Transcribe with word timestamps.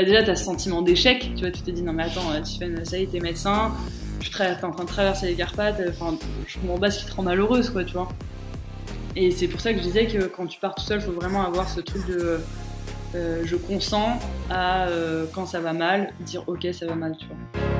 bah 0.00 0.06
déjà, 0.06 0.22
tu 0.22 0.30
as 0.30 0.36
ce 0.36 0.44
sentiment 0.44 0.82
d'échec. 0.82 1.32
Tu 1.34 1.42
vois, 1.42 1.50
tu 1.50 1.62
te 1.62 1.70
dis, 1.70 1.82
non, 1.82 1.92
mais 1.92 2.04
attends, 2.04 2.30
tu 2.42 2.58
fais, 2.58 2.84
ça 2.84 2.98
y 2.98 3.02
est, 3.02 3.06
t'es 3.06 3.20
médecin, 3.20 3.72
tu 4.20 4.30
es 4.42 4.64
en 4.64 4.70
train 4.70 4.84
de 4.84 4.88
traverser 4.88 5.26
les 5.26 5.34
Carpates, 5.34 5.80
enfin, 5.88 6.16
je 6.46 6.58
comprends 6.58 6.78
pas 6.78 6.90
ce 6.90 7.00
qui 7.00 7.10
te 7.10 7.14
rend 7.14 7.22
malheureuse, 7.22 7.70
quoi, 7.70 7.84
tu 7.84 7.94
vois. 7.94 8.08
Et 9.16 9.30
c'est 9.30 9.48
pour 9.48 9.60
ça 9.60 9.72
que 9.72 9.78
je 9.78 9.82
disais 9.82 10.06
que 10.06 10.24
quand 10.24 10.46
tu 10.46 10.58
pars 10.60 10.74
tout 10.74 10.84
seul, 10.84 11.00
faut 11.00 11.12
vraiment 11.12 11.44
avoir 11.44 11.68
ce 11.68 11.80
truc 11.80 12.06
de 12.06 12.40
euh, 13.14 13.42
je 13.44 13.56
consens 13.56 14.18
à 14.48 14.86
euh, 14.86 15.26
quand 15.34 15.46
ça 15.46 15.60
va 15.60 15.72
mal, 15.72 16.12
dire 16.20 16.44
ok, 16.46 16.68
ça 16.72 16.86
va 16.86 16.94
mal, 16.94 17.16
tu 17.18 17.26
vois. 17.26 17.79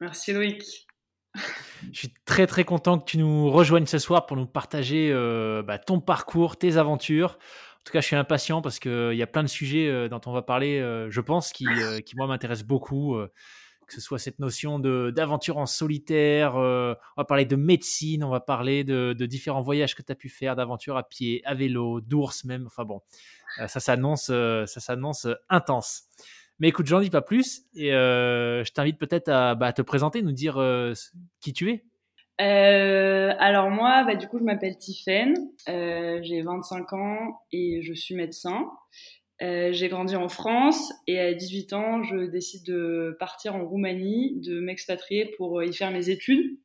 Merci 0.00 0.32
Loïc. 0.32 0.86
Je 1.92 1.98
suis 1.98 2.14
très 2.24 2.46
très 2.46 2.64
content 2.64 2.98
que 2.98 3.04
tu 3.04 3.18
nous 3.18 3.50
rejoignes 3.50 3.86
ce 3.86 3.98
soir 3.98 4.26
pour 4.26 4.36
nous 4.36 4.46
partager 4.46 5.10
euh, 5.12 5.62
bah, 5.62 5.78
ton 5.78 6.00
parcours, 6.00 6.56
tes 6.56 6.76
aventures. 6.76 7.38
En 7.80 7.84
tout 7.84 7.92
cas, 7.92 8.00
je 8.00 8.06
suis 8.06 8.16
impatient 8.16 8.60
parce 8.60 8.78
qu'il 8.78 9.14
y 9.14 9.22
a 9.22 9.26
plein 9.26 9.42
de 9.42 9.48
sujets 9.48 9.88
euh, 9.88 10.08
dont 10.08 10.20
on 10.26 10.32
va 10.32 10.42
parler, 10.42 10.78
euh, 10.78 11.10
je 11.10 11.20
pense, 11.20 11.52
qui, 11.52 11.66
moi 12.16 12.26
m'intéressent 12.26 12.66
beaucoup. 12.66 13.16
que 13.86 13.94
ce 13.94 14.00
soit 14.00 14.18
cette 14.18 14.38
notion 14.38 14.78
d'aventure 14.78 15.56
en 15.56 15.66
solitaire, 15.66 16.56
on 16.56 16.94
va 17.16 17.24
parler 17.26 17.46
de 17.46 17.56
médecine, 17.56 18.22
on 18.22 18.30
va 18.30 18.40
parler 18.40 18.84
de, 18.84 19.14
de 19.18 19.26
différents 19.26 19.62
voyages 19.62 19.94
que 19.94 20.02
tu 20.02 20.12
as 20.12 20.14
pu 20.14 20.28
faire, 20.28 20.56
d'aventures 20.56 20.96
à 20.96 21.08
pied, 21.08 21.40
à 21.44 21.54
vélo, 21.54 22.00
d'ours 22.02 22.44
même. 22.44 22.66
Enfin 22.66 22.84
bon, 22.84 23.00
ça 23.66 23.80
s'annonce, 23.80 24.26
ça 24.26 24.66
s'annonce 24.66 25.26
intense. 25.48 26.08
Mais 26.60 26.68
écoute, 26.68 26.86
j'en 26.86 27.00
dis 27.00 27.10
pas 27.10 27.22
plus 27.22 27.62
et 27.74 27.92
euh, 27.92 28.64
je 28.64 28.72
t'invite 28.72 28.98
peut-être 28.98 29.28
à, 29.28 29.54
bah, 29.54 29.72
te 29.72 29.82
présenter, 29.82 30.22
nous 30.22 30.32
dire 30.32 30.58
euh, 30.58 30.92
qui 31.40 31.52
tu 31.52 31.70
es. 31.70 31.84
Euh, 32.40 33.32
alors 33.38 33.70
moi, 33.70 34.04
bah, 34.04 34.16
du 34.16 34.26
coup, 34.26 34.38
je 34.38 34.44
m'appelle 34.44 34.76
Tiffaine, 34.76 35.34
j'ai 35.66 36.42
25 36.42 36.92
ans 36.94 37.40
et 37.52 37.80
je 37.82 37.92
suis 37.92 38.16
médecin. 38.16 38.70
j'ai 39.40 39.88
grandi 39.88 40.16
en 40.16 40.28
France 40.28 40.92
et 41.06 41.20
à 41.20 41.32
18 41.32 41.72
ans, 41.74 42.02
je 42.02 42.26
décide 42.26 42.66
de 42.66 43.16
partir 43.20 43.54
en 43.54 43.64
Roumanie, 43.64 44.40
de 44.40 44.58
m'expatrier 44.58 45.32
pour 45.36 45.62
y 45.62 45.72
faire 45.72 45.92
mes 45.92 46.10
études. 46.10 46.58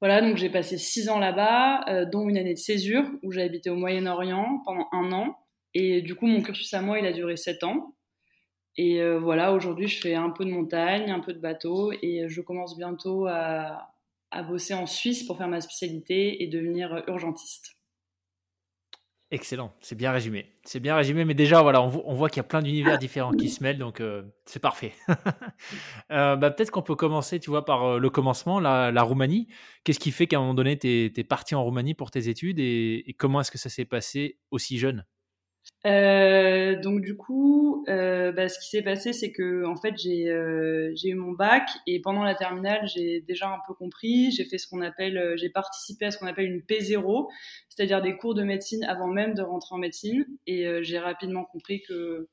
Voilà, 0.00 0.22
donc 0.22 0.36
j'ai 0.36 0.50
passé 0.50 0.76
6 0.76 1.08
ans 1.08 1.18
là-bas, 1.18 2.04
dont 2.06 2.28
une 2.28 2.36
année 2.36 2.54
de 2.54 2.58
césure 2.58 3.04
où 3.22 3.32
j'ai 3.32 3.42
habité 3.42 3.70
au 3.70 3.76
Moyen-Orient 3.76 4.62
pendant 4.66 4.88
un 4.92 5.10
an. 5.12 5.36
Et 5.72 6.02
du 6.02 6.14
coup, 6.14 6.26
mon 6.26 6.42
cursus 6.42 6.72
à 6.74 6.82
moi, 6.82 6.98
il 6.98 7.06
a 7.06 7.12
duré 7.12 7.36
7 7.36 7.64
ans. 7.64 7.94
Et 8.76 9.00
euh, 9.00 9.18
voilà, 9.18 9.52
aujourd'hui, 9.52 9.88
je 9.88 10.00
fais 10.00 10.14
un 10.14 10.30
peu 10.30 10.44
de 10.44 10.50
montagne, 10.50 11.10
un 11.10 11.20
peu 11.20 11.32
de 11.32 11.38
bateau, 11.38 11.92
et 12.02 12.24
je 12.28 12.40
commence 12.40 12.76
bientôt 12.76 13.26
à, 13.26 13.90
bosser 14.48 14.74
en 14.74 14.86
Suisse 14.86 15.24
pour 15.24 15.36
faire 15.38 15.48
ma 15.48 15.60
spécialité 15.60 16.42
et 16.42 16.46
devenir 16.46 17.02
urgentiste. 17.08 17.76
Excellent, 19.32 19.72
c'est 19.80 19.94
bien 19.94 20.10
résumé. 20.10 20.56
C'est 20.64 20.80
bien 20.80 20.96
résumé, 20.96 21.24
mais 21.24 21.34
déjà, 21.34 21.62
voilà, 21.62 21.82
on, 21.82 22.14
voit 22.14 22.28
qu'il 22.28 22.38
y 22.38 22.40
a 22.40 22.48
plein 22.48 22.62
d'univers 22.62 22.98
différents 22.98 23.30
qui 23.30 23.48
se 23.48 23.62
mêlent, 23.62 23.78
donc 23.78 24.00
euh, 24.00 24.22
c'est 24.44 24.58
parfait. 24.58 24.92
euh, 26.10 26.34
bah, 26.34 26.50
Peut-être 26.50 26.72
qu'on 26.72 26.82
peut 26.82 26.96
commencer, 26.96 27.38
tu 27.38 27.50
vois, 27.50 27.64
par 27.64 28.00
le 28.00 28.10
commencement, 28.10 28.58
la, 28.58 29.02
Roumanie. 29.02 29.46
Qu'est-ce 29.84 30.00
qui 30.00 30.10
fait 30.10 30.26
qu'à 30.26 30.38
un 30.38 30.40
moment 30.40 30.54
donné, 30.54 30.78
tu 30.78 31.12
es, 31.16 31.24
parti 31.24 31.54
en 31.54 31.62
Roumanie 31.62 31.94
pour 31.94 32.10
tes 32.10 32.28
études 32.28 32.58
et 32.58 33.14
comment 33.18 33.40
est-ce 33.40 33.52
que 33.52 33.58
ça 33.58 33.68
s'est 33.68 33.84
passé 33.84 34.38
aussi 34.50 34.78
jeune? 34.78 35.04
Euh, 35.86 36.78
donc 36.80 37.00
du 37.00 37.16
coup, 37.16 37.84
euh, 37.88 38.32
bah, 38.32 38.48
ce 38.48 38.58
qui 38.58 38.68
s'est 38.68 38.82
passé, 38.82 39.12
c'est 39.12 39.32
que 39.32 39.64
en 39.64 39.76
fait, 39.76 39.96
j'ai 39.96 40.28
euh, 40.28 40.92
j'ai 40.94 41.08
eu 41.08 41.14
mon 41.14 41.32
bac 41.32 41.68
et 41.86 42.00
pendant 42.00 42.22
la 42.22 42.34
terminale, 42.34 42.86
j'ai 42.86 43.20
déjà 43.22 43.48
un 43.48 43.58
peu 43.66 43.74
compris. 43.74 44.30
J'ai 44.30 44.44
fait 44.44 44.58
ce 44.58 44.68
qu'on 44.68 44.82
appelle, 44.82 45.34
j'ai 45.36 45.48
participé 45.48 46.06
à 46.06 46.10
ce 46.10 46.18
qu'on 46.18 46.26
appelle 46.26 46.46
une 46.46 46.60
P0, 46.60 47.28
c'est-à-dire 47.68 48.02
des 48.02 48.16
cours 48.16 48.34
de 48.34 48.42
médecine 48.42 48.84
avant 48.84 49.06
même 49.06 49.34
de 49.34 49.42
rentrer 49.42 49.74
en 49.74 49.78
médecine. 49.78 50.26
Et 50.46 50.66
j'ai 50.82 50.98
rapidement 50.98 51.44
compris 51.44 51.82
que 51.82 52.28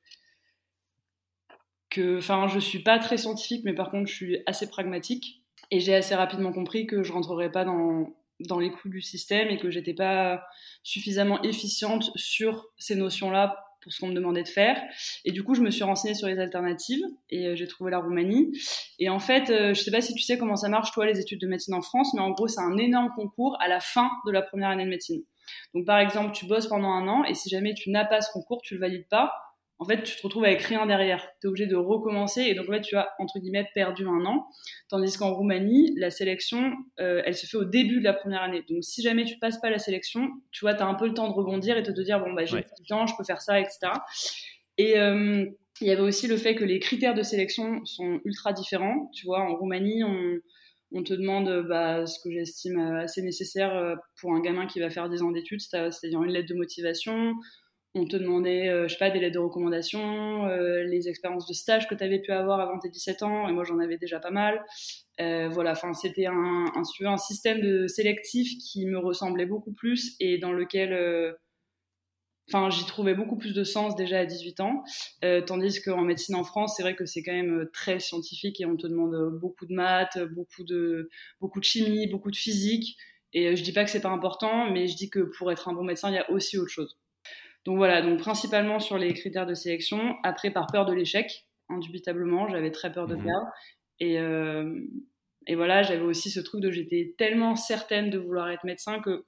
que, 1.90 2.18
enfin, 2.18 2.48
je 2.48 2.60
suis 2.60 2.80
pas 2.80 3.00
très 3.00 3.18
scientifique, 3.18 3.64
mais 3.64 3.74
par 3.74 3.90
contre, 3.92 4.10
je 4.10 4.16
suis 4.16 4.40
assez 4.46 4.70
pragmatique. 4.70 5.42
Et 5.72 5.80
j'ai 5.80 5.96
assez 5.96 6.16
rapidement 6.16 6.52
compris 6.52 6.86
que 6.86 7.04
je 7.04 7.12
rentrerais 7.14 7.52
pas 7.52 7.66
dans 7.66 8.14
dans 8.40 8.60
les 8.60 8.72
coûts 8.72 8.90
du 8.90 9.02
système 9.02 9.50
et 9.50 9.58
que 9.58 9.70
j'étais 9.70 9.94
pas 9.94 10.44
suffisamment 10.84 11.42
efficiente 11.44 12.12
sur 12.16 12.68
ces 12.78 12.96
notions-là 12.96 13.56
pour 13.82 13.92
ce 13.94 14.00
qu'on 14.00 14.08
me 14.08 14.14
demandait 14.14 14.44
de 14.44 14.48
faire. 14.48 14.82
Et 15.26 15.32
du 15.32 15.44
coup, 15.44 15.56
je 15.56 15.62
me 15.62 15.70
suis 15.70 15.84
renseignée 15.84 16.16
sur 16.16 16.28
les 16.28 16.40
alternatives 16.40 17.04
et 17.30 17.48
euh, 17.48 17.56
j'ai 17.56 17.68
trouvé 17.68 17.92
la 17.92 18.00
Roumanie. 18.00 18.52
Et 19.00 19.10
en 19.10 19.20
fait, 19.20 19.50
euh, 19.50 19.74
je 19.74 19.82
sais 19.82 19.92
pas 19.92 20.02
si 20.02 20.14
tu 20.14 20.24
sais 20.24 20.38
comment 20.38 20.56
ça 20.56 20.70
marche, 20.70 20.92
toi, 20.92 21.06
les 21.06 21.20
études 21.20 21.42
de 21.42 21.48
médecine 21.48 21.74
en 21.74 21.82
France, 21.82 22.14
mais 22.14 22.22
en 22.22 22.32
gros, 22.32 22.48
c'est 22.48 22.62
un 22.62 22.78
énorme 22.78 23.12
concours 23.16 23.58
à 23.62 23.68
la 23.68 23.80
fin 23.80 24.10
de 24.26 24.32
la 24.32 24.42
première 24.42 24.70
année 24.70 24.86
de 24.86 24.90
médecine. 24.90 25.24
Donc, 25.74 25.86
par 25.86 26.00
exemple, 26.00 26.34
tu 26.34 26.46
bosses 26.46 26.68
pendant 26.68 26.90
un 26.90 27.08
an 27.08 27.24
et 27.24 27.34
si 27.34 27.50
jamais 27.50 27.74
tu 27.74 27.90
n'as 27.90 28.06
pas 28.06 28.22
ce 28.22 28.32
concours, 28.32 28.62
tu 28.62 28.74
le 28.74 28.82
valides 28.82 29.08
pas, 29.08 29.32
en 29.80 29.86
fait, 29.86 30.02
tu 30.04 30.16
te 30.16 30.22
retrouves 30.24 30.46
avec 30.46 30.62
rien 30.62 30.86
derrière. 30.88 31.28
Tu 31.40 31.48
es 31.48 31.50
obligé 31.50 31.68
de 31.68 31.76
recommencer 31.76 32.42
et 32.42 32.56
donc 32.56 32.68
en 32.68 32.74
fait, 32.74 32.82
tu 32.82 32.96
as 32.96 33.10
entre 33.20 33.40
guillemets 33.40 33.68
perdu 33.76 34.08
un 34.08 34.26
an. 34.26 34.48
Tandis 34.90 35.16
qu'en 35.18 35.34
Roumanie, 35.34 35.94
la 35.98 36.10
sélection, 36.10 36.74
euh, 37.00 37.22
elle 37.26 37.36
se 37.36 37.46
fait 37.46 37.58
au 37.58 37.66
début 37.66 38.00
de 38.00 38.04
la 38.04 38.14
première 38.14 38.42
année. 38.42 38.64
Donc 38.70 38.84
si 38.84 39.04
jamais 39.04 39.24
tu 39.26 39.38
passes 39.38 39.60
pas 39.60 39.70
la 39.70 39.78
sélection, 39.78 40.30
tu 40.52 40.66
vois, 40.66 40.74
tu 40.74 40.82
as 40.82 40.88
un 40.88 40.96
peu 40.96 41.08
le 41.08 41.14
temps 41.14 41.28
de 41.28 41.34
rebondir 41.34 41.78
et 41.78 41.84
de 41.84 41.92
te 41.92 42.02
dire 42.02 42.20
bon 42.20 42.34
bah 42.34 42.46
j'ai 42.46 42.58
du 42.58 42.88
temps, 42.88 43.06
je 43.06 43.14
peux 43.16 43.24
faire 43.24 43.42
ça, 43.42 43.60
etc. 43.60 43.92
Et 44.80 44.98
euh, 44.98 45.46
il 45.82 45.88
y 45.88 45.92
avait 45.92 46.02
aussi 46.02 46.28
le 46.28 46.38
fait 46.38 46.56
que 46.56 46.64
les 46.64 46.80
critères 46.80 47.14
de 47.14 47.22
sélection 47.22 47.86
sont 47.86 48.20
ultra 48.26 48.54
différents. 48.54 49.12
Tu 49.14 49.28
vois, 49.28 49.42
en 49.42 49.56
Roumanie, 49.56 50.04
on, 50.04 50.40
on 50.92 51.04
te 51.04 51.14
demande 51.14 51.68
bah, 51.70 52.08
ce 52.08 52.20
que 52.24 52.32
j'estime 52.32 52.80
assez 52.80 53.22
nécessaire 53.22 53.76
euh, 53.76 53.96
pour 54.20 54.34
un 54.34 54.40
gamin 54.40 54.66
qui 54.66 54.80
va 54.80 54.90
faire 54.90 55.08
10 55.08 55.22
ans 55.22 55.32
d'études, 55.32 55.62
c'est-à-dire 55.62 56.24
une 56.24 56.32
lettre 56.32 56.50
de 56.50 56.56
motivation, 56.56 57.34
on 57.98 58.06
te 58.06 58.16
demandait, 58.16 58.70
euh, 58.70 58.88
je 58.88 58.94
sais 58.94 59.00
pas, 59.00 59.10
des 59.10 59.20
lettres 59.20 59.36
de 59.36 59.40
recommandation, 59.40 60.46
euh, 60.48 60.84
les 60.84 61.10
expériences 61.10 61.48
de 61.48 61.54
stage 61.54 61.88
que 61.88 61.96
tu 61.96 62.04
avais 62.04 62.20
pu 62.20 62.32
avoir 62.32 62.60
avant 62.60 62.80
tes 62.80 62.90
17 62.90 63.24
ans, 63.24 63.48
et 63.48 63.52
moi 63.52 63.64
j'en 63.64 63.80
avais 63.80 63.98
déjà 63.98 64.20
pas 64.20 64.32
mal. 64.32 64.64
Euh, 65.20 65.50
voilà, 65.50 65.72
enfin 65.72 65.94
c'était 65.94 66.28
un, 66.28 66.66
un, 66.76 67.18
système 67.18 67.62
de 67.62 67.88
sélectif 67.88 68.58
qui 68.60 68.86
me 68.86 69.00
ressemblait 69.00 69.48
beaucoup 69.48 69.74
plus 69.74 70.16
et 70.20 70.38
dans 70.38 70.54
lequel, 70.54 71.36
enfin 72.48 72.70
j'y 72.70 72.86
trouvais 72.86 73.16
beaucoup 73.16 73.36
plus 73.36 73.54
de 73.54 73.64
sens 73.64 73.96
déjà 73.96 74.20
à 74.20 74.26
18 74.26 74.60
ans, 74.60 74.84
tandis 75.48 75.82
qu'en 75.82 76.04
médecine 76.04 76.36
en 76.36 76.44
France, 76.44 76.76
c'est 76.78 76.84
vrai 76.84 76.96
que 76.96 77.06
c'est 77.06 77.24
quand 77.24 77.34
même 77.34 77.68
très 77.74 78.00
scientifique 78.00 78.62
et 78.62 78.66
on 78.68 78.78
te 78.78 78.86
demande 78.86 79.40
beaucoup 79.40 79.66
de 79.66 79.74
maths, 79.74 80.20
beaucoup 80.36 80.64
de, 80.64 81.10
beaucoup 81.42 81.60
de 81.60 81.66
chimie, 81.66 82.08
beaucoup 82.08 82.32
de 82.32 82.36
physique. 82.36 82.96
Et 83.34 83.56
je 83.56 83.64
dis 83.64 83.74
pas 83.74 83.84
que 83.84 83.90
c'est 83.90 84.02
pas 84.02 84.10
important, 84.10 84.72
mais 84.72 84.88
je 84.88 84.96
dis 84.96 85.10
que 85.10 85.20
pour 85.38 85.52
être 85.52 85.68
un 85.68 85.74
bon 85.74 85.84
médecin, 85.84 86.10
il 86.10 86.16
y 86.16 86.20
a 86.20 86.30
aussi 86.32 86.58
autre 86.58 86.72
chose. 86.72 86.98
Donc 87.68 87.76
voilà, 87.76 88.02
donc 88.02 88.20
principalement 88.20 88.80
sur 88.80 88.98
les 88.98 89.14
critères 89.14 89.46
de 89.46 89.54
sélection. 89.54 90.16
Après, 90.24 90.52
par 90.52 90.68
peur 90.68 90.86
de 90.86 90.94
l'échec, 90.94 91.46
indubitablement, 91.68 92.48
j'avais 92.48 92.72
très 92.72 92.94
peur 92.94 93.08
de 93.08 93.16
mhm. 93.16 93.26
perdre. 93.26 93.48
Et, 94.00 94.20
euh, 94.20 94.80
et 95.48 95.56
voilà, 95.56 95.84
j'avais 95.84 96.04
aussi 96.04 96.32
ce 96.32 96.40
truc 96.40 96.62
de 96.62 96.72
j'étais 96.72 97.14
tellement 97.18 97.58
certaine 97.58 98.10
de 98.10 98.18
vouloir 98.18 98.50
être 98.50 98.64
médecin 98.64 99.02
que 99.02 99.26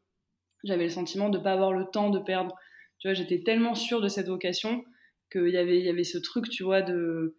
j'avais 0.63 0.85
le 0.85 0.89
sentiment 0.89 1.27
de 1.27 1.37
ne 1.37 1.43
pas 1.43 1.51
avoir 1.51 1.73
le 1.73 1.83
temps 1.91 2.11
de 2.11 2.19
perdre. 2.19 2.55
Tu 2.99 3.09
vois, 3.09 3.13
j'étais 3.13 3.43
tellement 3.43 3.75
sûre 3.75 3.99
de 3.99 4.07
cette 4.07 4.27
vocation 4.27 4.85
qu'il 5.29 5.49
y 5.49 5.57
avait, 5.57 5.77
il 5.77 5.83
y 5.83 5.89
avait 5.89 6.05
ce 6.05 6.17
truc, 6.17 6.49
tu 6.49 6.63
vois, 6.63 6.81
de 6.81 7.35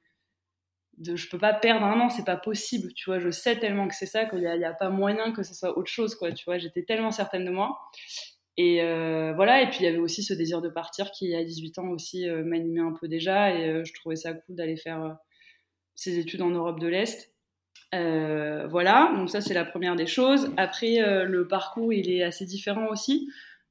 de 0.99 1.17
je 1.17 1.31
peux 1.31 1.39
pas 1.39 1.55
perdre 1.55 1.87
un 1.87 1.99
an, 1.99 2.11
c'est 2.11 2.27
pas 2.27 2.37
possible, 2.37 2.93
tu 2.93 3.09
vois. 3.09 3.21
Je 3.21 3.31
sais 3.31 3.59
tellement 3.59 3.89
que 3.89 3.95
c'est 3.95 4.05
ça 4.05 4.27
qu'il 4.27 4.41
n'y 4.41 4.47
a, 4.47 4.69
a, 4.69 4.75
pas 4.75 4.91
moyen 4.91 5.33
que 5.33 5.43
ce 5.43 5.55
soit 5.55 5.79
autre 5.79 5.91
chose, 5.91 6.15
quoi, 6.15 6.31
tu 6.31 6.45
vois. 6.45 6.59
J'étais 6.59 6.83
tellement 6.83 7.11
certaine 7.11 7.47
de 7.47 7.51
moi. 7.51 7.79
Et 8.57 8.83
euh, 8.83 9.33
voilà, 9.35 9.63
et 9.63 9.71
puis 9.71 9.79
il 9.81 9.85
y 9.85 9.89
avait 9.89 9.99
aussi 9.99 10.23
ce 10.23 10.35
désir 10.35 10.61
de 10.61 10.69
partir 10.69 11.11
qui, 11.13 11.35
à 11.35 11.45
18 11.45 11.79
ans 11.79 11.89
aussi, 11.89 12.29
euh, 12.29 12.45
m'animait 12.45 12.81
un 12.81 12.93
peu 12.93 13.09
déjà. 13.09 13.55
Et 13.55 13.69
euh, 13.69 13.85
je 13.85 13.95
trouvais 13.95 14.17
ça 14.17 14.35
cool 14.35 14.57
d'aller 14.57 14.77
faire 14.77 15.17
ses 15.95 16.19
études 16.19 16.43
en 16.43 16.51
Europe 16.51 16.81
de 16.81 16.89
l'Est. 16.89 17.33
voilà, 17.93 19.13
donc 19.17 19.31
ça 19.31 19.41
c'est 19.41 19.55
la 19.55 19.65
première 19.65 19.97
des 19.97 20.07
choses. 20.07 20.53
Après, 20.57 21.25
le 21.27 21.49
parcours, 21.49 21.93
il 21.93 22.11
est 22.11 22.23
assez 22.23 22.47
différent 22.47 22.89
aussi. 22.89 23.31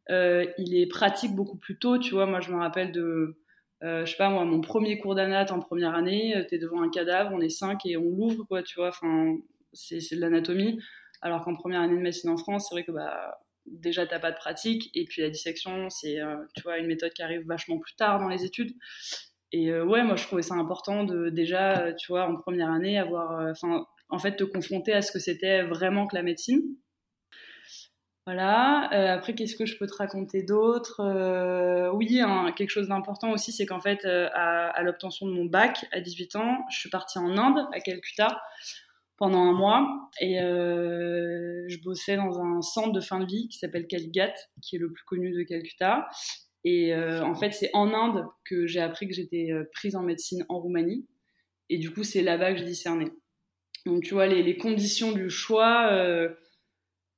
il 0.10 0.76
est 0.76 0.88
pratique 0.88 1.36
beaucoup 1.36 1.58
plus 1.58 1.78
tôt, 1.80 1.98
tu 1.98 2.14
vois. 2.14 2.26
Moi, 2.26 2.40
je 2.42 2.52
me 2.52 2.58
rappelle 2.58 2.92
de 2.92 3.38
je 3.82 4.06
sais 4.06 4.18
pas 4.18 4.30
moi, 4.30 4.44
mon 4.44 4.62
premier 4.62 5.00
cours 5.00 5.16
d'anat 5.16 5.52
en 5.54 5.60
première 5.60 5.96
année, 5.96 6.36
tu 6.50 6.56
es 6.56 6.58
devant 6.60 6.82
un 6.82 6.90
cadavre, 6.90 7.32
on 7.34 7.42
est 7.42 7.50
cinq 7.50 7.86
et 7.86 7.98
on 7.98 8.10
l'ouvre, 8.10 8.44
quoi, 8.44 8.62
tu 8.62 8.76
vois, 8.76 8.90
enfin, 8.90 9.38
c'est, 9.74 10.16
de 10.16 10.22
l'anatomie. 10.22 10.80
Alors 11.22 11.44
qu'en 11.44 11.56
première 11.56 11.82
année 11.82 11.96
de 11.96 12.02
médecine 12.02 12.30
en 12.30 12.38
France, 12.38 12.68
c'est 12.70 12.76
vrai 12.76 12.84
que 12.84 12.92
bah, 12.92 13.40
déjà 13.72 14.06
t'as 14.08 14.20
pas 14.20 14.32
de 14.32 14.38
pratique, 14.38 14.90
et 14.96 15.06
puis 15.06 15.22
la 15.22 15.30
dissection, 15.30 15.90
c'est, 15.90 16.20
euh, 16.20 16.36
tu 16.56 16.64
vois, 16.64 16.78
une 16.78 16.88
méthode 16.88 17.14
qui 17.14 17.22
arrive 17.22 17.46
vachement 17.46 17.80
plus 17.80 17.96
tard 17.96 18.20
dans 18.20 18.28
les 18.28 18.46
études. 18.46 18.74
Et 19.52 19.74
ouais, 19.74 20.04
moi 20.04 20.16
je 20.16 20.24
trouvais 20.26 20.44
ça 20.44 20.54
important 20.56 21.04
de 21.04 21.30
déjà, 21.30 21.92
tu 21.94 22.12
vois, 22.12 22.28
en 22.28 22.36
première 22.36 22.70
année, 22.70 23.00
avoir, 23.00 23.50
enfin, 23.50 23.86
en 24.10 24.20
fait, 24.20 24.36
te 24.36 24.44
confronter 24.44 24.94
à 24.94 25.02
ce 25.02 25.12
que 25.12 25.20
c'était 25.20 25.64
vraiment 25.64 26.06
que 26.06 26.16
la 26.16 26.22
médecine. 26.22 26.62
Voilà. 28.30 28.94
Euh, 28.94 29.16
après, 29.16 29.34
qu'est-ce 29.34 29.56
que 29.56 29.66
je 29.66 29.76
peux 29.76 29.88
te 29.88 29.96
raconter 29.96 30.44
d'autre? 30.44 31.00
Euh, 31.00 31.92
Oui, 31.92 32.22
quelque 32.56 32.70
chose 32.70 32.88
d'important 32.88 33.32
aussi, 33.32 33.52
c'est 33.52 33.66
qu'en 33.66 33.80
fait, 33.80 34.06
euh, 34.06 34.30
à, 34.36 34.84
l'obtention 34.84 35.26
de 35.26 35.32
mon 35.32 35.46
bac 35.46 35.88
à 35.92 36.00
18 36.00 36.36
ans, 36.36 36.60
je 36.70 36.78
suis 36.78 36.92
partie 36.92 37.18
en 37.18 37.36
Inde, 37.40 37.68
à 37.74 37.80
Calcutta, 37.80 38.40
pendant 39.20 39.44
un 39.44 39.54
mois, 39.54 40.10
et 40.20 40.40
je 40.40 41.84
bossais 41.84 42.16
dans 42.16 42.40
un 42.40 42.62
centre 42.62 42.92
de 42.92 43.02
fin 43.02 43.20
de 43.20 43.26
vie 43.26 43.48
qui 43.50 43.58
s'appelle 43.60 43.86
Caligat, 43.86 44.34
qui 44.62 44.78
est 44.78 44.80
le 44.80 44.92
plus 44.92 45.04
connu 45.04 45.32
de 45.32 45.44
Calcutta. 45.44 46.08
Et 46.64 46.96
en 46.96 47.36
fait, 47.36 47.52
c'est 47.52 47.70
en 47.74 47.94
Inde 47.94 48.26
que 48.46 48.66
j'ai 48.66 48.80
appris 48.80 49.08
que 49.08 49.14
j'étais 49.14 49.52
prise 49.74 49.96
en 49.96 50.02
médecine 50.02 50.46
en 50.50 50.60
Roumanie, 50.60 51.08
et 51.70 51.78
du 51.78 51.92
coup, 51.92 52.04
c'est 52.04 52.24
là-bas 52.24 52.54
que 52.54 52.60
je 52.60 52.64
discernais. 52.66 53.12
Donc, 53.86 54.04
tu 54.04 54.14
vois, 54.14 54.28
les, 54.28 54.42
les 54.42 54.58
conditions 54.58 55.12
du 55.12 55.30
choix 55.30 55.92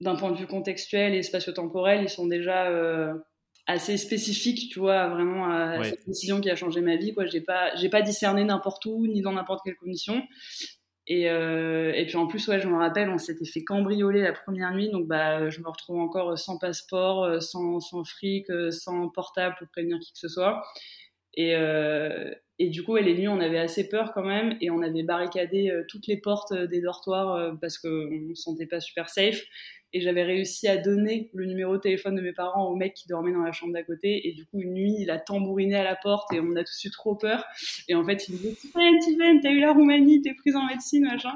d'un 0.02 0.16
point 0.16 0.32
de 0.32 0.38
vue 0.38 0.48
contextuel 0.48 1.14
et 1.14 1.22
spatio-temporel, 1.22 2.02
ils 2.02 2.10
sont 2.10 2.26
déjà 2.26 2.68
euh, 2.70 3.14
assez 3.68 3.98
spécifiques, 3.98 4.72
tu 4.72 4.80
vois, 4.80 5.10
vraiment 5.10 5.48
à 5.48 5.84
cette 5.84 6.08
décision 6.08 6.42
qui 6.42 6.50
a 6.50 6.56
changé 6.56 6.82
ma 6.82 6.96
vie. 6.96 7.14
Quoi, 7.14 7.28
j'ai 7.28 7.42
pas, 7.42 7.76
j'ai 7.76 7.90
pas 7.90 8.02
discerné 8.02 8.44
n'importe 8.44 8.86
où 8.88 9.06
ni 9.06 9.22
dans 9.22 9.34
n'importe 9.34 9.62
quelle 9.64 9.76
condition. 9.76 10.24
Et, 11.08 11.30
euh, 11.30 11.92
et 11.94 12.06
puis 12.06 12.16
en 12.16 12.28
plus, 12.28 12.46
je 12.46 12.68
me 12.68 12.78
rappelle, 12.78 13.10
on 13.10 13.18
s'était 13.18 13.46
fait 13.46 13.64
cambrioler 13.64 14.22
la 14.22 14.34
première 14.34 14.74
nuit, 14.74 14.90
donc 14.90 15.08
bah, 15.08 15.50
je 15.50 15.60
me 15.60 15.68
retrouve 15.68 16.00
encore 16.00 16.38
sans 16.38 16.58
passeport, 16.58 17.42
sans, 17.42 17.80
sans 17.80 18.04
fric, 18.04 18.48
sans 18.72 19.10
portable 19.10 19.56
pour 19.58 19.68
prévenir 19.70 20.00
qui 20.00 20.14
que 20.14 20.20
ce 20.20 20.28
soit. 20.28 20.64
Et, 21.34 21.56
euh, 21.56 22.32
et 22.60 22.70
du 22.70 22.84
coup, 22.84 22.96
les 22.98 23.16
nuits, 23.16 23.28
on 23.28 23.40
avait 23.40 23.58
assez 23.58 23.90
peur 23.90 24.12
quand 24.14 24.24
même, 24.24 24.56
et 24.62 24.70
on 24.70 24.82
avait 24.82 25.04
barricadé 25.04 25.74
toutes 25.90 26.08
les 26.08 26.18
portes 26.18 26.54
des 26.54 26.82
dortoirs 26.82 27.58
parce 27.60 27.80
qu'on 27.80 27.88
ne 27.88 28.36
se 28.36 28.44
sentait 28.44 28.68
pas 28.68 28.80
super 28.80 29.10
safe 29.10 29.42
et 29.94 30.02
j'avais 30.02 30.24
réussi 30.24 30.68
à 30.68 30.78
donner 30.78 31.30
le 31.34 31.46
numéro 31.46 31.76
de 31.76 31.82
téléphone 31.82 32.16
de 32.16 32.22
mes 32.22 32.32
parents 32.32 32.68
au 32.68 32.76
mec 32.76 32.94
qui 32.94 33.08
dormait 33.08 33.34
dans 33.34 33.44
la 33.44 33.52
chambre 33.52 33.74
d'à 33.74 33.84
côté. 33.84 34.28
Et 34.28 34.34
du 34.34 34.46
coup 34.46 34.62
une 34.62 34.74
nuit 34.74 34.96
il 35.00 35.10
a 35.10 35.20
tambouriné 35.20 35.76
à 35.76 35.84
la 35.84 35.96
porte 35.96 36.32
et 36.34 36.40
on 36.40 36.56
a 36.56 36.64
tous 36.64 36.86
eu 36.86 36.92
trop 36.92 37.16
peur. 37.16 37.46
Et 37.88 37.96
en 37.96 38.04
fait 38.04 38.28
il 38.28 38.36
me 38.36 38.40
dit 38.40 38.56
Tivane, 38.56 39.40
t'as 39.42 39.52
eu 39.52 39.60
la 39.60 39.74
Roumanie, 39.74 40.22
t'es 40.22 40.34
prise 40.34 40.56
en 40.56 40.66
médecine 40.66 41.06
machin. 41.06 41.34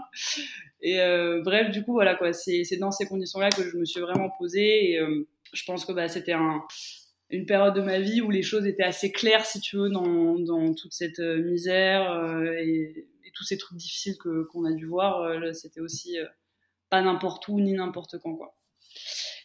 Et 0.81 1.01
euh, 1.01 1.41
bref 1.43 1.71
du 1.71 1.83
coup 1.83 1.93
voilà 1.93 2.15
quoi. 2.15 2.31
C'est 2.31 2.77
dans 2.77 2.91
ces 2.91 3.05
conditions 3.05 3.39
là 3.39 3.49
que 3.49 3.63
je 3.63 3.77
me 3.77 3.85
suis 3.85 3.99
vraiment 3.99 4.29
posée. 4.37 4.91
Et 4.91 4.99
euh, 4.99 5.27
je 5.53 5.63
pense 5.65 5.85
que 5.85 5.91
bah, 5.91 6.07
c'était 6.07 6.33
un 6.33 6.63
une 7.31 7.47
période 7.47 7.75
de 7.75 7.81
ma 7.81 7.99
vie 7.99 8.21
où 8.21 8.29
les 8.29 8.43
choses 8.43 8.67
étaient 8.67 8.83
assez 8.83 9.11
claires 9.11 9.45
si 9.45 9.59
tu 9.59 9.77
veux 9.77 9.89
dans, 9.89 10.73
toute 10.75 10.93
cette 10.93 11.19
euh, 11.19 11.41
misère 11.41 12.23
et, 12.59 13.07
tous 13.33 13.43
ces 13.43 13.57
trucs 13.57 13.77
difficiles 13.77 14.15
qu'on 14.17 14.63
a 14.63 14.71
dû 14.71 14.85
voir 14.85 15.29
c'était 15.53 15.81
aussi 15.81 16.15
pas 16.89 17.01
n'importe 17.01 17.47
où 17.47 17.59
ni 17.59 17.73
n'importe 17.73 18.17
quand 18.19 18.35
quoi. 18.35 18.55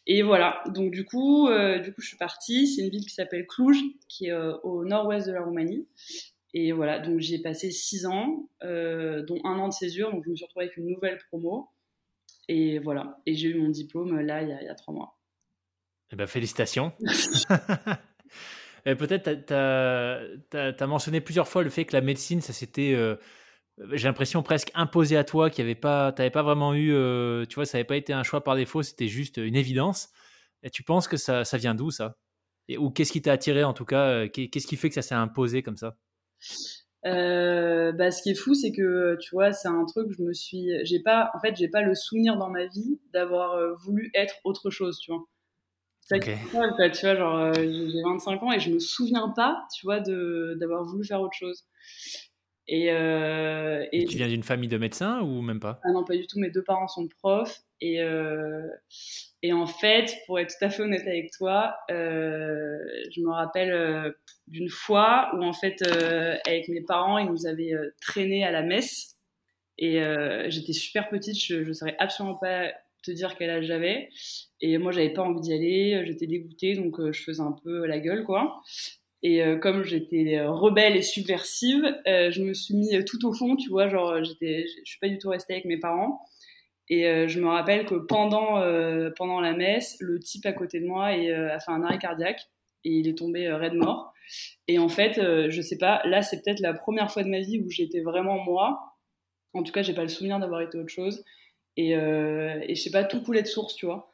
Et 0.07 0.23
voilà, 0.23 0.63
donc 0.69 0.91
du 0.91 1.05
coup, 1.05 1.49
euh, 1.49 1.79
du 1.79 1.93
coup, 1.93 2.01
je 2.01 2.09
suis 2.09 2.17
partie. 2.17 2.67
C'est 2.67 2.83
une 2.83 2.91
ville 2.91 3.05
qui 3.05 3.15
s'appelle 3.15 3.47
Cluj, 3.47 3.79
qui 4.09 4.27
est 4.27 4.33
euh, 4.33 4.57
au 4.63 4.85
nord-ouest 4.85 5.27
de 5.27 5.33
la 5.33 5.43
Roumanie. 5.43 5.87
Et 6.53 6.73
voilà, 6.73 6.99
donc 6.99 7.21
j'y 7.21 7.37
ai 7.37 7.43
passé 7.43 7.71
six 7.71 8.07
ans, 8.07 8.49
euh, 8.65 9.23
dont 9.23 9.39
un 9.45 9.59
an 9.59 9.69
de 9.69 9.73
césure. 9.73 10.11
Donc 10.11 10.25
je 10.25 10.31
me 10.31 10.37
suis 10.37 10.45
retrouvée 10.45 10.65
avec 10.67 10.77
une 10.77 10.89
nouvelle 10.89 11.19
promo. 11.29 11.69
Et 12.49 12.81
voilà, 12.81 13.21
et 13.27 13.35
j'ai 13.35 13.51
eu 13.51 13.61
mon 13.61 13.69
diplôme 13.69 14.19
là 14.19 14.43
il 14.43 14.49
y 14.49 14.53
a, 14.53 14.61
il 14.61 14.67
y 14.67 14.69
a 14.69 14.75
trois 14.75 14.93
mois. 14.93 15.17
Eh 16.11 16.17
ben, 16.17 16.27
félicitations. 16.27 16.93
Peut-être, 18.85 19.47
tu 19.47 19.55
as, 20.57 20.87
mentionné 20.87 21.21
plusieurs 21.21 21.47
fois 21.47 21.63
le 21.63 21.71
fait 21.71 21.85
que 21.85 21.93
la 21.93 22.01
médecine, 22.01 22.41
ça 22.41 22.53
s'était 22.53 22.97
j'ai 23.93 24.09
l'impression 24.09 24.43
presque 24.43 24.71
imposé 24.75 25.17
à 25.17 25.25
toi, 25.25 25.51
qui 25.51 25.61
avait 25.61 25.75
pas, 25.75 26.13
t'avais 26.13 26.31
pas 26.31 26.43
vraiment 26.43 26.75
eu, 26.75 26.93
euh, 26.93 27.45
tu 27.47 27.55
vois, 27.55 27.67
ça 27.67 27.79
n'avait 27.79 27.87
pas 27.87 27.97
été 27.97 28.13
un 28.13 28.23
choix 28.23 28.43
par 28.45 28.57
défaut, 28.57 28.83
c'était 28.83 29.09
juste 29.09 29.39
une 29.39 29.57
évidence. 29.57 30.11
Et 30.63 30.71
tu 30.71 30.83
penses 30.83 31.09
que 31.09 31.17
ça, 31.17 31.45
ça 31.45 31.57
vient 31.57 31.75
d'où 31.75 31.91
ça? 31.91 32.17
Et, 32.69 32.77
Ou 32.77 32.91
qu'est-ce 32.91 33.13
qui 33.13 33.23
t'a 33.23 33.33
attiré 33.33 33.65
en 33.65 33.73
tout 33.73 33.87
cas 33.87 34.09
euh, 34.09 34.29
Qu'est-ce 34.29 34.67
qui 34.67 34.77
fait 34.77 34.89
que 34.89 34.95
ça 34.95 35.03
s'est 35.03 35.15
imposé 35.15 35.63
comme 35.63 35.77
ça? 35.77 35.97
Euh, 37.07 37.93
bah, 37.93 38.11
ce 38.11 38.23
qui 38.23 38.31
est 38.31 38.35
fou, 38.35 38.55
c'est 38.55 38.73
que 38.73 39.17
tu 39.21 39.31
vois, 39.35 39.53
c'est 39.53 39.69
un 39.69 39.85
truc. 39.87 40.09
Je 40.11 40.23
me 40.23 40.35
suis, 40.35 40.69
j'ai 40.85 41.01
pas, 41.01 41.31
en 41.35 41.41
fait, 41.41 41.57
j'ai 41.57 41.69
pas 41.69 41.81
le 41.81 41.95
souvenir 41.95 42.37
dans 42.37 42.51
ma 42.51 42.67
vie 42.67 43.01
d'avoir 43.15 43.59
voulu 43.79 44.11
être 44.15 44.35
autre 44.45 44.69
chose, 44.69 44.99
tu 44.99 45.11
vois. 45.11 45.25
C'est 46.03 46.17
okay. 46.17 46.37
tu 46.45 47.07
vois, 47.07 47.15
genre, 47.15 47.55
j'ai 47.55 48.03
25 48.03 48.43
ans 48.43 48.53
et 48.53 48.61
je 48.61 48.71
me 48.71 48.79
souviens 48.79 49.33
pas, 49.35 49.67
tu 49.75 49.87
vois, 49.87 50.01
de 50.01 50.57
d'avoir 50.61 50.85
voulu 50.85 51.05
faire 51.05 51.23
autre 51.23 51.37
chose. 51.39 51.65
Et, 52.73 52.93
euh, 52.93 53.85
et, 53.91 54.05
tu 54.05 54.17
viens 54.17 54.29
d'une 54.29 54.45
famille 54.45 54.69
de 54.69 54.79
médecins 54.79 55.23
ou 55.23 55.43
même 55.43 55.59
pas? 55.59 55.81
Ah 55.83 55.91
non, 55.91 56.05
pas 56.05 56.17
du 56.17 56.29
tout. 56.29 56.39
Mes 56.39 56.51
deux 56.51 56.63
parents 56.63 56.87
sont 56.87 57.09
profs. 57.09 57.63
Et, 57.81 58.01
euh, 58.01 58.69
et 59.43 59.53
en 59.53 59.67
fait, 59.67 60.15
pour 60.25 60.39
être 60.39 60.57
tout 60.57 60.65
à 60.65 60.71
fait 60.71 60.85
honnête 60.85 61.03
avec 61.03 61.33
toi, 61.33 61.75
euh, 61.91 62.79
je 63.11 63.21
me 63.23 63.31
rappelle 63.31 64.15
d'une 64.47 64.69
fois 64.69 65.33
où 65.35 65.43
en 65.43 65.53
fait, 65.53 65.83
avec 66.47 66.69
mes 66.69 66.83
parents, 66.83 67.19
ils 67.19 67.29
nous 67.29 67.45
avaient 67.49 67.75
euh, 67.75 67.93
traîné 68.01 68.45
à 68.45 68.53
la 68.53 68.63
messe. 68.63 69.17
Et 69.77 69.99
j'étais 70.49 70.75
super 70.75 71.09
petite, 71.09 71.43
je 71.43 71.57
ne 71.57 71.73
saurais 71.73 71.97
absolument 71.99 72.37
pas 72.37 72.71
te 73.03 73.11
dire 73.11 73.35
quel 73.37 73.49
âge 73.51 73.65
j'avais. 73.65 74.11
Et 74.61 74.77
moi, 74.79 74.93
j'avais 74.93 75.11
pas 75.11 75.23
envie 75.23 75.41
d'y 75.41 75.55
aller, 75.55 76.05
j'étais 76.07 76.27
dégoûtée, 76.27 76.75
donc 76.75 77.01
je 77.01 77.23
faisais 77.23 77.41
un 77.41 77.57
peu 77.65 77.87
la 77.87 77.99
gueule, 77.99 78.25
quoi. 78.25 78.61
Et 79.23 79.43
euh, 79.43 79.59
comme 79.59 79.85
j'étais 79.85 80.39
euh, 80.39 80.51
rebelle 80.51 80.97
et 80.97 81.03
subversive, 81.03 81.85
euh, 82.07 82.31
je 82.31 82.43
me 82.43 82.55
suis 82.55 82.75
mis 82.75 83.05
tout 83.05 83.27
au 83.27 83.35
fond, 83.35 83.57
tu 83.57 83.69
vois, 83.69 83.89
genre 83.89 84.25
j'étais, 84.25 84.65
je 84.67 84.91
suis 84.91 84.99
pas 84.99 85.09
du 85.09 85.19
tout 85.19 85.29
restée 85.29 85.55
avec 85.55 85.67
mes 85.67 85.79
parents. 85.79 86.23
Et 86.93 87.05
je 87.29 87.39
me 87.39 87.47
rappelle 87.47 87.87
que 87.87 87.95
pendant 87.95 88.61
pendant 89.15 89.41
la 89.41 89.53
messe, 89.53 89.97
le 90.01 90.19
type 90.19 90.45
à 90.45 90.53
côté 90.53 90.81
de 90.81 90.87
moi 90.87 91.17
et, 91.17 91.33
a 91.33 91.61
fait 91.61 91.71
un 91.71 91.85
arrêt 91.85 91.99
cardiaque 91.99 92.41
et 92.83 92.91
il 92.91 93.07
est 93.07 93.17
tombé 93.17 93.49
raide 93.49 93.75
mort. 93.75 94.13
Et 94.67 94.81
en 94.81 94.89
fait, 94.89 95.21
je 95.51 95.63
sais 95.63 95.79
pas, 95.79 96.03
là 96.05 96.23
c'est 96.23 96.43
peut-être 96.43 96.59
la 96.59 96.75
première 96.75 97.13
fois 97.13 97.23
de 97.23 97.29
ma 97.29 97.39
vie 97.39 97.61
où 97.61 97.71
j'étais 97.71 98.01
vraiment 98.01 98.43
moi. 98.43 98.97
En 99.53 99.63
tout 99.63 99.71
cas, 99.71 99.83
j'ai 99.83 99.95
pas 99.95 100.03
le 100.03 100.09
souvenir 100.09 100.41
d'avoir 100.41 100.63
été 100.63 100.79
autre 100.79 100.89
chose. 100.93 101.25
Et, 101.77 101.91
et 101.91 102.75
je 102.75 102.83
sais 102.83 102.91
pas, 102.91 103.05
tout 103.05 103.23
coulait 103.23 103.43
de 103.43 103.47
source, 103.47 103.77
tu 103.77 103.87
vois 103.87 104.10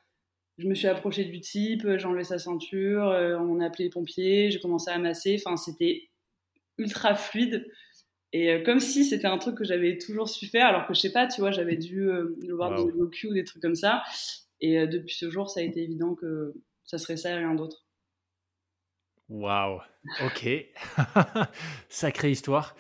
je 0.59 0.67
me 0.67 0.75
suis 0.75 0.89
approchée 0.89 1.25
du 1.25 1.41
type, 1.41 1.85
euh, 1.85 1.99
j'ai 1.99 2.07
enlevé 2.07 2.25
sa 2.25 2.39
ceinture, 2.39 3.09
euh, 3.09 3.37
on 3.39 3.61
a 3.61 3.67
appelé 3.67 3.85
les 3.85 3.91
pompiers, 3.91 4.51
j'ai 4.51 4.59
commencé 4.59 4.91
à 4.91 4.99
masser. 4.99 5.41
Enfin, 5.45 5.57
c'était 5.57 6.09
ultra 6.79 7.15
fluide. 7.15 7.71
Et 8.33 8.51
euh, 8.51 8.63
comme 8.65 8.81
si 8.81 9.05
c'était 9.05 9.27
un 9.27 9.39
truc 9.39 9.57
que 9.57 9.65
j'avais 9.65 9.99
toujours 9.99 10.29
su 10.29 10.47
faire, 10.47 10.67
alors 10.67 10.87
que 10.87 10.95
je 10.95 11.01
sais 11.01 11.13
pas, 11.13 11.27
tu 11.27 11.41
vois, 11.41 11.51
j'avais 11.51 11.77
dû 11.77 12.05
le 12.05 12.55
voir 12.55 12.75
dans 12.75 12.85
des 12.85 12.93
docu 12.93 13.29
ou 13.29 13.35
des 13.35 13.45
trucs 13.45 13.63
comme 13.63 13.75
ça. 13.75 14.03
Et 14.61 14.87
depuis 14.87 15.15
ce 15.15 15.31
jour, 15.31 15.51
ça 15.51 15.61
a 15.61 15.63
été 15.63 15.83
évident 15.83 16.15
que 16.15 16.55
ça 16.85 16.99
serait 16.99 17.17
ça 17.17 17.31
et 17.31 17.35
rien 17.35 17.55
d'autre. 17.55 17.87
Waouh, 19.29 19.81
ok. 20.25 20.49
Sacrée 21.89 22.31
histoire 22.31 22.75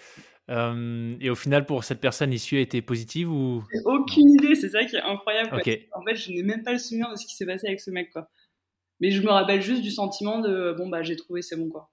et 0.48 1.30
au 1.30 1.34
final, 1.34 1.66
pour 1.66 1.84
cette 1.84 2.00
personne, 2.00 2.30
l'issue 2.30 2.56
a 2.56 2.60
été 2.60 2.82
positive 2.82 3.30
ou? 3.30 3.64
Aucune 3.84 4.30
idée, 4.30 4.54
c'est 4.54 4.68
ça 4.68 4.84
qui 4.84 4.96
est 4.96 5.02
incroyable. 5.02 5.50
En 5.52 6.02
fait, 6.02 6.16
je 6.16 6.30
n'ai 6.30 6.42
même 6.42 6.62
pas 6.62 6.72
le 6.72 6.78
souvenir 6.78 7.10
de 7.10 7.16
ce 7.16 7.26
qui 7.26 7.34
s'est 7.34 7.46
passé 7.46 7.66
avec 7.66 7.80
ce 7.80 7.90
mec, 7.90 8.10
quoi. 8.12 8.28
Mais 9.00 9.10
je 9.10 9.20
me 9.22 9.28
rappelle 9.28 9.60
juste 9.60 9.82
du 9.82 9.90
sentiment 9.90 10.40
de 10.40 10.74
bon 10.78 10.88
bah 10.88 11.02
j'ai 11.02 11.16
trouvé, 11.16 11.42
c'est 11.42 11.56
bon, 11.56 11.68
quoi. 11.68 11.90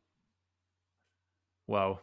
Waouh. 1.68 1.98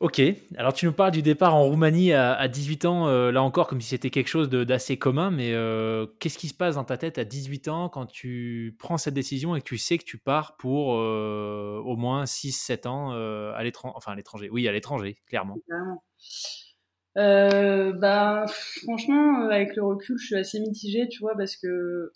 Ok, 0.00 0.22
alors 0.56 0.72
tu 0.72 0.86
nous 0.86 0.92
parles 0.92 1.10
du 1.10 1.22
départ 1.22 1.56
en 1.56 1.64
Roumanie 1.64 2.12
à, 2.12 2.46
18 2.46 2.84
ans, 2.84 3.08
euh, 3.08 3.32
là 3.32 3.42
encore 3.42 3.66
comme 3.66 3.80
si 3.80 3.88
c'était 3.88 4.10
quelque 4.10 4.28
chose 4.28 4.48
d'assez 4.48 4.96
commun, 4.96 5.32
mais 5.32 5.52
euh, 5.54 6.06
qu'est-ce 6.20 6.38
qui 6.38 6.46
se 6.46 6.54
passe 6.54 6.76
dans 6.76 6.84
ta 6.84 6.96
tête 6.96 7.18
à 7.18 7.24
18 7.24 7.66
ans 7.66 7.88
quand 7.88 8.06
tu 8.06 8.76
prends 8.78 8.96
cette 8.96 9.14
décision 9.14 9.56
et 9.56 9.60
que 9.60 9.64
tu 9.66 9.76
sais 9.76 9.98
que 9.98 10.04
tu 10.04 10.16
pars 10.16 10.56
pour 10.56 10.94
euh, 10.94 11.82
au 11.84 11.96
moins 11.96 12.26
6-7 12.26 12.86
ans 12.86 13.10
à 13.10 13.60
l'étranger, 13.64 13.94
enfin 13.96 14.12
à 14.12 14.14
l'étranger, 14.14 14.48
oui 14.52 14.68
à 14.68 14.72
l'étranger, 14.72 15.16
clairement. 15.26 15.56
bah, 17.16 18.44
franchement, 18.84 19.46
avec 19.46 19.74
le 19.74 19.82
recul, 19.82 20.16
je 20.16 20.26
suis 20.26 20.36
assez 20.36 20.60
mitigée, 20.60 21.08
tu 21.08 21.18
vois, 21.18 21.36
parce 21.36 21.56
que 21.56 22.12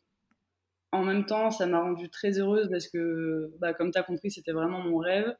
en 0.92 1.02
même 1.02 1.26
temps, 1.26 1.50
ça 1.50 1.66
m'a 1.66 1.80
rendue 1.80 2.10
très 2.10 2.38
heureuse 2.38 2.68
parce 2.70 2.86
que, 2.86 3.50
bah, 3.58 3.74
comme 3.74 3.90
tu 3.90 3.98
as 3.98 4.04
compris, 4.04 4.30
c'était 4.30 4.52
vraiment 4.52 4.78
mon 4.78 4.98
rêve. 4.98 5.34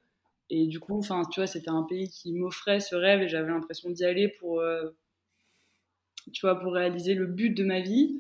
Et 0.51 0.67
du 0.67 0.81
coup, 0.81 0.99
enfin, 0.99 1.23
tu 1.31 1.41
vois, 1.41 1.47
c'était 1.47 1.71
un 1.71 1.83
pays 1.83 2.09
qui 2.09 2.33
m'offrait 2.33 2.81
ce 2.81 2.95
rêve 2.95 3.23
et 3.23 3.29
j'avais 3.29 3.49
l'impression 3.49 3.91
d'y 3.91 4.05
aller 4.05 4.29
pour, 4.29 4.61
euh, 4.61 4.91
tu 6.33 6.47
vois, 6.47 6.59
pour 6.59 6.73
réaliser 6.75 7.15
le 7.15 7.27
but 7.27 7.51
de 7.51 7.65
ma 7.65 7.81
vie. 7.81 8.19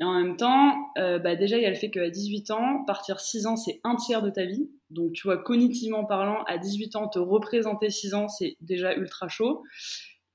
Et 0.00 0.04
en 0.04 0.12
même 0.12 0.36
temps, 0.36 0.74
bah, 0.96 1.36
déjà, 1.36 1.58
il 1.58 1.62
y 1.62 1.66
a 1.66 1.70
le 1.70 1.76
fait 1.76 1.90
qu'à 1.90 2.10
18 2.10 2.50
ans, 2.50 2.84
partir 2.86 3.20
6 3.20 3.46
ans, 3.46 3.56
c'est 3.56 3.80
un 3.84 3.94
tiers 3.94 4.22
de 4.22 4.30
ta 4.30 4.44
vie. 4.44 4.68
Donc, 4.90 5.12
tu 5.12 5.22
vois, 5.22 5.38
cognitivement 5.38 6.04
parlant, 6.04 6.42
à 6.44 6.58
18 6.58 6.96
ans, 6.96 7.08
te 7.08 7.18
représenter 7.18 7.88
6 7.90 8.14
ans, 8.14 8.28
c'est 8.28 8.56
déjà 8.60 8.94
ultra 8.94 9.28
chaud. 9.28 9.62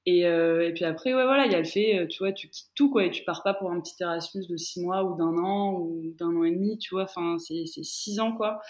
Et, 0.10 0.26
euh, 0.26 0.66
et, 0.66 0.74
puis 0.74 0.86
après, 0.86 1.14
ouais, 1.14 1.26
voilà, 1.26 1.46
il 1.48 1.52
y 1.52 1.56
a 1.56 1.60
le 1.60 1.66
fait, 1.66 2.00
euh, 2.00 2.08
tu 2.08 2.20
vois, 2.20 2.32
tu 2.32 2.48
quittes 2.48 2.72
tout, 2.76 2.90
quoi, 2.90 3.04
et 3.04 3.12
tu 3.12 3.26
pars 3.26 3.44
pas 3.44 3.54
pour 3.54 3.72
un 3.72 3.82
petit 3.82 3.94
Erasmus 4.00 4.48
de 4.48 4.56
six 4.56 4.80
mois 4.82 5.04
ou 5.04 5.18
d'un 5.18 5.38
an 5.38 5.74
ou 5.74 6.14
d'un 6.18 6.34
an 6.34 6.46
et 6.46 6.52
demi, 6.52 6.78
tu 6.78 6.96
vois, 6.96 7.04
enfin, 7.04 7.38
c'est 7.38 7.66
six 7.66 8.22
ans, 8.22 8.32
quoi. 8.32 8.62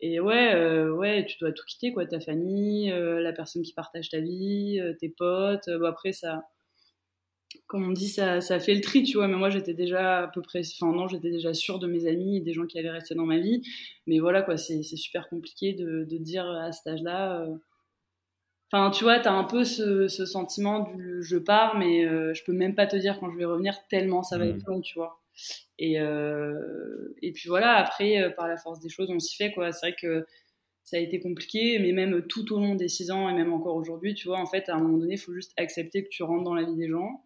Et 0.00 0.20
ouais, 0.20 0.54
euh, 0.54 0.92
ouais, 0.92 1.24
tu 1.26 1.38
dois 1.38 1.52
tout 1.52 1.64
quitter, 1.66 1.92
quoi, 1.92 2.06
ta 2.06 2.20
famille, 2.20 2.92
euh, 2.92 3.20
la 3.20 3.32
personne 3.32 3.62
qui 3.62 3.72
partage 3.72 4.08
ta 4.10 4.20
vie, 4.20 4.78
euh, 4.80 4.94
tes 4.94 5.08
potes. 5.08 5.68
Bon, 5.68 5.86
après, 5.86 6.12
ça, 6.12 6.48
comme 7.66 7.88
on 7.88 7.92
dit, 7.92 8.08
ça, 8.08 8.40
ça 8.40 8.60
fait 8.60 8.74
le 8.74 8.80
tri, 8.80 9.02
tu 9.02 9.16
vois, 9.16 9.26
mais 9.26 9.36
moi, 9.36 9.50
j'étais 9.50 9.74
déjà 9.74 10.24
à 10.24 10.28
peu 10.28 10.40
près, 10.40 10.60
enfin, 10.60 10.92
non, 10.92 11.08
j'étais 11.08 11.30
déjà 11.30 11.52
sûre 11.52 11.80
de 11.80 11.88
mes 11.88 12.06
amis 12.06 12.36
et 12.36 12.40
des 12.40 12.52
gens 12.52 12.66
qui 12.66 12.78
allaient 12.78 12.90
rester 12.90 13.14
dans 13.16 13.26
ma 13.26 13.38
vie. 13.38 13.62
Mais 14.06 14.20
voilà, 14.20 14.42
quoi, 14.42 14.56
c'est 14.56 14.82
super 14.82 15.28
compliqué 15.28 15.72
de, 15.72 16.04
de 16.04 16.16
dire 16.18 16.46
à 16.48 16.72
cet 16.72 16.86
âge-là 16.86 17.46
Enfin, 18.70 18.90
tu 18.90 19.02
vois, 19.04 19.18
t'as 19.18 19.32
un 19.32 19.44
peu 19.44 19.64
ce, 19.64 20.08
ce, 20.08 20.26
sentiment 20.26 20.80
du 20.94 21.22
je 21.22 21.38
pars, 21.38 21.78
mais 21.78 22.04
je 22.34 22.44
peux 22.44 22.52
même 22.52 22.74
pas 22.74 22.86
te 22.86 22.96
dire 22.96 23.18
quand 23.18 23.30
je 23.30 23.38
vais 23.38 23.46
revenir 23.46 23.74
tellement 23.88 24.22
ça 24.22 24.36
va 24.36 24.46
être 24.46 24.58
mm. 24.58 24.70
long, 24.70 24.80
tu 24.82 24.98
vois. 24.98 25.18
Et, 25.78 26.00
euh, 26.00 27.14
et 27.22 27.32
puis 27.32 27.48
voilà, 27.48 27.76
après, 27.76 28.22
euh, 28.22 28.30
par 28.30 28.48
la 28.48 28.56
force 28.56 28.80
des 28.80 28.88
choses, 28.88 29.10
on 29.10 29.20
s'y 29.20 29.36
fait, 29.36 29.52
quoi. 29.52 29.72
C'est 29.72 29.88
vrai 29.88 29.96
que 30.00 30.26
ça 30.84 30.96
a 30.96 31.00
été 31.00 31.20
compliqué, 31.20 31.78
mais 31.78 31.92
même 31.92 32.22
tout 32.26 32.52
au 32.52 32.58
long 32.58 32.74
des 32.74 32.88
six 32.88 33.10
ans 33.10 33.28
et 33.28 33.34
même 33.34 33.52
encore 33.52 33.76
aujourd'hui, 33.76 34.14
tu 34.14 34.28
vois, 34.28 34.40
en 34.40 34.46
fait, 34.46 34.68
à 34.68 34.74
un 34.76 34.80
moment 34.80 34.98
donné, 34.98 35.14
il 35.14 35.18
faut 35.18 35.34
juste 35.34 35.52
accepter 35.56 36.02
que 36.04 36.08
tu 36.08 36.22
rentres 36.22 36.44
dans 36.44 36.54
la 36.54 36.64
vie 36.64 36.76
des 36.76 36.88
gens, 36.88 37.24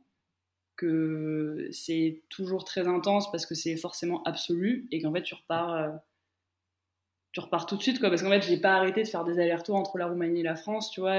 que 0.76 1.68
c'est 1.72 2.22
toujours 2.28 2.64
très 2.64 2.88
intense 2.88 3.30
parce 3.30 3.46
que 3.46 3.54
c'est 3.54 3.76
forcément 3.76 4.22
absolu 4.24 4.88
et 4.90 5.00
qu'en 5.02 5.12
fait, 5.12 5.22
tu 5.22 5.34
repars 5.34 5.74
euh, 5.74 5.88
tu 7.32 7.40
repars 7.40 7.66
tout 7.66 7.76
de 7.76 7.82
suite, 7.82 7.98
quoi. 7.98 8.10
Parce 8.10 8.22
qu'en 8.22 8.30
fait, 8.30 8.42
j'ai 8.42 8.58
pas 8.58 8.74
arrêté 8.74 9.02
de 9.02 9.08
faire 9.08 9.24
des 9.24 9.38
allers-retours 9.38 9.76
entre 9.76 9.96
la 9.98 10.06
Roumanie 10.06 10.40
et 10.40 10.42
la 10.42 10.54
France, 10.56 10.90
tu 10.90 11.00
vois. 11.00 11.18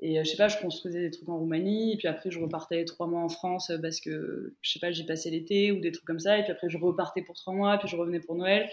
Et 0.00 0.18
euh, 0.18 0.24
je 0.24 0.30
sais 0.30 0.36
pas, 0.36 0.48
je 0.48 0.58
construisais 0.58 1.00
des 1.00 1.10
trucs 1.10 1.28
en 1.28 1.38
Roumanie, 1.38 1.92
et 1.92 1.96
puis 1.96 2.08
après, 2.08 2.30
je 2.30 2.38
repartais 2.38 2.84
trois 2.84 3.06
mois 3.06 3.22
en 3.22 3.28
France 3.28 3.70
parce 3.82 4.00
que, 4.00 4.54
je 4.60 4.70
sais 4.70 4.78
pas, 4.78 4.90
j'y 4.90 5.04
passais 5.04 5.30
l'été 5.30 5.72
ou 5.72 5.80
des 5.80 5.92
trucs 5.92 6.06
comme 6.06 6.18
ça. 6.18 6.38
Et 6.38 6.42
puis 6.42 6.52
après, 6.52 6.68
je 6.68 6.78
repartais 6.78 7.22
pour 7.22 7.36
trois 7.36 7.52
mois, 7.52 7.78
puis 7.78 7.88
je 7.88 7.96
revenais 7.96 8.20
pour 8.20 8.34
Noël. 8.34 8.68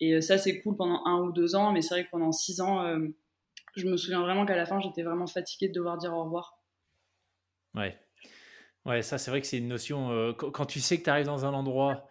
Et 0.00 0.14
euh, 0.14 0.20
ça, 0.20 0.36
c'est 0.36 0.60
cool 0.60 0.76
pendant 0.76 1.04
un 1.06 1.20
ou 1.22 1.32
deux 1.32 1.56
ans, 1.56 1.72
mais 1.72 1.80
c'est 1.80 1.94
vrai 1.94 2.04
que 2.04 2.10
pendant 2.10 2.32
six 2.32 2.60
ans, 2.60 2.84
je 3.74 3.86
me 3.86 3.96
souviens 3.96 4.20
vraiment 4.20 4.44
qu'à 4.44 4.56
la 4.56 4.66
fin, 4.66 4.80
j'étais 4.80 5.02
vraiment 5.02 5.26
fatiguée 5.26 5.68
de 5.68 5.74
devoir 5.74 5.96
dire 5.96 6.14
au 6.14 6.24
revoir. 6.24 6.58
Ouais. 7.74 7.98
Ouais, 8.84 9.02
ça, 9.02 9.18
c'est 9.18 9.30
vrai 9.30 9.40
que 9.40 9.46
c'est 9.46 9.58
une 9.58 9.68
notion. 9.68 10.34
quand 10.34 10.66
tu 10.66 10.80
sais 10.80 10.98
que 10.98 11.04
tu 11.04 11.10
arrives 11.10 11.26
dans 11.26 11.44
un 11.46 11.54
endroit 11.54 12.08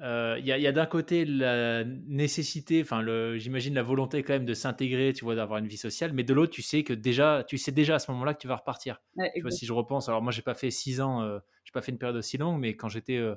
euh, 0.00 0.36
il 0.40 0.46
y 0.46 0.66
a, 0.66 0.72
d'un 0.72 0.86
côté 0.86 1.24
la 1.24 1.84
nécessité, 1.84 2.82
enfin, 2.82 3.04
j'imagine 3.36 3.74
la 3.74 3.82
volonté 3.82 4.24
quand 4.24 4.32
même 4.32 4.44
de 4.44 4.54
s'intégrer, 4.54 5.12
tu 5.12 5.24
vois, 5.24 5.36
d'avoir 5.36 5.60
une 5.60 5.68
vie 5.68 5.76
sociale, 5.76 6.12
mais 6.12 6.24
de 6.24 6.34
l'autre, 6.34 6.52
tu 6.52 6.62
sais 6.62 6.82
que 6.82 6.92
déjà, 6.92 7.44
tu 7.46 7.58
sais 7.58 7.70
déjà 7.70 7.96
à 7.96 7.98
ce 8.00 8.10
moment-là 8.10 8.34
que 8.34 8.40
tu 8.40 8.48
vas 8.48 8.56
repartir. 8.56 9.00
tu 9.34 9.42
vois, 9.42 9.52
si 9.52 9.66
je 9.66 9.72
repense, 9.72 10.08
alors 10.08 10.20
moi, 10.20 10.32
j'ai 10.32 10.42
pas 10.42 10.54
fait 10.54 10.70
six 10.70 11.00
ans, 11.00 11.22
euh, 11.22 11.38
j'ai 11.64 11.70
pas 11.72 11.80
fait 11.80 11.92
une 11.92 11.98
période 11.98 12.16
aussi 12.16 12.38
longue, 12.38 12.60
mais 12.60 12.74
quand 12.74 12.88
j'étais 12.88 13.16
euh, 13.16 13.36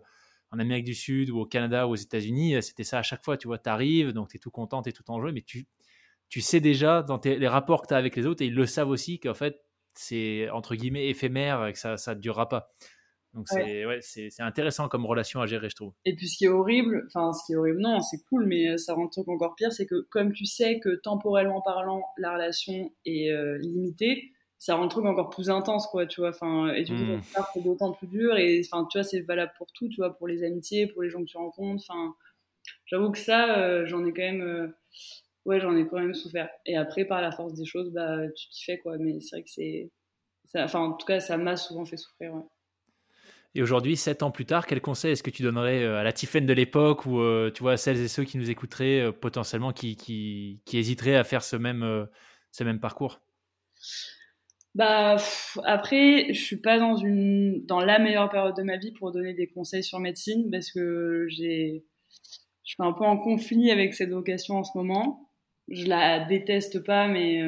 en 0.51 0.57
Amérique 0.57 0.85
du 0.85 0.95
Sud 0.95 1.29
ou 1.29 1.39
au 1.39 1.45
Canada 1.45 1.87
ou 1.87 1.91
aux 1.91 1.95
États-Unis, 1.95 2.61
c'était 2.63 2.83
ça 2.83 2.97
à 2.97 3.03
chaque 3.03 3.23
fois, 3.23 3.37
tu 3.37 3.47
vois, 3.47 3.59
tu 3.59 3.69
arrives, 3.69 4.11
donc 4.11 4.29
tu 4.29 4.37
es 4.37 4.39
tout 4.39 4.51
content, 4.51 4.81
tu 4.81 4.89
es 4.89 4.93
tout 4.93 5.09
en 5.11 5.21
jeu, 5.21 5.31
mais 5.31 5.41
tu, 5.41 5.67
tu 6.27 6.41
sais 6.41 6.59
déjà 6.59 7.03
dans 7.03 7.21
les 7.23 7.47
rapports 7.47 7.83
que 7.83 7.87
tu 7.89 7.93
as 7.93 7.97
avec 7.97 8.15
les 8.15 8.25
autres, 8.25 8.41
et 8.41 8.47
ils 8.47 8.55
le 8.55 8.65
savent 8.65 8.89
aussi 8.89 9.19
qu'en 9.19 9.35
fait, 9.35 9.61
c'est 9.93 10.49
entre 10.49 10.75
guillemets 10.75 11.07
éphémère 11.07 11.65
et 11.67 11.73
que 11.73 11.79
ça 11.79 12.15
ne 12.15 12.19
durera 12.19 12.49
pas. 12.49 12.71
Donc 13.37 13.47
c'est 13.49 13.85
ouais. 13.85 13.99
intéressant 14.39 14.87
comme 14.87 15.05
relation 15.05 15.41
à 15.41 15.45
gérer, 15.45 15.69
je 15.69 15.75
trouve. 15.75 15.93
Et 16.05 16.15
puis 16.15 16.27
ce 16.27 16.37
qui 16.39 16.45
est 16.45 16.49
horrible, 16.49 17.05
enfin 17.05 17.33
ce 17.33 17.45
qui 17.45 17.53
est 17.53 17.55
horrible, 17.55 17.79
non, 17.79 18.01
c'est 18.01 18.17
cool, 18.29 18.47
mais 18.47 18.69
euh, 18.69 18.77
ça 18.77 18.95
rend 18.95 19.03
le 19.03 19.09
truc 19.09 19.27
encore 19.27 19.53
pire, 19.55 19.71
c'est 19.71 19.85
que 19.85 20.07
comme 20.09 20.33
tu 20.33 20.45
sais 20.45 20.79
que 20.79 20.95
temporellement 20.95 21.61
parlant, 21.61 22.03
la 22.17 22.33
relation 22.33 22.91
est 23.05 23.29
euh, 23.29 23.59
limitée, 23.59 24.31
ça 24.57 24.73
rend 24.73 24.83
le 24.83 24.89
truc 24.89 25.05
encore 25.05 25.29
plus 25.29 25.51
intense, 25.51 25.85
quoi, 25.85 26.07
tu 26.07 26.21
vois. 26.21 26.31
Enfin, 26.31 26.73
et 26.73 26.83
du 26.83 26.95
coup, 26.95 27.03
mmh. 27.03 27.21
c'est 27.53 27.61
d'autant 27.61 27.93
plus 27.93 28.07
dur. 28.07 28.35
Et 28.37 28.59
enfin, 28.65 28.87
tu 28.89 28.97
vois, 28.97 29.03
c'est 29.03 29.21
valable 29.21 29.51
pour 29.55 29.67
tout, 29.71 29.87
tu 29.87 29.97
vois, 29.97 30.17
pour 30.17 30.27
les 30.27 30.43
amitiés, 30.43 30.87
pour 30.87 31.03
les 31.03 31.11
gens 31.11 31.19
que 31.19 31.29
tu 31.29 31.37
rencontres. 31.37 31.83
Enfin, 31.87 32.15
j'avoue 32.87 33.11
que 33.11 33.19
ça, 33.19 33.59
euh, 33.59 33.85
j'en 33.85 34.03
ai 34.03 34.13
quand 34.13 34.23
même, 34.23 34.73
ouais, 35.45 35.59
j'en 35.59 35.77
ai 35.77 35.85
quand 35.85 35.99
même 35.99 36.15
souffert. 36.15 36.49
Et 36.65 36.75
après, 36.75 37.05
par 37.05 37.21
la 37.21 37.31
force 37.31 37.53
des 37.53 37.65
choses, 37.65 37.91
bah, 37.91 38.27
tu 38.35 38.49
t'y 38.49 38.63
fais, 38.63 38.79
quoi. 38.79 38.97
Mais 38.97 39.19
c'est 39.19 39.35
vrai 39.35 39.43
que 39.43 39.51
c'est, 39.51 39.91
enfin, 40.55 40.79
en 40.79 40.93
tout 40.93 41.05
cas, 41.05 41.19
ça 41.19 41.37
m'a 41.37 41.55
souvent 41.55 41.85
fait 41.85 41.97
souffrir, 41.97 42.33
ouais. 42.33 42.41
Et 43.57 43.61
aujourd'hui, 43.63 43.97
sept 43.97 44.21
ans 44.21 44.29
plus 44.29 44.45
tard, 44.45 44.67
quel 44.67 44.81
conseil 44.81 45.13
est-ce 45.13 45.23
que 45.23 45.31
tu 45.31 45.41
donnerais 45.41 45.81
euh, 45.81 45.97
à 45.97 46.03
la 46.03 46.13
Tiffen 46.13 46.45
de 46.45 46.53
l'époque 46.53 47.07
ou 47.07 47.19
euh, 47.19 47.49
tu 47.51 47.63
vois, 47.63 47.71
à 47.71 47.77
celles 47.77 47.99
et 47.99 48.07
ceux 48.07 48.23
qui 48.23 48.37
nous 48.37 48.51
écouteraient 48.51 48.99
euh, 48.99 49.11
potentiellement, 49.11 49.73
qui, 49.73 49.95
qui, 49.95 50.61
hésiteraient 50.77 51.15
à 51.15 51.23
faire 51.23 51.41
ce 51.41 51.55
même, 51.55 52.07
ce 52.51 52.63
même 52.63 52.79
parcours? 52.79 53.19
Bah, 54.75 55.17
après, 55.63 56.31
je 56.31 56.39
suis 56.39 56.61
pas 56.61 56.77
dans 56.77 56.97
une 56.97 57.65
dans 57.65 57.79
la 57.79 57.97
meilleure 57.97 58.29
période 58.29 58.55
de 58.55 58.61
ma 58.61 58.77
vie 58.77 58.91
pour 58.91 59.11
donner 59.11 59.33
des 59.33 59.47
conseils 59.47 59.83
sur 59.83 59.99
médecine 59.99 60.51
parce 60.51 60.71
que 60.71 61.25
je 61.27 61.79
suis 62.63 62.77
un 62.77 62.93
peu 62.93 63.05
en 63.05 63.17
conflit 63.17 63.71
avec 63.71 63.95
cette 63.95 64.11
vocation 64.11 64.57
en 64.57 64.63
ce 64.63 64.77
moment. 64.77 65.31
Je 65.67 65.87
la 65.87 66.23
déteste 66.25 66.83
pas, 66.83 67.07
mais 67.07 67.41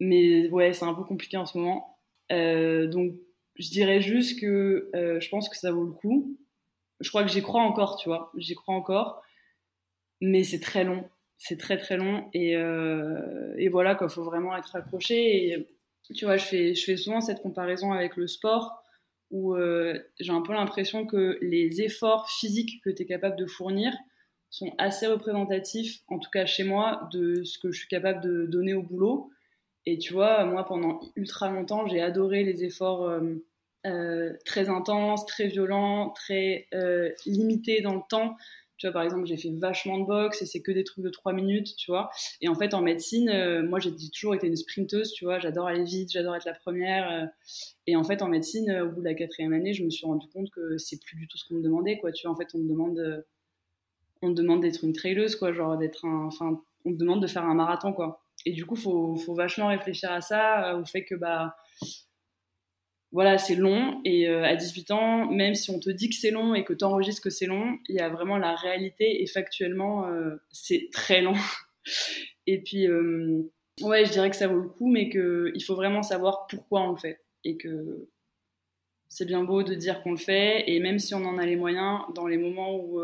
mais 0.00 0.48
ouais, 0.48 0.72
c'est 0.72 0.86
un 0.86 0.94
peu 0.94 1.04
compliqué 1.04 1.36
en 1.36 1.46
ce 1.46 1.56
moment. 1.56 2.00
donc 2.30 3.14
je 3.58 3.70
dirais 3.70 4.00
juste 4.00 4.40
que 4.40 4.90
euh, 4.94 5.20
je 5.20 5.28
pense 5.28 5.48
que 5.48 5.56
ça 5.56 5.72
vaut 5.72 5.84
le 5.84 5.92
coup. 5.92 6.36
Je 7.00 7.08
crois 7.08 7.22
que 7.22 7.30
j'y 7.30 7.42
crois 7.42 7.62
encore, 7.62 7.96
tu 7.96 8.08
vois. 8.08 8.32
J'y 8.36 8.54
crois 8.54 8.74
encore. 8.74 9.22
Mais 10.20 10.44
c'est 10.44 10.60
très 10.60 10.84
long. 10.84 11.08
C'est 11.38 11.58
très 11.58 11.76
très 11.76 11.96
long. 11.96 12.28
Et, 12.32 12.56
euh, 12.56 13.68
voilà, 13.70 13.94
qu'il 13.94 14.08
faut 14.08 14.24
vraiment 14.24 14.56
être 14.56 14.76
accroché. 14.76 15.48
Et 15.48 15.68
tu 16.14 16.24
vois, 16.24 16.36
je 16.36 16.44
fais, 16.44 16.74
je 16.74 16.84
fais 16.84 16.96
souvent 16.96 17.20
cette 17.20 17.42
comparaison 17.42 17.92
avec 17.92 18.16
le 18.16 18.26
sport 18.26 18.82
où 19.30 19.54
euh, 19.54 19.98
j'ai 20.20 20.32
un 20.32 20.42
peu 20.42 20.52
l'impression 20.52 21.04
que 21.04 21.38
les 21.42 21.82
efforts 21.82 22.30
physiques 22.30 22.80
que 22.84 22.90
tu 22.90 23.02
es 23.02 23.06
capable 23.06 23.36
de 23.36 23.46
fournir 23.46 23.92
sont 24.50 24.72
assez 24.78 25.06
représentatifs, 25.06 26.02
en 26.08 26.18
tout 26.18 26.30
cas 26.30 26.46
chez 26.46 26.64
moi, 26.64 27.08
de 27.12 27.42
ce 27.42 27.58
que 27.58 27.72
je 27.72 27.80
suis 27.80 27.88
capable 27.88 28.22
de 28.22 28.46
donner 28.46 28.74
au 28.74 28.82
boulot. 28.82 29.30
Et 29.86 29.98
tu 29.98 30.12
vois, 30.12 30.44
moi, 30.44 30.64
pendant 30.64 31.00
ultra 31.14 31.48
longtemps, 31.50 31.86
j'ai 31.86 32.02
adoré 32.02 32.42
les 32.42 32.64
efforts 32.64 33.04
euh, 33.04 33.20
euh, 33.86 34.32
très 34.44 34.68
intenses, 34.68 35.24
très 35.26 35.46
violents, 35.46 36.10
très 36.10 36.66
euh, 36.74 37.10
limités 37.24 37.80
dans 37.80 37.94
le 37.94 38.02
temps. 38.08 38.36
Tu 38.78 38.86
vois, 38.86 38.92
par 38.92 39.02
exemple, 39.04 39.26
j'ai 39.26 39.36
fait 39.36 39.52
vachement 39.52 39.98
de 39.98 40.04
boxe 40.04 40.42
et 40.42 40.46
c'est 40.46 40.60
que 40.60 40.72
des 40.72 40.84
trucs 40.84 41.04
de 41.04 41.08
3 41.08 41.32
minutes, 41.32 41.76
tu 41.76 41.90
vois. 41.90 42.10
Et 42.42 42.48
en 42.48 42.54
fait, 42.54 42.74
en 42.74 42.82
médecine, 42.82 43.62
moi, 43.62 43.78
j'ai 43.78 43.90
toujours 44.12 44.34
été 44.34 44.48
une 44.48 44.56
sprinteuse, 44.56 45.12
tu 45.12 45.24
vois. 45.24 45.38
J'adore 45.38 45.68
aller 45.68 45.84
vite, 45.84 46.10
j'adore 46.12 46.36
être 46.36 46.44
la 46.44 46.52
première. 46.52 47.30
et 47.86 47.96
en 47.96 48.04
fait, 48.04 48.20
en 48.20 48.28
médecine, 48.28 48.70
au 48.82 48.90
bout 48.90 49.00
de 49.00 49.06
la 49.06 49.14
quatrième 49.14 49.54
année, 49.54 49.72
je 49.72 49.82
me 49.82 49.88
suis 49.88 50.04
rendu 50.04 50.26
compte 50.28 50.50
que 50.50 50.76
c'est 50.76 51.00
plus 51.00 51.16
du 51.16 51.26
tout 51.26 51.38
ce 51.38 51.48
qu'on 51.48 51.54
me 51.54 51.62
demandait, 51.62 51.98
quoi. 51.98 52.12
Tu 52.12 52.26
vois, 52.26 52.34
en 52.34 52.36
fait, 52.36 52.48
on 52.54 52.58
me 52.58 52.68
demande, 52.68 53.24
on 54.20 54.30
demande 54.30 54.60
d'être 54.60 54.84
une 54.84 54.92
traileuse, 54.92 55.36
quoi. 55.36 55.54
Genre, 55.54 55.78
d'être 55.78 56.04
un, 56.04 56.26
enfin, 56.26 56.60
on 56.84 56.90
me 56.90 56.96
demande 56.98 57.22
de 57.22 57.28
faire 57.28 57.44
un 57.44 57.54
marathon, 57.54 57.94
quoi. 57.94 58.25
Et 58.46 58.52
du 58.52 58.64
coup, 58.64 58.76
faut, 58.76 59.16
faut 59.16 59.34
vachement 59.34 59.66
réfléchir 59.66 60.10
à 60.12 60.20
ça, 60.20 60.70
euh, 60.70 60.80
au 60.80 60.84
fait 60.86 61.04
que 61.04 61.16
bah 61.16 61.56
voilà, 63.10 63.38
c'est 63.38 63.56
long 63.56 64.00
et 64.04 64.28
euh, 64.28 64.44
à 64.44 64.54
18 64.54 64.90
ans, 64.92 65.30
même 65.30 65.54
si 65.54 65.70
on 65.70 65.80
te 65.80 65.90
dit 65.90 66.08
que 66.08 66.14
c'est 66.14 66.30
long 66.30 66.54
et 66.54 66.64
que 66.64 66.72
tu 66.72 66.84
enregistres 66.84 67.22
que 67.22 67.30
c'est 67.30 67.46
long, 67.46 67.78
il 67.88 67.96
y 67.96 68.00
a 68.00 68.08
vraiment 68.08 68.38
la 68.38 68.54
réalité 68.54 69.22
et 69.22 69.26
factuellement, 69.26 70.06
euh, 70.06 70.36
c'est 70.52 70.90
très 70.92 71.22
long. 71.22 71.34
et 72.46 72.62
puis, 72.62 72.86
ouais, 73.80 74.04
je 74.04 74.12
dirais 74.12 74.30
que 74.30 74.36
ça 74.36 74.46
vaut 74.46 74.60
le 74.60 74.68
coup, 74.68 74.88
mais 74.88 75.08
qu'il 75.08 75.62
faut 75.64 75.74
vraiment 75.74 76.02
savoir 76.02 76.46
pourquoi 76.46 76.82
on 76.82 76.92
le 76.92 76.98
fait 76.98 77.20
et 77.42 77.56
que 77.56 78.08
c'est 79.08 79.24
bien 79.24 79.42
beau 79.42 79.64
de 79.64 79.74
dire 79.74 80.02
qu'on 80.02 80.12
le 80.12 80.16
fait 80.18 80.70
et 80.70 80.78
même 80.78 80.98
si 80.98 81.14
on 81.14 81.24
en 81.24 81.38
a 81.38 81.46
les 81.46 81.56
moyens, 81.56 82.00
dans 82.14 82.26
les 82.28 82.38
moments 82.38 82.76
où 82.76 83.00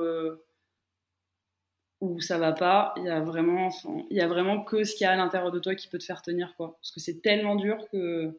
où 2.02 2.20
ça 2.20 2.36
va 2.36 2.50
pas, 2.52 2.92
il 2.96 3.04
y 3.04 3.08
a 3.08 3.20
vraiment, 3.20 3.70
il 4.10 4.16
y 4.16 4.20
a 4.20 4.26
vraiment 4.26 4.64
que 4.64 4.82
ce 4.82 4.92
qu'il 4.96 5.04
y 5.04 5.06
a 5.06 5.12
à 5.12 5.16
l'intérieur 5.16 5.52
de 5.52 5.60
toi 5.60 5.76
qui 5.76 5.86
peut 5.86 5.98
te 5.98 6.04
faire 6.04 6.20
tenir, 6.20 6.52
quoi. 6.56 6.76
Parce 6.80 6.90
que 6.90 6.98
c'est 6.98 7.22
tellement 7.22 7.54
dur 7.54 7.86
que 7.92 8.36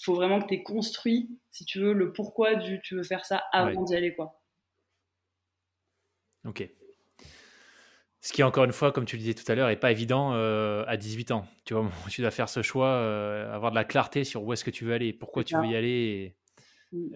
faut 0.00 0.14
vraiment 0.14 0.40
que 0.40 0.46
tu 0.46 0.54
aies 0.54 0.62
construit, 0.62 1.28
si 1.50 1.66
tu 1.66 1.80
veux, 1.80 1.92
le 1.92 2.14
pourquoi 2.14 2.54
du 2.54 2.80
tu 2.80 2.96
veux 2.96 3.02
faire 3.02 3.26
ça 3.26 3.44
avant 3.52 3.82
d'y 3.82 3.94
aller, 3.94 4.14
quoi. 4.14 4.40
Ok. 6.46 6.66
Ce 8.22 8.32
qui, 8.32 8.42
encore 8.42 8.64
une 8.64 8.72
fois, 8.72 8.90
comme 8.90 9.04
tu 9.04 9.16
le 9.16 9.20
disais 9.20 9.34
tout 9.34 9.52
à 9.52 9.54
l'heure, 9.54 9.68
n'est 9.68 9.76
pas 9.76 9.92
évident 9.92 10.32
à 10.32 10.96
18 10.96 11.30
ans. 11.30 11.46
Tu 11.66 11.74
vois, 11.74 11.90
tu 12.08 12.22
dois 12.22 12.30
faire 12.30 12.48
ce 12.48 12.62
choix, 12.62 13.52
avoir 13.52 13.70
de 13.70 13.76
la 13.76 13.84
clarté 13.84 14.24
sur 14.24 14.42
où 14.44 14.52
est-ce 14.54 14.64
que 14.64 14.70
tu 14.70 14.86
veux 14.86 14.94
aller, 14.94 15.12
pourquoi 15.12 15.44
tu 15.44 15.54
veux 15.58 15.66
y 15.66 15.76
aller. 15.76 16.34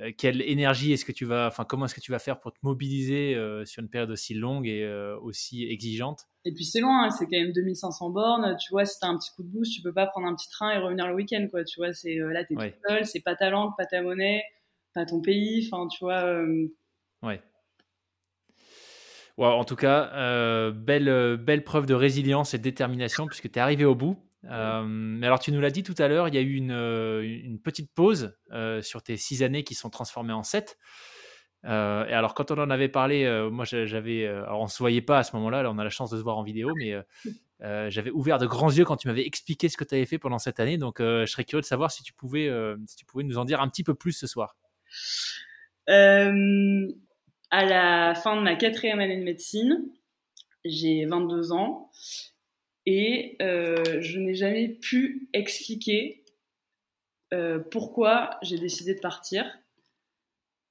Euh, 0.01 0.13
quelle 0.17 0.43
énergie 0.43 0.93
est-ce 0.93 1.05
que 1.05 1.13
tu 1.13 1.25
vas, 1.25 1.47
enfin, 1.47 1.65
comment 1.65 1.87
est-ce 1.87 1.95
que 1.95 2.01
tu 2.01 2.13
vas 2.13 2.19
faire 2.19 2.41
pour 2.41 2.53
te 2.53 2.59
mobiliser 2.63 3.35
euh, 3.35 3.65
sur 3.65 3.83
une 3.83 3.89
période 3.89 4.11
aussi 4.11 4.35
longue 4.35 4.67
et 4.67 4.83
euh, 4.85 5.19
aussi 5.21 5.67
exigeante? 5.67 6.27
Et 6.45 6.53
puis 6.53 6.65
c'est 6.65 6.81
loin, 6.81 7.05
hein, 7.05 7.11
c'est 7.11 7.27
quand 7.27 7.39
même 7.39 7.53
2500 7.53 8.11
bornes. 8.11 8.57
Tu 8.59 8.71
vois, 8.71 8.85
si 8.85 8.99
t'as 9.01 9.09
un 9.09 9.19
petit 9.19 9.31
coup 9.35 9.43
de 9.43 9.49
boost, 9.49 9.73
tu 9.73 9.83
peux 9.83 9.93
pas 9.93 10.07
prendre 10.07 10.27
un 10.27 10.35
petit 10.35 10.49
train 10.49 10.71
et 10.71 10.79
revenir 10.79 11.07
le 11.07 11.15
week-end, 11.15 11.47
quoi. 11.51 11.65
Tu 11.65 11.81
vois, 11.81 11.93
c'est 11.93 12.17
là, 12.17 12.45
t'es 12.45 12.55
tout 12.55 12.79
seul, 12.89 13.07
c'est 13.07 13.21
pas 13.21 13.37
ta 13.37 13.51
langue, 13.51 13.73
pas 13.77 13.87
ta 13.87 14.03
monnaie, 14.03 14.43
pas 14.95 15.05
ton 15.05 15.21
pays. 15.21 15.69
Enfin, 15.71 15.87
tu 15.89 16.05
vois. 16.05 16.43
Ouais. 17.23 17.41
en 19.39 19.65
tout 19.65 19.77
cas, 19.77 20.71
belle, 20.71 21.37
belle 21.37 21.65
preuve 21.65 21.87
de 21.87 21.95
résilience 21.95 22.55
et 22.55 22.59
de 22.59 22.63
détermination 22.63 23.27
puisque 23.27 23.51
tu 23.51 23.59
es 23.59 23.63
arrivé 23.63 23.85
au 23.85 23.95
bout. 23.95 24.17
Euh, 24.45 24.85
mais 24.87 25.27
alors, 25.27 25.41
tu 25.41 25.53
nous 25.53 25.61
l'as 25.61 25.71
dit 25.71 25.83
tout 25.83 25.95
à 25.99 26.09
l'heure, 26.09 26.29
il 26.29 26.35
y 26.35 26.39
a 26.39 26.41
eu 26.41 26.55
une, 26.55 26.73
euh, 26.73 27.23
une 27.23 27.61
petite 27.61 27.93
pause 27.93 28.37
euh, 28.53 28.83
sur 28.83 29.03
tes 29.03 29.17
six 29.17 29.43
années 29.43 29.65
qui 29.65 29.75
sont 29.75 29.91
transformées 29.91 30.33
en 30.33 30.43
sept. 30.43 30.79
et 31.65 31.69
alors, 31.69 32.35
quand 32.35 32.51
on 32.51 32.59
en 32.59 32.71
avait 32.71 32.89
parlé, 32.89 33.49
moi, 33.51 33.65
j'avais, 33.65 34.27
alors 34.27 34.61
on 34.61 34.69
se 34.69 34.79
voyait 34.79 35.03
pas 35.03 35.19
à 35.19 35.23
ce 35.25 35.35
moment-là. 35.37 35.63
Là, 35.63 35.71
on 35.71 35.79
a 35.79 35.85
la 35.85 35.91
chance 35.91 36.11
de 36.11 36.17
se 36.17 36.23
voir 36.23 36.39
en 36.39 36.43
vidéo, 36.43 36.73
mais 36.77 36.95
j'avais 37.91 38.11
ouvert 38.11 38.39
de 38.39 38.47
grands 38.47 38.71
yeux 38.71 38.85
quand 38.85 38.97
tu 38.97 39.09
m'avais 39.09 39.27
expliqué 39.27 39.69
ce 39.69 39.77
que 39.77 39.85
tu 39.85 39.95
avais 39.95 40.07
fait 40.07 40.19
pendant 40.19 40.39
cette 40.39 40.61
année. 40.61 40.79
Donc, 40.79 40.99
je 41.01 41.27
serais 41.27 41.45
curieux 41.45 41.63
de 41.63 41.67
savoir 41.67 41.91
si 41.91 42.03
tu 42.03 42.13
pouvais, 42.13 42.51
si 42.87 42.97
tu 42.97 43.05
pouvais 43.05 43.25
nous 43.25 43.39
en 43.39 43.45
dire 43.45 43.61
un 43.61 43.69
petit 43.69 43.85
peu 43.85 43.95
plus 43.95 44.13
ce 44.13 44.27
soir. 44.27 44.57
à 45.89 47.65
la 47.65 48.15
fin 48.15 48.37
de 48.37 48.43
ma 48.43 48.55
quatrième 48.55 49.01
année 49.01 49.19
de 49.19 49.25
médecine, 49.25 49.89
j'ai 50.65 51.07
22 51.07 51.53
ans 51.53 51.91
et 52.91 53.37
euh, 53.43 54.01
je 54.01 54.19
n'ai 54.19 54.35
jamais 54.35 54.67
pu 54.67 55.29
expliquer 55.35 56.25
euh, 57.35 57.59
pourquoi 57.59 58.39
j'ai 58.41 58.57
décidé 58.57 58.95
de 58.95 59.01
partir. 59.01 59.45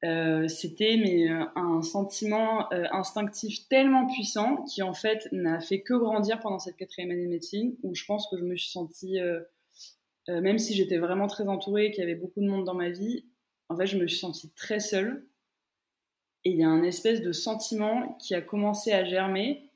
Euh, 0.03 0.47
c'était 0.47 0.97
mais 0.97 1.27
un 1.55 1.83
sentiment 1.83 2.71
instinctif 2.71 3.67
tellement 3.67 4.07
puissant 4.07 4.63
qui 4.63 4.81
en 4.81 4.93
fait 4.93 5.29
n'a 5.31 5.59
fait 5.59 5.81
que 5.81 5.93
grandir 5.93 6.39
pendant 6.39 6.57
cette 6.57 6.75
quatrième 6.75 7.11
année 7.11 7.25
de 7.25 7.29
médecine 7.29 7.75
où 7.83 7.93
je 7.93 8.03
pense 8.05 8.27
que 8.29 8.37
je 8.37 8.43
me 8.43 8.55
suis 8.55 8.71
sentie 8.71 9.19
même 10.27 10.59
si 10.59 10.75
j'étais 10.75 10.97
vraiment 10.97 11.27
très 11.27 11.47
entourée 11.47 11.89
qu'il 11.91 12.01
y 12.01 12.03
avait 12.03 12.15
beaucoup 12.15 12.41
de 12.41 12.47
monde 12.47 12.63
dans 12.63 12.75
ma 12.75 12.89
vie 12.89 13.25
en 13.69 13.77
fait 13.77 13.87
je 13.87 13.97
me 13.97 14.07
suis 14.07 14.19
sentie 14.19 14.51
très 14.55 14.79
seule 14.79 15.27
et 16.45 16.51
il 16.51 16.57
y 16.57 16.63
a 16.63 16.69
un 16.69 16.83
espèce 16.83 17.21
de 17.21 17.31
sentiment 17.31 18.15
qui 18.21 18.35
a 18.35 18.41
commencé 18.41 18.91
à 18.91 19.03
germer 19.03 19.66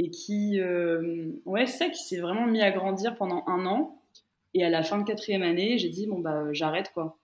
et 0.00 0.08
qui, 0.08 0.58
euh, 0.60 1.26
ouais, 1.44 1.66
ça, 1.66 1.90
qui 1.90 2.02
s'est 2.02 2.20
vraiment 2.20 2.46
mis 2.46 2.62
à 2.62 2.70
grandir 2.70 3.16
pendant 3.16 3.44
un 3.46 3.66
an. 3.66 4.02
Et 4.54 4.64
à 4.64 4.70
la 4.70 4.82
fin 4.82 4.98
de 4.98 5.04
quatrième 5.04 5.42
année, 5.42 5.76
j'ai 5.76 5.90
dit, 5.90 6.06
bon, 6.06 6.20
bah, 6.20 6.44
j'arrête, 6.52 6.90
quoi. 6.94 7.18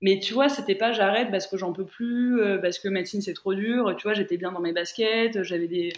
Mais 0.00 0.20
tu 0.20 0.32
vois, 0.32 0.48
c'était 0.48 0.76
pas 0.76 0.92
j'arrête 0.92 1.30
parce 1.32 1.48
que 1.48 1.56
j'en 1.56 1.72
peux 1.72 1.84
plus, 1.84 2.40
euh, 2.40 2.58
parce 2.58 2.78
que 2.78 2.88
médecine 2.88 3.20
c'est 3.20 3.34
trop 3.34 3.52
dur. 3.52 3.94
Tu 3.98 4.04
vois, 4.04 4.14
j'étais 4.14 4.36
bien 4.36 4.52
dans 4.52 4.60
mes 4.60 4.72
baskets, 4.72 5.42
j'avais 5.42 5.66
des, 5.66 5.92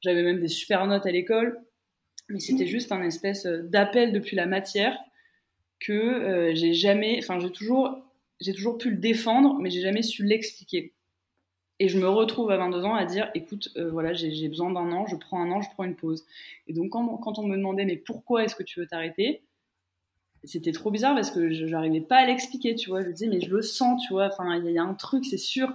j'avais 0.00 0.22
même 0.22 0.40
des 0.40 0.48
super 0.48 0.86
notes 0.86 1.06
à 1.06 1.12
l'école. 1.12 1.60
Mais 2.28 2.40
c'était 2.40 2.66
juste 2.66 2.90
un 2.90 3.02
espèce 3.02 3.46
d'appel 3.46 4.12
depuis 4.12 4.34
la 4.34 4.46
matière 4.46 4.98
que 5.78 5.92
euh, 5.92 6.54
j'ai 6.54 6.72
jamais, 6.72 7.18
enfin 7.20 7.38
j'ai 7.38 7.52
toujours, 7.52 8.02
j'ai 8.40 8.52
toujours 8.52 8.78
pu 8.78 8.90
le 8.90 8.96
défendre, 8.96 9.58
mais 9.60 9.70
j'ai 9.70 9.82
jamais 9.82 10.02
su 10.02 10.24
l'expliquer. 10.24 10.95
Et 11.78 11.88
je 11.88 11.98
me 11.98 12.08
retrouve 12.08 12.50
à 12.50 12.56
22 12.56 12.84
ans 12.84 12.94
à 12.94 13.04
dire, 13.04 13.30
écoute, 13.34 13.68
euh, 13.76 13.90
voilà, 13.90 14.14
j'ai 14.14 14.48
besoin 14.48 14.70
d'un 14.70 14.90
an, 14.92 15.06
je 15.06 15.16
prends 15.16 15.42
un 15.42 15.50
an, 15.50 15.60
je 15.60 15.68
prends 15.74 15.84
une 15.84 15.94
pause. 15.94 16.24
Et 16.68 16.72
donc 16.72 16.90
quand, 16.90 17.38
on 17.38 17.46
me 17.46 17.56
demandait, 17.56 17.84
mais 17.84 17.96
pourquoi 17.96 18.44
est-ce 18.44 18.56
que 18.56 18.62
tu 18.62 18.80
veux 18.80 18.86
t'arrêter? 18.86 19.42
C'était 20.44 20.72
trop 20.72 20.90
bizarre 20.90 21.14
parce 21.14 21.30
que 21.30 21.52
je 21.52 21.66
n'arrivais 21.66 22.00
pas 22.00 22.16
à 22.16 22.26
l'expliquer, 22.26 22.74
tu 22.76 22.88
vois. 22.88 23.02
Je 23.02 23.10
disais, 23.10 23.26
mais 23.26 23.40
je 23.40 23.50
le 23.50 23.62
sens, 23.62 24.02
tu 24.06 24.12
vois. 24.12 24.28
Enfin, 24.28 24.56
il 24.56 24.70
y, 24.70 24.78
a 24.78 24.82
un 24.82 24.94
truc, 24.94 25.26
c'est 25.26 25.36
sûr. 25.36 25.70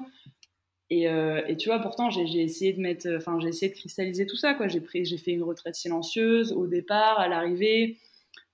Et, 0.89 1.08
euh, 1.08 1.56
tu 1.56 1.69
vois, 1.69 1.80
pourtant, 1.80 2.10
j'ai 2.10 2.41
essayé 2.41 2.73
de 2.73 2.80
mettre, 2.80 3.08
enfin, 3.17 3.39
j'ai 3.39 3.49
essayé 3.49 3.71
de 3.71 3.78
cristalliser 3.78 4.25
tout 4.25 4.38
ça, 4.38 4.54
quoi. 4.54 4.67
J'ai 4.67 4.82
fait 5.17 5.32
une 5.32 5.43
retraite 5.43 5.75
silencieuse 5.75 6.52
au 6.54 6.67
départ, 6.67 7.19
à 7.19 7.28
l'arrivée. 7.28 7.97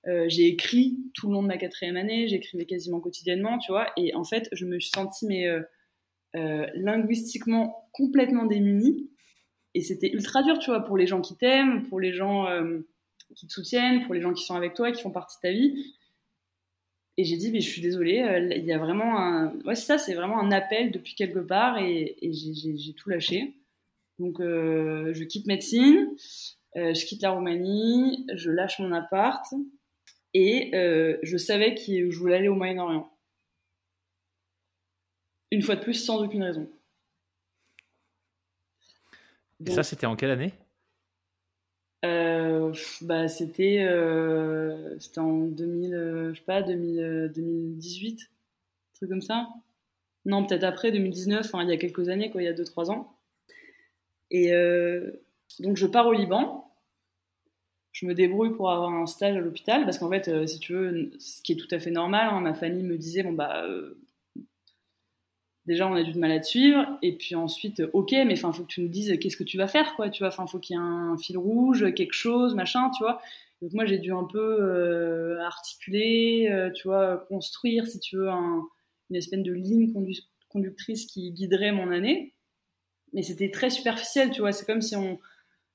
Euh, 0.08 0.26
j'ai 0.28 0.48
écrit 0.48 0.98
tout 1.14 1.28
le 1.28 1.34
long 1.34 1.44
de 1.44 1.48
ma 1.48 1.58
quatrième 1.58 1.98
année, 1.98 2.28
j'écrivais 2.28 2.66
quasiment 2.66 3.00
quotidiennement, 3.00 3.58
tu 3.58 3.72
vois. 3.72 3.88
Et 3.96 4.16
en 4.16 4.24
fait, 4.24 4.50
je 4.52 4.66
me 4.66 4.80
suis 4.80 4.92
sentie, 4.92 5.26
mais 5.28 5.48
linguistiquement 6.76 7.88
complètement 7.98 8.46
démunis. 8.46 9.10
Et 9.74 9.82
c'était 9.82 10.12
ultra 10.12 10.44
dur, 10.44 10.58
tu 10.60 10.70
vois, 10.70 10.84
pour 10.84 10.98
les 10.98 11.08
gens 11.08 11.22
qui 11.22 11.36
t'aiment, 11.36 11.88
pour 11.88 12.00
les 12.00 12.14
gens 12.14 12.48
euh, 12.48 12.80
qui 13.36 13.48
te 13.48 13.54
soutiennent, 13.54 14.04
pour 14.06 14.14
les 14.14 14.22
gens 14.22 14.34
qui 14.34 14.44
sont 14.44 14.56
avec 14.56 14.74
toi, 14.74 14.92
qui 14.92 15.02
font 15.02 15.12
partie 15.12 15.38
de 15.38 15.42
ta 15.42 15.52
vie. 15.52 15.94
Et 17.18 17.24
j'ai 17.24 17.38
dit, 17.38 17.52
mais 17.52 17.62
je 17.62 17.70
suis 17.70 17.82
désolée, 17.82 18.22
euh, 18.22 18.56
il 18.56 18.66
y 18.66 18.72
a 18.72 18.78
vraiment 18.78 19.20
un. 19.20 19.54
Ouais, 19.66 19.76
ça, 19.76 19.98
c'est 19.98 20.14
vraiment 20.14 20.40
un 20.40 20.52
appel 20.52 20.92
depuis 20.92 21.16
quelque 21.16 21.40
part 21.40 21.78
et, 21.80 22.18
j'ai 22.22 22.94
tout 22.94 23.10
lâché. 23.10 23.56
Donc, 24.20 24.38
je 24.40 25.24
quitte 25.26 25.46
médecine, 25.46 26.10
je 26.76 27.06
quitte 27.06 27.22
la 27.22 27.30
Roumanie, 27.30 28.26
je 28.34 28.50
lâche 28.50 28.80
mon 28.80 28.92
appart 28.92 29.46
et 30.34 30.72
je 30.74 31.38
savais 31.38 31.76
que 31.76 32.10
je 32.10 32.18
voulais 32.18 32.38
aller 32.38 32.48
au 32.48 32.56
Moyen-Orient. 32.56 33.12
Une 35.52 35.62
fois 35.62 35.76
de 35.76 35.82
plus, 35.82 35.94
sans 35.94 36.24
aucune 36.24 36.44
raison. 36.44 36.70
Et 39.66 39.72
ça, 39.72 39.84
c'était 39.84 40.06
en 40.06 40.16
quelle 40.16 40.32
année? 40.32 40.54
Euh, 42.06 42.74
bah, 43.02 43.28
c'était 43.28 43.80
euh, 43.82 44.98
en 45.18 45.46
2000, 45.46 45.96
euh, 45.96 46.34
je 46.34 46.40
sais 46.40 46.46
pas, 46.46 46.62
2018, 46.62 48.22
un 48.22 48.96
truc 48.96 49.10
comme 49.10 49.22
ça. 49.22 49.48
Non, 50.26 50.46
peut-être 50.46 50.64
après 50.64 50.92
2019, 50.92 51.52
il 51.62 51.70
y 51.70 51.72
a 51.72 51.78
quelques 51.78 52.10
années, 52.10 52.30
quoi, 52.30 52.42
il 52.42 52.46
y 52.46 52.50
a 52.50 52.54
2-3 52.54 52.92
ans. 52.92 53.18
Et 54.30 54.52
donc 55.60 55.78
je 55.78 55.88
pars 55.88 56.06
au 56.06 56.12
Liban. 56.12 56.70
Je 57.94 58.06
me 58.06 58.14
débrouille 58.14 58.54
pour 58.54 58.70
avoir 58.70 58.94
un 58.94 59.06
stage 59.06 59.38
à 59.38 59.40
l'hôpital 59.40 59.86
parce 59.86 59.98
qu'en 59.98 60.10
fait, 60.10 60.46
si 60.48 60.60
tu 60.60 60.74
veux, 60.74 61.12
ce 61.18 61.42
qui 61.42 61.54
est 61.54 61.56
tout 61.56 61.68
à 61.72 61.80
fait 61.80 61.92
normal, 61.92 62.28
hein, 62.30 62.42
ma 62.42 62.54
famille 62.54 62.84
me 62.84 62.98
disait 62.98 63.24
bon 63.24 63.32
bah 63.32 63.66
déjà 65.68 65.88
on 65.88 65.94
a 65.94 66.04
du 66.04 66.18
mal 66.18 66.32
à 66.32 66.42
suivre. 66.42 66.86
Et 67.02 67.16
puis 67.16 67.36
ensuite 67.36 67.84
ok 67.94 68.12
mais 68.12 68.34
enfin 68.34 68.52
faut 68.52 68.64
que 68.64 68.68
tu 68.68 68.82
nous 68.82 68.88
dises 68.88 69.18
qu'est-ce 69.20 69.38
que 69.38 69.44
tu 69.44 69.58
vas 69.58 69.68
faire 69.68 69.96
quoi 69.96 70.10
tu 70.10 70.24
vois? 70.24 70.30
Enfin 70.30 70.48
faut 70.48 70.60
qu'il 70.60 70.76
y 70.76 70.80
ait 70.80 70.82
un 70.82 71.18
fil 71.18 71.38
rouge 71.38 71.94
quelque 71.94 72.14
chose 72.14 72.56
machin 72.56 72.90
tu 72.98 73.04
vois? 73.04 73.22
Donc 73.62 73.74
moi 73.74 73.86
j'ai 73.86 74.00
dû 74.00 74.12
un 74.14 74.24
peu 74.24 74.40
euh, 74.40 75.40
articuler 75.42 76.48
euh, 76.50 76.72
tu 76.72 76.88
vois 76.88 77.26
construire 77.28 77.86
si 77.88 78.00
tu 78.00 78.18
veux 78.18 78.30
une 78.30 79.16
espèce 79.16 79.42
de 79.42 79.54
ligne 79.54 79.94
conductrice 80.50 81.06
qui 81.06 81.32
guiderait 81.32 81.72
mon 81.72 81.92
année. 81.92 82.34
Mais 83.14 83.22
c'était 83.22 83.52
très 83.52 83.70
superficiel 83.70 84.32
tu 84.32 84.42
vois? 84.42 84.52
C'est 84.52 84.66
comme 84.66 84.82
si 84.82 84.96
on 84.96 85.20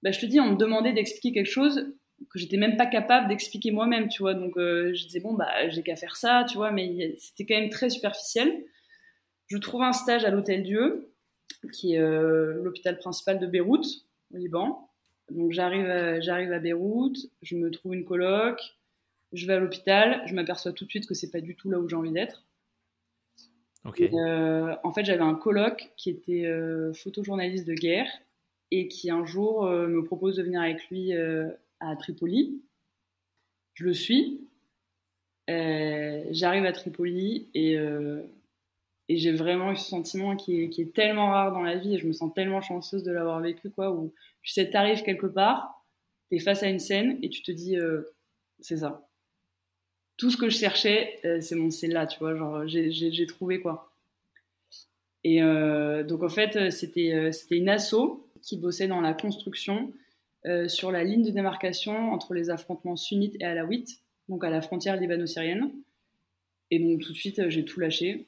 bah, 0.02 0.10
je 0.10 0.18
te 0.18 0.26
dis 0.26 0.40
on 0.40 0.52
me 0.52 0.56
demandait 0.56 0.92
d'expliquer 0.92 1.32
quelque 1.32 1.50
chose 1.50 1.94
que 2.30 2.38
j'étais 2.38 2.56
même 2.56 2.76
pas 2.76 2.86
capable 2.86 3.28
d'expliquer 3.28 3.72
moi-même 3.72 4.08
tu 4.08 4.22
vois? 4.22 4.34
Donc 4.34 4.56
euh, 4.56 4.94
je 4.94 5.06
disais 5.06 5.20
bon 5.20 5.34
bah 5.34 5.68
j'ai 5.68 5.82
qu'à 5.82 5.96
faire 5.96 6.16
ça 6.16 6.44
tu 6.48 6.56
vois? 6.56 6.70
Mais 6.70 7.14
c'était 7.18 7.44
quand 7.44 7.60
même 7.60 7.70
très 7.70 7.90
superficiel 7.90 8.64
je 9.52 9.58
trouve 9.58 9.82
un 9.82 9.92
stage 9.92 10.24
à 10.24 10.30
l'Hôtel 10.30 10.62
Dieu, 10.62 11.12
qui 11.74 11.94
est 11.94 11.98
euh, 11.98 12.62
l'hôpital 12.62 12.96
principal 12.96 13.38
de 13.38 13.46
Beyrouth, 13.46 14.06
au 14.32 14.38
Liban. 14.38 14.88
Donc 15.30 15.52
j'arrive 15.52 15.84
à, 15.90 16.20
j'arrive 16.20 16.52
à 16.52 16.58
Beyrouth, 16.58 17.18
je 17.42 17.56
me 17.56 17.70
trouve 17.70 17.92
une 17.92 18.06
coloc, 18.06 18.58
je 19.34 19.46
vais 19.46 19.52
à 19.52 19.58
l'hôpital, 19.58 20.22
je 20.24 20.34
m'aperçois 20.34 20.72
tout 20.72 20.86
de 20.86 20.90
suite 20.90 21.06
que 21.06 21.12
c'est 21.12 21.30
pas 21.30 21.42
du 21.42 21.54
tout 21.54 21.70
là 21.70 21.78
où 21.78 21.86
j'ai 21.86 21.96
envie 21.96 22.12
d'être. 22.12 22.46
Euh, 24.00 24.74
en 24.84 24.90
fait, 24.90 25.04
j'avais 25.04 25.20
un 25.20 25.34
coloc 25.34 25.92
qui 25.98 26.08
était 26.08 26.46
euh, 26.46 26.94
photojournaliste 26.94 27.66
de 27.66 27.74
guerre 27.74 28.08
et 28.70 28.88
qui 28.88 29.10
un 29.10 29.26
jour 29.26 29.66
me 29.66 30.02
propose 30.02 30.36
de 30.36 30.44
venir 30.44 30.62
avec 30.62 30.88
lui 30.88 31.12
à 31.12 31.96
Tripoli. 31.96 32.62
Je 33.74 33.84
le 33.84 33.92
suis. 33.92 34.48
J'arrive 35.46 36.64
à 36.64 36.72
Tripoli 36.72 37.50
et 37.52 37.76
et 39.12 39.18
j'ai 39.18 39.32
vraiment 39.32 39.72
eu 39.72 39.76
ce 39.76 39.90
sentiment 39.90 40.36
qui 40.36 40.62
est, 40.62 40.94
tellement 40.94 41.28
rare 41.28 41.52
dans 41.52 41.60
la 41.60 41.76
vie 41.76 41.96
et 41.96 41.98
je 41.98 42.06
me 42.06 42.12
sens 42.12 42.32
tellement 42.32 42.62
chanceuse 42.62 43.02
de 43.02 43.12
l'avoir 43.12 43.40
vécu, 43.40 43.68
quoi, 43.68 43.90
où 43.92 44.14
tu 44.42 44.52
sais, 44.52 44.70
t'arrives 44.70 45.02
quelque 45.02 45.26
part, 45.26 45.84
t'es 46.30 46.38
face 46.38 46.62
à 46.62 46.68
une 46.68 46.78
scène 46.78 47.18
et 47.20 47.28
tu 47.28 47.42
te 47.42 47.52
dis, 47.52 47.76
euh, 47.76 48.14
c'est 48.60 48.78
ça. 48.78 49.06
Tout 50.16 50.30
ce 50.30 50.38
que 50.38 50.48
je 50.48 50.56
cherchais, 50.56 51.20
euh, 51.26 51.42
c'est 51.42 51.56
mon, 51.56 51.70
c'est 51.70 51.88
là, 51.88 52.06
tu 52.06 52.18
vois, 52.20 52.34
genre, 52.34 52.66
j'ai 52.66 53.26
trouvé 53.26 53.60
quoi. 53.60 53.92
Et 55.24 55.42
euh, 55.42 56.04
donc, 56.04 56.22
en 56.22 56.30
fait, 56.30 56.70
c'était 56.70 57.32
c'était 57.32 57.58
une 57.58 57.68
asso 57.68 58.26
qui 58.40 58.56
bossait 58.56 58.88
dans 58.88 59.02
la 59.02 59.12
construction 59.12 59.92
sur 60.68 60.90
la 60.90 61.04
ligne 61.04 61.22
de 61.22 61.30
démarcation 61.30 62.12
entre 62.12 62.32
les 62.32 62.48
affrontements 62.48 62.96
sunnites 62.96 63.36
et 63.40 63.44
alaouites, 63.44 64.00
donc 64.28 64.42
à 64.42 64.48
la 64.48 64.62
frontière 64.62 64.96
libano-syrienne. 64.96 65.70
Et 66.70 66.78
donc, 66.78 67.02
tout 67.02 67.12
de 67.12 67.16
suite, 67.16 67.50
j'ai 67.50 67.64
tout 67.64 67.78
lâché. 67.78 68.26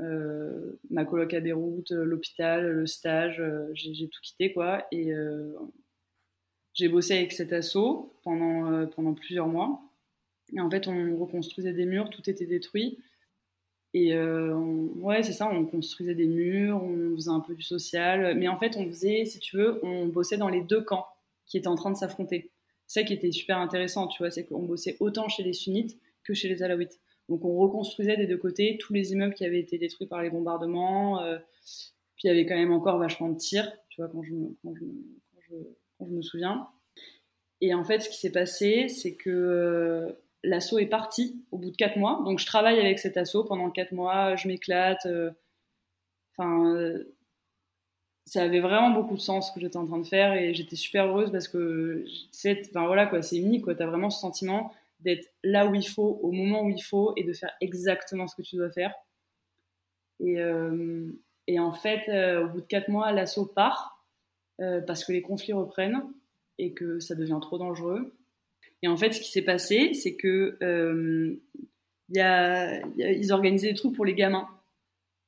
Euh, 0.00 0.80
ma 0.90 1.04
coloc 1.04 1.32
à 1.34 1.40
Beyrouth, 1.40 1.92
euh, 1.92 2.04
l'hôpital, 2.04 2.68
le 2.68 2.86
stage, 2.86 3.40
euh, 3.40 3.68
j'ai 3.74 4.08
tout 4.08 4.20
quitté 4.22 4.52
quoi. 4.52 4.86
Et 4.90 5.12
j'ai 6.74 6.88
bossé 6.88 7.14
avec 7.16 7.32
cet 7.32 7.52
assaut 7.52 8.14
pendant, 8.24 8.86
pendant 8.88 9.14
plusieurs 9.14 9.46
mois. 9.46 9.80
Et 10.52 10.60
en 10.60 10.70
fait, 10.70 10.88
on 10.88 11.16
reconstruisait 11.16 11.72
des 11.72 11.86
murs, 11.86 12.10
tout 12.10 12.28
était 12.28 12.46
détruit. 12.46 12.98
Et 13.94 14.18
ouais, 14.18 15.22
c'est 15.22 15.32
ça, 15.32 15.48
on 15.48 15.64
construisait 15.66 16.16
des 16.16 16.26
murs, 16.26 16.82
on 16.82 17.14
faisait 17.14 17.30
un 17.30 17.40
peu 17.40 17.54
du 17.54 17.62
social. 17.62 18.36
Mais 18.36 18.48
en 18.48 18.58
fait, 18.58 18.76
on 18.76 18.86
faisait, 18.88 19.24
si 19.24 19.38
tu 19.38 19.56
veux, 19.56 19.78
on 19.84 20.06
bossait 20.06 20.36
dans 20.36 20.48
les 20.48 20.62
deux 20.62 20.82
camps 20.82 21.06
qui 21.46 21.58
étaient 21.58 21.68
en 21.68 21.76
train 21.76 21.92
de 21.92 21.96
s'affronter. 21.96 22.50
C'est 22.88 23.00
ça 23.00 23.06
qui 23.06 23.14
était 23.14 23.30
super 23.30 23.58
intéressant, 23.58 24.08
tu 24.08 24.22
vois, 24.22 24.30
c'est 24.30 24.44
qu'on 24.44 24.64
bossait 24.64 24.96
autant 24.98 25.28
chez 25.28 25.44
les 25.44 25.52
sunnites 25.52 25.96
que 26.24 26.34
chez 26.34 26.48
les 26.48 26.62
alaouites. 26.64 26.98
Donc 27.28 27.44
on 27.44 27.56
reconstruisait 27.56 28.16
des 28.16 28.26
deux 28.26 28.36
côtés 28.36 28.76
tous 28.78 28.92
les 28.92 29.12
immeubles 29.12 29.34
qui 29.34 29.44
avaient 29.44 29.60
été 29.60 29.78
détruits 29.78 30.06
par 30.06 30.22
les 30.22 30.30
bombardements. 30.30 31.22
Euh, 31.22 31.38
puis 32.16 32.24
il 32.24 32.26
y 32.28 32.30
avait 32.30 32.46
quand 32.46 32.56
même 32.56 32.72
encore 32.72 32.98
vachement 32.98 33.28
de 33.28 33.36
tirs, 33.36 33.70
tu 33.88 34.00
vois, 34.00 34.10
quand 34.10 34.22
je, 34.22 34.34
me 36.04 36.22
souviens. 36.22 36.68
Et 37.60 37.72
en 37.72 37.84
fait, 37.84 38.00
ce 38.00 38.10
qui 38.10 38.18
s'est 38.18 38.32
passé, 38.32 38.88
c'est 38.88 39.14
que 39.14 39.30
euh, 39.30 40.12
l'assaut 40.42 40.78
est 40.78 40.86
parti 40.86 41.42
au 41.50 41.58
bout 41.58 41.70
de 41.70 41.76
quatre 41.76 41.96
mois. 41.96 42.22
Donc 42.24 42.38
je 42.38 42.46
travaille 42.46 42.78
avec 42.78 42.98
cet 42.98 43.16
assaut 43.16 43.44
pendant 43.44 43.70
quatre 43.70 43.92
mois, 43.92 44.36
je 44.36 44.48
m'éclate. 44.48 45.06
Euh, 45.06 45.30
enfin, 46.36 46.98
ça 48.26 48.42
avait 48.42 48.60
vraiment 48.60 48.90
beaucoup 48.90 49.14
de 49.14 49.20
sens 49.20 49.48
ce 49.48 49.54
que 49.54 49.60
j'étais 49.60 49.76
en 49.76 49.86
train 49.86 49.98
de 49.98 50.06
faire 50.06 50.34
et 50.34 50.54
j'étais 50.54 50.76
super 50.76 51.06
heureuse 51.06 51.30
parce 51.30 51.48
que 51.48 52.04
c'est 52.30 52.62
enfin 52.70 52.86
voilà 52.86 53.06
quoi 53.06 53.20
c'est 53.22 53.36
unique 53.36 53.64
quoi 53.64 53.74
t'as 53.74 53.86
vraiment 53.86 54.08
ce 54.08 54.18
sentiment 54.18 54.72
d'être 55.04 55.28
là 55.42 55.66
où 55.66 55.74
il 55.74 55.86
faut 55.86 56.18
au 56.22 56.32
moment 56.32 56.62
où 56.62 56.70
il 56.70 56.82
faut 56.82 57.12
et 57.16 57.24
de 57.24 57.32
faire 57.32 57.52
exactement 57.60 58.26
ce 58.26 58.34
que 58.34 58.42
tu 58.42 58.56
dois 58.56 58.70
faire. 58.70 58.92
Et, 60.20 60.40
euh, 60.40 61.06
en 61.58 61.72
fait 61.72 62.08
euh, 62.08 62.44
au 62.44 62.48
bout 62.48 62.60
de 62.62 62.66
quatre 62.66 62.88
mois 62.88 63.12
l'assaut 63.12 63.46
part 63.46 64.06
euh, 64.60 64.80
parce 64.80 65.04
que 65.04 65.12
les 65.12 65.22
conflits 65.22 65.52
reprennent 65.52 66.02
et 66.58 66.72
que 66.72 67.00
ça 67.00 67.14
devient 67.14 67.38
trop 67.40 67.58
dangereux. 67.58 68.14
Et 68.82 68.88
en 68.88 68.96
fait 68.96 69.12
ce 69.12 69.20
qui 69.20 69.30
s'est 69.30 69.42
passé 69.42 69.92
c'est 69.94 70.16
que 70.16 70.56
y 72.10 72.18
y 72.18 73.18
ils 73.18 73.32
organisaient 73.32 73.72
des 73.72 73.78
trucs 73.78 73.94
pour 73.94 74.04
les 74.04 74.14
gamins. 74.14 74.48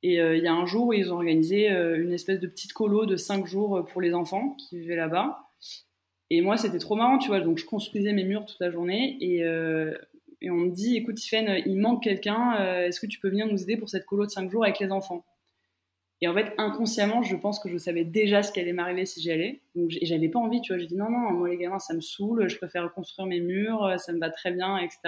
Et 0.03 0.15
il 0.15 0.43
y 0.43 0.47
a 0.47 0.53
un 0.53 0.65
jour 0.65 0.87
où 0.87 0.93
ils 0.93 1.11
ont 1.11 1.15
organisé 1.15 1.69
une 1.69 2.13
espèce 2.13 2.39
de 2.39 2.47
petite 2.47 2.71
colo 2.71 3.05
de 3.05 3.15
5 3.15 3.45
jours 3.47 3.83
pour 3.91 3.99
les 3.99 4.13
enfants 4.13 4.55
qui 4.59 4.79
vivaient 4.79 4.95
là-bas. 4.95 5.47
Et 6.29 6.41
moi, 6.41 6.57
c'était 6.57 6.79
trop 6.79 6.95
marrant, 6.95 7.17
tu 7.17 7.29
vois. 7.29 7.39
Donc, 7.39 7.57
je 7.57 7.65
construisais 7.65 8.13
mes 8.13 8.23
murs 8.23 8.45
toute 8.45 8.59
la 8.59 8.71
journée 8.71 9.17
et, 9.21 9.43
euh, 9.43 9.95
on 10.43 10.55
me 10.55 10.69
dit 10.69 10.97
écoute, 10.97 11.15
Tiffen, 11.15 11.61
il 11.65 11.77
manque 11.77 12.03
quelqu'un. 12.03 12.53
Est-ce 12.83 12.99
que 12.99 13.07
tu 13.07 13.19
peux 13.19 13.29
venir 13.29 13.47
nous 13.47 13.63
aider 13.63 13.75
pour 13.75 13.89
cette 13.89 14.05
colo 14.05 14.25
de 14.25 14.29
5 14.29 14.51
jours 14.51 14.63
avec 14.63 14.79
les 14.79 14.91
enfants? 14.91 15.25
Et 16.21 16.27
en 16.27 16.33
fait, 16.33 16.53
inconsciemment, 16.57 17.21
je 17.21 17.35
pense 17.35 17.59
que 17.59 17.69
je 17.69 17.77
savais 17.77 18.03
déjà 18.03 18.43
ce 18.43 18.51
qui 18.51 18.59
allait 18.59 18.73
m'arriver 18.73 19.05
si 19.05 19.21
j'y 19.21 19.31
allais. 19.31 19.61
Donc, 19.75 19.91
j'avais 20.01 20.29
pas 20.29 20.39
envie, 20.39 20.61
tu 20.61 20.73
vois. 20.73 20.79
J'ai 20.79 20.87
dit 20.87 20.95
non, 20.95 21.09
non, 21.09 21.31
moi, 21.31 21.49
les 21.49 21.57
gamins, 21.57 21.79
ça 21.79 21.93
me 21.93 22.01
saoule. 22.01 22.47
Je 22.49 22.57
préfère 22.57 22.91
construire 22.93 23.27
mes 23.27 23.39
murs. 23.39 23.99
Ça 23.99 24.13
me 24.13 24.19
va 24.19 24.29
très 24.29 24.51
bien, 24.51 24.77
etc. 24.77 24.99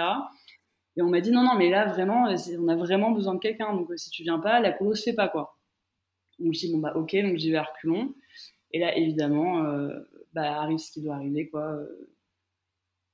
Et 0.96 1.02
on 1.02 1.08
m'a 1.08 1.20
dit 1.20 1.30
non, 1.30 1.42
non, 1.42 1.54
mais 1.56 1.70
là, 1.70 1.86
vraiment, 1.86 2.28
on 2.58 2.68
a 2.68 2.76
vraiment 2.76 3.10
besoin 3.10 3.34
de 3.34 3.40
quelqu'un. 3.40 3.74
Donc, 3.74 3.90
euh, 3.90 3.96
si 3.96 4.10
tu 4.10 4.22
viens 4.22 4.38
pas, 4.38 4.60
la 4.60 4.72
colo 4.72 4.94
se 4.94 5.02
fait 5.02 5.12
pas, 5.12 5.28
quoi. 5.28 5.56
Donc, 6.38 6.54
je 6.54 6.60
dis 6.60 6.72
bon, 6.72 6.78
bah, 6.78 6.92
ok, 6.96 7.16
donc 7.22 7.36
j'y 7.36 7.50
vais 7.50 7.58
à 7.58 7.62
reculons. 7.64 8.14
Et 8.72 8.78
là, 8.78 8.96
évidemment, 8.96 9.64
euh, 9.64 9.90
bah, 10.32 10.60
arrive 10.60 10.78
ce 10.78 10.90
qui 10.92 11.02
doit 11.02 11.14
arriver, 11.14 11.48
quoi. 11.48 11.78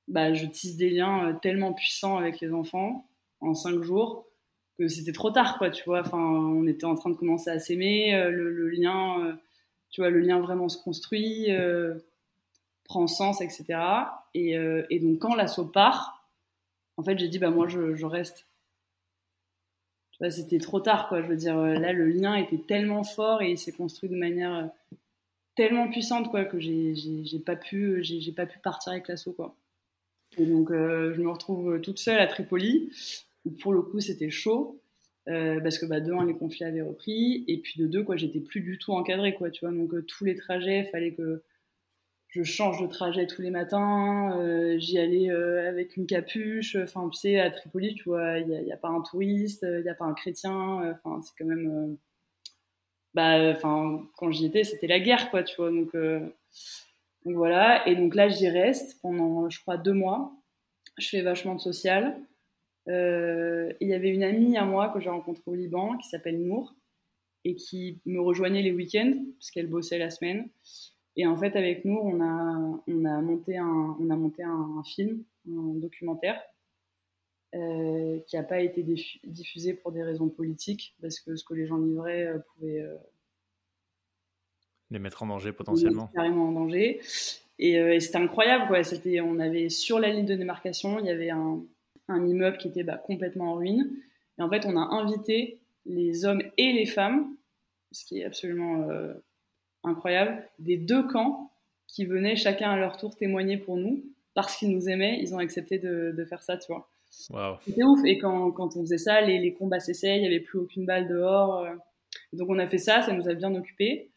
Bah, 0.08 0.34
je 0.34 0.46
tisse 0.46 0.76
des 0.76 0.90
liens 0.90 1.28
euh, 1.28 1.32
tellement 1.42 1.72
puissants 1.72 2.16
avec 2.16 2.40
les 2.40 2.52
enfants 2.52 3.08
en 3.40 3.54
cinq 3.54 3.82
jours 3.82 4.26
que 4.78 4.88
c'était 4.88 5.12
trop 5.12 5.30
tard, 5.30 5.58
quoi, 5.58 5.70
tu 5.70 5.84
vois. 5.84 6.00
Enfin, 6.00 6.18
on 6.18 6.66
était 6.66 6.84
en 6.84 6.94
train 6.94 7.10
de 7.10 7.16
commencer 7.16 7.50
à 7.50 7.58
s'aimer, 7.58 8.12
le, 8.30 8.68
lien, 8.68 9.38
tu 9.88 10.02
vois, 10.02 10.10
le 10.10 10.20
lien 10.20 10.38
vraiment 10.38 10.68
se 10.68 10.76
construit, 10.82 11.48
prend 12.84 13.06
sens, 13.06 13.40
etc. 13.40 13.64
Et, 14.34 15.00
donc, 15.00 15.18
quand 15.18 15.34
l'assaut 15.34 15.64
part, 15.64 16.16
en 16.96 17.02
fait, 17.02 17.18
j'ai 17.18 17.28
dit, 17.28 17.38
bah, 17.38 17.50
moi, 17.50 17.68
je, 17.68 18.04
reste. 18.04 18.46
C'était 20.30 20.58
trop 20.58 20.80
tard, 20.80 21.08
quoi. 21.08 21.20
Je 21.22 21.26
veux 21.26 21.36
dire, 21.36 21.58
euh, 21.58 21.74
là, 21.74 21.92
le 21.92 22.06
lien 22.06 22.36
était 22.36 22.62
tellement 22.66 23.04
fort 23.04 23.42
et 23.42 23.50
il 23.50 23.58
s'est 23.58 23.72
construit 23.72 24.08
de 24.08 24.16
manière 24.16 24.54
euh, 24.54 24.96
tellement 25.56 25.88
puissante, 25.90 26.30
quoi, 26.30 26.44
que 26.44 26.58
j'ai 26.60 27.40
pas 27.44 27.56
pu, 27.56 28.02
j'ai 28.02 28.32
pas 28.32 28.46
pu 28.46 28.58
partir 28.58 28.92
avec 28.92 29.08
l'assaut, 29.08 29.32
quoi. 29.32 29.56
Et 30.38 30.46
donc, 30.46 30.70
euh, 30.70 31.14
je 31.14 31.22
me 31.22 31.30
retrouve 31.30 31.80
toute 31.80 31.98
seule 31.98 32.18
à 32.18 32.26
Tripoli, 32.26 32.90
où 33.44 33.50
pour 33.50 33.72
le 33.72 33.82
coup, 33.82 34.00
c'était 34.00 34.30
chaud. 34.30 34.80
parce 35.26 35.78
que 35.78 35.86
bah, 35.86 36.00
de 36.00 36.12
un, 36.12 36.26
les 36.26 36.34
conflits 36.34 36.64
avaient 36.64 36.82
repris, 36.82 37.44
et 37.48 37.58
puis 37.58 37.80
de 37.80 37.86
deux, 37.86 38.04
quoi, 38.04 38.16
j'étais 38.16 38.40
plus 38.40 38.60
du 38.60 38.78
tout 38.78 38.92
encadrée, 38.92 39.34
quoi, 39.34 39.50
tu 39.50 39.64
vois. 39.64 39.74
Donc 39.74 39.92
tous 40.06 40.24
les 40.24 40.34
trajets, 40.36 40.84
fallait 40.92 41.14
que 41.14 41.42
je 42.36 42.42
change 42.42 42.82
de 42.82 42.86
trajet 42.86 43.26
tous 43.26 43.40
les 43.40 43.50
matins, 43.50 44.38
euh, 44.38 44.78
j'y 44.78 44.98
allais 44.98 45.30
euh, 45.30 45.68
avec 45.68 45.96
une 45.96 46.06
capuche. 46.06 46.76
Enfin, 46.76 47.08
tu 47.08 47.18
sais, 47.18 47.40
à 47.40 47.50
Tripoli, 47.50 47.94
tu 47.94 48.04
vois, 48.04 48.38
il 48.38 48.48
n'y 48.48 48.72
a, 48.72 48.76
pas 48.76 48.88
un 48.88 49.00
touriste, 49.00 49.66
il 49.66 49.82
n'y 49.82 49.88
a 49.88 49.94
pas 49.94 50.04
un 50.04 50.14
chrétien. 50.14 50.82
Euh, 50.82 50.92
enfin, 51.02 51.20
c'est 51.22 51.32
quand 51.38 51.48
même. 51.48 51.96
Bah, 53.16 53.50
enfin, 53.50 54.06
quand 54.16 54.30
j'y 54.30 54.46
étais, 54.46 54.62
c'était 54.62 54.86
la 54.86 55.00
guerre, 55.00 55.30
quoi, 55.30 55.42
tu 55.42 55.56
vois. 55.56 55.70
Donc, 55.70 55.92
donc 55.94 57.34
voilà. 57.34 57.86
Et 57.88 57.96
donc 57.96 58.14
là, 58.14 58.28
j'y 58.28 58.48
reste 58.48 59.00
pendant, 59.02 59.50
je 59.50 59.60
crois, 59.60 59.76
deux 59.76 59.92
mois. 59.92 60.32
Je 60.98 61.08
fais 61.08 61.22
vachement 61.22 61.54
de 61.54 61.60
social. 61.60 62.18
Il 62.86 63.76
y 63.80 63.94
avait 63.94 64.10
une 64.10 64.22
amie 64.22 64.56
à 64.56 64.64
moi 64.64 64.90
que 64.90 65.00
j'ai 65.00 65.10
rencontrée 65.10 65.42
au 65.46 65.54
Liban 65.54 65.96
qui 65.96 66.08
s'appelle 66.08 66.40
Nour 66.40 66.74
et 67.44 67.54
qui 67.54 68.00
me 68.06 68.20
rejoignait 68.20 68.62
les 68.62 68.72
week-ends 68.72 69.14
parce 69.38 69.50
qu'elle 69.50 69.68
bossait 69.68 69.98
la 69.98 70.10
semaine. 70.10 70.48
Et 71.16 71.26
en 71.26 71.36
fait, 71.36 71.56
avec 71.56 71.84
nous, 71.84 71.96
on 71.96 72.20
a, 72.20 72.82
on 72.86 73.04
a 73.04 73.20
monté, 73.22 73.56
un, 73.56 73.96
on 73.98 74.10
a 74.10 74.16
monté 74.16 74.42
un, 74.42 74.82
film, 74.84 75.22
un 75.48 75.74
documentaire, 75.78 76.40
euh, 77.56 78.18
qui 78.26 78.36
n'a 78.36 78.42
pas 78.42 78.60
été 78.60 78.84
diffusé 79.24 79.74
pour 79.74 79.90
des 79.90 80.02
raisons 80.02 80.28
politiques, 80.28 80.94
parce 81.00 81.20
que 81.20 81.36
ce 81.36 81.44
que 81.44 81.54
les 81.54 81.66
gens 81.66 81.78
livraient 81.78 82.26
euh, 82.26 82.38
pouvait 82.38 82.80
euh, 82.80 82.94
les 84.90 84.98
mettre 84.98 85.22
en 85.22 85.26
danger 85.26 85.52
potentiellement. 85.52 86.08
Carrément 86.14 86.48
en 86.48 86.52
danger. 86.52 87.00
Et, 87.58 88.00
c'était 88.00 88.18
incroyable, 88.18 88.66
quoi. 88.68 88.84
C'était, 88.84 89.20
on 89.20 89.38
avait 89.38 89.68
sur 89.68 89.98
la 89.98 90.10
ligne 90.10 90.26
de 90.26 90.34
démarcation, 90.34 91.00
il 91.00 91.06
y 91.06 91.10
avait 91.10 91.30
un, 91.30 91.62
un 92.08 92.26
immeuble 92.26 92.58
qui 92.58 92.68
était 92.68 92.84
bah, 92.84 92.98
complètement 92.98 93.52
en 93.52 93.54
ruine. 93.54 93.90
Et 94.38 94.42
en 94.42 94.50
fait, 94.50 94.66
on 94.66 94.76
a 94.76 94.94
invité 94.94 95.58
les 95.86 96.24
hommes 96.24 96.42
et 96.58 96.72
les 96.72 96.86
femmes, 96.86 97.34
ce 97.90 98.04
qui 98.04 98.20
est 98.20 98.24
absolument 98.24 98.86
incroyable, 99.82 100.46
des 100.58 100.76
deux 100.76 101.06
camps 101.08 101.50
qui 101.86 102.04
venaient 102.04 102.36
chacun 102.36 102.70
à 102.70 102.76
leur 102.76 102.96
tour 102.96 103.16
témoigner 103.16 103.56
pour 103.56 103.76
nous. 103.76 104.04
Parce 104.34 104.58
qu'ils 104.58 104.70
nous 104.70 104.90
aimaient, 104.90 105.18
ils 105.20 105.34
ont 105.34 105.38
accepté 105.38 105.78
de, 105.78 106.26
faire 106.28 106.42
ça, 106.42 106.58
tu 106.58 106.70
vois. 106.70 106.90
C'était 107.16 107.82
ouf. 107.82 108.00
Et 108.04 108.18
quand, 108.18 108.50
quand, 108.52 108.76
on 108.76 108.82
faisait 108.82 108.98
ça, 108.98 109.22
les, 109.22 109.38
les 109.38 109.54
combats 109.54 109.80
cessaient, 109.80 110.16
il 110.16 110.20
n'y 110.20 110.26
avait 110.26 110.40
plus 110.40 110.58
aucune 110.58 110.84
balle 110.84 111.08
dehors. 111.08 111.64
Euh. 111.64 111.74
Donc 112.34 112.50
on 112.50 112.58
a 112.58 112.66
fait 112.66 112.78
ça, 112.78 113.02
ça 113.02 113.12
nous 113.12 113.28
a 113.28 113.34
bien 113.34 113.54
occupés. 113.54 114.10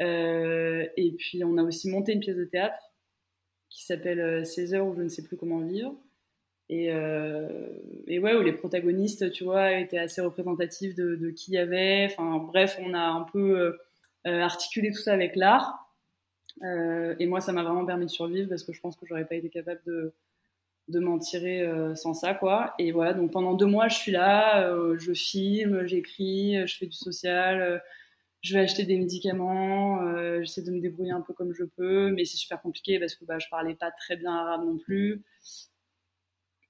Euh, 0.00 0.86
et 0.96 1.12
puis 1.12 1.44
on 1.44 1.58
a 1.58 1.62
aussi 1.62 1.90
monté 1.90 2.12
une 2.12 2.20
pièce 2.20 2.36
de 2.36 2.46
théâtre 2.46 2.78
qui 3.68 3.84
s'appelle 3.84 4.46
16 4.46 4.72
euh, 4.72 4.76
heures 4.78 4.86
ou 4.86 4.94
je 4.96 5.02
ne 5.02 5.08
sais 5.08 5.22
plus 5.22 5.36
comment 5.36 5.60
vivre. 5.60 5.94
Et, 6.70 6.86
et, 8.06 8.18
ouais, 8.20 8.36
où 8.36 8.42
les 8.42 8.52
protagonistes, 8.52 9.32
tu 9.32 9.42
vois, 9.42 9.72
étaient 9.72 9.98
assez 9.98 10.20
représentatifs 10.20 10.94
de, 10.94 11.16
de 11.16 11.30
qui 11.30 11.50
y 11.50 11.58
avait. 11.58 12.06
Enfin 12.08 12.38
bref, 12.38 12.78
on 12.80 12.94
a 12.94 13.00
un 13.00 13.26
peu 13.32 13.76
articuler 14.24 14.92
tout 14.92 15.00
ça 15.00 15.12
avec 15.12 15.34
l'art. 15.34 15.92
Et 16.62 17.26
moi, 17.26 17.40
ça 17.40 17.52
m'a 17.52 17.64
vraiment 17.64 17.84
permis 17.84 18.06
de 18.06 18.10
survivre 18.10 18.48
parce 18.48 18.62
que 18.62 18.72
je 18.72 18.80
pense 18.80 18.96
que 18.96 19.04
j'aurais 19.04 19.24
pas 19.24 19.34
été 19.34 19.48
capable 19.48 19.80
de, 19.84 20.14
de 20.88 20.98
m'en 21.00 21.18
tirer 21.18 21.62
euh, 21.62 21.94
sans 21.94 22.14
ça, 22.14 22.34
quoi. 22.34 22.74
Et 22.78 22.92
voilà, 22.92 23.14
donc 23.14 23.32
pendant 23.32 23.54
deux 23.54 23.66
mois, 23.66 23.88
je 23.88 23.96
suis 23.96 24.12
là, 24.12 24.70
je 24.98 25.12
filme, 25.12 25.86
j'écris, 25.86 26.66
je 26.66 26.76
fais 26.76 26.86
du 26.86 26.96
social, 26.96 27.82
je 28.42 28.54
vais 28.54 28.60
acheter 28.60 28.84
des 28.84 28.98
médicaments, 28.98 30.00
j'essaie 30.42 30.62
de 30.62 30.70
me 30.70 30.80
débrouiller 30.80 31.12
un 31.12 31.20
peu 31.20 31.32
comme 31.32 31.52
je 31.52 31.64
peux, 31.64 32.10
mais 32.10 32.24
c'est 32.24 32.36
super 32.36 32.60
compliqué 32.60 32.98
parce 32.98 33.14
que 33.14 33.24
bah, 33.24 33.38
je 33.38 33.46
parlais 33.50 33.74
pas 33.74 33.90
très 33.90 34.16
bien 34.16 34.32
arabe 34.32 34.64
non 34.64 34.78
plus. 34.78 35.22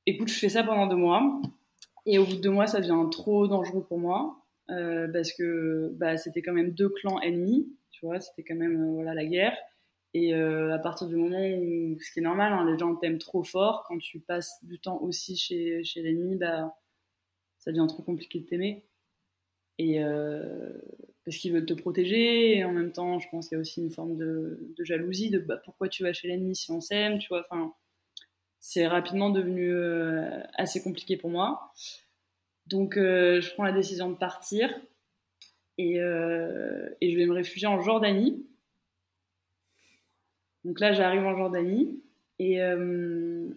Écoute, 0.06 0.28
je 0.28 0.38
fais 0.38 0.48
ça 0.48 0.62
pendant 0.64 0.86
deux 0.86 0.96
mois, 0.96 1.40
et 2.06 2.18
au 2.18 2.24
bout 2.24 2.36
de 2.36 2.40
deux 2.40 2.50
mois, 2.50 2.66
ça 2.66 2.80
devient 2.80 3.08
trop 3.10 3.46
dangereux 3.46 3.84
pour 3.84 3.98
moi. 3.98 4.40
Euh, 4.70 5.08
parce 5.12 5.32
que 5.32 5.90
bah, 5.96 6.16
c'était 6.16 6.42
quand 6.42 6.52
même 6.52 6.70
deux 6.70 6.88
clans 6.88 7.20
ennemis, 7.20 7.68
tu 7.90 8.06
vois, 8.06 8.20
c'était 8.20 8.44
quand 8.44 8.54
même 8.54 8.80
euh, 8.80 8.92
voilà, 8.94 9.14
la 9.14 9.24
guerre. 9.26 9.56
Et 10.12 10.34
euh, 10.34 10.74
à 10.74 10.78
partir 10.78 11.06
du 11.06 11.16
moment 11.16 11.38
où, 11.38 11.98
ce 12.00 12.12
qui 12.12 12.18
est 12.18 12.22
normal, 12.22 12.52
hein, 12.52 12.64
les 12.70 12.78
gens 12.78 12.96
t'aiment 12.96 13.18
trop 13.18 13.44
fort, 13.44 13.84
quand 13.88 13.98
tu 13.98 14.20
passes 14.20 14.58
du 14.62 14.78
temps 14.80 15.00
aussi 15.00 15.36
chez, 15.36 15.84
chez 15.84 16.02
l'ennemi, 16.02 16.36
bah, 16.36 16.76
ça 17.58 17.70
devient 17.70 17.86
trop 17.88 18.02
compliqué 18.02 18.40
de 18.40 18.46
t'aimer. 18.46 18.84
Et 19.78 19.98
parce 21.24 21.38
qu'il 21.38 21.52
veut 21.52 21.64
te 21.64 21.72
protéger, 21.72 22.58
et 22.58 22.64
en 22.64 22.72
même 22.72 22.92
temps, 22.92 23.18
je 23.18 23.28
pense 23.30 23.48
qu'il 23.48 23.56
y 23.56 23.58
a 23.58 23.62
aussi 23.62 23.80
une 23.80 23.90
forme 23.90 24.16
de, 24.16 24.74
jalousie, 24.80 25.30
de 25.30 25.38
bah, 25.38 25.56
pourquoi 25.64 25.88
tu 25.88 26.02
vas 26.02 26.12
chez 26.12 26.28
l'ennemi 26.28 26.54
si 26.54 26.70
on 26.70 26.82
s'aime, 26.82 27.18
tu 27.18 27.28
vois. 27.28 27.46
Enfin, 27.48 27.72
c'est 28.58 28.86
rapidement 28.86 29.30
devenu 29.30 29.74
assez 30.54 30.82
compliqué 30.82 31.16
pour 31.16 31.30
moi. 31.30 31.72
Donc, 32.70 32.96
euh, 32.96 33.40
je 33.40 33.52
prends 33.52 33.64
la 33.64 33.72
décision 33.72 34.10
de 34.10 34.14
partir 34.14 34.70
euh, 35.80 36.88
et, 37.00 37.10
je 37.10 37.16
vais 37.16 37.26
me 37.26 37.32
réfugier 37.32 37.66
en 37.66 37.80
Jordanie. 37.80 38.46
Donc 40.64 40.80
là, 40.80 40.92
j'arrive 40.92 41.24
en 41.24 41.36
Jordanie 41.36 42.02
et 42.38 42.58
je 42.58 43.50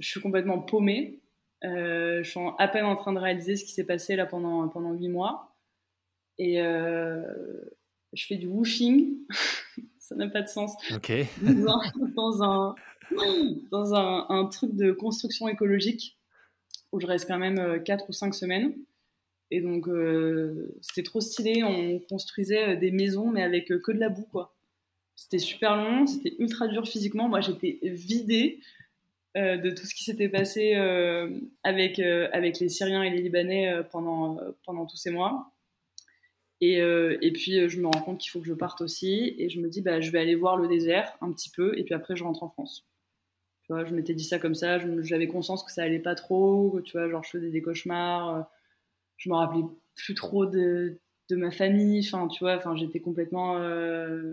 suis 0.00 0.20
complètement 0.20 0.60
paumée. 0.60 1.20
je 1.62 2.22
suis 2.24 2.40
à 2.58 2.68
peine 2.68 2.84
en 2.84 2.96
train 2.96 3.12
de 3.12 3.18
réaliser 3.18 3.56
ce 3.56 3.64
qui 3.64 3.72
s'est 3.72 3.86
passé 3.86 4.16
là 4.16 4.26
pendant 4.26 4.68
pendant 4.68 4.92
huit 4.92 5.08
mois. 5.08 5.54
Et 6.38 6.58
je 6.58 8.26
fais 8.26 8.36
du 8.36 8.46
woofing. 8.46 9.16
ça 10.08 10.14
n'a 10.14 10.28
pas 10.28 10.42
de 10.42 10.48
sens. 10.48 10.72
Ok. 10.94 11.12
Dans, 11.42 12.42
un, 12.42 12.74
dans 13.70 13.94
un, 13.94 14.46
truc 14.46 14.74
de 14.74 14.92
construction 14.92 15.48
écologique 15.48 16.18
où 16.92 17.00
je 17.00 17.06
reste 17.06 17.26
quand 17.28 17.38
même 17.38 17.82
4 17.82 18.02
euh, 18.02 18.06
ou 18.08 18.12
5 18.12 18.34
semaines. 18.34 18.74
Et 19.50 19.60
donc, 19.60 19.88
euh, 19.88 20.74
c'était 20.80 21.02
trop 21.02 21.20
stylé. 21.20 21.62
On 21.62 21.98
construisait 22.00 22.70
euh, 22.70 22.76
des 22.76 22.90
maisons, 22.90 23.30
mais 23.30 23.42
avec 23.42 23.68
que 23.68 23.92
de 23.92 23.98
la 23.98 24.08
boue, 24.08 24.26
quoi. 24.30 24.54
C'était 25.20 25.38
super 25.38 25.76
long, 25.76 26.06
c'était 26.06 26.36
ultra 26.38 26.68
dur 26.68 26.86
physiquement. 26.86 27.28
Moi, 27.28 27.40
j'étais 27.40 27.80
vidée 27.82 28.60
de 29.34 29.70
tout 29.70 29.84
ce 29.84 29.94
qui 29.94 30.04
s'était 30.04 30.28
passé 30.28 30.74
avec, 31.64 31.98
avec 31.98 32.60
les 32.60 32.68
Syriens 32.68 33.02
et 33.02 33.10
les 33.10 33.22
Libanais 33.22 33.82
pendant, 33.90 34.38
pendant 34.64 34.86
tous 34.86 34.96
ces 34.96 35.10
mois. 35.10 35.52
Et, 36.60 36.80
euh, 36.80 37.16
et, 37.22 37.32
puis 37.32 37.58
euh, 37.58 37.68
je 37.68 37.80
me 37.80 37.86
rends 37.86 38.00
compte 38.00 38.18
qu'il 38.18 38.30
faut 38.30 38.40
que 38.40 38.46
je 38.46 38.54
parte 38.54 38.80
aussi 38.80 39.34
et 39.38 39.48
je 39.48 39.60
me 39.60 39.68
dis 39.68 39.80
bah 39.80 40.00
je 40.00 40.10
vais 40.10 40.18
aller 40.18 40.34
voir 40.34 40.56
le 40.56 40.66
désert 40.66 41.16
un 41.20 41.32
petit 41.32 41.50
peu 41.50 41.78
et 41.78 41.84
puis 41.84 41.94
après 41.94 42.16
je 42.16 42.24
rentre 42.24 42.42
en 42.42 42.48
France. 42.48 42.84
Tu 43.62 43.72
vois, 43.72 43.84
je 43.84 43.94
m'étais 43.94 44.14
dit 44.14 44.24
ça 44.24 44.38
comme 44.38 44.54
ça, 44.54 44.78
j'avais 45.02 45.28
conscience 45.28 45.62
que 45.62 45.70
ça 45.70 45.82
allait 45.82 46.00
pas 46.00 46.14
trop, 46.14 46.80
tu 46.84 46.92
vois, 46.92 47.08
genre 47.08 47.22
je 47.22 47.30
faisais 47.30 47.50
des 47.50 47.62
cauchemars, 47.62 48.34
euh, 48.34 48.42
je 49.18 49.28
me 49.28 49.34
rappelais 49.34 49.62
plus 49.94 50.14
trop 50.14 50.46
de, 50.46 50.98
de 51.28 51.36
ma 51.36 51.50
famille, 51.50 52.06
enfin 52.06 52.28
tu 52.28 52.44
vois, 52.44 52.56
enfin 52.56 52.74
j'étais 52.76 53.00
complètement, 53.00 53.58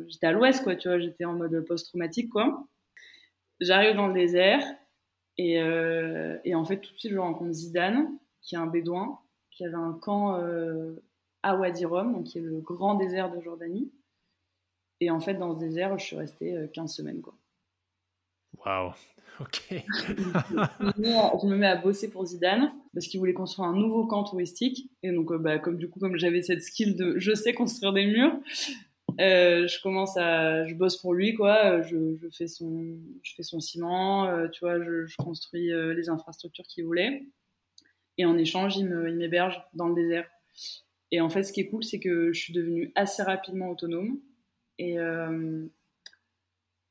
j'étais 0.07 0.27
à 0.27 0.31
l'ouest 0.31 0.63
quoi, 0.63 0.75
tu 0.75 0.87
vois, 0.87 0.99
j'étais 0.99 1.25
en 1.25 1.33
mode 1.33 1.59
post-traumatique 1.65 2.29
quoi. 2.29 2.65
J'arrive 3.59 3.95
dans 3.95 4.07
le 4.07 4.13
désert 4.13 4.63
et, 5.37 5.55
et 5.55 6.55
en 6.55 6.63
fait 6.63 6.79
tout 6.79 6.93
de 6.93 6.97
suite 6.97 7.11
je 7.11 7.17
rencontre 7.17 7.51
Zidane 7.51 8.17
qui 8.41 8.55
est 8.55 8.57
un 8.57 8.67
bédouin 8.67 9.19
qui 9.51 9.65
avait 9.65 9.75
un 9.75 9.93
camp 9.93 10.39
à 11.45 11.55
Wadi 11.55 11.85
Rum, 11.85 12.13
donc 12.13 12.23
qui 12.23 12.39
est 12.39 12.41
le 12.41 12.59
grand 12.59 12.95
désert 12.95 13.31
de 13.31 13.39
Jordanie. 13.39 13.91
Et 14.99 15.11
en 15.11 15.19
fait, 15.19 15.35
dans 15.35 15.53
ce 15.53 15.59
désert, 15.59 15.97
je 15.99 16.03
suis 16.03 16.15
restée 16.15 16.69
15 16.73 16.83
euh, 16.83 16.87
semaines. 16.87 17.21
Quoi. 17.21 17.35
Waouh, 18.65 18.93
ok. 19.39 19.83
je, 20.97 21.47
me 21.47 21.55
mets 21.55 21.67
à, 21.67 21.75
bosser 21.75 22.09
pour 22.09 22.25
Zidane 22.25 22.71
parce 22.93 23.07
qu'il 23.07 23.19
voulait 23.19 23.33
construire 23.33 23.69
un 23.69 23.75
nouveau 23.75 24.05
camp 24.05 24.23
touristique. 24.23 24.89
Et 25.03 25.11
donc, 25.11 25.31
euh, 25.31 25.37
bah, 25.37 25.59
comme 25.59 25.77
du 25.77 25.89
coup, 25.89 25.99
comme 25.99 26.17
j'avais 26.17 26.41
cette 26.41 26.61
skill 26.61 26.95
de 26.95 27.17
je 27.17 27.33
sais 27.33 27.53
construire 27.53 27.93
des 27.93 28.05
murs, 28.05 28.39
euh, 29.19 29.67
je 29.67 29.81
commence 29.81 30.17
à, 30.17 30.65
je 30.65 30.73
bosse 30.75 30.97
pour 30.97 31.13
lui, 31.13 31.33
quoi. 31.33 31.81
Je, 31.81 32.15
fais 32.31 32.47
son, 32.47 32.97
je 33.23 33.33
fais 33.35 33.43
son 33.43 33.59
ciment, 33.59 34.47
tu 34.49 34.59
vois, 34.61 34.81
je, 34.81 35.15
construis 35.17 35.71
les 35.95 36.09
infrastructures 36.09 36.65
qu'il 36.65 36.85
voulait. 36.85 37.23
Et 38.17 38.25
en 38.25 38.37
échange, 38.37 38.77
il 38.77 38.87
m'héberge 38.87 39.61
dans 39.73 39.87
le 39.87 39.95
désert. 39.95 40.29
Et 41.11 41.21
en 41.21 41.29
fait, 41.29 41.43
ce 41.43 41.53
qui 41.53 41.61
est 41.61 41.67
cool, 41.67 41.83
c'est 41.83 41.99
que 41.99 42.33
je 42.33 42.39
suis 42.39 42.53
devenue 42.53 42.91
assez 42.95 43.23
rapidement 43.23 43.69
autonome. 43.69 44.19
Et, 44.77 44.99
euh, 44.99 45.65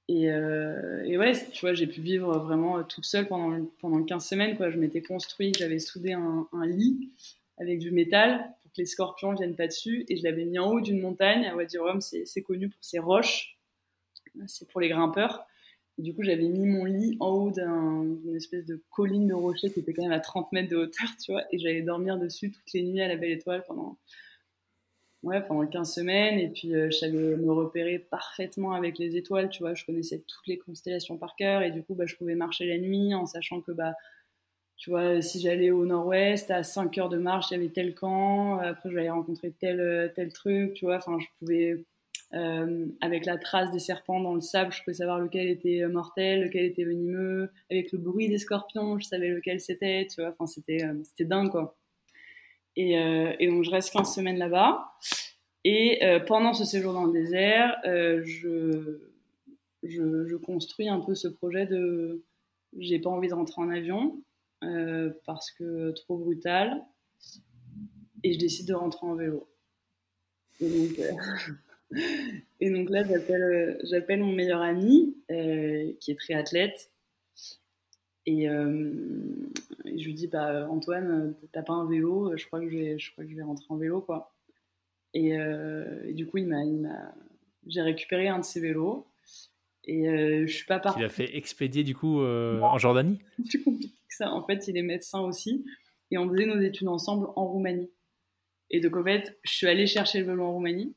et, 0.08 0.30
euh, 0.30 1.02
et, 1.04 1.16
ouais, 1.16 1.32
tu 1.50 1.60
vois, 1.60 1.74
j'ai 1.74 1.86
pu 1.86 2.00
vivre 2.00 2.38
vraiment 2.38 2.82
toute 2.84 3.04
seule 3.04 3.26
pendant, 3.26 3.64
pendant 3.80 4.02
15 4.02 4.26
semaines. 4.26 4.56
Quoi. 4.56 4.70
Je 4.70 4.78
m'étais 4.78 5.02
construit, 5.02 5.52
j'avais 5.58 5.78
soudé 5.78 6.12
un, 6.12 6.46
lit 6.66 7.10
avec 7.58 7.78
du 7.78 7.90
métal 7.90 8.52
pour 8.62 8.72
que 8.72 8.78
les 8.78 8.86
scorpions 8.86 9.32
ne 9.32 9.36
viennent 9.36 9.56
pas 9.56 9.66
dessus. 9.66 10.04
Et 10.08 10.16
je 10.16 10.24
l'avais 10.24 10.44
mis 10.44 10.58
en 10.58 10.70
haut 10.70 10.80
d'une 10.80 11.00
montagne. 11.00 11.46
À 11.46 11.56
Wadi 11.56 11.78
Rum, 11.78 12.00
c'est 12.00 12.42
connu 12.42 12.68
pour 12.68 12.84
ses 12.84 12.98
roches. 12.98 13.58
C'est 14.46 14.68
pour 14.68 14.80
les 14.80 14.88
grimpeurs 14.88 15.46
du 15.98 16.14
coup, 16.14 16.22
j'avais 16.22 16.48
mis 16.48 16.66
mon 16.66 16.84
lit 16.84 17.16
en 17.20 17.28
haut 17.28 17.50
d'une 17.50 18.36
espèce 18.36 18.64
de 18.64 18.82
colline 18.90 19.28
de 19.28 19.34
rochers 19.34 19.70
qui 19.70 19.80
était 19.80 19.92
quand 19.92 20.02
même 20.02 20.12
à 20.12 20.20
30 20.20 20.50
mètres 20.52 20.70
de 20.70 20.76
hauteur, 20.76 21.08
tu 21.22 21.32
vois, 21.32 21.44
et 21.52 21.58
j'allais 21.58 21.82
dormir 21.82 22.18
dessus 22.18 22.50
toutes 22.50 22.72
les 22.72 22.82
nuits 22.82 23.00
à 23.00 23.08
la 23.08 23.16
belle 23.16 23.30
étoile 23.30 23.64
pendant, 23.66 23.96
ouais, 25.24 25.42
pendant 25.42 25.66
15 25.66 25.92
semaines. 25.92 26.38
Et 26.38 26.48
puis, 26.48 26.74
euh, 26.74 26.90
je 26.90 26.98
savais 26.98 27.12
me 27.12 27.52
repérer 27.52 27.98
parfaitement 27.98 28.72
avec 28.72 28.98
les 28.98 29.16
étoiles, 29.16 29.50
tu 29.50 29.62
vois, 29.62 29.74
je 29.74 29.84
connaissais 29.84 30.22
toutes 30.26 30.46
les 30.46 30.58
constellations 30.58 31.16
par 31.18 31.36
cœur, 31.36 31.62
et 31.62 31.70
du 31.70 31.82
coup, 31.82 31.94
bah, 31.94 32.04
je 32.06 32.16
pouvais 32.16 32.34
marcher 32.34 32.66
la 32.66 32.78
nuit 32.78 33.14
en 33.14 33.26
sachant 33.26 33.60
que, 33.60 33.72
bah, 33.72 33.94
tu 34.76 34.90
vois, 34.90 35.22
si 35.22 35.40
j'allais 35.40 35.70
au 35.70 35.86
nord-ouest, 35.86 36.50
à 36.50 36.62
5 36.62 36.98
heures 36.98 37.08
de 37.08 37.18
marche, 37.18 37.50
il 37.50 37.54
y 37.54 37.56
avait 37.56 37.70
tel 37.70 37.94
camp, 37.94 38.58
après, 38.58 38.90
j'allais 38.90 39.10
rencontrer 39.10 39.52
tel, 39.52 40.12
tel 40.16 40.32
truc, 40.32 40.74
tu 40.74 40.84
vois, 40.86 40.96
enfin, 40.96 41.18
je 41.20 41.26
pouvais 41.38 41.84
euh, 42.34 42.86
avec 43.00 43.26
la 43.26 43.38
trace 43.38 43.70
des 43.70 43.78
serpents 43.78 44.18
dans 44.18 44.34
le 44.34 44.40
sable, 44.40 44.72
je 44.72 44.82
pouvais 44.82 44.94
savoir 44.94 45.20
lequel 45.20 45.48
était 45.48 45.82
euh, 45.82 45.88
mortel, 45.88 46.44
lequel 46.44 46.64
était 46.64 46.84
venimeux. 46.84 47.50
Avec 47.70 47.92
le 47.92 47.98
bruit 47.98 48.28
des 48.28 48.38
scorpions, 48.38 48.98
je 48.98 49.06
savais 49.06 49.28
lequel 49.28 49.60
c'était, 49.60 50.06
tu 50.10 50.20
vois. 50.20 50.30
Enfin, 50.30 50.46
c'était, 50.46 50.82
euh, 50.84 51.24
dingue, 51.24 51.50
quoi. 51.50 51.76
Et, 52.76 52.94
et, 52.94 53.46
donc, 53.46 53.64
je 53.64 53.70
reste 53.70 53.92
15 53.92 54.14
semaines 54.14 54.38
là-bas. 54.38 54.92
Et 55.64 56.00
pendant 56.26 56.52
ce 56.52 56.64
séjour 56.64 56.92
dans 56.92 57.04
le 57.04 57.12
désert, 57.12 57.76
je, 57.84 59.00
je, 59.82 60.26
je, 60.26 60.36
construis 60.36 60.88
un 60.88 61.00
peu 61.00 61.14
ce 61.14 61.28
projet 61.28 61.66
de. 61.66 62.24
J'ai 62.76 62.98
pas 62.98 63.10
envie 63.10 63.28
de 63.28 63.34
rentrer 63.34 63.62
en 63.62 63.70
avion 63.70 64.20
parce 65.24 65.50
que 65.52 65.92
trop 65.92 66.18
brutal. 66.18 66.84
Et 68.24 68.32
je 68.32 68.38
décide 68.38 68.68
de 68.68 68.74
rentrer 68.74 69.06
en 69.06 69.14
vélo. 69.14 69.48
Et 70.60 72.70
donc, 72.70 72.90
là, 72.90 73.04
j'appelle, 73.04 73.78
j'appelle 73.84 74.20
mon 74.20 74.32
meilleur 74.32 74.62
ami, 74.62 75.16
euh, 75.30 75.92
qui 76.00 76.10
est 76.10 76.18
très 76.18 76.34
athlète. 76.34 76.90
Et, 78.26 78.48
euh, 78.48 78.92
je 79.84 80.04
lui 80.04 80.14
dis, 80.14 80.26
bah, 80.26 80.68
Antoine, 80.70 81.34
t'as 81.52 81.62
pas 81.62 81.74
un 81.74 81.86
vélo 81.88 82.36
Je 82.36 82.46
crois 82.46 82.60
que 82.60 82.68
je 82.68 82.76
vais, 82.76 82.98
je 82.98 83.12
crois 83.12 83.24
que 83.24 83.30
je 83.30 83.36
vais 83.36 83.42
rentrer 83.42 83.66
en 83.68 83.76
vélo, 83.76 84.00
quoi. 84.00 84.34
Et, 85.12 85.38
euh, 85.38 86.12
du 86.12 86.26
coup, 86.26 86.38
il 86.38 86.46
m'a, 86.46 86.64
il 86.64 86.80
m'a, 86.80 87.14
j'ai 87.66 87.82
récupéré 87.82 88.28
un 88.28 88.38
de 88.38 88.44
ses 88.44 88.60
vélos. 88.60 89.06
Et 89.86 90.06
je 90.46 90.50
suis 90.50 90.64
pas 90.64 90.78
partie. 90.78 91.00
Il 91.00 91.04
a 91.04 91.10
fait 91.10 91.36
expédier 91.36 91.84
du 91.84 91.94
coup 91.94 92.20
en 92.22 92.78
Jordanie 92.78 93.18
Plus 93.50 93.62
compliqué 93.62 93.92
que 94.08 94.14
ça. 94.16 94.32
En 94.32 94.42
fait, 94.46 94.66
il 94.66 94.78
est 94.78 94.82
médecin 94.82 95.20
aussi. 95.20 95.66
Et 96.10 96.16
on 96.16 96.26
faisait 96.30 96.46
nos 96.46 96.58
études 96.58 96.88
ensemble 96.88 97.26
en 97.36 97.46
Roumanie. 97.46 97.90
Et 98.70 98.80
donc, 98.80 98.96
en 98.96 99.04
fait, 99.04 99.38
je 99.42 99.52
suis 99.52 99.66
allée 99.66 99.86
chercher 99.86 100.20
le 100.20 100.26
vélo 100.26 100.44
en 100.44 100.52
Roumanie. 100.52 100.94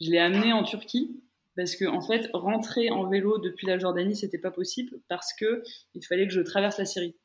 Je 0.00 0.10
l'ai 0.10 0.18
amené 0.18 0.52
en 0.52 0.64
Turquie 0.64 1.22
parce 1.56 1.76
que 1.76 1.84
en 1.84 2.00
fait, 2.00 2.30
rentrer 2.32 2.90
en 2.90 3.08
vélo 3.08 3.38
depuis 3.38 3.66
la 3.66 3.78
Jordanie, 3.78 4.16
c'était 4.16 4.38
pas 4.38 4.50
possible 4.50 5.00
parce 5.08 5.32
que 5.34 5.62
il 5.94 6.04
fallait 6.04 6.26
que 6.26 6.32
je 6.32 6.40
traverse 6.40 6.78
la 6.78 6.84
Syrie. 6.84 7.16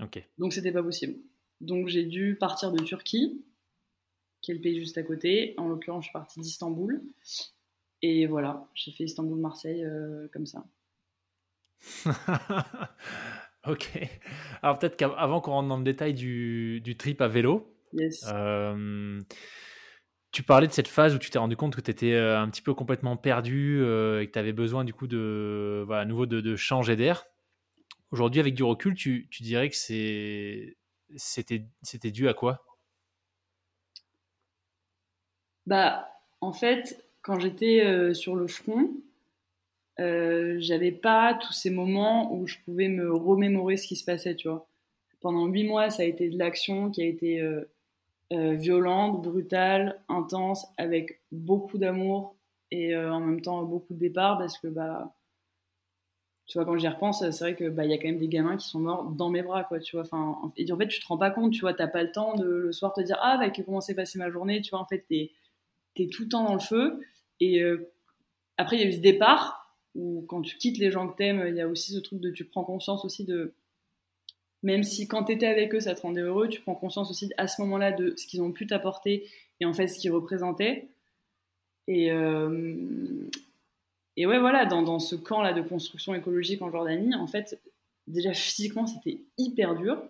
Ok. 0.00 0.22
Donc 0.38 0.52
c'était 0.52 0.72
pas 0.72 0.82
possible. 0.82 1.18
Donc 1.60 1.88
j'ai 1.88 2.04
dû 2.04 2.36
partir 2.36 2.72
de 2.72 2.82
Turquie, 2.82 3.44
qui 4.40 4.50
est 4.50 4.54
le 4.54 4.60
pays 4.60 4.78
juste 4.78 4.98
à 4.98 5.02
côté. 5.02 5.54
En 5.56 5.68
l'occurrence, 5.68 6.04
je 6.04 6.08
suis 6.08 6.12
partie 6.12 6.40
d'Istanbul. 6.40 7.02
Et 8.02 8.26
voilà, 8.26 8.68
j'ai 8.74 8.92
fait 8.92 9.04
Istanbul-Marseille 9.04 9.84
euh, 9.84 10.28
comme 10.32 10.46
ça. 10.46 10.64
ok. 13.66 13.98
Alors 14.62 14.78
peut-être 14.78 14.96
qu'avant 14.96 15.40
qu'on 15.40 15.52
rentre 15.52 15.68
dans 15.68 15.78
le 15.78 15.84
détail 15.84 16.14
du, 16.14 16.80
du 16.80 16.96
trip 16.96 17.20
à 17.20 17.28
vélo, 17.28 17.74
yes. 17.92 18.24
Euh, 18.28 19.20
tu 20.34 20.42
parlais 20.42 20.66
de 20.66 20.72
cette 20.72 20.88
phase 20.88 21.14
où 21.14 21.18
tu 21.18 21.30
t'es 21.30 21.38
rendu 21.38 21.56
compte 21.56 21.76
que 21.76 21.80
tu 21.80 21.92
étais 21.92 22.12
euh, 22.12 22.40
un 22.40 22.50
petit 22.50 22.60
peu 22.60 22.74
complètement 22.74 23.16
perdu 23.16 23.78
euh, 23.80 24.20
et 24.20 24.26
que 24.26 24.32
tu 24.32 24.38
avais 24.40 24.52
besoin 24.52 24.82
du 24.82 24.92
coup 24.92 25.06
de, 25.06 25.86
à 25.92 26.04
nouveau 26.04 26.26
de, 26.26 26.56
changer 26.56 26.96
d'air. 26.96 27.24
Aujourd'hui, 28.10 28.40
avec 28.40 28.54
du 28.54 28.64
recul, 28.64 28.94
tu, 28.94 29.28
dirais 29.40 29.70
que 29.70 29.76
c'était, 29.76 30.74
dû 32.10 32.28
à 32.28 32.34
quoi? 32.34 32.64
Bah, 35.66 36.08
en 36.40 36.52
fait, 36.52 37.06
quand 37.22 37.38
j'étais 37.38 37.84
euh, 37.84 38.12
sur 38.12 38.34
le 38.34 38.48
front, 38.48 38.90
j'avais 39.98 40.90
pas 40.90 41.34
tous 41.34 41.52
ces 41.52 41.70
moments 41.70 42.34
où 42.34 42.48
je 42.48 42.56
pouvais 42.64 42.88
me 42.88 43.14
remémorer 43.14 43.76
ce 43.76 43.86
qui 43.86 43.94
se 43.94 44.04
passait, 44.04 44.34
tu 44.34 44.48
vois. 44.48 44.68
Pendant 45.24 45.46
huit 45.46 45.64
mois, 45.64 45.90
ça 45.90 46.02
a 46.02 46.06
été 46.06 46.28
de 46.28 46.36
l'action 46.36 46.90
qui 46.90 47.02
a 47.02 47.06
été 47.06 47.40
euh, 47.40 47.64
violente, 48.34 49.22
brutale, 49.22 50.02
intense, 50.08 50.66
avec 50.76 51.20
beaucoup 51.32 51.78
d'amour 51.78 52.36
et 52.74 52.94
euh, 52.94 53.12
en 53.12 53.20
même 53.20 53.40
temps 53.40 53.62
beaucoup 53.62 53.94
de 53.94 53.98
départ 53.98 54.38
parce 54.38 54.58
que 54.58 54.66
bah 54.66 55.14
tu 56.46 56.58
vois 56.58 56.64
quand 56.64 56.76
j'y 56.76 56.88
repense 56.88 57.20
c'est 57.20 57.44
vrai 57.44 57.54
que 57.54 57.68
bah 57.68 57.84
il 57.84 57.90
y 57.90 57.94
a 57.94 57.98
quand 57.98 58.08
même 58.08 58.18
des 58.18 58.28
gamins 58.28 58.56
qui 58.56 58.68
sont 58.68 58.80
morts 58.80 59.04
dans 59.04 59.30
mes 59.30 59.42
bras 59.42 59.64
quoi 59.64 59.78
tu 59.80 59.96
vois 59.96 60.04
enfin 60.04 60.38
et 60.56 60.70
en 60.70 60.76
fait 60.76 60.88
tu 60.88 61.00
te 61.00 61.06
rends 61.06 61.18
pas 61.18 61.30
compte 61.30 61.52
tu 61.52 61.60
vois 61.60 61.74
t'as 61.74 61.86
pas 61.86 62.02
le 62.02 62.12
temps 62.12 62.34
de 62.34 62.44
le 62.44 62.72
soir 62.72 62.92
te 62.92 63.00
dire 63.00 63.18
ah 63.22 63.38
bah 63.38 63.50
comment 63.64 63.80
s'est 63.80 63.94
passée 63.94 64.18
ma 64.18 64.30
journée? 64.30 64.60
Tu 64.60 64.70
vois 64.70 64.80
en 64.80 64.86
fait 64.86 65.04
t'es 65.08 65.32
es 65.96 66.08
tout 66.08 66.24
le 66.24 66.28
temps 66.28 66.44
dans 66.44 66.54
le 66.54 66.60
feu 66.60 67.00
et 67.40 67.62
euh, 67.62 67.92
après 68.56 68.76
il 68.76 68.82
y 68.82 68.84
a 68.84 68.88
eu 68.88 68.92
ce 68.92 69.00
départ 69.00 69.76
où 69.94 70.24
quand 70.28 70.42
tu 70.42 70.56
quittes 70.58 70.78
les 70.78 70.90
gens 70.90 71.08
que 71.08 71.16
t'aimes 71.16 71.44
il 71.48 71.54
y 71.54 71.60
a 71.60 71.68
aussi 71.68 71.92
ce 71.92 72.00
truc 72.00 72.20
de 72.20 72.30
tu 72.30 72.44
prends 72.44 72.64
conscience 72.64 73.04
aussi 73.04 73.24
de 73.24 73.54
même 74.64 74.82
si 74.82 75.06
quand 75.06 75.24
tu 75.24 75.32
étais 75.32 75.46
avec 75.46 75.74
eux, 75.74 75.80
ça 75.80 75.94
te 75.94 76.00
rendait 76.00 76.22
heureux, 76.22 76.48
tu 76.48 76.62
prends 76.62 76.74
conscience 76.74 77.10
aussi 77.10 77.30
à 77.36 77.46
ce 77.46 77.60
moment-là 77.62 77.92
de 77.92 78.14
ce 78.16 78.26
qu'ils 78.26 78.40
ont 78.40 78.50
pu 78.50 78.66
t'apporter 78.66 79.28
et 79.60 79.66
en 79.66 79.74
fait 79.74 79.86
ce 79.86 79.98
qu'ils 79.98 80.10
représentaient. 80.10 80.88
Et, 81.86 82.10
euh, 82.10 83.28
ouais, 84.16 84.38
voilà, 84.38 84.64
dans, 84.64 84.98
ce 84.98 85.16
camp-là 85.16 85.52
de 85.52 85.60
construction 85.60 86.14
écologique 86.14 86.62
en 86.62 86.70
Jordanie, 86.70 87.14
en 87.14 87.26
fait, 87.26 87.60
déjà 88.06 88.32
physiquement, 88.32 88.86
c'était 88.86 89.20
hyper 89.36 89.76
dur. 89.76 90.02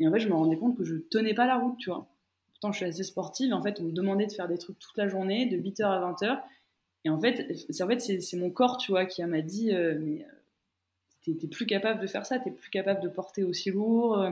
Et 0.00 0.08
en 0.08 0.12
fait, 0.12 0.20
je 0.20 0.28
me 0.28 0.34
rendais 0.34 0.56
compte 0.56 0.76
que 0.76 0.84
je 0.84 0.94
tenais 0.94 1.34
pas 1.34 1.46
la 1.46 1.58
route, 1.58 1.76
tu 1.76 1.90
vois. 1.90 2.08
Pourtant, 2.48 2.72
je 2.72 2.78
suis 2.78 2.86
assez 2.86 3.04
sportive. 3.04 3.52
En 3.52 3.62
fait, 3.62 3.78
on 3.78 3.84
me 3.84 3.92
demandait 3.92 4.26
de 4.26 4.32
faire 4.32 4.48
des 4.48 4.56
trucs 4.56 4.78
toute 4.78 4.96
la 4.96 5.06
journée, 5.06 5.44
de 5.44 5.58
8h 5.58 5.84
à 5.84 6.00
20h. 6.00 6.40
Et 7.04 7.10
en 7.10 7.20
fait, 7.20 7.54
c'est 7.68 7.82
en 7.82 7.88
fait, 7.88 8.02
mon 8.36 8.50
corps, 8.50 8.78
tu 8.78 8.92
vois, 8.92 9.04
qui 9.04 9.22
m'a 9.22 9.42
dit, 9.42 9.70
euh, 9.74 9.98
euh, 9.98 10.18
t'es 11.22 11.48
plus 11.48 11.66
capable 11.66 12.00
de 12.00 12.06
faire 12.06 12.26
ça, 12.26 12.38
t'es 12.38 12.50
plus 12.50 12.70
capable 12.70 13.02
de 13.02 13.08
porter 13.08 13.44
aussi 13.44 13.70
lourd, 13.70 14.18
euh, 14.18 14.30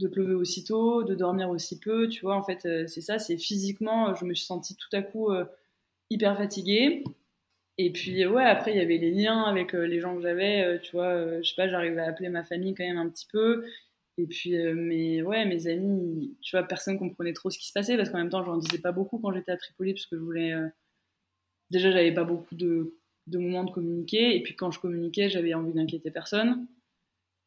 de 0.00 0.08
pleuver 0.08 0.34
aussi 0.34 0.64
tôt, 0.64 1.04
de 1.04 1.14
dormir 1.14 1.50
aussi 1.50 1.80
peu, 1.80 2.08
tu 2.08 2.22
vois. 2.22 2.36
En 2.36 2.42
fait, 2.42 2.68
c'est 2.88 3.00
ça, 3.00 3.18
c'est 3.18 3.38
physiquement, 3.38 4.14
je 4.14 4.24
me 4.24 4.34
suis 4.34 4.46
sentie 4.46 4.76
tout 4.76 4.88
à 4.92 5.02
coup 5.02 5.30
hyper 6.10 6.36
fatiguée. 6.36 7.02
Et 7.78 7.92
puis, 7.92 8.26
ouais, 8.26 8.44
après, 8.44 8.72
il 8.72 8.78
y 8.78 8.80
avait 8.80 8.98
les 8.98 9.10
liens 9.10 9.44
avec 9.44 9.72
les 9.72 10.00
gens 10.00 10.16
que 10.16 10.22
j'avais, 10.22 10.80
tu 10.82 10.92
vois, 10.92 11.40
je 11.42 11.48
sais 11.48 11.54
pas, 11.56 11.68
j'arrivais 11.68 12.00
à 12.00 12.08
appeler 12.08 12.28
ma 12.28 12.44
famille 12.44 12.74
quand 12.74 12.84
même 12.84 12.98
un 12.98 13.08
petit 13.08 13.26
peu. 13.32 13.64
Et 14.18 14.26
puis, 14.26 14.52
mes, 14.74 15.22
ouais, 15.22 15.46
mes 15.46 15.66
amis, 15.66 16.36
tu 16.42 16.56
vois, 16.56 16.66
personne 16.66 16.98
comprenait 16.98 17.32
trop 17.32 17.50
ce 17.50 17.58
qui 17.58 17.68
se 17.68 17.72
passait 17.72 17.96
parce 17.96 18.10
qu'en 18.10 18.18
même 18.18 18.30
temps, 18.30 18.44
je 18.44 18.50
n'en 18.50 18.58
disais 18.58 18.78
pas 18.78 18.92
beaucoup 18.92 19.18
quand 19.18 19.32
j'étais 19.32 19.52
à 19.52 19.56
Tripoli 19.56 19.94
parce 19.94 20.06
que 20.06 20.16
je 20.16 20.22
voulais 20.22 20.54
déjà, 21.70 21.90
j'avais 21.90 22.12
pas 22.12 22.24
beaucoup 22.24 22.54
de, 22.54 22.94
de, 23.26 23.38
moments 23.38 23.64
de 23.64 23.70
communiquer. 23.70 24.36
Et 24.36 24.42
puis, 24.42 24.54
quand 24.54 24.70
je 24.70 24.80
communiquais, 24.80 25.28
j'avais 25.28 25.54
envie 25.54 25.72
d'inquiéter 25.72 26.10
personne. 26.10 26.66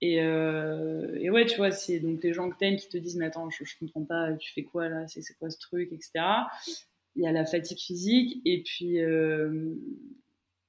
Et, 0.02 0.22
euh, 0.22 1.18
et, 1.20 1.30
ouais, 1.30 1.46
tu 1.46 1.58
vois, 1.58 1.72
c'est 1.72 2.00
donc 2.00 2.24
les 2.24 2.34
gens 2.34 2.50
que 2.50 2.58
t'aimes 2.58 2.78
qui 2.78 2.88
te 2.88 2.98
disent, 2.98 3.18
mais 3.18 3.26
attends, 3.26 3.50
je, 3.50 3.64
je 3.66 3.78
comprends 3.78 4.06
pas, 4.06 4.34
tu 4.34 4.52
fais 4.54 4.64
quoi 4.64 4.88
là, 4.88 5.08
c'est 5.08 5.22
quoi 5.38 5.50
ce 5.50 5.60
truc, 5.60 5.92
etc. 5.92 6.12
Il 7.16 7.24
y 7.24 7.28
a 7.28 7.32
la 7.32 7.46
fatigue 7.46 7.80
physique, 7.80 8.42
et 8.46 8.64
puis, 8.64 9.00
euh, 9.00 9.76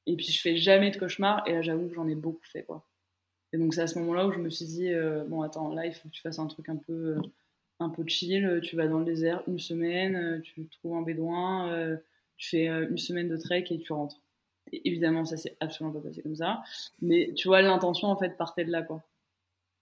et 0.06 0.16
puis 0.16 0.26
je 0.26 0.40
fais 0.40 0.56
jamais 0.56 0.90
de 0.90 0.96
cauchemars, 0.96 1.46
et 1.46 1.52
là 1.52 1.62
j'avoue 1.62 1.88
que 1.88 1.94
j'en 1.94 2.08
ai 2.08 2.16
beaucoup 2.16 2.44
fait, 2.44 2.64
quoi. 2.64 2.84
Et 3.52 3.58
donc 3.58 3.74
c'est 3.74 3.82
à 3.82 3.86
ce 3.86 3.98
moment-là 4.00 4.26
où 4.26 4.32
je 4.32 4.38
me 4.38 4.50
suis 4.50 4.64
dit, 4.64 4.92
euh, 4.92 5.24
bon, 5.24 5.42
attends, 5.42 5.72
là 5.74 5.86
il 5.86 5.92
faut 5.92 6.08
que 6.08 6.14
tu 6.14 6.22
fasses 6.22 6.38
un 6.40 6.46
truc 6.48 6.68
un 6.68 6.76
peu, 6.76 7.16
un 7.78 7.90
peu 7.90 8.04
chill, 8.06 8.60
tu 8.64 8.74
vas 8.74 8.88
dans 8.88 8.98
le 8.98 9.04
désert 9.04 9.44
une 9.46 9.60
semaine, 9.60 10.42
tu 10.42 10.66
trouves 10.68 10.96
un 10.96 11.02
bédouin, 11.02 11.98
tu 12.36 12.48
fais 12.48 12.66
une 12.66 12.98
semaine 12.98 13.28
de 13.28 13.36
trek 13.36 13.64
et 13.70 13.78
tu 13.78 13.92
rentres. 13.92 14.20
Évidemment, 14.72 15.24
ça 15.24 15.36
s'est 15.36 15.56
absolument 15.60 15.98
pas 15.98 16.08
passé 16.08 16.22
comme 16.22 16.36
ça. 16.36 16.62
Mais 17.00 17.32
tu 17.36 17.48
vois, 17.48 17.62
l'intention, 17.62 18.08
en 18.08 18.16
fait, 18.16 18.36
partait 18.36 18.64
de 18.64 18.70
là, 18.70 18.82
quoi. 18.82 19.02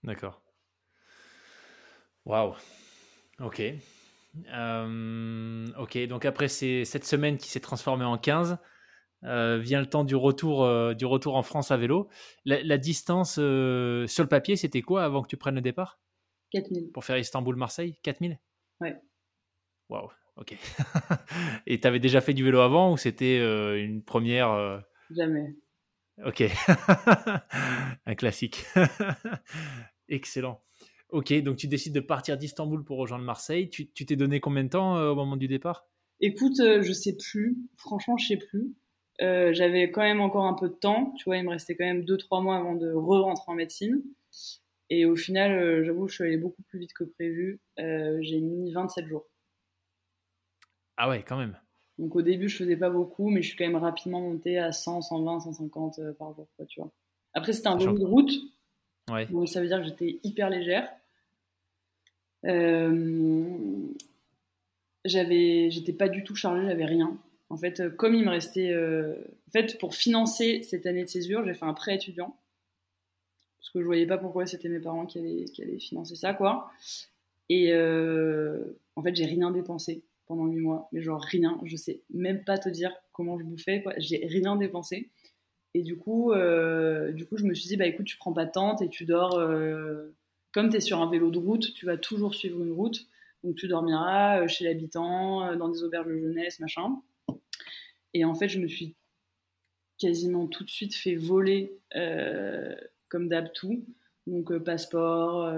D'accord. 0.05 0.41
Waouh. 2.25 2.55
Ok. 3.41 3.63
Euh, 4.53 5.67
ok, 5.79 6.07
donc 6.07 6.25
après 6.25 6.49
cette 6.49 7.05
semaine 7.05 7.39
qui 7.39 7.49
s'est 7.49 7.61
transformée 7.61 8.05
en 8.05 8.19
15, 8.19 8.59
euh, 9.25 9.59
vient 9.59 9.81
le 9.81 9.87
temps 9.87 10.05
du 10.05 10.15
retour, 10.15 10.95
du 10.95 11.07
retour 11.07 11.37
en 11.37 11.43
France 11.43 11.71
à 11.71 11.77
vélo. 11.77 12.09
La, 12.45 12.79
distance 12.79 13.35
sur 13.35 13.43
le 13.43 14.27
papier, 14.29 14.57
c'était 14.57 14.83
quoi 14.83 15.05
avant 15.05 15.23
que 15.23 15.29
tu 15.29 15.37
prennes 15.37 15.57
le 15.57 15.61
départ? 15.61 15.99
4000. 16.51 16.93
Pour 16.93 17.05
faire 17.05 17.19
Istanbul-Marseille? 17.19 17.99
4000 18.03 18.39
Ouais. 18.81 18.97
Waouh. 19.89 20.11
Ok. 20.39 20.57
Et 21.67 21.81
tu 21.81 21.89
avais 21.89 21.99
déjà 21.99 22.21
fait 22.21 22.35
du 22.35 22.45
vélo 22.45 22.61
avant 22.61 22.93
ou 22.93 22.97
c'était 22.97 23.39
euh, 23.41 23.83
une 23.83 24.03
première 24.03 24.51
euh? 24.51 24.79
Jamais. 25.11 25.57
Ok. 26.25 26.45
Un 28.07 28.15
classique. 28.15 28.65
Excellent. 30.09 30.63
Ok, 31.11 31.33
donc 31.43 31.57
tu 31.57 31.67
décides 31.67 31.95
de 31.95 32.01
partir 32.01 32.37
d'Istanbul 32.37 32.85
pour 32.85 32.99
rejoindre 32.99 33.25
Marseille. 33.25 33.69
Tu 33.71 33.89
t'es 33.89 34.15
donné 34.15 34.41
combien 34.41 34.63
de 34.65 34.69
temps 34.69 34.97
euh, 34.97 35.11
au 35.11 35.15
moment 35.15 35.37
du 35.37 35.49
départ? 35.49 35.89
Écoute, 36.21 36.57
je 36.59 36.93
sais 36.93 37.17
plus. 37.17 37.57
Franchement, 37.77 38.17
je 38.17 38.27
sais 38.29 38.37
plus. 38.37 38.75
J'avais 39.21 39.91
quand 39.91 40.03
même 40.03 40.21
encore 40.21 40.45
un 40.45 40.55
peu 40.55 40.69
de 40.69 40.75
temps. 40.75 41.13
Tu 41.17 41.25
vois, 41.25 41.39
il 41.39 41.45
me 41.45 41.51
restait 41.51 41.77
quand 41.77 41.85
même 41.85 42.03
2-3 42.03 42.43
mois 42.43 42.57
avant 42.57 42.75
de 42.75 42.93
re-rentrer 42.93 43.51
en 43.51 43.55
médecine. 43.55 44.03
Et 44.91 45.05
au 45.05 45.17
final, 45.17 45.83
j'avoue, 45.85 46.09
je 46.09 46.15
suis 46.15 46.25
allée 46.25 46.37
beaucoup 46.37 46.63
plus 46.63 46.79
vite 46.79 46.93
que 46.93 47.05
prévu. 47.05 47.61
J'ai 47.77 48.41
mis 48.41 48.73
27 48.73 49.07
jours. 49.07 49.27
Ah 50.99 51.09
ouais, 51.09 51.25
quand 51.27 51.39
même. 51.39 51.57
Donc 51.99 52.15
au 52.15 52.23
début, 52.23 52.49
je 52.49 52.59
faisais 52.59 52.77
pas 52.77 52.91
beaucoup, 52.91 53.31
mais 53.31 53.41
je 53.41 53.49
suis 53.49 53.57
quand 53.57 53.67
même 53.67 53.77
rapidement 53.77 54.21
montée 54.21 54.59
à 54.59 54.73
100, 54.73 55.03
120, 55.03 55.41
150 55.41 56.01
par 56.19 56.35
jour, 56.35 56.47
tu 56.69 56.81
vois. 56.81 56.91
Après, 57.35 57.53
c'était 57.53 57.69
un 57.69 57.77
vélo 57.77 57.99
de 57.99 58.05
route. 58.05 58.33
Ouais. 59.11 59.27
Donc 59.27 59.49
ça 59.49 59.61
veut 59.61 59.69
dire 59.69 59.79
que 59.79 59.85
j'étais 59.85 60.21
hyper 60.23 60.51
légère. 60.51 60.89
Euh, 62.45 63.89
j'avais, 65.05 65.71
j'étais 65.71 65.93
pas 65.93 66.09
du 66.09 66.23
tout 66.25 66.35
chargée, 66.35 66.67
j'avais 66.67 66.85
rien. 66.85 67.17
En 67.51 67.57
fait, 67.57 67.97
comme 67.97 68.15
il 68.15 68.25
me 68.25 68.31
restait, 68.31 68.71
euh, 68.71 69.15
en 69.49 69.51
fait, 69.51 69.79
pour 69.79 69.95
financer 69.95 70.63
cette 70.63 70.87
année 70.87 71.05
de 71.05 71.09
césure, 71.09 71.45
j'ai 71.45 71.55
fait 71.55 71.65
un 71.65 71.75
prêt 71.75 71.95
étudiant 71.95 72.37
parce 73.59 73.71
que 73.71 73.81
je 73.81 73.85
voyais 73.85 74.07
pas 74.07 74.19
pourquoi 74.19 74.47
c'était 74.47 74.69
mes 74.69 74.81
parents 74.81 75.07
qui 75.07 75.19
allaient, 75.19 75.45
qui 75.45 75.63
allaient 75.63 75.79
financer 75.79 76.15
ça, 76.15 76.33
quoi. 76.33 76.71
Et 77.49 77.73
euh, 77.73 78.79
en 78.97 79.03
fait, 79.03 79.15
j'ai 79.15 79.27
rien 79.27 79.51
dépensé 79.51 80.03
pendant 80.29 80.47
huit 80.47 80.61
mois, 80.61 80.89
mais 80.93 81.03
genre 81.03 81.21
rien. 81.21 81.59
Je 81.65 81.77
sais 81.77 82.03
même 82.11 82.45
pas 82.45 82.59
te 82.59 82.69
dire 82.69 82.95
comment 83.13 83.39
je 83.39 83.45
bouffais. 83.45 83.83
J'ai 83.97 84.25
rien 84.27 84.55
dépensé. 84.57 85.11
Et 85.75 85.83
du 85.83 85.97
coup, 85.97 86.33
euh, 86.33 87.13
du 87.13 87.27
coup, 87.27 87.37
je 87.37 87.45
me 87.45 87.55
suis 87.55 87.69
dit, 87.69 87.77
bah 87.77 87.87
écoute, 87.87 88.07
tu 88.07 88.19
prends 88.19 88.33
pas 88.33 88.45
de 88.45 88.53
tente 88.53 88.83
et 88.83 88.89
tu 88.89 89.05
dors. 89.05 89.39
Euh, 89.39 90.15
comme 90.53 90.69
tu 90.71 90.77
es 90.77 90.81
sur 90.81 91.01
un 91.01 91.11
vélo 91.11 91.31
de 91.31 91.39
route, 91.39 91.75
tu 91.75 91.87
vas 91.87 91.97
toujours 91.97 92.35
suivre 92.35 92.63
une 92.63 92.73
route. 92.73 93.07
Donc 93.43 93.57
tu 93.57 93.69
dormiras 93.69 94.43
euh, 94.43 94.49
chez 94.49 94.65
l'habitant, 94.65 95.57
dans 95.57 95.69
des 95.69 95.83
auberges 95.83 96.07
de 96.07 96.19
jeunesse, 96.19 96.61
machin. 96.61 97.01
Et 98.15 98.25
en 98.25 98.35
fait, 98.35 98.49
je 98.49 98.59
me 98.59 98.69
suis 98.69 98.95
quasiment 99.99 100.47
tout 100.47 100.65
de 100.65 100.71
suite 100.71 100.95
fait 100.95 101.17
voler, 101.17 101.79
comme 103.09 103.29
d'hab, 103.29 103.53
tout. 103.53 103.85
Donc 104.27 104.57
passeport, 104.59 105.53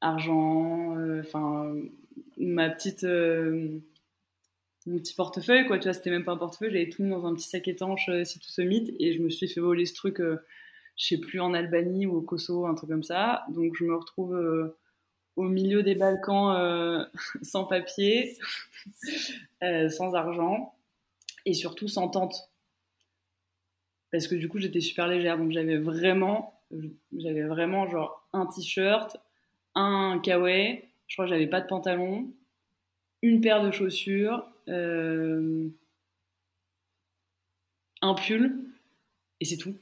argent, 0.00 0.96
enfin 1.20 1.74
ma 2.36 2.70
petite 2.70 3.04
euh, 3.04 3.78
mon 4.86 4.98
petit 4.98 5.14
portefeuille 5.14 5.66
quoi. 5.66 5.78
Tu 5.78 5.84
vois 5.84 5.94
c'était 5.94 6.10
même 6.10 6.24
pas 6.24 6.32
un 6.32 6.36
portefeuille 6.36 6.72
j'avais 6.72 6.88
tout 6.88 7.06
dans 7.08 7.26
un 7.26 7.34
petit 7.34 7.48
sac 7.48 7.68
étanche 7.68 8.08
euh, 8.08 8.24
si 8.24 8.38
tout 8.38 8.48
se 8.48 8.62
mythe 8.62 8.94
et 8.98 9.14
je 9.14 9.22
me 9.22 9.30
suis 9.30 9.48
fait 9.48 9.60
voler 9.60 9.86
ce 9.86 9.94
truc 9.94 10.20
euh, 10.20 10.44
je 10.96 11.06
sais 11.06 11.18
plus 11.18 11.40
en 11.40 11.54
Albanie 11.54 12.06
ou 12.06 12.16
au 12.16 12.22
Kosovo 12.22 12.66
un 12.66 12.74
truc 12.74 12.90
comme 12.90 13.02
ça. 13.02 13.44
Donc 13.48 13.74
je 13.76 13.84
me 13.84 13.94
retrouve 13.96 14.72
au 15.34 15.42
milieu 15.42 15.82
des 15.82 15.96
Balkans 15.96 17.08
sans 17.42 17.64
papier 17.64 18.36
sans 19.88 20.14
argent 20.14 20.74
et 21.46 21.54
surtout 21.54 21.88
sans 21.88 22.08
tente. 22.08 22.50
Parce 24.12 24.28
que 24.28 24.36
du 24.36 24.48
coup 24.48 24.60
j'étais 24.60 24.80
super 24.80 25.08
légère. 25.08 25.36
Donc 25.36 25.50
j'avais 25.50 25.78
vraiment 25.78 26.62
j'avais 27.16 27.42
vraiment 27.42 27.88
genre 27.88 28.28
un 28.32 28.46
t-shirt 28.46 29.16
un 29.74 30.20
kawaii 30.22 30.84
je 31.06 31.16
crois 31.16 31.26
que 31.26 31.30
j'avais 31.30 31.46
pas 31.46 31.60
de 31.60 31.66
pantalon, 31.66 32.32
une 33.22 33.40
paire 33.40 33.62
de 33.62 33.70
chaussures, 33.70 34.46
euh, 34.68 35.68
un 38.02 38.14
pull, 38.14 38.66
et 39.40 39.44
c'est 39.44 39.56
tout. 39.56 39.76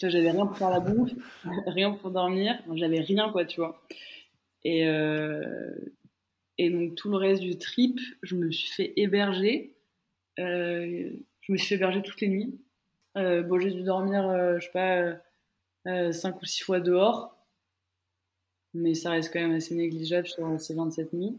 J'avais 0.00 0.30
rien 0.30 0.46
pour 0.46 0.56
faire 0.56 0.70
la 0.70 0.80
bouffe, 0.80 1.12
rien 1.66 1.92
pour 1.92 2.10
dormir, 2.10 2.60
j'avais 2.74 3.00
rien 3.00 3.30
quoi, 3.30 3.44
tu 3.44 3.60
vois. 3.60 3.84
Et, 4.64 4.86
euh, 4.86 5.74
et 6.56 6.70
donc 6.70 6.94
tout 6.94 7.10
le 7.10 7.16
reste 7.16 7.42
du 7.42 7.58
trip, 7.58 7.98
je 8.22 8.34
me 8.34 8.50
suis 8.50 8.70
fait 8.70 8.92
héberger. 8.96 9.76
Euh, 10.38 11.10
je 11.40 11.52
me 11.52 11.56
suis 11.56 11.68
fait 11.68 11.74
héberger 11.76 12.02
toutes 12.02 12.20
les 12.20 12.28
nuits. 12.28 12.60
bon, 13.14 13.58
j'ai 13.60 13.72
dû 13.72 13.82
dormir, 13.82 14.58
je 14.60 14.64
sais 14.64 15.20
pas, 15.84 16.12
5 16.12 16.40
ou 16.40 16.44
6 16.44 16.62
fois 16.62 16.80
dehors 16.80 17.37
mais 18.78 18.94
ça 18.94 19.10
reste 19.10 19.32
quand 19.32 19.40
même 19.40 19.54
assez 19.54 19.74
négligeable 19.74 20.26
sur 20.26 20.60
ces 20.60 20.74
27 20.74 21.12
nuits. 21.12 21.38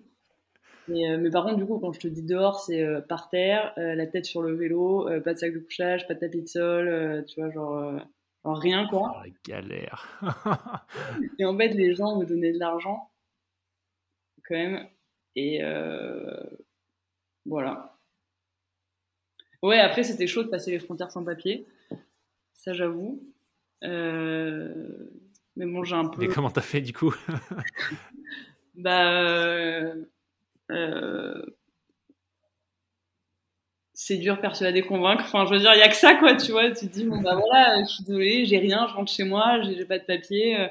Mais, 0.89 1.09
euh, 1.09 1.17
mais, 1.17 1.29
par 1.29 1.45
contre, 1.45 1.57
du 1.57 1.65
coup, 1.65 1.77
quand 1.79 1.93
je 1.93 1.99
te 1.99 2.07
dis 2.07 2.23
dehors, 2.23 2.59
c'est 2.59 2.81
euh, 2.81 2.99
par 2.99 3.29
terre, 3.29 3.73
euh, 3.77 3.93
la 3.95 4.07
tête 4.07 4.25
sur 4.25 4.41
le 4.41 4.53
vélo, 4.55 5.07
pas 5.23 5.33
de 5.33 5.39
sac 5.39 5.53
de 5.53 5.59
couchage, 5.59 6.07
pas 6.07 6.15
de 6.15 6.19
tapis 6.19 6.41
de 6.41 6.47
sol, 6.47 7.25
tu 7.27 7.39
vois, 7.39 7.51
genre, 7.51 8.01
rien 8.43 8.87
quoi. 8.87 9.21
Oh, 9.23 9.29
galère. 9.45 10.19
et 11.39 11.45
en 11.45 11.55
fait, 11.55 11.69
les 11.69 11.93
gens 11.93 12.17
me 12.17 12.25
donnaient 12.25 12.53
de 12.53 12.59
l'argent, 12.59 13.11
quand 14.47 14.55
même, 14.55 14.87
et 15.35 15.61
voilà. 17.45 17.95
Ouais, 19.61 19.79
après, 19.79 20.03
c'était 20.03 20.27
chaud 20.27 20.43
de 20.43 20.49
passer 20.49 20.71
les 20.71 20.79
frontières 20.79 21.11
sans 21.11 21.23
papier, 21.23 21.67
ça 22.53 22.73
j'avoue. 22.73 23.21
Mais 25.55 25.65
bon, 25.65 25.83
j'ai 25.83 25.95
un 25.95 26.07
peu. 26.07 26.23
Et 26.23 26.27
comment 26.27 26.49
t'as 26.49 26.61
fait 26.61 26.81
du 26.81 26.93
coup 26.93 27.13
Bah. 28.75 29.11
Euh, 29.11 30.05
euh, 30.71 31.45
c'est 33.93 34.17
dur, 34.17 34.39
persuader, 34.39 34.81
convaincre. 34.83 35.25
Enfin, 35.25 35.45
je 35.45 35.53
veux 35.53 35.59
dire, 35.59 35.73
il 35.73 35.79
y 35.79 35.83
a 35.83 35.89
que 35.89 35.95
ça, 35.95 36.15
quoi, 36.15 36.35
tu 36.35 36.51
vois. 36.51 36.71
Tu 36.71 36.87
te 36.87 36.93
dis, 36.93 37.03
bon, 37.03 37.21
bah 37.21 37.35
voilà, 37.35 37.83
je 37.83 37.89
suis 37.89 38.03
désolée, 38.05 38.45
j'ai 38.45 38.57
rien, 38.57 38.87
je 38.87 38.93
rentre 38.93 39.11
chez 39.11 39.25
moi, 39.25 39.61
j'ai 39.61 39.83
pas 39.85 39.99
de 39.99 40.05
papier. 40.05 40.57
Euh, 40.57 40.67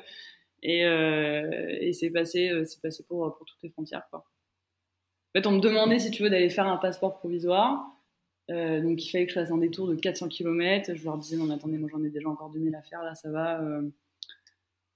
et, 0.63 1.89
et 1.89 1.93
c'est 1.93 2.11
passé, 2.11 2.51
c'est 2.65 2.81
passé 2.81 3.05
pour, 3.07 3.37
pour 3.37 3.47
toutes 3.47 3.63
les 3.63 3.69
frontières, 3.69 4.07
quoi. 4.11 4.21
En 4.21 5.41
fait, 5.41 5.47
on 5.47 5.53
me 5.53 5.61
demandait, 5.61 5.99
si 5.99 6.11
tu 6.11 6.23
veux, 6.23 6.31
d'aller 6.31 6.49
faire 6.49 6.67
un 6.67 6.79
passeport 6.79 7.19
provisoire. 7.19 7.85
donc 8.49 9.05
il 9.05 9.11
fallait 9.11 9.27
que 9.27 9.33
je 9.33 9.39
fasse 9.39 9.51
un 9.51 9.59
détour 9.59 9.89
de 9.89 9.95
400 9.95 10.29
km. 10.29 10.95
Je 10.95 11.05
leur 11.05 11.19
disais 11.19 11.37
non 11.37 11.45
mais 11.45 11.55
attendez, 11.55 11.77
moi 11.77 11.91
j'en 11.93 12.03
ai 12.03 12.09
déjà 12.09 12.29
encore 12.31 12.49
2000 12.49 12.75
à 12.75 12.83
faire, 12.83 13.03
là 13.03 13.15
ça 13.15 13.31
va. 13.31 13.61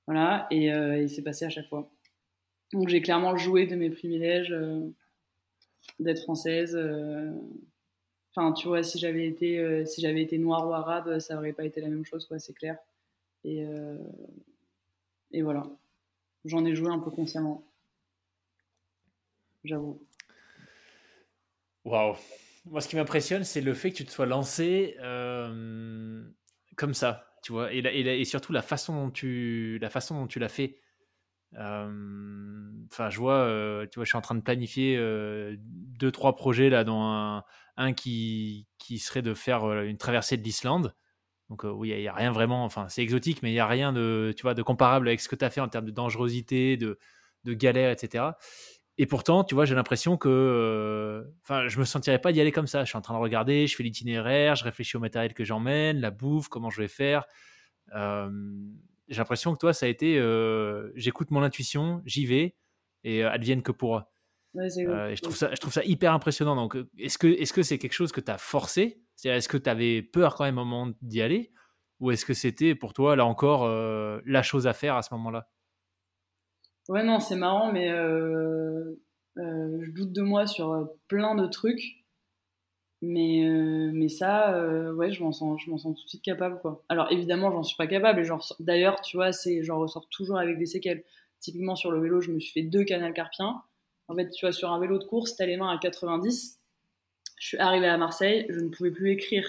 Voilà, 0.07 0.47
et, 0.51 0.67
et 0.67 1.09
c'est 1.09 1.23
passé 1.23 1.45
à 1.45 1.51
chaque 1.51 1.69
fois. 1.69 1.91
Donc 2.73 2.89
j'ai 2.89 3.03
clairement 3.03 3.37
joué 3.37 3.67
de 3.67 3.77
mes 3.77 3.91
privilèges 3.91 4.55
d'être 5.99 6.23
française. 6.23 6.77
Enfin, 8.31 8.53
tu 8.53 8.69
vois, 8.69 8.83
si 8.83 8.99
j'avais 8.99 9.27
été, 9.27 9.85
si 9.85 10.01
j'avais 10.01 10.23
été 10.23 10.39
noire 10.39 10.69
ou 10.69 10.73
arabe, 10.73 11.19
ça 11.19 11.37
aurait 11.37 11.53
pas 11.53 11.65
été 11.65 11.81
la 11.81 11.89
même 11.89 12.05
chose, 12.05 12.27
quoi, 12.27 12.39
c'est 12.39 12.55
clair. 12.55 12.79
Et, 13.45 13.67
et 15.33 15.43
voilà. 15.43 15.65
J'en 16.45 16.65
ai 16.65 16.75
joué 16.75 16.89
un 16.89 16.99
peu 16.99 17.11
consciemment. 17.11 17.65
J'avoue. 19.65 20.01
Waouh. 21.85 22.17
Moi, 22.65 22.81
ce 22.81 22.89
qui 22.89 22.97
m'impressionne, 22.97 23.45
c'est 23.45 23.61
le 23.61 23.75
fait 23.75 23.91
que 23.91 23.97
tu 23.97 24.05
te 24.05 24.11
sois 24.11 24.27
lancé 24.27 24.97
euh, 25.01 26.23
comme 26.77 26.95
ça, 26.95 27.32
tu 27.43 27.53
vois, 27.53 27.73
et, 27.73 28.25
surtout 28.25 28.53
la 28.53 28.63
façon 28.63 28.95
dont 28.95 29.11
tu, 29.11 29.79
la 29.81 29.91
façon 29.91 30.21
dont 30.21 30.27
tu 30.27 30.39
l'as 30.39 30.49
fait. 30.49 30.79
Euh, 31.55 32.71
enfin, 32.91 33.11
je 33.11 33.19
vois, 33.19 33.35
euh, 33.35 33.87
tu 33.87 33.97
vois, 33.97 34.05
je 34.05 34.11
suis 34.11 34.17
en 34.17 34.23
train 34.23 34.35
de 34.35 34.41
planifier 34.41 34.97
deux, 35.59 36.11
trois 36.11 36.37
projets 36.37 36.71
là, 36.71 36.85
un, 36.87 37.45
un 37.77 37.93
qui, 37.93 38.67
qui 38.79 38.99
serait 38.99 39.23
de 39.23 39.35
faire 39.35 39.65
une 39.83 39.99
traversée 39.99 40.37
de 40.37 40.43
l'Islande. 40.43 40.95
Donc 41.51 41.65
oui, 41.65 41.91
il 41.91 42.01
n'y 42.01 42.09
a, 42.09 42.15
rien 42.15 42.33
vraiment, 42.33 42.65
enfin 42.65 42.89
c'est 42.89 43.03
exotique, 43.03 43.43
mais 43.43 43.51
il 43.51 43.55
n'y 43.55 43.61
a 43.61 43.67
rien 43.67 43.93
de, 43.93 44.33
tu 44.37 44.43
vois, 44.43 44.55
de 44.55 44.63
comparable 44.63 45.09
avec 45.09 45.21
ce 45.21 45.29
que 45.29 45.37
tu 45.37 45.45
as 45.45 45.51
fait 45.51 45.61
en 45.61 45.69
termes 45.69 45.85
de 45.85 45.91
dangerosité, 45.91 46.79
de, 46.79 46.99
de 47.45 47.53
galère, 47.55 47.91
etc. 47.91 48.25
Et 48.99 49.07
pourtant, 49.07 49.43
tu 49.43 49.55
vois, 49.55 49.65
j'ai 49.65 49.75
l'impression 49.75 50.17
que, 50.17 50.29
euh, 50.29 51.25
enfin, 51.43 51.67
je 51.69 51.79
me 51.79 51.85
sentirais 51.85 52.19
pas 52.19 52.33
d'y 52.33 52.41
aller 52.41 52.53
comme 52.53 52.67
ça. 52.67 52.85
Je 52.85 52.91
suis 52.91 52.99
en 52.99 53.01
train 53.01 53.15
de 53.15 53.21
regarder, 53.21 53.67
je 53.67 53.75
fais 53.75 53.83
l'itinéraire, 53.83 54.55
je 54.55 54.65
réfléchis 54.65 54.97
au 54.97 55.01
matériel 55.01 55.33
que 55.33 55.45
j'emmène, 55.45 56.01
la 56.01 56.11
bouffe, 56.11 56.49
comment 56.49 56.71
je 56.71 56.83
vais 56.83 56.89
faire. 56.89 57.25
Euh, 57.95 58.31
j'ai 59.09 59.19
l'impression 59.19 59.53
que 59.53 59.59
toi, 59.59 59.73
ça 59.73 59.87
a 59.87 59.89
été, 59.89 60.19
euh, 60.19 60.93
j'écoute 60.95 61.31
mon 61.31 61.43
intuition, 61.43 62.03
j'y 62.05 62.27
vais 62.27 62.57
et 63.05 63.25
advienne 63.25 63.63
que 63.63 63.73
pourra. 63.73 64.13
je 65.17 65.21
trouve 65.23 65.37
ça, 65.37 65.51
je 65.53 65.57
trouve 65.57 65.73
ça 65.73 65.83
hyper 65.85 66.13
impressionnant. 66.13 66.55
Donc, 66.55 66.77
est-ce 66.99 67.17
que, 67.17 67.27
est-ce 67.27 67.55
que 67.55 67.63
c'est 67.63 67.79
quelque 67.79 67.95
chose 67.95 68.13
que 68.13 68.21
tu 68.21 68.31
as 68.31 68.39
forcé 68.39 69.03
est-ce 69.31 69.49
que 69.49 69.57
tu 69.57 69.71
avais 69.71 70.03
peur 70.03 70.35
quand 70.35 70.45
même 70.45 70.59
au 70.59 70.65
moment 70.65 70.93
d'y 71.01 71.23
aller? 71.23 71.53
Ou 72.01 72.11
est-ce 72.11 72.25
que 72.25 72.35
c'était 72.35 72.75
pour 72.75 72.93
toi, 72.93 73.15
là 73.15 73.25
encore, 73.25 73.65
euh, 73.65 74.21
la 74.27 74.43
chose 74.43 74.67
à 74.67 74.73
faire 74.73 74.97
à 74.97 75.03
ce 75.03 75.15
moment-là? 75.15 75.49
Ouais, 76.93 77.03
non, 77.03 77.21
c'est 77.21 77.37
marrant, 77.37 77.73
mais 77.73 77.89
euh, 77.91 79.01
euh, 79.39 79.79
je 79.83 79.91
doute 79.93 80.13
de 80.13 80.21
moi 80.21 80.47
sur 80.47 80.91
plein 81.09 81.35
de 81.35 81.47
trucs. 81.47 82.05
Mais, 83.01 83.43
mais 83.93 84.09
ça, 84.09 84.93
ouais, 84.93 85.11
je 85.11 85.23
m'en 85.23 85.33
sens, 85.33 85.61
je 85.65 85.71
sens 85.77 85.97
tout 85.97 86.05
de 86.05 86.09
suite 86.09 86.23
capable, 86.23 86.61
quoi. 86.61 86.85
Alors 86.89 87.11
évidemment, 87.11 87.51
j'en 87.51 87.63
suis 87.65 87.77
pas 87.77 87.89
capable. 87.89 88.21
Et 88.21 88.29
d'ailleurs, 88.61 89.01
tu 89.01 89.17
vois, 89.17 89.33
c'est, 89.33 89.65
j'en 89.65 89.81
ressors 89.81 90.09
toujours 90.09 90.39
avec 90.39 90.59
des 90.59 90.67
séquelles. 90.67 91.03
Typiquement 91.41 91.75
sur 91.75 91.91
le 91.91 92.01
vélo, 92.01 92.21
je 92.21 92.31
me 92.31 92.39
suis 92.39 92.53
fait 92.53 92.63
deux 92.63 92.85
canals 92.85 93.15
carpiens. 93.15 93.63
En 94.09 94.15
fait, 94.15 94.31
tu 94.31 94.45
vois, 94.47 94.53
sur 94.53 94.71
un 94.71 94.79
vélo 94.79 94.99
de 94.99 95.05
course, 95.05 95.37
t'as 95.37 95.47
les 95.47 95.57
mains 95.57 95.71
à 95.71 95.79
90 95.79 96.61
je 97.43 97.49
suis 97.49 97.59
arrivée 97.59 97.89
à 97.89 97.99
Marseille, 97.99 98.47
je 98.51 98.61
ne 98.61 98.69
pouvais 98.69 98.93
plus 98.93 99.11
écrire, 99.11 99.45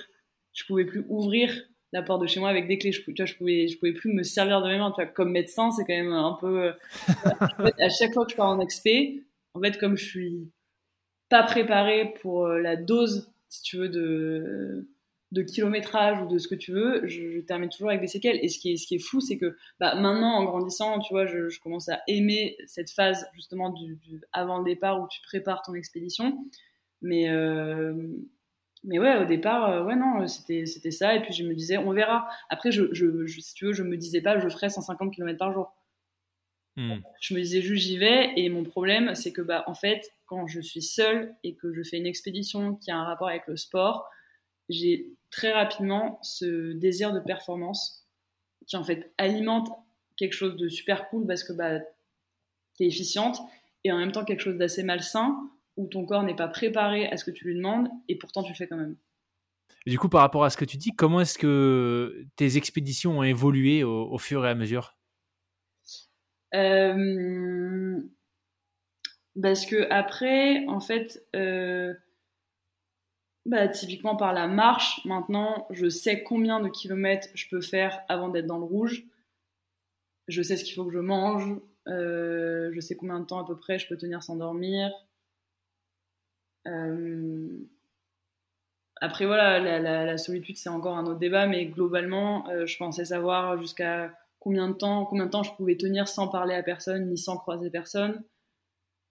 je 0.52 0.66
pouvais 0.66 0.84
plus 0.84 1.06
ouvrir 1.10 1.54
la 1.94 2.02
porte 2.02 2.22
de 2.24 2.28
chez 2.28 2.40
moi 2.40 2.50
avec 2.50 2.68
des 2.68 2.78
clés. 2.78 2.92
Je, 2.92 3.02
tu 3.02 3.36
pouvais, 3.36 3.68
je 3.68 3.78
pouvais 3.78 3.94
plus 3.94 4.12
me 4.12 4.24
servir 4.24 4.62
de 4.62 4.68
mes 4.68 4.78
mains. 4.78 4.92
Tu 4.92 5.02
vois, 5.02 5.06
comme 5.06 5.32
médecin, 5.32 5.72
c'est 5.72 5.86
quand 5.86 5.94
même 5.94 6.12
un 6.12 6.38
peu. 6.42 6.64
Euh, 6.64 6.74
à 7.80 7.90
chaque 7.90 8.14
fois 8.14 8.26
que 8.26 8.32
je 8.32 8.36
pars 8.36 8.50
en 8.50 8.60
expé, 8.60 9.24
en 9.54 9.62
fait, 9.62 9.78
comme 9.78 9.96
je 9.96 10.04
suis 10.04 10.52
pas 11.30 11.44
préparée 11.44 12.14
pour 12.22 12.48
euh, 12.48 12.60
la 12.60 12.76
dose, 12.76 13.32
si 13.48 13.62
tu 13.62 13.78
veux, 13.78 13.90
de 13.90 14.88
de 15.32 15.42
kilométrage 15.42 16.22
ou 16.22 16.28
de 16.28 16.38
ce 16.38 16.48
que 16.48 16.54
tu 16.54 16.72
veux, 16.72 17.08
je, 17.08 17.42
termine 17.42 17.68
toujours 17.68 17.90
avec 17.90 18.02
des 18.02 18.08
séquelles. 18.08 18.38
Et 18.44 18.50
ce 18.50 18.60
qui 18.60 18.72
est, 18.72 18.78
ce 18.78 18.86
qui 18.86 18.96
est 18.96 19.00
fou, 19.00 19.20
c'est 19.20 19.40
que 19.40 19.58
bah, 19.80 19.96
maintenant, 19.96 20.36
en 20.36 20.44
grandissant, 20.46 21.00
tu 21.00 21.12
vois, 21.12 21.26
je, 21.26 21.60
commence 21.60 21.90
à 21.90 22.02
aimer 22.08 22.56
cette 22.68 22.92
phase 22.92 23.28
justement 23.34 23.72
du, 23.72 23.96
du, 23.96 24.22
avant 24.32 24.60
le 24.60 24.64
départ 24.64 25.02
où 25.02 25.08
tu 25.08 25.22
prépares 25.22 25.64
ton 25.64 25.74
expédition. 25.74 26.38
Mais, 27.02 27.30
euh, 27.30 27.94
mais 28.84 29.00
ouais, 29.00 29.18
au 29.18 29.26
départ, 29.26 29.70
euh, 29.70 29.84
ouais, 29.84 29.96
non, 29.96 30.28
c'était, 30.28 30.66
c'était 30.66 30.92
ça. 30.92 31.16
Et 31.16 31.22
puis 31.22 31.34
je 31.34 31.44
me 31.44 31.54
disais, 31.54 31.78
on 31.78 31.92
verra. 31.94 32.28
Après, 32.50 32.72
je, 32.72 32.94
je, 32.94 33.26
si 33.28 33.54
tu 33.54 33.66
veux, 33.66 33.74
je 33.74 33.84
me 33.84 33.98
disais 33.98 34.22
pas, 34.22 34.40
je 34.40 34.50
ferai 34.50 34.70
150 34.70 35.14
km 35.14 35.38
par 35.38 35.54
jour. 35.54 35.74
Hmm. 36.76 36.96
Je 37.22 37.34
me 37.34 37.40
disais 37.40 37.62
juste, 37.62 37.86
j'y 37.86 37.98
vais. 37.98 38.34
Et 38.36 38.50
mon 38.50 38.64
problème, 38.64 39.16
c'est 39.16 39.32
que, 39.32 39.42
bah, 39.42 39.64
en 39.68 39.74
fait, 39.74 40.12
quand 40.26 40.48
je 40.48 40.60
suis 40.60 40.82
seule 40.82 41.36
et 41.44 41.56
que 41.56 41.74
je 41.74 41.84
fais 41.84 41.98
une 41.98 42.08
expédition 42.08 42.76
qui 42.76 42.92
a 42.92 42.98
un 42.98 43.04
rapport 43.04 43.30
avec 43.30 43.48
le 43.48 43.56
sport, 43.56 44.10
j'ai 44.70 45.08
très 45.30 45.52
rapidement 45.52 46.20
ce 46.22 46.74
désir 46.74 47.14
de 47.14 47.20
performance 47.20 48.08
qui, 48.68 48.76
en 48.76 48.84
fait, 48.84 49.14
alimente 49.18 49.70
quelque 50.18 50.34
chose 50.34 50.58
de 50.58 50.68
super 50.68 51.10
cool 51.10 51.26
parce 51.26 51.44
que, 51.44 51.54
bah, 51.54 51.80
t'es 52.78 52.86
efficiente 52.86 53.40
et 53.84 53.92
en 53.92 53.98
même 53.98 54.12
temps 54.12 54.26
quelque 54.26 54.40
chose 54.40 54.58
d'assez 54.58 54.84
malsain 54.84 55.38
où 55.78 55.88
ton 55.88 56.06
corps 56.06 56.24
n'est 56.24 56.36
pas 56.36 56.48
préparé 56.48 57.08
à 57.08 57.18
ce 57.18 57.26
que 57.26 57.32
tu 57.32 57.46
lui 57.46 57.56
demandes 57.56 57.90
et 58.08 58.18
pourtant 58.18 58.44
tu 58.44 58.52
le 58.52 58.56
fais 58.56 58.68
quand 58.68 58.78
même. 58.78 58.96
du 59.86 59.98
coup, 59.98 60.10
par 60.10 60.22
rapport 60.22 60.44
à 60.44 60.50
ce 60.50 60.58
que 60.58 60.66
tu 60.66 60.78
dis, 60.78 60.92
comment 60.92 61.22
est-ce 61.22 61.38
que 61.38 62.26
tes 62.36 62.58
expéditions 62.58 63.20
ont 63.20 63.24
évolué 63.24 63.84
au, 63.84 64.18
fur 64.18 64.46
et 64.46 64.50
à 64.50 64.56
mesure? 64.56 64.96
Euh, 66.54 68.00
Parce 69.42 69.66
que 69.66 69.90
après, 69.90 70.66
en 70.68 70.80
fait, 70.80 71.26
euh, 71.36 71.94
bah, 73.46 73.68
typiquement 73.68 74.16
par 74.16 74.34
la 74.34 74.48
marche, 74.48 75.02
maintenant, 75.06 75.68
je 75.70 75.90
sais 75.90 76.24
combien 76.24 76.62
de 76.62 76.70
kilomètres 76.70 77.28
je 77.34 77.48
peux 77.50 77.62
faire 77.62 78.02
avant 78.08 78.30
d'être 78.30 78.46
dans 78.46 78.60
le 78.60 78.66
rouge. 78.66 79.04
Je 80.30 80.42
sais 80.42 80.56
ce 80.56 80.64
qu'il 80.64 80.76
faut 80.76 80.86
que 80.86 80.94
je 80.94 81.00
mange. 81.00 81.60
Euh, 81.90 82.72
je 82.74 82.80
sais 82.80 82.96
combien 82.96 83.20
de 83.20 83.26
temps 83.26 83.44
à 83.44 83.46
peu 83.46 83.58
près 83.58 83.78
je 83.78 83.88
peux 83.88 83.98
tenir 83.98 84.24
sans 84.24 84.38
dormir. 84.38 84.92
Euh, 86.68 87.68
après, 89.02 89.26
voilà, 89.26 89.60
la, 89.80 90.18
solitude, 90.18 90.58
c'est 90.58 90.70
encore 90.70 90.98
un 90.98 91.06
autre 91.06 91.20
débat, 91.20 91.46
mais 91.46 91.66
globalement, 91.66 92.50
euh, 92.50 92.66
je 92.66 92.78
pensais 92.78 93.06
savoir 93.06 93.60
jusqu'à 93.60 94.18
combien 94.40 94.70
de 94.70 94.74
temps, 94.74 95.06
combien 95.06 95.26
de 95.26 95.32
temps 95.32 95.44
je 95.44 95.54
pouvais 95.56 95.76
tenir 95.76 96.08
sans 96.08 96.28
parler 96.30 96.56
à 96.56 96.64
personne, 96.64 97.10
ni 97.10 97.18
sans 97.18 97.38
croiser 97.38 97.70
personne. 97.70 98.24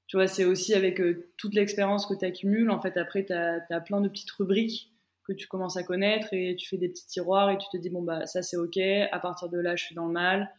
Tu 0.07 0.17
vois, 0.17 0.27
c'est 0.27 0.45
aussi 0.45 0.75
avec 0.75 1.01
euh, 1.01 1.31
toute 1.37 1.55
l'expérience 1.55 2.07
que 2.07 2.15
tu 2.15 2.25
accumules. 2.25 2.71
En 2.71 2.81
fait, 2.81 2.97
après, 2.97 3.25
tu 3.27 3.33
as, 3.33 3.81
plein 3.85 4.01
de 4.01 4.09
petites 4.09 4.31
rubriques 4.33 4.93
que 5.27 5.33
tu 5.33 5.47
commences 5.47 5.77
à 5.77 5.83
connaître 5.85 6.29
et 6.33 6.57
tu 6.57 6.69
fais 6.69 6.79
des 6.79 6.89
petits 6.89 7.07
tiroirs 7.07 7.51
et 7.51 7.59
tu 7.59 7.67
te 7.71 7.77
dis, 7.77 7.91
bon, 7.91 8.03
bah, 8.03 8.27
ça 8.27 8.43
c'est 8.43 8.57
ok, 8.57 8.79
à 8.79 9.19
partir 9.21 9.49
de 9.49 9.59
là, 9.59 9.77
je 9.77 9.85
suis 9.85 9.95
dans 9.95 10.07
le 10.07 10.13
mal. 10.13 10.53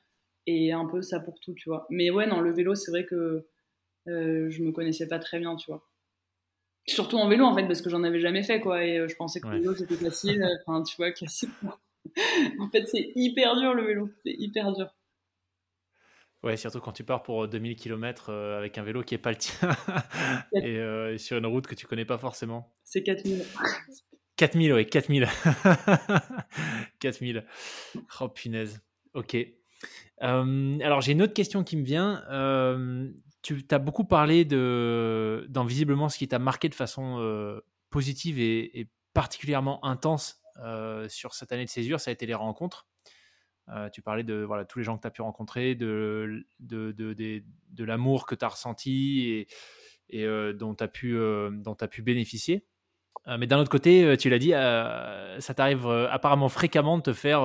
Et 0.45 0.73
un 0.73 0.85
peu 0.85 1.01
ça 1.01 1.19
pour 1.19 1.39
tout, 1.39 1.53
tu 1.55 1.69
vois. 1.69 1.87
Mais 1.89 2.11
ouais, 2.11 2.27
non, 2.27 2.41
le 2.41 2.53
vélo, 2.53 2.75
c'est 2.75 2.91
vrai 2.91 3.05
que 3.05 3.47
je 4.05 4.63
me 4.63 4.71
connaissais 4.71 5.07
pas 5.07 5.19
très 5.19 5.39
bien, 5.39 5.55
tu 5.55 5.71
vois. 5.71 5.87
Surtout 6.85 7.17
en 7.17 7.29
vélo, 7.29 7.45
en 7.45 7.55
fait, 7.55 7.65
parce 7.65 7.81
que 7.81 7.89
j'en 7.89 8.03
avais 8.03 8.19
jamais 8.19 8.43
fait, 8.43 8.59
quoi. 8.59 8.83
Et 8.85 8.97
euh, 8.97 9.07
je 9.07 9.15
pensais 9.15 9.39
que 9.39 9.47
le 9.47 9.59
vélo, 9.59 9.75
c'était 9.75 9.95
facile. 9.95 10.43
Euh, 10.43 10.55
enfin, 10.65 10.83
tu 10.83 10.95
vois, 10.97 11.11
classique. 11.11 11.49
en 12.59 12.67
fait, 12.69 12.85
c'est 12.87 13.11
hyper 13.15 13.55
dur, 13.57 13.73
le 13.73 13.85
vélo. 13.85 14.09
C'est 14.25 14.33
hyper 14.37 14.73
dur. 14.73 14.93
Ouais, 16.43 16.57
surtout 16.57 16.81
quand 16.81 16.91
tu 16.91 17.05
pars 17.05 17.23
pour 17.23 17.47
2000 17.47 17.77
km 17.77 18.29
euh, 18.29 18.57
avec 18.57 18.77
un 18.77 18.83
vélo 18.83 19.01
qui 19.01 19.13
n'est 19.13 19.19
pas 19.19 19.31
le 19.31 19.37
tien 19.37 19.69
et 20.61 21.17
sur 21.17 21.37
une 21.37 21.45
route 21.45 21.65
que 21.65 21.75
tu 21.75 21.87
connais 21.87 22.03
pas 22.03 22.17
forcément. 22.17 22.75
C'est 22.83 23.01
4000. 23.01 23.45
4000, 24.35 24.73
oui, 24.73 24.85
4000. 24.85 25.25
4000. 26.99 27.45
Oh 28.19 28.27
punaise. 28.27 28.81
Ok. 29.13 29.37
alors 30.19 30.99
j'ai 30.99 31.13
une 31.13 31.21
autre 31.21 31.33
question 31.33 31.63
qui 31.63 31.77
me 31.77 31.85
vient 31.85 32.25
tu 33.43 33.63
as 33.69 33.79
beaucoup 33.79 34.05
parlé 34.05 34.45
de, 34.45 35.45
dans 35.49 35.65
visiblement 35.65 36.09
ce 36.09 36.17
qui 36.17 36.27
t'a 36.27 36.39
marqué 36.39 36.69
de 36.69 36.75
façon 36.75 37.17
euh, 37.19 37.59
positive 37.89 38.39
et, 38.39 38.89
particulièrement 39.13 39.85
intense 39.85 40.41
euh, 40.63 41.07
sur 41.07 41.35
cette 41.35 41.51
année 41.51 41.65
de 41.65 41.69
césure, 41.69 41.99
ça 41.99 42.09
a 42.09 42.13
été 42.13 42.25
les 42.25 42.33
rencontres. 42.33 42.87
Euh, 43.69 43.89
tu 43.89 44.01
parlais 44.01 44.23
de 44.23 44.41
voilà, 44.41 44.65
tous 44.65 44.79
les 44.79 44.85
gens 44.85 44.97
que 44.97 45.01
tu 45.03 45.07
as 45.07 45.11
pu 45.11 45.21
rencontrer, 45.21 45.75
de, 45.75 46.43
de, 46.59 47.83
l'amour 47.83 48.25
que 48.25 48.33
tu 48.33 48.43
as 48.43 48.47
ressenti 48.47 49.45
et, 50.09 50.25
dont 50.55 50.73
tu 50.73 50.83
as 50.83 51.87
pu 51.87 52.01
bénéficier. 52.01 52.65
Euh, 53.27 53.37
mais 53.37 53.47
d'un 53.47 53.57
autre 53.59 53.69
côté, 53.69 54.03
euh, 54.03 54.17
tu 54.17 54.29
l'as 54.29 54.39
dit, 54.39 54.53
euh, 54.53 55.39
ça 55.39 55.53
t'arrive 55.53 55.87
apparemment 55.87 56.49
fréquemment 56.49 56.97
de 56.97 57.03
te 57.03 57.13
faire, 57.13 57.41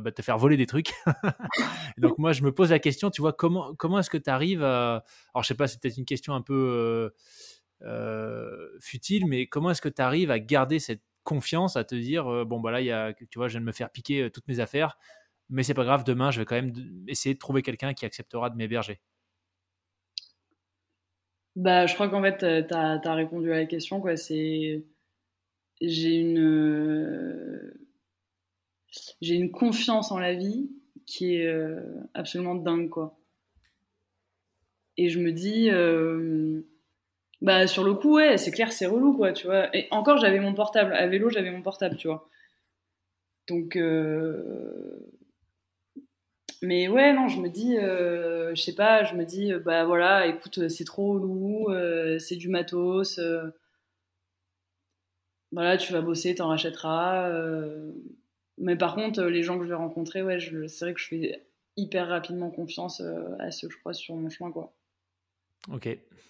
bah, 0.00 0.12
te 0.12 0.22
faire 0.22 0.38
voler 0.38 0.56
des 0.56 0.66
trucs. 0.66 0.92
donc 1.98 2.18
moi, 2.18 2.32
je 2.32 2.42
me 2.42 2.52
pose 2.52 2.70
la 2.70 2.78
question, 2.78 3.10
tu 3.10 3.22
vois, 3.22 3.32
comment, 3.32 3.74
comment 3.74 3.98
est-ce 3.98 4.10
que 4.10 4.18
tu 4.18 4.30
arrives 4.30 4.62
à... 4.62 5.04
Alors 5.34 5.42
je 5.42 5.48
sais 5.48 5.54
pas, 5.54 5.66
c'est 5.66 5.80
peut-être 5.80 5.96
une 5.96 6.04
question 6.04 6.34
un 6.34 6.42
peu 6.42 7.12
futile, 8.80 9.26
mais 9.26 9.46
comment 9.46 9.70
est-ce 9.70 9.82
que 9.82 9.88
tu 9.88 10.02
arrives 10.02 10.30
à 10.30 10.38
garder 10.38 10.78
cette 10.78 11.02
confiance, 11.22 11.76
à 11.76 11.84
te 11.84 11.94
dire, 11.94 12.44
bon, 12.44 12.60
bah 12.60 12.70
là, 12.70 12.82
y 12.82 12.90
a, 12.90 13.14
tu 13.14 13.38
vois, 13.38 13.48
je 13.48 13.52
viens 13.52 13.60
de 13.60 13.66
me 13.66 13.72
faire 13.72 13.90
piquer 13.90 14.30
toutes 14.30 14.46
mes 14.46 14.60
affaires, 14.60 14.98
mais 15.48 15.62
c'est 15.62 15.74
pas 15.74 15.84
grave, 15.84 16.04
demain, 16.04 16.30
je 16.30 16.40
vais 16.40 16.44
quand 16.44 16.54
même 16.54 16.72
essayer 17.08 17.34
de 17.34 17.38
trouver 17.38 17.62
quelqu'un 17.62 17.94
qui 17.94 18.04
acceptera 18.04 18.50
de 18.50 18.56
m'héberger? 18.56 19.00
Bah, 21.56 21.86
je 21.86 21.94
crois 21.94 22.08
qu'en 22.08 22.20
fait, 22.20 22.66
tu 22.66 22.74
as, 22.74 23.14
répondu 23.14 23.52
à 23.52 23.56
la 23.56 23.66
question, 23.66 24.00
quoi. 24.00 24.16
C'est 24.16 24.82
j'ai 25.80 26.16
une, 26.16 27.72
j'ai 29.20 29.34
une 29.34 29.50
confiance 29.50 30.12
en 30.12 30.18
la 30.18 30.34
vie 30.34 30.70
qui 31.06 31.36
est 31.36 31.54
absolument 32.14 32.54
dingue, 32.54 32.88
quoi. 32.88 33.18
Et 34.96 35.08
je 35.08 35.18
me 35.18 35.32
dis, 35.32 35.70
bah 37.42 37.66
sur 37.66 37.84
le 37.84 37.94
coup, 37.94 38.14
ouais, 38.16 38.38
c'est 38.38 38.50
clair, 38.50 38.72
c'est 38.72 38.86
relou, 38.86 39.16
quoi, 39.16 39.32
tu 39.32 39.46
vois. 39.46 39.74
Et 39.76 39.88
encore, 39.90 40.18
j'avais 40.18 40.40
mon 40.40 40.54
portable. 40.54 40.92
À 40.94 41.06
vélo, 41.06 41.30
j'avais 41.30 41.50
mon 41.50 41.62
portable, 41.62 41.96
tu 41.96 42.08
vois. 42.08 42.28
Donc, 43.48 43.76
mais 46.64 46.88
ouais, 46.88 47.12
non, 47.12 47.28
je 47.28 47.40
me 47.40 47.48
dis, 47.48 47.76
euh, 47.76 48.54
je 48.54 48.62
sais 48.62 48.74
pas, 48.74 49.04
je 49.04 49.14
me 49.14 49.24
dis, 49.24 49.52
euh, 49.52 49.58
bah 49.58 49.84
voilà, 49.84 50.26
écoute, 50.26 50.68
c'est 50.68 50.84
trop 50.84 51.70
euh, 51.70 52.18
c'est 52.18 52.36
du 52.36 52.48
matos. 52.48 53.20
Voilà, 55.54 55.76
tu 55.76 55.92
vas 55.92 56.02
bosser, 56.02 56.34
t'en 56.34 56.48
rachèteras. 56.48 57.30
mais 58.58 58.76
par 58.76 58.94
contre, 58.94 59.22
les 59.24 59.42
gens 59.42 59.58
que 59.58 59.64
je 59.64 59.68
vais 59.70 59.74
rencontrer, 59.74 60.22
ouais, 60.22 60.38
c'est 60.68 60.84
vrai 60.84 60.94
que 60.94 61.00
je 61.00 61.08
fais 61.08 61.46
hyper 61.76 62.08
rapidement 62.08 62.50
confiance 62.50 63.02
à 63.40 63.50
ceux 63.50 63.68
que 63.68 63.74
je 63.74 63.78
crois 63.80 63.94
sur 63.94 64.14
mon 64.14 64.28
chemin, 64.28 64.50
quoi. 64.50 64.74
Ok, 65.72 65.88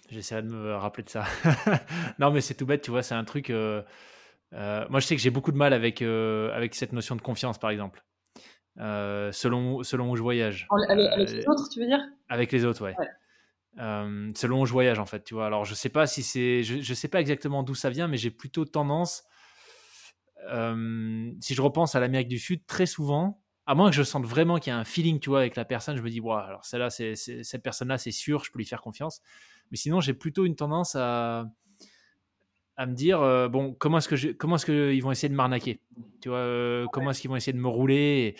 j'essaierai 0.09 0.43
de 0.43 0.47
me 0.47 0.75
rappeler 0.75 1.03
de 1.03 1.09
ça. 1.09 1.25
non, 2.19 2.31
mais 2.31 2.41
c'est 2.41 2.53
tout 2.53 2.65
bête, 2.65 2.81
tu 2.81 2.91
vois, 2.91 3.03
c'est 3.03 3.15
un 3.15 3.25
truc. 3.25 3.49
moi, 3.49 3.83
je 4.53 4.99
sais 5.01 5.15
que 5.15 5.21
j'ai 5.21 5.29
beaucoup 5.29 5.51
de 5.51 5.57
mal 5.57 5.73
avec, 5.73 6.01
avec 6.01 6.75
cette 6.75 6.93
notion 6.93 7.15
de 7.15 7.21
confiance, 7.21 7.57
par 7.57 7.69
exemple. 7.71 8.05
Euh, 8.79 9.31
selon, 9.31 9.83
selon 9.83 10.11
où 10.11 10.15
je 10.15 10.21
voyage. 10.21 10.67
Avec, 10.89 11.15
les 11.17 11.35
euh, 11.35 11.51
autres, 11.51 11.69
tu 11.69 11.79
veux 11.79 11.85
dire? 11.85 12.01
Avec 12.27 12.51
les 12.51 12.65
autres, 12.65 12.83
ouais. 12.83 12.95
Euh, 13.77 14.31
selon 14.35 14.61
où 14.61 14.65
je 14.65 14.71
voyage, 14.71 14.99
en 14.99 15.05
fait, 15.05 15.23
tu 15.23 15.33
vois. 15.33 15.45
Alors, 15.47 15.65
je 15.65 15.73
sais 15.73 15.89
pas 15.89 16.07
si 16.07 16.23
c'est, 16.23 16.63
je, 16.63 16.93
sais 16.93 17.07
pas 17.07 17.19
exactement 17.19 17.63
d'où 17.63 17.75
ça 17.75 17.89
vient, 17.89 18.07
mais 18.07 18.17
j'ai 18.17 18.31
plutôt 18.31 18.65
tendance, 18.65 19.23
si 20.39 21.53
je 21.55 21.61
repense 21.61 21.95
à 21.95 21.99
l'Amérique 21.99 22.27
du 22.27 22.39
Sud, 22.39 22.65
très 22.67 22.85
souvent, 22.85 23.41
à 23.65 23.75
moins 23.75 23.89
que 23.89 23.95
je 23.95 24.03
sente 24.03 24.25
vraiment 24.25 24.59
qu'il 24.59 24.71
y 24.71 24.73
a 24.73 24.79
un 24.79 24.83
feeling, 24.83 25.19
tu 25.19 25.29
vois, 25.29 25.39
avec 25.39 25.55
la 25.55 25.65
personne, 25.65 25.97
je 25.97 26.01
me 26.01 26.09
dis, 26.09 26.19
wow, 26.19 26.33
alors 26.33 26.65
celle-là, 26.65 26.89
c'est, 26.89 27.15
cette 27.15 27.63
personne-là, 27.63 27.97
c'est 27.97 28.11
sûr, 28.11 28.43
je 28.43 28.51
peux 28.51 28.59
lui 28.59 28.65
faire 28.65 28.81
confiance. 28.81 29.21
Mais 29.71 29.77
sinon, 29.77 30.01
j'ai 30.01 30.13
plutôt 30.13 30.45
une 30.45 30.55
tendance 30.55 30.95
à, 30.95 31.45
à 32.77 32.85
me 32.85 32.93
dire 32.93 33.21
euh, 33.21 33.47
bon 33.47 33.73
comment 33.73 33.99
est-ce 33.99 34.09
que 34.09 34.15
je, 34.15 34.29
comment 34.29 34.55
est-ce 34.55 34.65
qu'ils 34.65 35.01
vont 35.01 35.11
essayer 35.11 35.29
de 35.29 35.35
m'arnaquer? 35.35 35.79
Tu 36.21 36.29
vois 36.29 36.39
euh, 36.39 36.85
comment 36.91 37.11
est-ce 37.11 37.21
qu'ils 37.21 37.29
vont 37.29 37.35
essayer 37.35 37.53
de 37.53 37.59
me 37.59 37.67
rouler? 37.67 38.35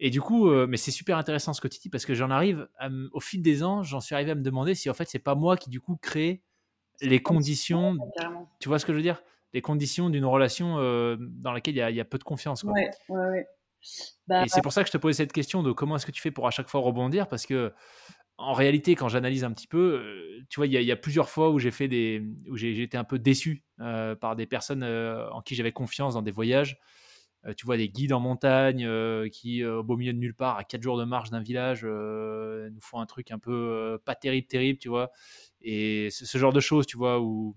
Et, 0.00 0.10
du 0.10 0.20
coup 0.20 0.48
euh, 0.48 0.66
mais 0.68 0.76
c'est 0.76 0.90
super 0.90 1.18
intéressant 1.18 1.52
ce 1.52 1.60
que 1.60 1.68
tu 1.68 1.78
dis 1.78 1.88
parce 1.88 2.04
que 2.04 2.14
j'en 2.14 2.30
arrive 2.30 2.68
au 3.12 3.20
fil 3.20 3.42
des 3.42 3.62
ans 3.62 3.82
j'en 3.82 4.00
suis 4.00 4.14
arrivé 4.14 4.32
à 4.32 4.34
me 4.34 4.42
demander 4.42 4.74
si 4.74 4.90
en 4.90 4.94
fait 4.94 5.08
c'est 5.08 5.18
pas 5.18 5.34
moi 5.34 5.56
qui 5.56 5.70
du 5.70 5.80
coup 5.80 5.96
crée 5.96 6.42
les 7.00 7.20
conditions 7.22 7.96
tu 8.58 8.68
vois 8.68 8.78
ce 8.78 8.86
que 8.86 8.92
je 8.92 8.96
veux 8.96 9.02
dire? 9.02 9.22
Les 9.52 9.62
conditions 9.62 10.10
d'une 10.10 10.24
relation 10.24 10.76
dans 11.18 11.52
laquelle 11.52 11.74
il 11.76 11.96
y, 11.96 12.00
a 12.00 12.04
peu 12.04 12.18
de 12.18 12.24
confiance 12.24 12.62
quoi. 12.62 12.72
Ouais, 12.72 12.90
ouais, 13.08 13.46
bah, 14.26 14.44
et 14.44 14.48
c'est 14.48 14.60
pour 14.60 14.72
ça 14.72 14.82
que 14.82 14.88
je 14.88 14.92
te 14.92 14.98
posais 14.98 15.14
cette 15.14 15.32
question 15.32 15.62
de 15.62 15.72
comment 15.72 15.96
est-ce 15.96 16.04
que 16.04 16.10
tu 16.10 16.20
fais 16.20 16.32
pour 16.32 16.46
à 16.46 16.50
chaque 16.50 16.68
fois 16.68 16.80
rebondir 16.80 17.28
parce 17.28 17.46
que 17.46 17.72
en 18.38 18.52
réalité, 18.52 18.94
quand 18.94 19.08
j'analyse 19.08 19.44
un 19.44 19.52
petit 19.52 19.66
peu, 19.66 20.00
euh, 20.02 20.44
tu 20.50 20.56
vois, 20.56 20.66
il 20.66 20.72
y, 20.72 20.92
a 20.92 20.96
plusieurs 20.96 21.30
fois 21.30 21.50
où 21.50 21.58
j'ai 21.58 21.70
fait 21.70 21.88
des, 21.88 22.22
où 22.50 22.56
j'ai 22.56 22.82
été 22.82 22.96
un 22.96 23.04
peu 23.04 23.18
déçu 23.18 23.64
euh, 23.80 24.14
par 24.14 24.36
des 24.36 24.46
personnes 24.46 24.82
euh, 24.82 25.30
en 25.30 25.40
qui 25.40 25.54
j'avais 25.54 25.72
confiance 25.72 26.14
dans 26.14 26.22
des 26.22 26.30
voyages. 26.30 26.78
tu 27.56 27.64
vois, 27.64 27.76
des 27.76 27.88
guides 27.88 28.12
en 28.12 28.20
montagne 28.20 28.88
qui, 29.30 29.64
au 29.64 29.82
beau 29.84 29.96
milieu 29.96 30.12
de 30.12 30.18
nulle 30.18 30.34
part, 30.34 30.58
à 30.58 30.64
4 30.64 30.82
jours 30.82 30.98
de 30.98 31.04
marche 31.04 31.30
d'un 31.30 31.40
village, 31.40 31.84
nous 31.84 32.80
font 32.80 33.00
un 33.00 33.06
truc 33.06 33.30
un 33.30 33.38
peu 33.38 33.98
pas 34.04 34.14
terrible, 34.16 34.46
terrible, 34.48 34.78
tu 34.78 34.88
vois. 34.88 35.10
Et 35.62 36.08
ce 36.10 36.38
genre 36.38 36.52
de 36.52 36.60
choses, 36.60 36.86
tu 36.86 36.96
vois, 36.96 37.20
où 37.20 37.56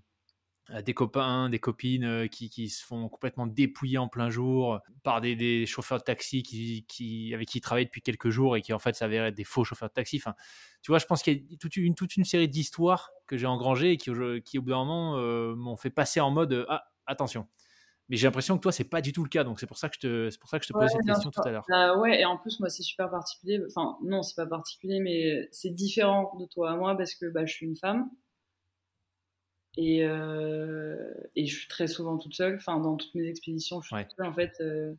des 0.83 0.93
copains, 0.93 1.49
des 1.49 1.59
copines 1.59 2.03
euh, 2.03 2.27
qui, 2.27 2.49
qui, 2.49 2.69
se 2.69 2.85
font 2.85 3.09
complètement 3.09 3.47
dépouiller 3.47 3.97
en 3.97 4.07
plein 4.07 4.29
jour 4.29 4.79
par 5.03 5.19
des, 5.21 5.35
des 5.35 5.65
chauffeurs 5.65 5.97
de 5.97 6.03
taxi 6.03 6.43
qui, 6.43 6.85
qui, 6.87 7.33
avec 7.33 7.47
qui 7.47 7.57
ils 7.57 7.61
travaillent 7.61 7.85
depuis 7.85 8.01
quelques 8.01 8.29
jours 8.29 8.55
et 8.55 8.61
qui 8.61 8.73
en 8.73 8.79
fait 8.79 8.95
s'avèrent 8.95 9.25
être 9.25 9.35
des 9.35 9.43
faux 9.43 9.63
chauffeurs 9.63 9.89
de 9.89 9.93
taxi. 9.93 10.17
Enfin, 10.17 10.35
tu 10.81 10.91
vois, 10.91 10.99
je 10.99 11.05
pense 11.05 11.23
qu'il 11.23 11.33
y 11.33 11.53
a 11.53 11.57
toute 11.57 11.75
une, 11.75 11.95
toute 11.95 12.17
une 12.17 12.23
série 12.23 12.47
d'histoires 12.47 13.11
que 13.25 13.37
j'ai 13.37 13.47
engrangées 13.47 13.91
et 13.91 13.97
qui, 13.97 14.11
qui 14.45 14.59
au 14.59 14.61
bout 14.61 14.69
d'un 14.69 14.77
moment 14.77 15.17
euh, 15.17 15.55
m'ont 15.55 15.77
fait 15.77 15.89
passer 15.89 16.19
en 16.19 16.31
mode 16.31 16.65
ah 16.69 16.85
attention. 17.07 17.47
Mais 18.09 18.17
j'ai 18.17 18.25
l'impression 18.25 18.57
que 18.57 18.61
toi 18.61 18.71
c'est 18.71 18.89
pas 18.89 19.01
du 19.01 19.13
tout 19.13 19.23
le 19.23 19.29
cas, 19.29 19.43
donc 19.43 19.59
c'est 19.59 19.67
pour 19.67 19.77
ça 19.77 19.87
que 19.87 19.95
je 19.95 19.99
te 19.99 20.29
c'est 20.31 20.39
pour 20.39 20.49
ça 20.49 20.57
que 20.57 20.65
je 20.65 20.69
te 20.69 20.73
posais 20.73 20.89
cette 20.89 21.05
question 21.05 21.29
tout 21.29 21.41
à 21.43 21.51
l'heure. 21.51 21.65
Bah 21.69 21.95
ouais, 21.97 22.19
et 22.19 22.25
en 22.25 22.37
plus 22.37 22.59
moi 22.59 22.69
c'est 22.69 22.81
super 22.81 23.09
particulier. 23.09 23.59
Enfin 23.67 23.97
non 24.03 24.23
c'est 24.23 24.35
pas 24.35 24.47
particulier, 24.47 24.99
mais 24.99 25.47
c'est 25.51 25.69
différent 25.69 26.35
de 26.39 26.45
toi 26.45 26.71
à 26.71 26.75
moi 26.75 26.97
parce 26.97 27.13
que 27.13 27.27
bah, 27.27 27.45
je 27.45 27.53
suis 27.53 27.67
une 27.67 27.75
femme 27.75 28.09
et, 29.77 30.03
euh, 30.03 31.13
et, 31.35 31.45
je 31.45 31.55
suis 31.55 31.67
très 31.67 31.87
souvent 31.87 32.17
toute 32.17 32.33
seule. 32.33 32.55
Enfin, 32.55 32.79
dans 32.79 32.97
toutes 32.97 33.13
mes 33.15 33.27
expéditions, 33.27 33.81
je 33.81 33.87
suis 33.95 34.05
toute 34.05 34.17
seule 34.17 34.27
en 34.27 34.33
fait. 34.33 34.53
Euh, 34.61 34.93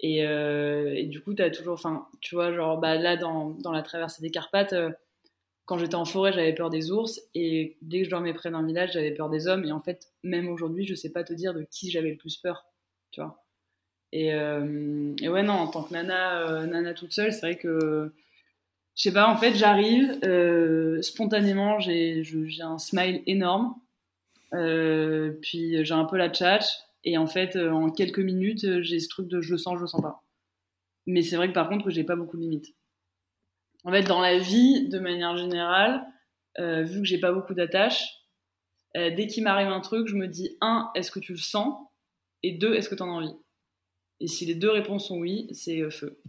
et, 0.00 0.26
euh, 0.26 0.94
et, 0.94 1.06
du 1.06 1.20
coup, 1.20 1.34
tu 1.34 1.42
as 1.42 1.50
toujours. 1.50 1.74
Enfin, 1.74 2.08
tu 2.20 2.34
vois, 2.34 2.52
genre, 2.52 2.78
bah, 2.78 2.96
là, 2.96 3.16
dans, 3.16 3.50
dans 3.50 3.72
la 3.72 3.82
traversée 3.82 4.22
des 4.22 4.30
Carpates, 4.30 4.74
quand 5.66 5.78
j'étais 5.78 5.96
en 5.96 6.04
forêt, 6.04 6.32
j'avais 6.32 6.54
peur 6.54 6.70
des 6.70 6.90
ours. 6.90 7.20
Et 7.34 7.76
dès 7.82 7.98
que 8.00 8.04
je 8.04 8.10
dormais 8.10 8.34
près 8.34 8.50
d'un 8.50 8.64
village, 8.64 8.92
j'avais 8.92 9.12
peur 9.12 9.28
des 9.28 9.46
hommes. 9.46 9.64
Et 9.64 9.72
en 9.72 9.80
fait, 9.80 10.12
même 10.22 10.48
aujourd'hui, 10.48 10.86
je 10.86 10.94
sais 10.94 11.12
pas 11.12 11.24
te 11.24 11.32
dire 11.32 11.54
de 11.54 11.66
qui 11.70 11.90
j'avais 11.90 12.10
le 12.10 12.16
plus 12.16 12.36
peur. 12.36 12.66
Tu 13.10 13.20
vois. 13.20 13.44
Et, 14.12 14.28
et, 14.28 15.28
ouais, 15.28 15.42
non, 15.42 15.54
en 15.54 15.68
tant 15.68 15.82
que 15.84 15.92
nana, 15.92 16.66
nana 16.66 16.94
toute 16.94 17.12
seule, 17.12 17.32
c'est 17.32 17.40
vrai 17.40 17.56
que 17.56 18.12
je 19.00 19.04
sais 19.04 19.14
pas, 19.14 19.28
en 19.28 19.36
fait, 19.38 19.54
j'arrive, 19.54 20.18
euh, 20.24 21.00
spontanément, 21.00 21.78
j'ai 21.78 22.22
un 22.60 22.76
smile 22.76 23.22
énorme, 23.26 23.74
euh, 24.52 25.38
puis 25.40 25.82
j'ai 25.82 25.94
un 25.94 26.04
peu 26.04 26.18
la 26.18 26.28
tchatch, 26.28 26.66
et 27.04 27.16
en 27.16 27.26
fait, 27.26 27.56
euh, 27.56 27.70
en 27.70 27.90
quelques 27.90 28.18
minutes, 28.18 28.82
j'ai 28.82 29.00
ce 29.00 29.08
truc 29.08 29.26
de 29.26 29.40
je 29.40 29.52
le 29.52 29.56
sens, 29.56 29.76
je 29.78 29.80
le 29.80 29.86
sens 29.86 30.02
pas. 30.02 30.22
Mais 31.06 31.22
c'est 31.22 31.36
vrai 31.36 31.48
que 31.48 31.54
par 31.54 31.70
contre, 31.70 31.88
j'ai 31.88 32.04
pas 32.04 32.14
beaucoup 32.14 32.36
de 32.36 32.42
limites. 32.42 32.74
En 33.84 33.90
fait, 33.90 34.02
dans 34.02 34.20
la 34.20 34.38
vie, 34.38 34.90
de 34.90 34.98
manière 34.98 35.34
générale, 35.38 36.04
vu 36.58 37.00
que 37.00 37.06
j'ai 37.06 37.18
pas 37.18 37.32
beaucoup 37.32 37.54
d'attaches, 37.54 38.18
dès 38.94 39.26
qu'il 39.28 39.44
m'arrive 39.44 39.68
un 39.68 39.80
truc, 39.80 40.08
je 40.08 40.14
me 40.14 40.28
dis 40.28 40.58
un, 40.60 40.90
est-ce 40.94 41.10
que 41.10 41.20
tu 41.20 41.32
le 41.32 41.38
sens? 41.38 41.74
Et 42.42 42.52
deux, 42.52 42.74
est-ce 42.74 42.90
que 42.90 42.94
tu 42.94 43.02
en 43.02 43.08
as 43.08 43.14
envie? 43.14 43.34
Et 44.20 44.26
si 44.26 44.44
les 44.44 44.54
deux 44.54 44.70
réponses 44.70 45.08
sont 45.08 45.16
oui, 45.16 45.48
c'est 45.52 45.90
feu. 45.90 46.20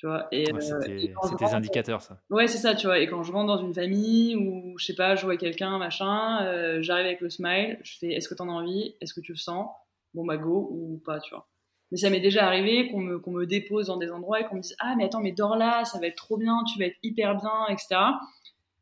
Tu 0.00 0.06
vois, 0.06 0.28
et, 0.32 0.50
ouais, 0.50 0.72
euh, 0.72 0.80
c'est 1.28 1.36
des 1.36 1.52
indicateurs, 1.52 2.00
ça. 2.00 2.16
Ouais, 2.30 2.48
c'est 2.48 2.56
ça, 2.56 2.74
tu 2.74 2.86
vois. 2.86 3.00
Et 3.00 3.06
quand 3.06 3.22
je 3.22 3.30
rentre 3.32 3.48
dans 3.48 3.62
une 3.62 3.74
famille 3.74 4.34
ou, 4.34 4.78
je 4.78 4.86
sais 4.86 4.94
pas, 4.94 5.14
je 5.14 5.26
vois 5.26 5.36
quelqu'un, 5.36 5.76
machin, 5.76 6.42
euh, 6.46 6.80
j'arrive 6.80 7.04
avec 7.04 7.20
le 7.20 7.28
smile, 7.28 7.78
je 7.82 7.98
fais 7.98 8.14
est-ce 8.14 8.26
que 8.26 8.34
t'en 8.34 8.48
as 8.48 8.52
envie? 8.52 8.94
Est-ce 9.02 9.12
que 9.12 9.20
tu 9.20 9.32
le 9.32 9.36
sens? 9.36 9.68
Bon, 10.14 10.24
bah 10.24 10.38
go 10.38 10.70
ou 10.72 11.02
pas, 11.04 11.20
tu 11.20 11.34
vois. 11.34 11.46
Mais 11.90 11.98
ça 11.98 12.08
m'est 12.08 12.20
déjà 12.20 12.46
arrivé 12.46 12.90
qu'on 12.90 13.00
me, 13.00 13.18
qu'on 13.18 13.32
me 13.32 13.44
dépose 13.44 13.88
dans 13.88 13.98
des 13.98 14.10
endroits 14.10 14.40
et 14.40 14.46
qu'on 14.46 14.56
me 14.56 14.62
dise 14.62 14.74
Ah, 14.78 14.94
mais 14.96 15.04
attends, 15.04 15.20
mais 15.20 15.32
dors 15.32 15.56
là, 15.56 15.84
ça 15.84 15.98
va 15.98 16.06
être 16.06 16.16
trop 16.16 16.38
bien, 16.38 16.64
tu 16.64 16.78
vas 16.78 16.86
être 16.86 16.96
hyper 17.02 17.34
bien, 17.36 17.66
etc. 17.68 18.00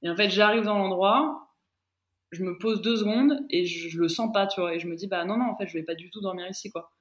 Et 0.05 0.09
en 0.09 0.15
fait, 0.15 0.31
j'arrive 0.31 0.63
dans 0.63 0.79
l'endroit, 0.79 1.49
je 2.31 2.45
me 2.45 2.57
pose 2.59 2.81
deux 2.81 2.97
secondes 2.97 3.45
et 3.51 3.67
je, 3.67 3.89
je, 3.89 3.99
le 3.99 4.07
sens 4.07 4.33
pas, 4.33 4.47
tu 4.47 4.61
vois. 4.61 4.73
Et 4.73 4.79
je 4.79 4.87
me 4.87 4.95
dis 4.95 5.09
Bah 5.09 5.25
non, 5.25 5.37
non, 5.37 5.47
en 5.47 5.57
fait, 5.57 5.67
je 5.67 5.73
vais 5.73 5.83
pas 5.83 5.97
du 5.97 6.11
tout 6.11 6.21
dormir 6.21 6.47
ici, 6.49 6.71
quoi 6.71 6.93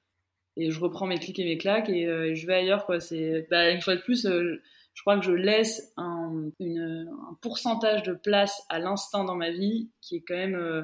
et 0.58 0.70
je 0.70 0.80
reprends 0.80 1.06
mes 1.06 1.18
clics 1.18 1.38
et 1.38 1.44
mes 1.44 1.56
claques 1.56 1.88
et, 1.88 2.06
euh, 2.06 2.34
je 2.34 2.46
vais 2.46 2.54
ailleurs 2.54 2.84
quoi. 2.84 3.00
C'est 3.00 3.46
bah, 3.50 3.70
une 3.70 3.80
fois 3.80 3.96
de 3.96 4.02
plus 4.02 4.26
euh, 4.26 4.60
je 4.92 5.02
crois 5.02 5.16
que 5.16 5.24
je 5.24 5.32
laisse 5.32 5.92
un, 5.96 6.50
pourcentage 7.40 8.02
de 8.02 8.12
place 8.12 8.62
à 8.68 8.80
l'instinct 8.80 9.24
dans 9.24 9.36
ma 9.36 9.50
vie 9.50 9.90
qui 10.00 10.16
est 10.16 10.20
quand 10.26 10.34
même 10.34 10.56
euh, 10.56 10.82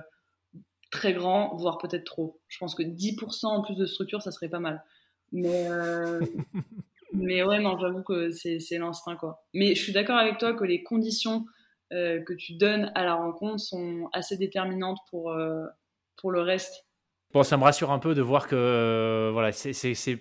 très 0.91 1.13
grand 1.13 1.55
voire 1.57 1.79
peut-être 1.79 2.05
trop. 2.05 2.41
Je 2.49 2.59
pense 2.59 2.75
que 2.75 2.83
10% 2.83 3.47
en 3.47 3.63
plus 3.63 3.77
de 3.77 3.87
structure 3.87 4.23
ça 4.23 4.31
serait 4.31 4.49
pas 4.49 4.61
mal. 4.61 4.83
Mais 5.33 5.67
mais 7.13 7.43
ouais 7.43 7.59
non 7.61 7.77
j'avoue 7.79 8.03
que 8.03 8.31
c'est 8.31 8.79
l'instinct 8.79 9.17
quoi. 9.17 9.45
Mais 9.53 9.75
je 9.75 9.83
suis 9.83 9.93
d'accord 9.93 10.17
avec 10.17 10.39
toi 10.39 10.55
que 10.55 10.65
les 10.65 10.83
conditions 10.85 11.45
que 11.91 12.33
tu 12.35 12.55
donnes 12.55 12.91
à 12.95 13.05
la 13.05 13.15
rencontre 13.15 13.61
sont 13.61 14.09
assez 14.13 14.37
déterminantes 14.37 14.99
pour 15.11 15.37
pour 16.17 16.31
le 16.31 16.41
reste 16.41 16.87
Bon, 17.35 17.43
ça 17.43 17.57
me 17.57 17.65
rassure 17.65 17.91
un 17.91 17.99
peu 17.99 18.15
de 18.15 18.23
voir 18.23 18.47
que 18.47 18.55
euh, 18.55 19.31
voilà, 19.33 19.51
c'est 19.51 19.73
c'est 19.73 20.19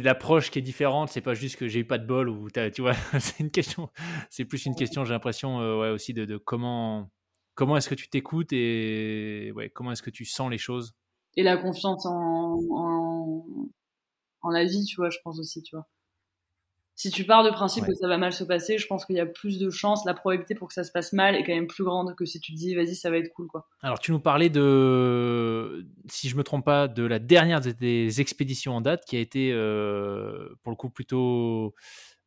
de 0.00 0.04
l'approche 0.04 0.50
qui 0.50 0.58
est 0.58 0.62
différente. 0.62 1.10
C'est 1.10 1.20
pas 1.20 1.34
juste 1.34 1.54
que 1.54 1.68
j'ai 1.68 1.78
eu 1.80 1.84
pas 1.86 1.98
de 1.98 2.06
bol 2.06 2.28
ou 2.28 2.50
tu 2.50 2.82
vois. 2.82 2.94
c'est 3.20 3.38
une 3.38 3.52
question. 3.52 3.88
C'est 4.30 4.44
plus 4.44 4.66
une 4.66 4.74
question. 4.74 5.04
J'ai 5.04 5.12
l'impression 5.12 5.60
euh, 5.60 5.78
ouais, 5.78 5.90
aussi 5.90 6.12
de, 6.12 6.24
de, 6.24 6.38
comment 6.38 7.08
comment 7.54 7.76
est-ce 7.76 7.88
que 7.88 7.94
tu 7.94 8.08
t'écoutes 8.08 8.52
et 8.52 9.52
ouais, 9.54 9.70
comment 9.70 9.92
est-ce 9.92 10.02
que 10.02 10.10
tu 10.10 10.24
sens 10.24 10.50
les 10.50 10.58
choses? 10.58 10.96
Et 11.36 11.44
la 11.44 11.56
confiance 11.56 12.04
en, 12.04 12.58
en, 12.72 13.46
en 14.40 14.50
la 14.50 14.64
vie, 14.64 14.84
tu 14.86 14.96
vois. 14.96 15.10
Je 15.10 15.18
pense 15.22 15.38
aussi, 15.38 15.62
tu 15.62 15.76
vois 15.76 15.86
si 16.96 17.10
tu 17.10 17.24
pars 17.24 17.44
de 17.44 17.50
principe 17.50 17.84
que 17.84 17.94
ça 17.94 18.08
va 18.08 18.16
mal 18.16 18.32
se 18.32 18.42
passer, 18.42 18.78
je 18.78 18.86
pense 18.86 19.04
qu'il 19.04 19.16
y 19.16 19.20
a 19.20 19.26
plus 19.26 19.58
de 19.58 19.68
chances, 19.68 20.06
la 20.06 20.14
probabilité 20.14 20.54
pour 20.54 20.68
que 20.68 20.74
ça 20.74 20.82
se 20.82 20.90
passe 20.90 21.12
mal 21.12 21.36
est 21.36 21.44
quand 21.44 21.54
même 21.54 21.66
plus 21.66 21.84
grande 21.84 22.16
que 22.16 22.24
si 22.24 22.40
tu 22.40 22.52
te 22.52 22.56
dis 22.56 22.74
vas-y 22.74 22.96
ça 22.96 23.10
va 23.10 23.18
être 23.18 23.32
cool 23.34 23.48
quoi. 23.48 23.68
Alors 23.82 23.98
tu 23.98 24.12
nous 24.12 24.18
parlais 24.18 24.48
de, 24.48 25.86
si 26.08 26.30
je 26.30 26.36
me 26.36 26.42
trompe 26.42 26.64
pas, 26.64 26.88
de 26.88 27.04
la 27.04 27.18
dernière 27.18 27.60
des 27.60 28.20
expéditions 28.22 28.74
en 28.74 28.80
date 28.80 29.04
qui 29.04 29.16
a 29.16 29.20
été 29.20 29.52
euh, 29.52 30.48
pour 30.62 30.70
le 30.70 30.76
coup 30.76 30.88
plutôt 30.88 31.74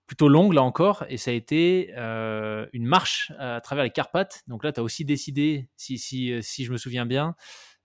plutôt 0.06 0.28
longue 0.28 0.54
là 0.54 0.62
encore 0.62 1.04
et 1.10 1.18
ça 1.18 1.32
a 1.32 1.34
été 1.34 1.92
euh, 1.98 2.68
une 2.72 2.86
marche 2.86 3.32
à 3.40 3.62
travers 3.62 3.84
les 3.84 3.90
Carpates. 3.90 4.44
Donc 4.48 4.64
là 4.64 4.72
tu 4.72 4.80
as 4.80 4.84
aussi 4.84 5.04
décidé, 5.04 5.68
si, 5.78 5.98
si, 5.98 6.32
si 6.44 6.64
je 6.64 6.72
me 6.72 6.78
souviens 6.78 7.08
bien, 7.08 7.36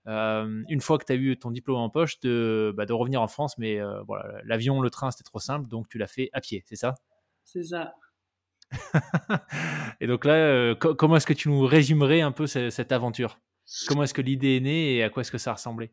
une 0.05 0.81
fois 0.81 0.97
que 0.97 1.05
tu 1.05 1.13
as 1.13 1.15
eu 1.15 1.37
ton 1.37 1.51
diplôme 1.51 1.77
en 1.77 1.89
poche, 1.89 2.19
de, 2.21 2.73
bah, 2.75 2.85
de 2.85 2.93
revenir 2.93 3.21
en 3.21 3.27
France. 3.27 3.57
Mais 3.57 3.79
voilà, 4.07 4.41
l'avion, 4.43 4.81
le 4.81 4.89
train, 4.89 5.11
c'était 5.11 5.23
trop 5.23 5.39
simple, 5.39 5.67
donc 5.67 5.87
tu 5.89 5.97
l'as 5.97 6.07
fait 6.07 6.29
à 6.33 6.41
pied, 6.41 6.63
c'est 6.67 6.75
ça? 6.75 6.95
C'est 7.43 7.63
ça. 7.63 7.93
et 10.01 10.07
donc 10.07 10.25
là, 10.25 10.75
comment 10.75 11.17
est-ce 11.17 11.27
que 11.27 11.33
tu 11.33 11.49
nous 11.49 11.65
résumerais 11.65 12.21
un 12.21 12.31
peu 12.31 12.47
cette, 12.47 12.91
aventure? 12.91 13.39
Comment 13.87 14.03
est-ce 14.03 14.13
que 14.13 14.21
l'idée 14.21 14.57
est 14.57 14.61
née 14.61 14.95
et 14.95 15.03
à 15.03 15.09
quoi 15.09 15.21
est-ce 15.21 15.31
que 15.31 15.37
ça 15.37 15.53
ressemblait? 15.53 15.91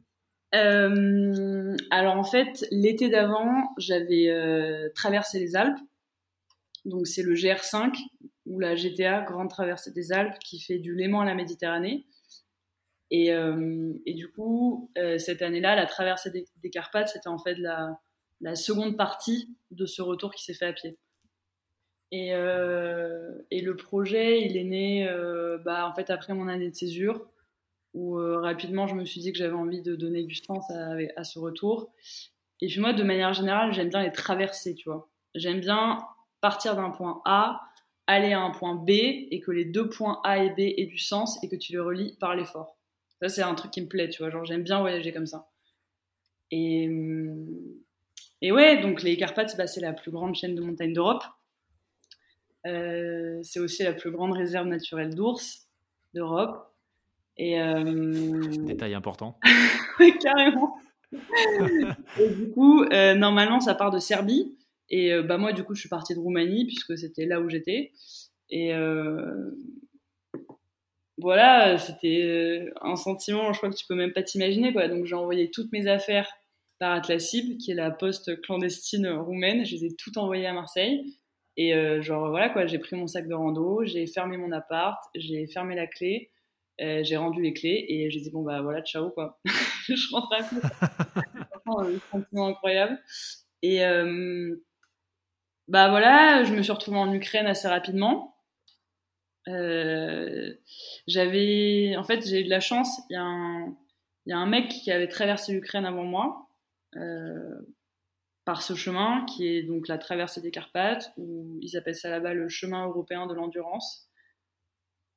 Alors 0.53 2.17
en 2.17 2.25
fait, 2.25 2.67
l'été 2.71 3.09
d'avant, 3.09 3.73
j'avais 3.79 4.91
traversé 4.95 5.39
les 5.39 5.57
Alpes. 5.57 5.79
Donc 6.85 7.07
c'est 7.07 7.23
le 7.23 7.35
GR5 7.35 7.95
ou 8.47 8.59
la 8.59 8.75
GTA, 8.75 9.23
Grande 9.23 9.51
Traversée 9.51 9.93
des 9.93 10.13
Alpes, 10.13 10.39
qui 10.41 10.61
fait 10.61 10.79
du 10.79 10.95
Léman 10.95 11.21
à 11.21 11.25
la 11.25 11.35
Méditerranée. 11.35 12.07
Et, 13.13 13.31
euh, 13.31 13.93
et 14.07 14.15
du 14.15 14.33
coup, 14.33 14.91
euh, 14.97 15.19
cette 15.19 15.43
année-là, 15.43 15.77
la 15.77 15.85
traversée 15.85 16.31
des, 16.31 16.71
Carpates, 16.71 17.09
c'était 17.09 17.29
en 17.29 17.37
fait 17.37 17.57
la, 17.57 17.95
seconde 18.55 18.97
partie 18.97 19.55
de 19.71 19.85
ce 19.85 20.01
retour 20.01 20.35
qui 20.35 20.43
s'est 20.43 20.55
fait 20.55 20.65
à 20.65 20.73
pied. 20.73 20.99
Et, 22.11 22.35
euh, 22.35 23.31
le 23.51 23.77
projet, 23.77 24.41
il 24.41 24.57
est 24.57 24.65
né 24.65 25.07
bah, 25.63 25.87
en 25.87 25.95
fait 25.95 26.09
après 26.09 26.33
mon 26.33 26.49
année 26.49 26.71
de 26.71 26.75
césure, 26.75 27.27
où 27.93 28.15
rapidement 28.15 28.87
je 28.87 28.95
me 28.95 29.05
suis 29.05 29.21
dit 29.21 29.31
que 29.31 29.39
j'avais 29.39 29.53
envie 29.53 29.83
de 29.83 29.95
donner 29.95 30.23
du 30.25 30.35
sens 30.35 30.65
à, 30.71 31.25
ce 31.25 31.39
retour. 31.39 31.93
Et 32.63 32.67
puis 32.67 32.81
moi, 32.81 32.95
de 32.95 33.03
manière 33.03 33.35
générale, 33.35 33.75
j'aime 33.75 33.91
bien 33.91 34.03
les 34.03 34.13
traverser, 34.13 34.75
tu 34.75 34.89
vois. 34.89 35.11
J'aime 35.35 35.61
bien 35.61 35.99
partir 36.41 36.77
d'un 36.77 36.91
point 36.91 37.21
A, 37.27 37.61
aller 38.07 38.33
à 38.33 38.41
un 38.41 38.53
point 38.53 38.75
B 38.75 38.91
et 38.91 39.43
que 39.45 39.51
les 39.51 39.67
deux 39.67 39.91
points 39.91 40.21
A 40.25 40.43
et 40.43 40.51
B 40.51 40.61
aient 40.61 40.87
du 40.87 40.99
sens 40.99 41.39
et 41.45 41.51
que 41.51 41.57
tu 41.57 41.73
les 41.73 41.79
relis 41.79 42.17
par 42.19 42.35
l'effort. 42.35 42.79
Ça, 43.23 43.29
c'est 43.29 43.43
un 43.43 43.55
truc 43.55 43.71
qui 43.71 43.81
me 43.81 43.87
plaît, 43.87 44.09
tu 44.09 44.21
vois. 44.21 44.31
Genre, 44.31 44.45
j'aime 44.45 44.65
bien 44.65 44.81
voyager 44.81 45.13
comme 45.13 45.27
ça. 45.27 45.49
Et, 46.51 46.91
et 48.41 48.51
ouais, 48.51 48.81
donc 48.83 49.03
les 49.03 49.17
Carpates, 49.17 49.57
bah, 49.57 49.69
c'est 49.69 49.81
la 49.81 49.93
plus 49.93 50.11
grande 50.11 50.35
chaîne 50.35 50.57
de 50.57 50.61
montagnes 50.61 50.93
d'Europe. 50.93 51.23
Euh, 52.67 53.39
c'est 53.45 53.61
aussi 53.61 53.85
la 53.85 53.93
plus 53.93 54.11
grande 54.11 54.33
réserve 54.33 54.67
naturelle 54.67 55.15
d'ours 55.15 55.69
d'Europe. 56.15 56.75
Et 57.37 57.61
euh... 57.61 58.65
Détail 58.65 58.95
important. 58.95 59.39
oui, 60.01 60.19
carrément. 60.21 60.75
et 62.19 62.29
du 62.29 62.51
coup, 62.51 62.83
euh, 62.83 63.15
normalement, 63.15 63.61
ça 63.61 63.77
part 63.77 63.93
de 63.93 64.01
Serbie. 64.01 64.57
Et 64.91 65.13
euh, 65.13 65.23
bah, 65.23 65.39
moi, 65.39 65.53
du 65.53 65.63
coup, 65.63 65.77
je 65.77 65.81
suis 65.81 65.89
partie 65.89 66.15
de 66.15 66.19
Roumanie, 66.19 66.67
puisque 66.67 66.99
c'était 66.99 67.27
là 67.27 67.41
où 67.41 67.49
j'étais. 67.49 67.93
Et 68.51 68.75
euh, 68.75 69.53
voilà, 71.23 71.79
c'était 71.79 72.23
euh, 72.23 72.71
un 72.83 72.97
sentiment, 72.97 73.53
je 73.53 73.59
crois 73.59 73.71
que 73.71 73.77
tu 73.77 73.87
peux 73.89 73.95
même 73.95 74.13
pas 74.13 74.23
t'imaginer. 74.23 74.73
Quoi. 74.73 74.89
Donc, 74.89 75.07
j'ai 75.07 75.15
envoyé 75.15 75.51
toutes 75.51 75.73
mes 75.73 75.87
affaires 75.87 76.31
par 76.79 76.93
Atlasib, 76.93 77.59
qui 77.59 77.71
est 77.71 77.75
la 77.75 77.91
poste 77.91 78.41
clandestine 78.43 79.09
roumaine. 79.09 79.65
Je 79.65 79.77
les 79.77 79.87
ai 79.87 79.97
toutes 79.97 80.17
envoyées 80.17 80.47
à 80.47 80.53
Marseille. 80.53 81.17
Et 81.57 81.75
genre, 82.03 82.31
voilà, 82.31 82.49
quoi, 82.49 82.67
j'ai 82.67 82.79
pris 82.79 82.97
mon 82.97 83.07
sac 83.07 83.29
de 83.29 83.35
rando, 83.35 83.85
j'ai 83.85 84.07
fermé 84.07 84.39
mon 84.39 84.53
appart, 84.53 84.99
j'ai 85.15 85.47
fermé 85.47 85.75
la 85.77 85.87
clé, 85.87 86.31
j'ai 86.79 87.17
rendu 87.17 87.43
les 87.43 87.53
clés 87.53 87.85
et 87.89 88.11
j'ai 88.11 88.21
dit, 88.21 88.31
bon, 88.31 88.43
bah 88.43 88.63
voilà, 88.63 88.83
ciao, 88.83 89.11
quoi. 89.11 89.39
je 89.87 90.15
rentre 90.15 90.33
à 90.33 91.83
un 91.83 91.99
sentiment 92.11 92.47
incroyable. 92.47 92.99
Et, 93.61 93.83
bah 95.69 95.89
voilà, 95.89 96.45
je 96.45 96.55
me 96.55 96.63
suis 96.63 96.73
retrouvée 96.73 96.99
en 96.99 97.13
Ukraine 97.13 97.47
assez 97.47 97.69
rapidement. 97.69 98.32
Euh, 99.49 100.55
j'avais, 101.07 101.97
en 101.97 102.05
fait, 102.05 102.27
j'ai 102.27 102.41
eu 102.41 102.45
de 102.45 102.51
la 102.51 102.61
chance. 102.61 103.01
Il 103.11 103.15
y, 103.15 103.17
a 103.17 104.39
un, 104.39 104.47
mec 104.47 104.69
qui 104.69 104.91
avait 104.91 105.09
traversé 105.09 105.53
l'Ukraine 105.53 105.85
avant 105.85 106.05
moi 106.05 106.49
euh, 106.97 107.61
par 108.45 108.63
ce 108.63 108.75
chemin, 108.75 109.25
qui 109.27 109.49
est 109.49 109.63
donc 109.63 109.89
la 109.89 109.99
traversée 109.99 110.41
des 110.41 110.51
Carpates, 110.51 111.13
ou 111.17 111.59
ils 111.61 111.77
appellent 111.77 111.95
ça 111.95 112.11
là-bas 112.11 112.35
le 112.35 112.49
chemin 112.49 112.87
européen 112.87 113.27
de 113.27 113.35
l'endurance. 113.35 114.09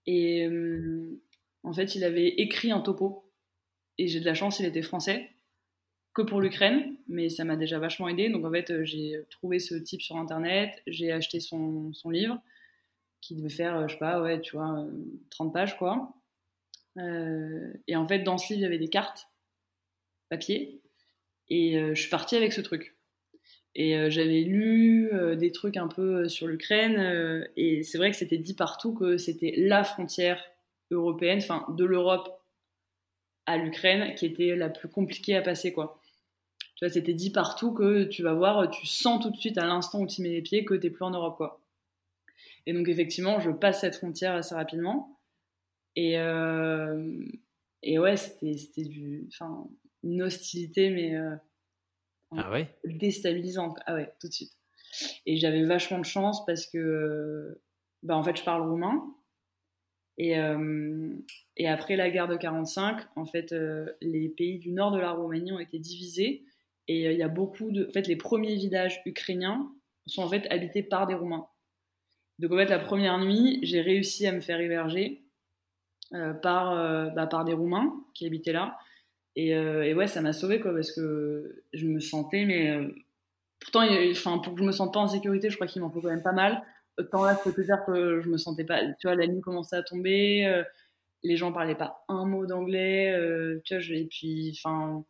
Et 0.08 0.46
euh, 0.48 1.22
en 1.64 1.74
fait, 1.74 1.96
il 1.96 2.04
avait 2.04 2.28
écrit 2.28 2.72
un 2.72 2.82
topo. 2.82 3.32
Et 3.98 4.08
j'ai 4.08 4.20
de 4.20 4.26
la 4.26 4.34
chance, 4.34 4.60
il 4.60 4.66
était 4.66 4.82
français 4.82 5.32
que 6.16 6.22
pour 6.22 6.40
l'Ukraine, 6.40 6.96
mais 7.08 7.30
ça 7.30 7.44
m'a 7.44 7.58
déjà 7.58 7.78
vachement 7.78 8.08
aidé. 8.08 8.30
Donc 8.30 8.46
en 8.46 8.52
fait, 8.52 8.84
j'ai 8.86 9.20
trouvé 9.30 9.60
ce 9.60 9.76
type 9.76 10.02
sur 10.02 10.16
internet, 10.16 10.82
j'ai 10.88 11.12
acheté 11.12 11.40
son, 11.40 11.92
livre 12.06 12.40
qui 13.26 13.36
devait 13.36 13.50
faire, 13.50 13.76
euh, 13.76 13.88
je 13.88 13.94
sais 13.94 14.00
pas, 14.00 14.22
ouais, 14.22 14.40
tu 14.40 14.56
vois, 14.56 14.86
30 15.32 15.50
euh, 15.50 15.52
pages 15.52 15.78
quoi. 15.78 16.14
et 16.98 17.96
en 17.96 18.08
fait, 18.08 18.20
dans 18.20 18.38
ce 18.38 18.54
livre, 18.54 18.60
il 18.60 18.64
y 18.64 18.66
avait 18.66 18.78
des 18.78 18.90
cartes 18.90 19.28
papier 20.30 20.82
et 21.50 21.78
je 21.94 22.00
suis 22.00 22.10
partie 22.10 22.36
avec 22.36 22.54
ce 22.54 22.62
truc. 22.62 22.96
Et 23.76 24.10
j'avais 24.10 24.42
lu 24.42 25.12
des 25.38 25.52
trucs 25.52 25.78
un 25.78 25.88
peu 25.88 26.30
sur 26.30 26.48
l'Ukraine 26.48 27.46
et 27.58 27.84
c'est 27.84 27.98
vrai 27.98 28.10
que 28.10 28.18
c'était 28.18 28.38
dit 28.38 28.56
partout 28.56 28.94
que 28.94 29.18
c'était 29.18 29.54
la 29.58 29.84
frontière 29.84 30.42
européenne, 30.90 31.40
enfin 31.40 31.66
de 31.76 31.84
l'Europe 31.84 32.42
à 33.46 33.58
l'Ukraine 33.58 34.16
qui 34.16 34.26
était 34.26 34.56
la 34.56 34.70
plus 34.70 34.88
compliquée 34.88 35.36
à 35.36 35.42
passer 35.42 35.74
quoi. 35.74 36.02
Tu 36.76 36.86
vois, 36.86 36.92
c'était 36.92 37.14
dit 37.14 37.32
partout 37.32 37.74
que 37.74 38.06
tu 38.06 38.24
vas 38.24 38.34
voir, 38.34 38.70
tu 38.70 38.88
sens 38.88 39.22
tout 39.22 39.30
de 39.30 39.38
suite 39.38 39.58
à 39.58 39.66
l'instant 39.66 40.00
où 40.00 40.08
tu 40.08 40.22
mets 40.22 40.30
les 40.30 40.42
pieds 40.42 40.66
que 40.66 40.74
tu 40.74 40.88
n'es 40.88 40.90
plus 40.90 41.06
en 41.06 41.12
Europe, 41.12 41.38
quoi. 41.38 41.62
Et 42.66 42.74
donc, 42.74 42.88
effectivement, 42.88 43.40
je 43.40 43.52
passe 43.52 43.82
cette 43.82 43.96
frontière 43.96 44.34
assez 44.34 44.56
rapidement. 44.56 45.20
Et, 45.96 46.18
euh, 46.18 47.24
et 47.84 48.00
ouais, 48.00 48.18
c'était 48.18 48.84
du, 48.84 49.28
enfin, 49.32 49.68
une 50.04 50.24
hostilité, 50.24 50.90
mais 50.90 51.16
euh, 51.16 51.36
ah 52.36 52.52
ouais? 52.52 52.76
déstabilisante. 52.84 53.80
Ah 53.86 53.96
ouais, 53.96 54.12
tout 54.20 54.28
de 54.28 54.34
suite. 54.34 54.54
Et 55.26 55.38
j'avais 55.38 55.64
vachement 55.64 56.00
de 56.00 56.06
chance 56.06 56.46
parce 56.46 56.66
que, 56.68 57.62
bah, 58.04 58.16
en 58.18 58.24
fait, 58.24 58.38
je 58.38 58.44
parle 58.44 58.70
roumain. 58.70 59.04
Et, 60.18 60.40
euh, 60.40 61.14
et 61.58 61.68
après 61.68 61.98
la 61.98 62.10
guerre 62.10 62.28
de 62.30 62.38
45, 62.38 63.02
en 63.16 63.26
fait, 63.26 63.54
les 64.02 64.30
pays 64.30 64.60
du 64.60 64.72
nord 64.72 64.92
de 64.92 65.00
la 65.00 65.12
Roumanie 65.12 65.52
ont 65.52 65.60
été 65.60 65.78
divisés 65.78 66.46
et 66.88 67.08
euh, 67.08 67.12
il 67.14 67.20
y 67.20 67.24
a 67.24 67.28
beaucoup 67.28 67.72
de. 67.72 67.88
En 67.88 67.92
fait, 67.92 68.08
les 68.08 68.16
premiers 68.16 68.56
villages 68.56 69.02
ukrainiens 69.06 69.72
sont 70.08 70.24
en 70.24 70.30
fait 70.30 70.48
habités 70.52 70.84
par 70.84 71.08
des 71.08 71.14
Roumains. 71.14 71.48
Donc 72.40 72.52
en 72.52 72.58
fait, 72.58 72.66
la 72.66 72.80
première 72.80 73.18
nuit, 73.20 73.60
j'ai 73.64 73.82
réussi 73.82 74.28
à 74.28 74.32
me 74.32 74.42
faire 74.42 74.60
héberger 74.60 75.24
euh, 76.14 76.34
par, 76.34 76.72
euh, 76.72 77.10
bah, 77.10 77.28
par 77.28 77.46
des 77.46 77.54
Roumains 77.54 77.94
qui 78.14 78.26
habitaient 78.26 78.54
là. 78.54 78.78
Et, 79.38 79.50
et 79.50 79.94
ouais, 79.94 80.08
ça 80.08 80.22
m'a 80.22 80.32
sauvé 80.32 80.62
quoi, 80.62 80.74
parce 80.74 80.94
que 80.94 81.64
je 81.74 81.88
me 81.88 82.00
sentais, 82.00 82.46
mais 82.46 82.80
pourtant, 83.60 83.82
enfin, 84.10 84.38
pour 84.38 84.54
que 84.54 84.62
je 84.62 84.66
me 84.66 84.72
sente 84.72 84.94
pas 84.94 85.02
en 85.02 85.10
sécurité, 85.10 85.50
je 85.50 85.56
crois 85.56 85.68
qu'il 85.68 85.82
m'en 85.82 85.90
faut 85.92 86.00
quand 86.00 86.08
même 86.10 86.24
pas 86.24 86.32
mal. 86.32 86.64
Tant 87.12 87.26
là, 87.26 87.38
je 87.38 87.50
peux 87.50 87.54
te 87.54 87.60
dire 87.66 87.84
que 87.86 88.22
je 88.22 88.30
me 88.30 88.38
sentais 88.38 88.64
pas. 88.64 88.80
Tu 88.94 89.08
vois, 89.08 89.16
la 89.16 89.28
nuit 89.28 89.42
commençait 89.42 89.76
à 89.76 89.84
tomber, 89.84 90.64
les 91.22 91.36
gens 91.36 91.52
parlaient 91.52 91.76
pas 91.76 92.06
un 92.08 92.26
mot 92.26 92.46
d'anglais, 92.46 93.14
tu 93.66 93.76
vois, 93.78 93.84
et 93.90 94.06
puis, 94.06 94.58
enfin 94.58 95.04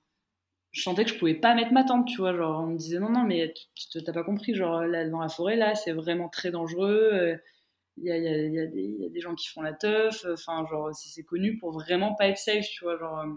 je 0.76 0.82
sentais 0.82 1.06
que 1.06 1.12
je 1.12 1.18
pouvais 1.18 1.36
pas 1.36 1.56
mettre 1.56 1.72
ma 1.72 1.86
tente, 1.86 2.06
tu 2.06 2.18
vois. 2.18 2.36
Genre, 2.36 2.62
on 2.62 2.68
me 2.68 2.78
disait 2.78 3.00
non, 3.00 3.10
non, 3.10 3.24
mais 3.24 3.54
t'as 3.94 4.12
pas 4.12 4.26
compris, 4.26 4.54
genre, 4.56 4.82
là, 4.82 5.08
dans 5.08 5.22
la 5.22 5.30
forêt, 5.30 5.56
là, 5.56 5.74
c'est 5.74 5.94
vraiment 5.94 6.28
très 6.28 6.52
dangereux. 6.52 7.12
Il 7.14 7.18
euh, 7.18 7.38
y, 7.98 8.12
a, 8.12 8.18
y, 8.18 8.24
y, 8.24 8.60
a 8.60 8.66
y, 8.66 9.06
a, 9.06 9.10
des 9.10 9.22
gens 9.22 9.36
qui 9.36 9.48
font 9.48 9.62
la 9.62 9.72
teuf. 9.72 10.26
Enfin, 10.30 10.66
genre, 10.70 10.94
c'est 10.94 11.24
connu 11.24 11.58
pour 11.58 11.72
vraiment 11.72 12.14
pas 12.16 12.28
être 12.28 12.38
safe, 12.38 12.68
tu 12.68 12.84
vois. 12.84 13.00
Genre, 13.00 13.20
euh, 13.20 13.34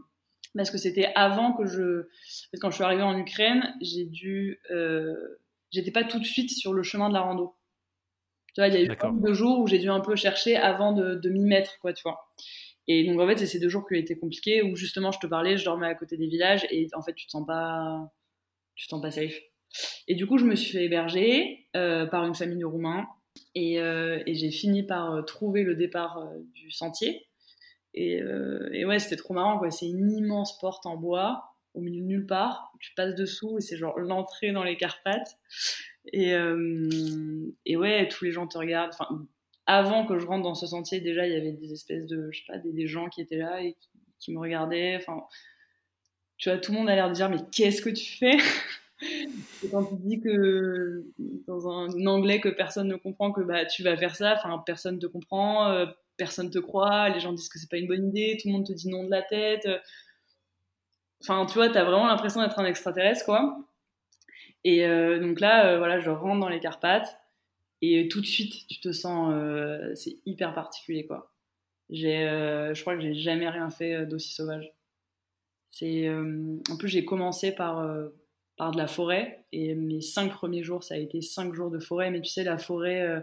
parce 0.57 0.73
que 0.73 0.79
c'était 0.79 1.13
avant 1.15 1.53
que 1.53 1.65
je. 1.65 2.09
Quand 2.61 2.71
je 2.71 2.75
suis 2.75 2.85
arrivée 2.85 3.03
en 3.03 3.17
Ukraine, 3.17 3.73
j'ai 3.81 4.05
dû. 4.05 4.61
Euh... 4.73 5.15
J'étais 5.71 5.93
pas 5.93 6.03
tout 6.03 6.19
de 6.19 6.25
suite 6.25 6.51
sur 6.51 6.73
le 6.73 6.83
chemin 6.83 7.09
de 7.09 7.15
la 7.15 7.21
rando. 7.21 7.55
Tu 8.55 8.61
vois, 8.61 8.69
il 8.69 8.75
y 8.75 8.79
a 8.79 8.81
eu 8.83 8.97
deux 9.21 9.35
jours 9.35 9.61
où 9.61 9.69
j'ai 9.69 9.79
dû 9.79 9.91
un 9.91 10.01
peu 10.01 10.17
chercher 10.17 10.57
avant 10.57 10.93
de, 10.93 11.15
de 11.15 11.29
m'y 11.29 11.45
mettre, 11.45 11.79
quoi, 11.79 11.93
tu 11.93 12.03
vois. 12.03 12.27
Et 12.89 13.05
donc, 13.05 13.21
en 13.21 13.27
fait, 13.29 13.37
c'est 13.37 13.47
ces 13.47 13.61
deux 13.61 13.69
jours 13.69 13.87
qui 13.87 13.95
été 13.95 14.19
compliqués 14.19 14.63
où 14.63 14.75
justement, 14.75 15.13
je 15.13 15.19
te 15.19 15.27
parlais, 15.27 15.59
je 15.59 15.65
dormais 15.65 15.87
à 15.87 15.95
côté 15.95 16.17
des 16.17 16.27
villages 16.27 16.67
et 16.71 16.89
en 16.95 17.03
fait, 17.03 17.13
tu 17.13 17.27
te 17.27 17.31
sens 17.31 17.47
pas, 17.47 18.11
tu 18.75 18.87
te 18.87 18.91
sens 18.91 19.03
pas 19.03 19.11
safe. 19.11 19.39
Et 20.09 20.15
du 20.15 20.27
coup, 20.27 20.39
je 20.39 20.47
me 20.47 20.57
suis 20.57 20.73
fait 20.73 20.85
héberger 20.85 21.69
euh, 21.77 22.07
par 22.07 22.27
une 22.27 22.35
famille 22.35 22.59
de 22.59 22.65
Roumains 22.65 23.07
et, 23.55 23.79
euh, 23.79 24.23
j'ai 24.27 24.51
fini 24.51 24.83
par 24.83 25.13
euh, 25.13 25.23
trouver 25.23 25.63
le 25.63 25.75
départ 25.75 26.31
du 26.55 26.71
sentier. 26.71 27.27
Et, 27.93 28.23
ouais, 28.85 28.99
c'était 29.01 29.17
trop 29.17 29.35
marrant, 29.35 29.59
quoi. 29.59 29.71
C'est 29.71 29.89
une 29.89 30.11
immense 30.11 30.59
porte 30.59 30.87
en 30.87 30.97
bois 30.97 31.45
au 31.75 31.81
milieu 31.81 32.01
de 32.01 32.07
nulle 32.07 32.27
part. 32.27 32.73
Tu 32.81 32.95
passes 32.95 33.15
dessous 33.15 33.59
et 33.59 33.61
c'est 33.61 33.77
genre 33.77 33.99
l'entrée 33.99 34.53
dans 34.53 34.63
les 34.63 34.77
Carpates. 34.77 35.37
Et, 36.13 36.33
et 37.67 37.77
ouais, 37.77 38.09
tous 38.09 38.25
les 38.25 38.31
gens 38.31 38.47
te 38.47 38.57
regardent. 38.57 38.95
Avant 39.69 40.07
que 40.07 40.19
je 40.19 40.27
rentre 40.27 40.45
dans 40.45 40.55
ce 40.55 40.67
sentier, 40.67 41.01
déjà, 41.01 41.27
il 41.27 41.33
y 41.35 41.37
avait 41.37 41.53
des 41.53 41.75
espèces 41.75 42.07
de, 42.07 42.31
je 42.33 42.39
sais 42.39 42.45
pas, 42.49 42.57
des, 42.57 42.87
gens 42.87 43.11
qui 43.11 43.21
étaient 43.21 43.37
là 43.37 43.61
et 43.61 43.77
qui, 44.19 44.33
me 44.33 44.41
regardaient. 44.41 44.97
Enfin, 44.97 45.23
tu 46.39 46.49
vois, 46.49 46.59
tout 46.59 46.73
le 46.73 46.79
monde 46.79 46.89
a 46.89 46.95
l'air 46.95 47.09
de 47.09 47.15
dire, 47.15 47.29
mais 47.29 47.37
qu'est-ce 47.53 47.83
que 47.83 47.91
tu 47.91 48.17
fais? 48.17 48.39
Et 49.63 49.69
quand 49.71 49.85
tu 49.85 49.95
dis 49.97 50.21
que 50.21 51.05
dans 51.47 51.69
un, 51.69 52.07
anglais 52.07 52.41
que 52.41 52.49
personne 52.49 52.89
ne 52.89 52.97
comprend 52.97 53.31
que 53.31 53.43
bah 53.43 53.65
tu 53.65 53.85
vas 53.85 53.97
faire 53.97 54.17
ça, 54.17 54.35
enfin 54.35 54.61
personne 54.67 54.99
te 54.99 55.07
comprend, 55.07 55.71
euh, 55.71 55.87
personne 56.17 56.51
te 56.51 56.59
croit, 56.59 57.09
les 57.11 57.21
gens 57.21 57.33
disent 57.33 57.49
que 57.49 57.61
c'est 57.61 57.71
pas 57.71 57.77
une 57.77 57.87
bonne 57.87 58.09
idée, 58.09 58.37
tout 58.43 58.49
le 58.49 58.55
monde 58.55 58.67
te 58.67 58.73
dit 58.73 58.89
non 58.89 59.05
de 59.05 59.11
la 59.11 59.23
tête. 59.23 59.69
enfin, 61.23 61.47
tu 61.47 61.55
vois, 61.55 61.69
t'as 61.69 61.85
vraiment 61.85 62.09
l'impression 62.09 62.41
d'être 62.41 62.59
un 62.59 62.65
extraterrestre, 62.65 63.25
quoi. 63.25 63.57
Et 64.65 64.85
donc 65.21 65.39
là, 65.39 65.79
voilà, 65.79 66.01
je 66.01 66.11
rentre 66.11 66.41
dans 66.41 66.49
les 66.49 66.59
Carpates 66.59 67.21
et 67.83 68.09
tout 68.09 68.21
de 68.21 68.27
suite, 68.27 68.67
tu 68.69 68.81
te 68.81 68.93
sens, 68.93 69.33
c'est 69.95 70.19
hyper 70.27 70.55
particulier, 70.55 71.07
quoi. 71.07 71.33
J'ai, 71.91 72.27
je 72.75 72.81
crois 72.81 72.97
que 72.97 73.01
j'ai 73.01 73.15
jamais 73.15 73.49
rien 73.49 73.71
fait 73.71 74.05
d'aussi 74.07 74.33
sauvage. 74.33 74.73
C'est, 75.71 76.09
en 76.11 76.77
plus, 76.77 76.89
j'ai 76.89 77.05
commencé 77.05 77.53
par 77.53 78.11
par 78.59 78.73
de 78.73 78.77
la 78.77 78.89
forêt. 78.89 79.47
Et 79.53 79.75
mes 79.75 80.03
cinq 80.03 80.33
premiers 80.33 80.63
jours, 80.63 80.85
ça 80.85 80.95
a 80.95 80.99
été 80.99 81.23
cinq 81.23 81.55
jours 81.55 81.71
de 81.71 81.79
forêt. 81.79 82.11
Mais 82.11 82.21
tu 82.21 82.29
sais, 82.29 82.45
la 82.45 82.59
forêt 82.59 83.01
euh, 83.01 83.21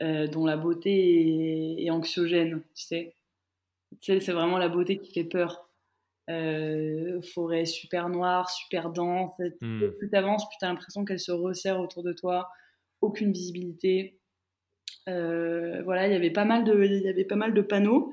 euh, 0.00 0.26
dont 0.28 0.46
la 0.46 0.56
beauté 0.56 1.84
est, 1.84 1.90
anxiogène, 1.90 2.62
tu 2.74 2.84
sais. 2.84 3.14
Tu 4.00 4.12
sais, 4.12 4.20
c'est 4.20 4.32
vraiment 4.32 4.56
la 4.56 4.68
beauté 4.68 4.98
qui 4.98 5.12
fait 5.12 5.24
peur. 5.24 5.68
Euh, 6.30 7.20
forêt 7.20 7.66
super 7.66 8.08
noire, 8.08 8.48
super 8.48 8.90
dense. 8.90 9.32
Hmm. 9.60 9.90
Plus 9.98 10.08
tu 10.08 10.16
avances, 10.16 10.48
plus 10.48 10.56
tu 10.58 10.64
as 10.64 10.68
l'impression 10.68 11.04
qu'elle 11.04 11.20
se 11.20 11.32
resserre 11.32 11.80
autour 11.80 12.02
de 12.02 12.12
toi. 12.12 12.48
Aucune 13.02 13.32
visibilité. 13.32 14.18
Euh, 15.08 15.82
voilà, 15.82 16.06
il 16.06 16.12
y 16.12 16.16
avait 16.16 16.30
pas 16.30 16.44
mal 16.44 16.64
de, 16.64 16.84
il 16.84 17.02
y 17.02 17.08
avait 17.08 17.24
pas 17.24 17.36
mal 17.36 17.54
de 17.54 17.60
panneaux, 17.60 18.12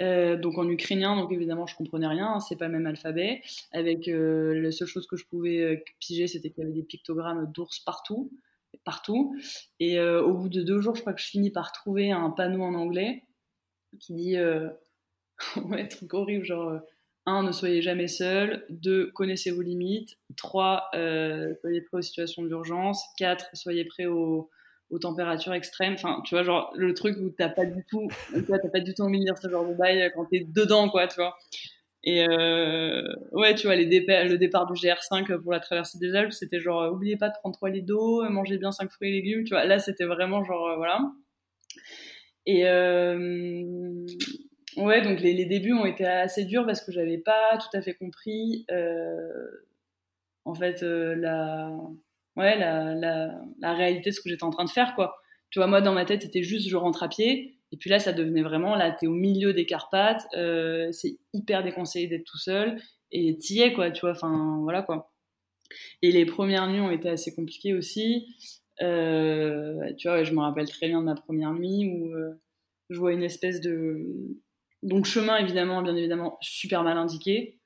euh, 0.00 0.36
donc 0.36 0.56
en 0.56 0.68
ukrainien, 0.68 1.14
donc 1.16 1.30
évidemment 1.32 1.66
je 1.66 1.76
comprenais 1.76 2.06
rien, 2.06 2.34
hein, 2.34 2.40
c'est 2.40 2.56
pas 2.56 2.66
le 2.66 2.72
même 2.72 2.86
alphabet. 2.86 3.42
Avec 3.72 4.08
euh, 4.08 4.54
la 4.60 4.72
seule 4.72 4.88
chose 4.88 5.06
que 5.06 5.16
je 5.16 5.26
pouvais 5.26 5.84
piger, 5.98 6.26
c'était 6.26 6.50
qu'il 6.50 6.62
y 6.62 6.66
avait 6.66 6.74
des 6.74 6.82
pictogrammes 6.82 7.50
d'ours 7.52 7.80
partout, 7.80 8.32
partout. 8.84 9.36
Et 9.80 10.00
au 10.00 10.34
bout 10.34 10.48
de 10.48 10.62
deux 10.62 10.80
jours, 10.80 10.94
je 10.94 11.02
crois 11.02 11.12
que 11.12 11.20
je 11.20 11.26
finis 11.28 11.50
par 11.50 11.72
trouver 11.72 12.10
un 12.10 12.30
panneau 12.30 12.62
en 12.62 12.74
anglais 12.74 13.24
qui 13.98 14.14
dit, 14.14 14.36
ouais, 15.64 15.88
truc 15.88 16.14
horrible, 16.14 16.44
genre. 16.44 16.80
1. 17.30 17.42
Ne 17.44 17.52
soyez 17.52 17.82
jamais 17.82 18.08
seul. 18.08 18.64
2. 18.70 19.10
Connaissez 19.12 19.50
vos 19.50 19.62
limites. 19.62 20.18
3. 20.36 20.90
soyez 21.60 21.80
prêt 21.82 21.98
aux 21.98 22.02
situations 22.02 22.42
d'urgence. 22.44 23.04
4. 23.18 23.46
Soyez 23.54 23.84
prêt 23.84 24.06
aux, 24.06 24.50
températures 25.00 25.54
extrêmes. 25.54 25.94
Enfin, 25.94 26.20
tu 26.24 26.34
vois, 26.34 26.42
genre 26.42 26.72
le 26.76 26.94
truc 26.94 27.16
où 27.18 27.30
t'as 27.30 27.48
pas 27.48 27.64
du 27.64 27.84
tout, 27.88 28.08
t'as 28.48 28.68
pas 28.68 28.80
du 28.80 28.94
tout 28.94 29.02
envie 29.02 29.20
de 29.20 29.24
lire 29.24 29.38
ce 29.38 29.48
genre 29.48 29.66
de 29.66 29.74
bail 29.74 30.10
quand 30.14 30.26
t'es 30.26 30.40
dedans, 30.40 30.88
quoi, 30.88 31.06
tu 31.06 31.16
vois. 31.16 31.36
Et 32.02 32.26
euh, 32.26 33.02
ouais, 33.32 33.54
tu 33.54 33.66
vois, 33.66 33.76
le 33.76 33.84
départ 34.36 34.66
du 34.66 34.72
GR5 34.72 35.38
pour 35.42 35.52
la 35.52 35.60
traversée 35.60 35.98
des 35.98 36.14
Alpes, 36.14 36.32
c'était 36.32 36.58
genre, 36.58 36.82
euh, 36.82 36.90
oubliez 36.90 37.16
pas 37.16 37.28
de 37.28 37.34
prendre 37.38 37.54
3 37.54 37.68
litres 37.70 37.86
d'eau, 37.86 38.28
mangez 38.30 38.56
bien 38.56 38.72
5 38.72 38.90
fruits 38.90 39.10
et 39.10 39.12
légumes, 39.12 39.44
tu 39.44 39.52
vois. 39.52 39.64
Là, 39.66 39.78
c'était 39.78 40.04
vraiment 40.06 40.42
genre, 40.42 40.68
euh, 40.68 40.76
voilà. 40.76 41.02
Et 42.46 42.66
euh, 42.66 44.06
ouais, 44.76 45.02
donc 45.02 45.20
les, 45.20 45.44
débuts 45.44 45.72
ont 45.72 45.86
été 45.86 46.04
assez 46.04 46.44
durs 46.44 46.66
parce 46.66 46.84
que 46.84 46.92
j'avais 46.92 47.18
pas 47.18 47.58
tout 47.58 47.76
à 47.76 47.82
fait 47.82 47.94
compris, 47.94 48.66
en 50.44 50.54
fait, 50.54 50.82
la 50.82 51.70
ouais, 52.36 52.58
la, 52.58 52.94
la, 53.58 53.74
réalité 53.74 54.10
de 54.10 54.14
ce 54.14 54.20
que 54.20 54.28
j'étais 54.28 54.44
en 54.44 54.50
train 54.50 54.64
de 54.64 54.70
faire, 54.70 54.94
quoi. 54.94 55.16
Tu 55.50 55.58
vois, 55.58 55.66
moi, 55.66 55.80
dans 55.80 55.92
ma 55.92 56.04
tête, 56.04 56.22
c'était 56.22 56.42
juste 56.42 56.68
je 56.68 56.76
rentre 56.76 57.02
à 57.02 57.08
pied. 57.08 57.56
Et 57.72 57.76
puis 57.76 57.90
là, 57.90 57.98
ça 57.98 58.12
devenait 58.12 58.42
vraiment, 58.42 58.74
là, 58.74 58.90
t'es 58.90 59.06
au 59.06 59.12
milieu 59.12 59.52
des 59.52 59.66
Carpates, 59.66 60.26
euh, 60.36 60.90
c'est 60.92 61.18
hyper 61.32 61.62
déconseillé 61.62 62.08
d'être 62.08 62.24
tout 62.24 62.38
seul, 62.38 62.80
et 63.12 63.36
t'y 63.36 63.60
es, 63.60 63.72
quoi, 63.72 63.90
tu 63.90 64.00
vois, 64.00 64.10
enfin, 64.10 64.58
voilà, 64.62 64.82
quoi. 64.82 65.12
Et 66.02 66.10
les 66.10 66.26
premières 66.26 66.68
nuits 66.68 66.80
ont 66.80 66.90
été 66.90 67.08
assez 67.08 67.32
compliquées 67.34 67.74
aussi. 67.74 68.26
Euh, 68.82 69.92
tu 69.98 70.08
vois, 70.08 70.24
je 70.24 70.32
me 70.32 70.40
rappelle 70.40 70.68
très 70.68 70.88
bien 70.88 71.00
de 71.00 71.04
ma 71.06 71.14
première 71.14 71.52
nuit 71.52 71.86
où 71.86 72.12
euh, 72.14 72.32
je 72.90 72.98
vois 72.98 73.12
une 73.12 73.22
espèce 73.22 73.60
de. 73.60 74.36
Donc, 74.82 75.04
chemin, 75.04 75.36
évidemment, 75.36 75.82
bien 75.82 75.96
évidemment, 75.96 76.38
super 76.40 76.82
mal 76.82 76.96
indiqué. 76.96 77.58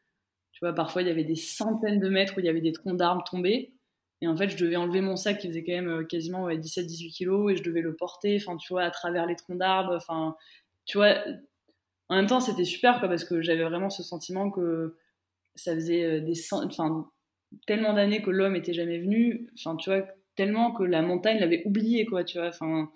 Tu 0.52 0.60
vois, 0.60 0.72
parfois, 0.72 1.02
il 1.02 1.08
y 1.08 1.10
avait 1.10 1.24
des 1.24 1.36
centaines 1.36 2.00
de 2.00 2.08
mètres 2.08 2.34
où 2.36 2.40
il 2.40 2.46
y 2.46 2.48
avait 2.48 2.60
des 2.60 2.72
troncs 2.72 2.96
d'arbres 2.96 3.24
tombés. 3.24 3.72
Et 4.20 4.28
en 4.28 4.36
fait, 4.36 4.48
je 4.48 4.56
devais 4.56 4.76
enlever 4.76 5.00
mon 5.00 5.16
sac 5.16 5.38
qui 5.38 5.48
faisait 5.48 5.64
quand 5.64 5.72
même 5.72 5.88
euh, 5.88 6.04
quasiment 6.04 6.48
17-18 6.48 7.10
kilos 7.12 7.52
et 7.52 7.56
je 7.56 7.62
devais 7.62 7.82
le 7.82 7.94
porter, 7.94 8.36
enfin, 8.40 8.56
tu 8.56 8.72
vois, 8.72 8.82
à 8.82 8.90
travers 8.90 9.26
les 9.26 9.36
troncs 9.36 9.58
d'arbres. 9.58 9.94
Enfin, 9.94 10.36
tu 10.86 10.98
vois, 10.98 11.16
en 12.08 12.16
même 12.16 12.26
temps, 12.26 12.40
c'était 12.40 12.64
super, 12.64 13.00
quoi, 13.00 13.08
parce 13.08 13.24
que 13.24 13.42
j'avais 13.42 13.64
vraiment 13.64 13.90
ce 13.90 14.02
sentiment 14.02 14.50
que 14.50 14.96
ça 15.54 15.74
faisait 15.74 16.04
euh, 16.04 16.20
des, 16.20 16.34
enfin, 16.52 17.10
tellement 17.66 17.92
d'années 17.92 18.22
que 18.22 18.30
l'homme 18.30 18.56
était 18.56 18.74
jamais 18.74 18.98
venu, 18.98 19.48
enfin, 19.58 19.76
tu 19.76 19.90
vois, 19.90 20.06
tellement 20.36 20.72
que 20.72 20.82
la 20.82 21.02
montagne 21.02 21.38
l'avait 21.38 21.62
oublié, 21.64 22.06
quoi, 22.06 22.24
tu 22.24 22.38
vois, 22.38 22.48
enfin, 22.48 22.90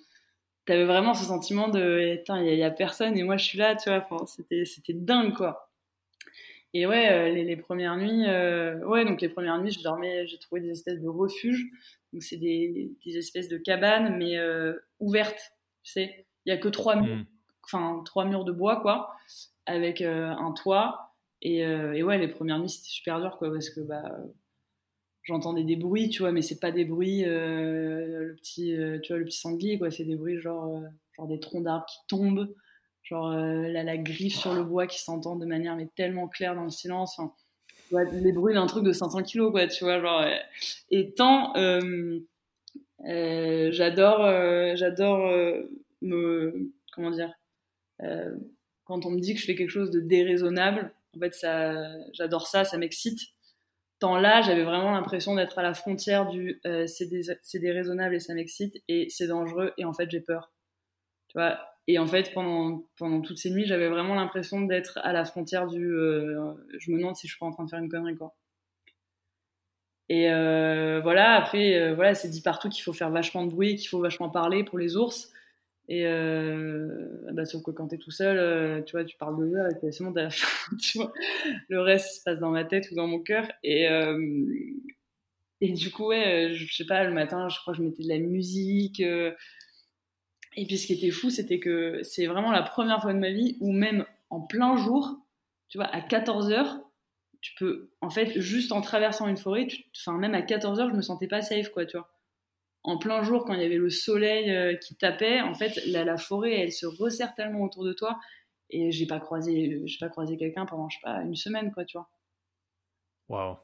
t'avais 0.68 0.84
vraiment 0.84 1.14
ce 1.14 1.24
sentiment 1.24 1.68
de, 1.68 2.20
il 2.28 2.54
y, 2.54 2.62
a 2.62 2.70
personne 2.70 3.16
et 3.16 3.22
moi 3.22 3.38
je 3.38 3.44
suis 3.44 3.58
là, 3.58 3.74
tu 3.74 3.88
vois, 3.88 4.06
enfin, 4.08 4.26
c'était, 4.26 4.66
c'était 4.66 4.92
dingue, 4.92 5.34
quoi. 5.34 5.70
Et 6.74 6.86
ouais, 6.86 7.10
euh, 7.10 7.30
les, 7.32 7.56
premières 7.56 7.96
nuits, 7.96 8.28
euh, 8.28 8.78
ouais, 8.84 9.06
donc 9.06 9.22
les 9.22 9.30
premières 9.30 9.58
nuits, 9.58 9.70
je 9.70 9.82
dormais, 9.82 10.26
j'ai 10.26 10.38
trouvé 10.38 10.60
des 10.60 10.70
espèces 10.70 11.00
de 11.00 11.08
refuges. 11.08 11.64
Donc 12.12 12.22
c'est 12.22 12.36
des, 12.36 12.92
des, 13.04 13.16
espèces 13.16 13.48
de 13.48 13.56
cabanes, 13.56 14.18
mais 14.18 14.36
euh, 14.36 14.74
ouvertes. 15.00 15.52
Tu 15.82 15.92
sais, 15.92 16.26
il 16.44 16.50
y 16.50 16.52
a 16.52 16.58
que 16.58 16.68
trois 16.68 16.96
murs, 16.96 17.16
hmm. 17.16 17.24
enfin 17.64 18.02
trois 18.04 18.26
murs 18.26 18.44
de 18.44 18.52
bois, 18.52 18.76
quoi, 18.82 19.14
avec 19.64 20.02
un 20.02 20.52
toit. 20.52 21.14
Et, 21.40 21.60
et, 21.60 22.02
ouais, 22.02 22.18
les 22.18 22.28
premières 22.28 22.58
nuits, 22.58 22.68
c'était 22.68 22.90
super 22.90 23.20
dur, 23.20 23.38
quoi, 23.38 23.50
parce 23.50 23.70
que 23.70 23.80
bah 23.80 24.02
j'entendais 25.28 25.62
des 25.64 25.76
bruits, 25.76 26.08
tu 26.08 26.22
vois, 26.22 26.32
mais 26.32 26.42
c'est 26.42 26.58
pas 26.58 26.72
des 26.72 26.84
bruits, 26.84 27.22
le 27.24 28.34
petit, 28.36 28.74
tu 29.02 29.12
vois, 29.12 29.18
le 29.18 29.24
petit 29.24 29.38
sanglier, 29.38 29.78
quoi. 29.78 29.90
C'est 29.90 30.04
des 30.04 30.16
bruits 30.16 30.40
genre, 30.40 30.82
genre 31.16 31.28
des 31.28 31.38
troncs 31.38 31.62
d'arbres 31.62 31.86
qui 31.86 31.98
tombent 32.08 32.48
genre 33.08 33.30
euh, 33.30 33.68
la 33.68 33.96
griffe 33.96 34.36
sur 34.36 34.54
le 34.54 34.62
bois 34.62 34.86
qui 34.86 35.02
s'entend 35.02 35.36
de 35.36 35.46
manière 35.46 35.76
mais 35.76 35.88
tellement 35.96 36.28
claire 36.28 36.54
dans 36.54 36.64
le 36.64 36.70
silence. 36.70 37.18
les 37.90 38.32
bruits 38.32 38.54
d'un 38.54 38.66
truc 38.66 38.84
de 38.84 38.92
500 38.92 39.22
kilos, 39.22 39.50
quoi, 39.50 39.66
tu 39.66 39.84
vois, 39.84 40.00
genre. 40.00 40.24
et 40.90 41.12
tant 41.12 41.56
euh, 41.56 42.20
euh, 43.06 43.72
j'adore, 43.72 44.26
j'adore 44.76 45.32
me, 46.02 46.72
comment 46.92 47.10
dire, 47.10 47.32
quand 48.84 49.06
on 49.06 49.10
me 49.10 49.20
dit 49.20 49.34
que 49.34 49.40
je 49.40 49.46
fais 49.46 49.54
quelque 49.54 49.70
chose 49.70 49.90
de 49.90 50.00
déraisonnable, 50.00 50.92
en 51.16 51.20
fait, 51.20 51.34
ça, 51.34 51.74
j'adore 52.12 52.46
ça, 52.46 52.64
ça 52.64 52.76
m'excite. 52.76 53.20
Tant 53.98 54.16
là, 54.16 54.42
j'avais 54.42 54.62
vraiment 54.62 54.92
l'impression 54.92 55.34
d'être 55.34 55.58
à 55.58 55.62
la 55.62 55.74
frontière 55.74 56.26
du 56.26 56.60
c'est 56.86 57.58
déraisonnable 57.58 58.14
et 58.14 58.20
ça 58.20 58.34
m'excite 58.34 58.82
et 58.88 59.08
c'est 59.10 59.26
dangereux 59.26 59.72
et 59.76 59.84
en 59.84 59.92
fait 59.92 60.10
j'ai 60.10 60.20
peur. 60.20 60.52
Tu 61.28 61.36
vois, 61.36 61.58
et 61.88 61.98
en 61.98 62.06
fait, 62.06 62.32
pendant, 62.34 62.82
toutes 63.22 63.38
ces 63.38 63.50
nuits, 63.50 63.64
j'avais 63.64 63.88
vraiment 63.88 64.14
l'impression 64.14 64.60
d'être 64.60 64.98
à 65.02 65.14
la 65.14 65.24
frontière 65.24 65.66
du. 65.66 65.90
Euh, 65.90 66.52
je 66.78 66.90
me 66.90 66.98
demande 66.98 67.16
si 67.16 67.26
je 67.26 67.32
suis 67.32 67.38
pas 67.38 67.46
en 67.46 67.50
train 67.50 67.64
de 67.64 67.70
faire 67.70 67.78
une 67.78 67.88
connerie, 67.88 68.14
quoi. 68.14 68.34
Et 70.10 70.30
euh, 70.30 71.00
voilà, 71.02 71.32
après, 71.34 71.76
euh, 71.76 71.94
voilà, 71.94 72.14
c'est 72.14 72.28
dit 72.28 72.42
partout 72.42 72.68
qu'il 72.68 72.82
faut 72.82 72.92
faire 72.92 73.10
vachement 73.10 73.44
de 73.44 73.50
bruit, 73.50 73.76
qu'il 73.76 73.88
faut 73.88 74.00
vachement 74.00 74.28
parler 74.28 74.64
pour 74.64 74.78
les 74.78 74.98
ours. 74.98 75.32
Et 75.88 76.04
bah, 77.32 77.46
sauf 77.46 77.62
que 77.62 77.70
quand 77.70 77.88
t'es 77.88 77.98
tout 77.98 78.10
seul, 78.10 78.84
tu 78.84 78.92
vois, 78.92 79.04
tu 79.04 79.16
parles 79.16 79.38
de 79.38 79.46
eux, 79.46 79.68
et 79.82 79.92
c'est 79.92 80.04
bon, 80.04 80.12
tu 80.80 80.98
vois, 80.98 81.12
le 81.68 81.80
reste 81.80 82.18
se 82.18 82.22
passe 82.22 82.38
dans 82.40 82.50
ma 82.50 82.64
tête 82.64 82.90
ou 82.90 82.94
dans 82.94 83.06
mon 83.06 83.20
cœur. 83.20 83.48
Et, 83.62 83.88
et 85.60 85.72
du 85.72 85.90
coup, 85.90 86.08
ouais, 86.08 86.52
je 86.52 86.74
sais 86.74 86.84
pas, 86.84 87.04
le 87.04 87.12
matin, 87.12 87.48
je 87.48 87.58
crois 87.58 87.72
que 87.72 87.78
je 87.78 87.82
mettais 87.82 88.02
de 88.02 88.08
la 88.08 88.18
musique. 88.18 89.02
Et 90.58 90.66
puis 90.66 90.76
ce 90.76 90.86
qui 90.88 90.94
était 90.94 91.10
fou, 91.12 91.30
c'était 91.30 91.60
que 91.60 92.02
c'est 92.02 92.26
vraiment 92.26 92.50
la 92.50 92.62
première 92.62 93.00
fois 93.00 93.12
de 93.12 93.18
ma 93.18 93.30
vie 93.30 93.56
où 93.60 93.72
même 93.72 94.04
en 94.28 94.40
plein 94.40 94.76
jour, 94.76 95.16
tu 95.68 95.78
vois, 95.78 95.86
à 95.86 96.00
14 96.00 96.50
h 96.50 96.80
tu 97.40 97.54
peux, 97.56 97.90
en 98.00 98.10
fait, 98.10 98.40
juste 98.40 98.72
en 98.72 98.80
traversant 98.80 99.28
une 99.28 99.36
forêt, 99.36 99.68
enfin 99.96 100.18
même 100.18 100.34
à 100.34 100.42
14 100.42 100.80
h 100.80 100.90
je 100.90 100.96
me 100.96 101.02
sentais 101.02 101.28
pas 101.28 101.42
safe, 101.42 101.68
quoi, 101.68 101.86
tu 101.86 101.96
vois. 101.96 102.10
En 102.88 102.96
plein 102.96 103.22
jour, 103.22 103.44
quand 103.44 103.52
il 103.52 103.60
y 103.60 103.64
avait 103.64 103.76
le 103.76 103.90
soleil 103.90 104.50
euh, 104.50 104.74
qui 104.74 104.96
tapait, 104.96 105.42
en 105.42 105.52
fait, 105.52 105.78
la, 105.86 106.16
forêt, 106.16 106.58
elle 106.58 106.72
se 106.72 106.86
resserre 106.86 107.34
tellement 107.34 107.62
autour 107.62 107.84
de 107.84 107.92
toi. 107.92 108.18
Et 108.70 108.90
j'ai 108.92 109.06
pas 109.06 109.20
croisé, 109.20 109.82
j'ai 109.84 109.98
pas 109.98 110.08
croisé 110.08 110.38
quelqu'un 110.38 110.64
pendant, 110.64 110.88
je 110.88 110.96
sais 110.96 111.02
pas, 111.02 111.20
une 111.20 111.36
semaine, 111.36 111.70
quoi, 111.70 111.84
tu 111.84 111.98
vois. 111.98 112.08
Waouh. 113.28 113.56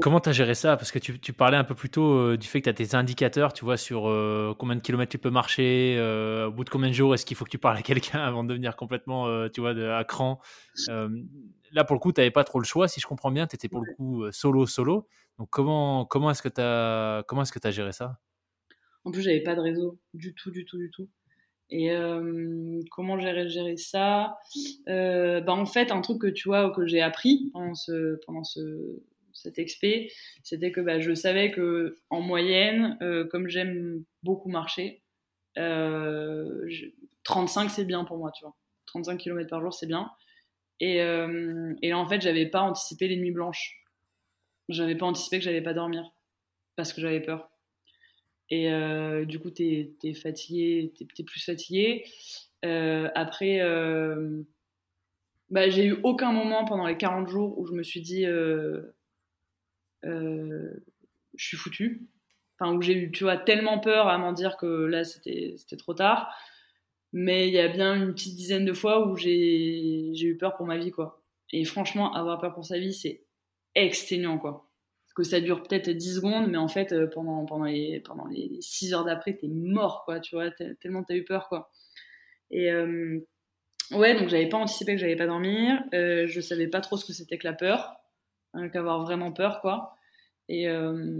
Comment 0.00 0.20
tu 0.20 0.28
as 0.28 0.32
géré 0.32 0.54
ça? 0.54 0.76
Parce 0.76 0.90
que 0.90 0.98
tu, 0.98 1.18
tu, 1.18 1.32
parlais 1.32 1.56
un 1.56 1.64
peu 1.64 1.74
plus 1.74 1.90
tôt 1.90 2.12
euh, 2.12 2.36
du 2.36 2.46
fait 2.46 2.60
que 2.60 2.64
tu 2.64 2.70
as 2.70 2.72
tes 2.86 2.94
indicateurs, 2.94 3.52
tu 3.52 3.64
vois, 3.64 3.76
sur 3.76 4.08
euh, 4.08 4.54
combien 4.58 4.76
de 4.76 4.80
kilomètres 4.80 5.10
tu 5.10 5.18
peux 5.18 5.30
marcher, 5.30 5.96
euh, 5.98 6.46
au 6.48 6.52
bout 6.52 6.64
de 6.64 6.70
combien 6.70 6.88
de 6.88 6.94
jours 6.94 7.14
est-ce 7.14 7.26
qu'il 7.26 7.36
faut 7.36 7.44
que 7.44 7.50
tu 7.50 7.58
parles 7.58 7.76
à 7.76 7.82
quelqu'un 7.82 8.20
avant 8.24 8.42
de 8.42 8.48
devenir 8.48 8.76
complètement, 8.76 9.48
tu 9.50 9.60
vois, 9.60 9.74
de, 9.74 9.88
à 9.88 10.04
cran? 10.04 10.40
là, 11.72 11.84
pour 11.84 11.94
le 11.94 12.00
coup, 12.00 12.12
tu 12.12 12.20
n'avais 12.20 12.30
pas 12.30 12.44
trop 12.44 12.58
le 12.58 12.64
choix, 12.64 12.88
si 12.88 13.00
je 13.00 13.06
comprends 13.06 13.30
bien, 13.30 13.46
tu 13.46 13.54
étais 13.54 13.68
pour 13.68 13.80
le 13.80 13.94
coup 13.94 14.24
solo, 14.32 14.66
solo. 14.66 15.06
Comment, 15.48 16.04
comment 16.04 16.30
est-ce 16.30 16.42
que 16.42 16.48
tu 16.48 16.60
as, 16.60 17.24
comment 17.26 17.42
est-ce 17.42 17.52
que 17.52 17.66
as 17.66 17.70
géré 17.70 17.92
ça? 17.92 18.20
En 19.04 19.10
plus, 19.10 19.22
j'avais 19.22 19.42
pas 19.42 19.54
de 19.54 19.60
réseau, 19.60 19.98
du 20.12 20.34
tout, 20.34 20.50
du 20.50 20.64
tout, 20.64 20.76
du 20.76 20.90
tout. 20.90 21.08
Et 21.70 21.90
comment 22.90 23.18
gérer, 23.18 23.48
gérer 23.48 23.76
ça? 23.76 24.36
Bah, 24.86 25.52
En 25.52 25.66
fait, 25.66 25.92
un 25.92 26.00
truc 26.00 26.20
que 26.20 26.26
tu 26.26 26.48
vois, 26.48 26.70
que 26.72 26.86
j'ai 26.86 27.00
appris 27.00 27.50
pendant 27.52 27.74
ce, 27.74 28.18
pendant 28.26 28.44
ce, 28.44 29.02
cette 29.32 29.58
expé, 29.58 30.10
c'était 30.42 30.72
que 30.72 30.80
bah, 30.80 31.00
je 31.00 31.14
savais 31.14 31.50
que 31.50 31.96
en 32.10 32.20
moyenne, 32.20 32.96
euh, 33.02 33.26
comme 33.26 33.48
j'aime 33.48 34.04
beaucoup 34.22 34.48
marcher, 34.48 35.02
35 35.54 35.62
euh, 35.62 36.68
c'est 37.68 37.84
bien 37.84 38.04
pour 38.04 38.18
moi, 38.18 38.30
tu 38.32 38.44
vois. 38.44 38.56
35 38.86 39.18
km 39.18 39.48
par 39.48 39.60
jour 39.60 39.72
c'est 39.72 39.86
bien. 39.86 40.10
Et, 40.80 40.96
et 41.82 41.92
en 41.92 42.06
fait, 42.06 42.22
j'avais 42.22 42.46
pas 42.46 42.62
anticipé 42.62 43.06
les 43.06 43.18
nuits 43.18 43.32
blanches. 43.32 43.79
J'avais 44.70 44.96
pas 44.96 45.06
anticipé 45.06 45.38
que 45.38 45.44
j'allais 45.44 45.60
pas 45.60 45.74
dormir 45.74 46.10
parce 46.76 46.92
que 46.92 47.00
j'avais 47.02 47.20
peur. 47.20 47.50
Et 48.48 48.70
du 49.26 49.38
coup, 49.38 49.50
t'es 49.50 49.92
es 50.02 50.14
fatigué, 50.14 50.92
t'es 50.96 51.06
es 51.18 51.24
plus 51.24 51.44
fatigué. 51.44 52.04
après, 52.62 53.60
bah, 55.50 55.68
j'ai 55.68 55.84
eu 55.86 55.98
aucun 56.02 56.32
moment 56.32 56.64
pendant 56.64 56.86
les 56.86 56.96
40 56.96 57.28
jours 57.28 57.58
où 57.58 57.66
je 57.66 57.72
me 57.72 57.82
suis 57.82 58.00
dit 58.00 58.24
je 60.02 60.40
suis 61.36 61.56
foutu. 61.56 62.08
Enfin, 62.58 62.74
où 62.74 62.82
j'ai 62.82 62.94
eu, 62.94 63.10
tu 63.10 63.24
vois, 63.24 63.36
tellement 63.38 63.78
peur 63.78 64.08
à 64.08 64.18
m'en 64.18 64.32
dire 64.32 64.56
que 64.56 64.66
là, 64.66 65.04
c'était 65.04 65.56
trop 65.78 65.94
tard. 65.94 66.34
Mais 67.12 67.48
il 67.48 67.54
y 67.54 67.58
a 67.58 67.68
bien 67.68 67.94
une 67.94 68.12
petite 68.12 68.36
dizaine 68.36 68.64
de 68.64 68.72
fois 68.72 69.08
où 69.08 69.16
j'ai 69.16 70.12
eu 70.12 70.36
peur 70.38 70.56
pour 70.56 70.66
ma 70.66 70.78
vie, 70.78 70.90
quoi. 70.90 71.22
Et 71.52 71.64
franchement, 71.64 72.14
avoir 72.14 72.38
peur 72.38 72.54
pour 72.54 72.64
sa 72.64 72.78
vie, 72.78 72.94
c'est 72.94 73.24
exténuant, 73.74 74.38
quoi. 74.38 74.70
Parce 75.06 75.14
que 75.14 75.22
ça 75.22 75.40
dure 75.40 75.62
peut-être 75.62 75.90
10 75.90 76.16
secondes, 76.16 76.48
mais 76.50 76.58
en 76.58 76.68
fait, 76.68 76.92
euh, 76.92 77.08
pendant, 77.08 77.44
pendant, 77.44 77.64
les, 77.64 78.00
pendant 78.00 78.26
les 78.26 78.58
6 78.60 78.94
heures 78.94 79.04
d'après, 79.04 79.34
t'es 79.36 79.48
mort, 79.48 80.04
quoi, 80.04 80.20
tu 80.20 80.36
vois, 80.36 80.50
tellement 80.80 81.02
t'as 81.02 81.14
eu 81.14 81.24
peur, 81.24 81.48
quoi. 81.48 81.70
Et 82.50 82.70
euh, 82.70 83.20
ouais, 83.92 84.18
donc 84.18 84.28
j'avais 84.28 84.48
pas 84.48 84.58
anticipé 84.58 84.94
que 84.94 85.00
j'allais 85.00 85.16
pas 85.16 85.26
dormir. 85.26 85.82
Euh, 85.94 86.26
je 86.26 86.40
savais 86.40 86.68
pas 86.68 86.80
trop 86.80 86.96
ce 86.96 87.04
que 87.04 87.12
c'était 87.12 87.38
que 87.38 87.46
la 87.46 87.54
peur, 87.54 87.96
hein, 88.54 88.68
qu'avoir 88.68 89.02
vraiment 89.02 89.32
peur, 89.32 89.60
quoi. 89.60 89.96
Et 90.48 90.68
euh, 90.68 91.16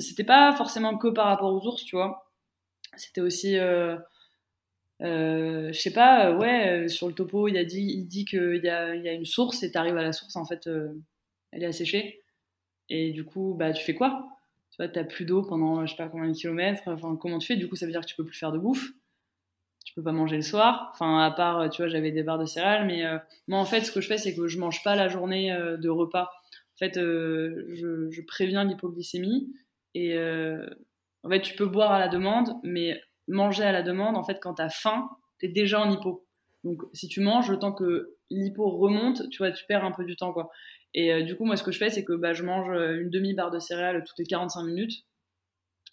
c'était 0.00 0.24
pas 0.24 0.54
forcément 0.56 0.98
que 0.98 1.08
par 1.08 1.26
rapport 1.26 1.52
aux 1.52 1.66
ours, 1.66 1.84
tu 1.84 1.96
vois. 1.96 2.30
C'était 2.96 3.22
aussi, 3.22 3.56
je 3.56 3.98
sais 5.72 5.92
pas, 5.92 6.32
ouais, 6.32 6.88
sur 6.88 7.08
le 7.08 7.14
topo, 7.14 7.48
il 7.48 7.56
a 7.56 7.64
dit, 7.64 7.82
il 7.82 8.06
dit 8.06 8.24
qu'il 8.24 8.60
y 8.62 8.68
a, 8.68 8.94
y 8.94 9.08
a 9.08 9.12
une 9.12 9.24
source 9.24 9.62
et 9.62 9.70
t'arrives 9.70 9.96
à 9.96 10.02
la 10.02 10.12
source, 10.12 10.36
en 10.36 10.44
fait, 10.44 10.68
elle 11.54 11.62
est 11.62 11.66
asséchée. 11.66 12.20
Et 12.90 13.12
du 13.12 13.24
coup, 13.24 13.54
bah, 13.58 13.72
tu 13.72 13.82
fais 13.82 13.94
quoi? 13.94 14.28
Tu 14.70 14.76
vois, 14.78 14.88
t'as 14.88 15.04
plus 15.04 15.24
d'eau 15.24 15.42
pendant 15.42 15.86
je 15.86 15.90
sais 15.92 15.96
pas 15.96 16.08
combien 16.08 16.28
de 16.28 16.36
kilomètres. 16.36 16.82
Enfin, 16.86 17.16
comment 17.16 17.38
tu 17.38 17.46
fais? 17.46 17.56
Du 17.56 17.68
coup, 17.68 17.76
ça 17.76 17.86
veut 17.86 17.92
dire 17.92 18.02
que 18.02 18.06
tu 18.06 18.16
peux 18.16 18.24
plus 18.24 18.38
faire 18.38 18.52
de 18.52 18.58
bouffe. 18.58 18.90
Tu 19.84 19.94
peux 19.94 20.02
pas 20.02 20.12
manger 20.12 20.36
le 20.36 20.42
soir. 20.42 20.90
Enfin, 20.92 21.20
à 21.20 21.30
part, 21.30 21.70
tu 21.70 21.82
vois, 21.82 21.88
j'avais 21.88 22.10
des 22.10 22.22
barres 22.22 22.38
de 22.38 22.46
céréales. 22.46 22.86
Mais 22.86 23.04
moi, 23.46 23.58
en 23.58 23.64
fait, 23.64 23.82
ce 23.82 23.92
que 23.92 24.00
je 24.00 24.08
fais, 24.08 24.18
c'est 24.18 24.34
que 24.34 24.48
je 24.48 24.58
mange 24.58 24.82
pas 24.82 24.96
la 24.96 25.08
journée 25.08 25.56
de 25.78 25.88
repas. 25.88 26.30
En 26.74 26.78
fait, 26.78 26.96
euh, 26.96 27.66
je, 28.10 28.20
préviens 28.22 28.64
l'hypoglycémie 28.64 29.54
et 29.94 30.14
euh, 30.14 30.66
en 31.22 31.28
fait, 31.28 31.40
tu 31.40 31.54
peux 31.54 31.66
boire 31.66 31.92
à 31.92 32.00
la 32.00 32.08
demande, 32.08 32.54
mais 32.64 33.00
manger 33.28 33.62
à 33.62 33.70
la 33.70 33.82
demande, 33.82 34.16
en 34.16 34.24
fait, 34.24 34.40
quand 34.40 34.54
tu 34.54 34.62
as 34.62 34.70
faim, 34.70 35.08
tu 35.38 35.46
es 35.46 35.48
déjà 35.48 35.80
en 35.80 35.90
hypo. 35.90 36.26
Donc, 36.64 36.82
si 36.92 37.06
tu 37.06 37.20
manges, 37.20 37.48
le 37.48 37.58
temps 37.58 37.72
que 37.72 38.16
l'hypo 38.30 38.68
remonte, 38.68 39.28
tu 39.30 39.38
vois, 39.38 39.52
tu 39.52 39.64
perds 39.66 39.84
un 39.84 39.92
peu 39.92 40.04
du 40.04 40.16
temps, 40.16 40.32
quoi. 40.32 40.50
Et 40.94 41.12
euh, 41.12 41.22
du 41.22 41.36
coup, 41.36 41.44
moi, 41.44 41.56
ce 41.56 41.62
que 41.62 41.72
je 41.72 41.78
fais, 41.78 41.90
c'est 41.90 42.04
que 42.04 42.12
bah, 42.12 42.32
je 42.32 42.42
mange 42.42 42.68
une 42.68 43.10
demi-barre 43.10 43.50
de 43.50 43.58
céréales 43.58 44.04
toutes 44.04 44.18
les 44.18 44.26
45 44.26 44.62
minutes 44.62 45.04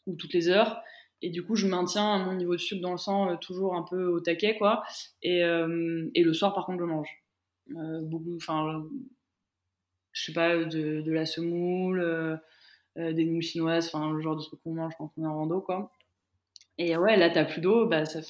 ou 0.08 0.16
toutes 0.16 0.34
les 0.34 0.50
heures. 0.50 0.82
Et 1.24 1.30
du 1.30 1.44
coup, 1.44 1.56
je 1.56 1.68
maintiens 1.68 2.18
mon 2.20 2.34
niveau 2.34 2.54
de 2.54 2.60
sucre 2.60 2.82
dans 2.82 2.92
le 2.92 2.98
sang 2.98 3.38
toujours 3.38 3.76
un 3.76 3.84
peu 3.84 4.06
au 4.06 4.20
taquet, 4.20 4.58
quoi. 4.58 4.84
Et, 5.22 5.40
et 5.42 6.24
le 6.24 6.34
soir, 6.34 6.54
par 6.56 6.66
contre, 6.66 6.80
je 6.80 6.86
mange. 6.86 7.10
beaucoup, 7.68 8.36
enfin, 8.38 8.84
je 10.14 10.26
sais 10.26 10.34
pas, 10.34 10.58
de, 10.58 11.02
de 11.02 11.12
la 11.12 11.26
semoule, 11.26 12.02
euh, 12.02 12.36
euh, 12.98 13.14
des 13.14 13.26
nouilles 13.26 13.42
chinoises, 13.42 13.88
enfin 13.88 14.12
le 14.12 14.22
genre 14.22 14.36
de 14.36 14.44
truc 14.44 14.62
qu'on 14.64 14.74
mange 14.74 14.94
quand 14.98 15.12
on 15.18 15.24
est 15.24 15.28
en 15.28 15.36
rando, 15.36 15.62
quoi. 15.62 15.92
Et 16.78 16.98
ouais, 16.98 17.18
là, 17.18 17.30
t'as 17.30 17.46
plus 17.46 17.62
d'eau, 17.62 17.88
bah, 17.88 18.06
ça, 18.06 18.22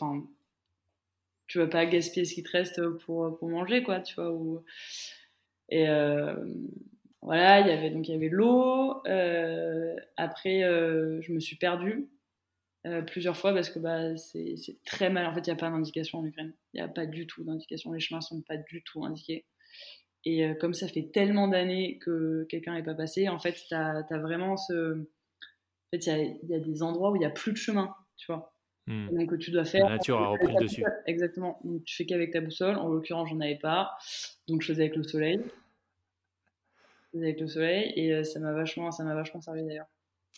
tu 1.47 1.57
vas 1.57 1.67
pas 1.67 1.85
gaspiller 1.85 2.25
ce 2.25 2.33
qui 2.33 2.43
te 2.43 2.51
reste 2.51 2.81
pour, 3.05 3.37
pour 3.37 3.49
manger, 3.49 3.83
quoi, 3.83 3.99
tu 3.99 4.15
vois. 4.15 4.63
Et 5.71 5.87
euh, 5.87 6.35
voilà, 7.21 7.61
il 7.61 7.67
y 7.67 7.71
avait 7.71 7.89
donc 7.89 8.07
il 8.07 8.11
y 8.11 8.15
avait 8.15 8.29
l'eau. 8.29 9.01
Euh, 9.07 9.95
après, 10.17 10.63
euh, 10.63 11.21
je 11.21 11.31
me 11.31 11.39
suis 11.39 11.55
perdue 11.55 12.09
plusieurs 13.05 13.37
fois 13.37 13.53
parce 13.53 13.69
que 13.69 13.77
bah, 13.77 14.17
c'est 14.17 14.55
très 14.85 15.11
mal. 15.11 15.27
En 15.27 15.33
fait, 15.35 15.41
il 15.41 15.49
n'y 15.51 15.53
a 15.53 15.55
pas 15.55 15.69
d'indication 15.69 16.17
en 16.17 16.25
Ukraine. 16.25 16.51
Il 16.73 16.77
n'y 16.77 16.83
a 16.83 16.87
pas 16.87 17.05
du 17.05 17.27
tout 17.27 17.43
d'indication. 17.43 17.91
Les 17.93 17.99
chemins 17.99 18.21
sont 18.21 18.41
pas 18.41 18.57
du 18.57 18.83
tout 18.83 19.05
indiqués. 19.05 19.45
Et 20.25 20.55
comme 20.59 20.73
ça 20.73 20.87
fait 20.87 21.11
tellement 21.13 21.47
d'années 21.47 21.99
que 21.99 22.43
quelqu'un 22.49 22.73
n'est 22.73 22.83
pas 22.83 22.95
passé, 22.95 23.29
en 23.29 23.37
fait, 23.37 23.53
tu 23.53 23.75
as, 23.75 24.03
vraiment 24.09 24.57
ce. 24.57 24.99
En 24.99 25.05
fait, 25.93 26.07
il 26.07 26.39
y, 26.49 26.53
y 26.53 26.55
a, 26.55 26.59
des 26.59 26.81
endroits 26.81 27.11
où 27.11 27.15
il 27.17 27.19
n'y 27.19 27.25
a 27.25 27.29
plus 27.29 27.51
de 27.51 27.57
chemin, 27.57 27.93
tu 28.17 28.25
vois. 28.31 28.51
Hmm. 28.87 29.09
Donc, 29.11 29.37
tu 29.37 29.51
dois 29.51 29.65
faire. 29.65 29.85
La 29.85 29.97
nature 29.97 30.19
a 30.19 30.29
repris 30.29 30.55
dessus. 30.55 30.83
Exactement. 31.05 31.59
Donc, 31.63 31.83
tu 31.85 31.95
fais 31.95 32.05
qu'avec 32.05 32.31
ta 32.31 32.41
boussole. 32.41 32.77
En 32.77 32.87
l'occurrence, 32.87 33.29
j'en 33.29 33.39
avais 33.39 33.57
pas. 33.57 33.91
Donc, 34.47 34.61
je 34.61 34.67
faisais 34.67 34.83
avec 34.83 34.95
le 34.95 35.03
soleil. 35.03 35.39
Avec 37.15 37.39
le 37.39 37.47
soleil. 37.47 37.93
Et 37.95 38.13
euh, 38.13 38.23
ça 38.23 38.39
m'a 38.39 38.53
vachement, 38.53 38.91
ça 38.91 39.03
vachement 39.03 39.41
servi 39.41 39.63
d'ailleurs. 39.63 39.89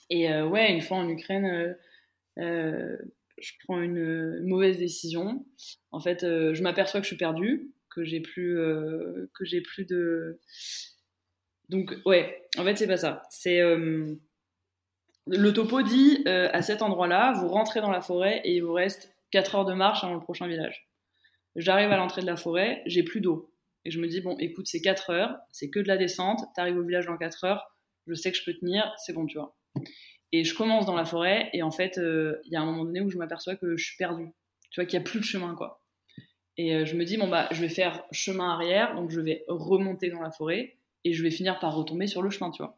Et 0.09 0.31
euh, 0.31 0.47
ouais, 0.47 0.71
une 0.73 0.81
fois 0.81 0.97
en 0.97 1.07
Ukraine, 1.07 1.75
je 2.37 3.51
prends 3.63 3.81
une 3.81 4.41
mauvaise 4.45 4.77
décision. 4.77 5.45
En 5.91 5.99
fait, 5.99 6.21
je 6.21 6.61
m'aperçois 6.61 6.99
que 6.99 7.05
je 7.05 7.09
suis 7.09 7.17
perdue 7.17 7.73
que 7.93 8.03
j'ai 8.03 8.19
plus 8.19 8.57
euh, 8.59 9.29
que 9.33 9.45
j'ai 9.45 9.61
plus 9.61 9.85
de 9.85 10.39
donc 11.69 11.95
ouais 12.05 12.47
en 12.57 12.63
fait 12.63 12.75
c'est 12.75 12.87
pas 12.87 12.97
ça 12.97 13.23
c'est 13.29 13.61
euh, 13.61 14.15
le 15.27 15.53
topo 15.53 15.81
dit 15.81 16.23
euh, 16.27 16.49
à 16.51 16.61
cet 16.61 16.81
endroit-là 16.81 17.33
vous 17.33 17.47
rentrez 17.47 17.81
dans 17.81 17.91
la 17.91 18.01
forêt 18.01 18.41
et 18.43 18.55
il 18.55 18.61
vous 18.61 18.73
reste 18.73 19.15
4 19.31 19.55
heures 19.55 19.65
de 19.65 19.73
marche 19.73 20.03
avant 20.03 20.15
le 20.15 20.19
prochain 20.19 20.47
village 20.47 20.89
j'arrive 21.55 21.91
à 21.91 21.97
l'entrée 21.97 22.21
de 22.21 22.27
la 22.27 22.35
forêt 22.35 22.81
j'ai 22.85 23.03
plus 23.03 23.21
d'eau 23.21 23.52
et 23.85 23.91
je 23.91 23.99
me 23.99 24.07
dis 24.07 24.21
bon 24.21 24.37
écoute 24.39 24.67
c'est 24.67 24.81
4 24.81 25.09
heures 25.09 25.37
c'est 25.51 25.69
que 25.69 25.79
de 25.79 25.87
la 25.87 25.97
descente 25.97 26.41
t'arrives 26.55 26.77
au 26.77 26.83
village 26.83 27.05
dans 27.05 27.17
4 27.17 27.43
heures 27.43 27.75
je 28.07 28.13
sais 28.13 28.31
que 28.31 28.37
je 28.37 28.43
peux 28.43 28.53
tenir 28.53 28.93
c'est 28.97 29.13
bon 29.13 29.25
tu 29.25 29.37
vois 29.37 29.55
et 30.31 30.43
je 30.43 30.55
commence 30.55 30.85
dans 30.85 30.95
la 30.95 31.05
forêt 31.05 31.49
et 31.53 31.63
en 31.63 31.71
fait 31.71 31.97
il 31.97 32.51
y 32.51 32.55
a 32.55 32.61
un 32.61 32.65
moment 32.65 32.85
donné 32.85 33.01
où 33.01 33.09
je 33.09 33.17
m'aperçois 33.17 33.55
que 33.55 33.77
je 33.77 33.83
suis 33.83 33.97
perdue 33.97 34.29
tu 34.71 34.79
vois 34.79 34.85
qu'il 34.85 34.99
n'y 34.99 35.05
a 35.05 35.09
plus 35.09 35.19
de 35.19 35.25
chemin 35.25 35.55
quoi 35.55 35.83
et 36.57 36.75
euh, 36.75 36.85
je 36.85 36.95
me 36.95 37.03
dis, 37.03 37.17
bon, 37.17 37.27
bah, 37.27 37.47
je 37.51 37.61
vais 37.61 37.69
faire 37.69 38.03
chemin 38.11 38.51
arrière, 38.51 38.95
donc 38.95 39.09
je 39.09 39.19
vais 39.19 39.43
remonter 39.47 40.09
dans 40.09 40.21
la 40.21 40.31
forêt 40.31 40.77
et 41.03 41.13
je 41.13 41.23
vais 41.23 41.31
finir 41.31 41.59
par 41.59 41.75
retomber 41.75 42.07
sur 42.07 42.21
le 42.21 42.29
chemin, 42.29 42.51
tu 42.51 42.61
vois. 42.61 42.77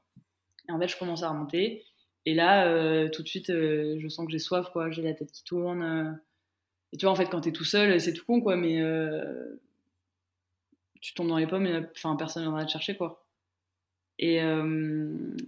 Et 0.70 0.72
en 0.72 0.80
fait, 0.80 0.88
je 0.88 0.98
commence 0.98 1.24
à 1.24 1.30
remonter. 1.30 1.84
Et 2.26 2.34
là, 2.34 2.68
euh, 2.68 3.10
tout 3.10 3.22
de 3.22 3.28
suite, 3.28 3.50
euh, 3.50 3.98
je 4.00 4.08
sens 4.08 4.26
que 4.26 4.32
j'ai 4.32 4.40
soif, 4.40 4.70
quoi. 4.72 4.90
J'ai 4.92 5.02
la 5.02 5.14
tête 5.14 5.32
qui 5.32 5.44
tourne. 5.44 6.20
Et 6.94 6.98
tu 6.98 7.06
vois, 7.06 7.12
en 7.12 7.16
fait, 7.16 7.26
quand 7.26 7.42
t'es 7.42 7.52
tout 7.52 7.66
seul, 7.66 8.00
c'est 8.00 8.14
tout 8.14 8.26
con, 8.26 8.42
quoi, 8.42 8.56
mais 8.56 8.82
tu 11.06 11.14
tombes 11.14 11.28
dans 11.28 11.38
les 11.38 11.46
pommes 11.46 11.68
enfin, 11.96 12.16
personne 12.16 12.42
ne 12.42 12.48
viendra 12.48 12.66
te 12.66 12.72
chercher, 12.72 12.98
quoi. 12.98 13.24
Et, 14.18 14.38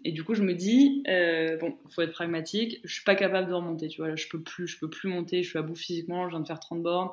et, 0.03 0.12
du 0.12 0.24
coup, 0.24 0.36
je 0.36 0.43
me 0.43 0.53
dis, 0.53 1.01
euh, 1.08 1.58
bon, 1.58 1.76
faut 1.89 2.03
être 2.03 2.12
pragmatique. 2.12 2.80
Je 2.84 2.93
suis 2.93 3.03
pas 3.03 3.16
capable 3.16 3.47
de 3.47 3.53
remonter, 3.53 3.88
tu 3.88 4.01
vois. 4.01 4.16
je 4.16 4.28
peux 4.28 4.41
plus, 4.43 4.68
je 4.68 4.78
peux 4.78 4.89
plus 4.89 5.10
monter. 5.10 5.41
Je 5.41 5.49
suis 5.49 5.58
à 5.58 5.64
bout 5.64 5.76
physiquement. 5.76 6.26
Je 6.26 6.32
viens 6.36 6.41
de 6.41 6.45
faire 6.45 6.60
30 6.60 6.84
bornes. 6.84 7.10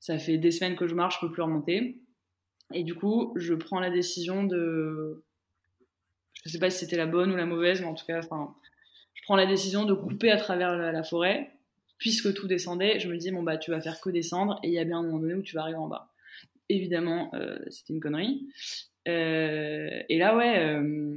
Ça 0.00 0.18
fait 0.18 0.38
des 0.38 0.50
semaines 0.50 0.76
que 0.76 0.86
je 0.86 0.94
marche, 0.94 1.16
je 1.16 1.26
peux 1.26 1.30
plus 1.30 1.42
remonter. 1.42 2.00
Et 2.72 2.84
du 2.84 2.94
coup, 2.94 3.34
je 3.36 3.52
prends 3.52 3.80
la 3.80 3.90
décision 3.90 4.44
de. 4.44 5.22
Je 6.44 6.50
sais 6.50 6.58
pas 6.58 6.70
si 6.70 6.78
c'était 6.78 6.96
la 6.96 7.06
bonne 7.06 7.32
ou 7.32 7.36
la 7.36 7.44
mauvaise, 7.44 7.82
mais 7.82 7.86
en 7.86 7.94
tout 7.94 8.06
cas, 8.06 8.20
enfin, 8.20 8.54
je 9.12 9.22
prends 9.24 9.36
la 9.36 9.44
décision 9.44 9.84
de 9.84 9.92
couper 9.92 10.30
à 10.30 10.38
travers 10.38 10.74
la, 10.74 11.02
forêt. 11.02 11.50
Puisque 11.98 12.32
tout 12.32 12.46
descendait, 12.46 12.98
je 12.98 13.10
me 13.10 13.18
dis, 13.18 13.30
bon, 13.30 13.42
bah, 13.42 13.58
tu 13.58 13.72
vas 13.72 13.80
faire 13.80 14.00
que 14.00 14.08
descendre 14.08 14.58
et 14.62 14.68
il 14.68 14.72
y 14.72 14.78
a 14.78 14.84
bien 14.84 15.00
un 15.00 15.02
moment 15.02 15.18
donné 15.18 15.34
où 15.34 15.42
tu 15.42 15.54
vas 15.54 15.62
arriver 15.62 15.78
en 15.78 15.88
bas. 15.88 16.08
Évidemment, 16.68 17.30
euh, 17.34 17.58
c'était 17.70 17.94
une 17.94 18.00
connerie. 18.00 18.46
Euh, 19.08 20.02
et 20.08 20.18
là, 20.18 20.36
ouais, 20.36 20.58
euh, 20.58 21.16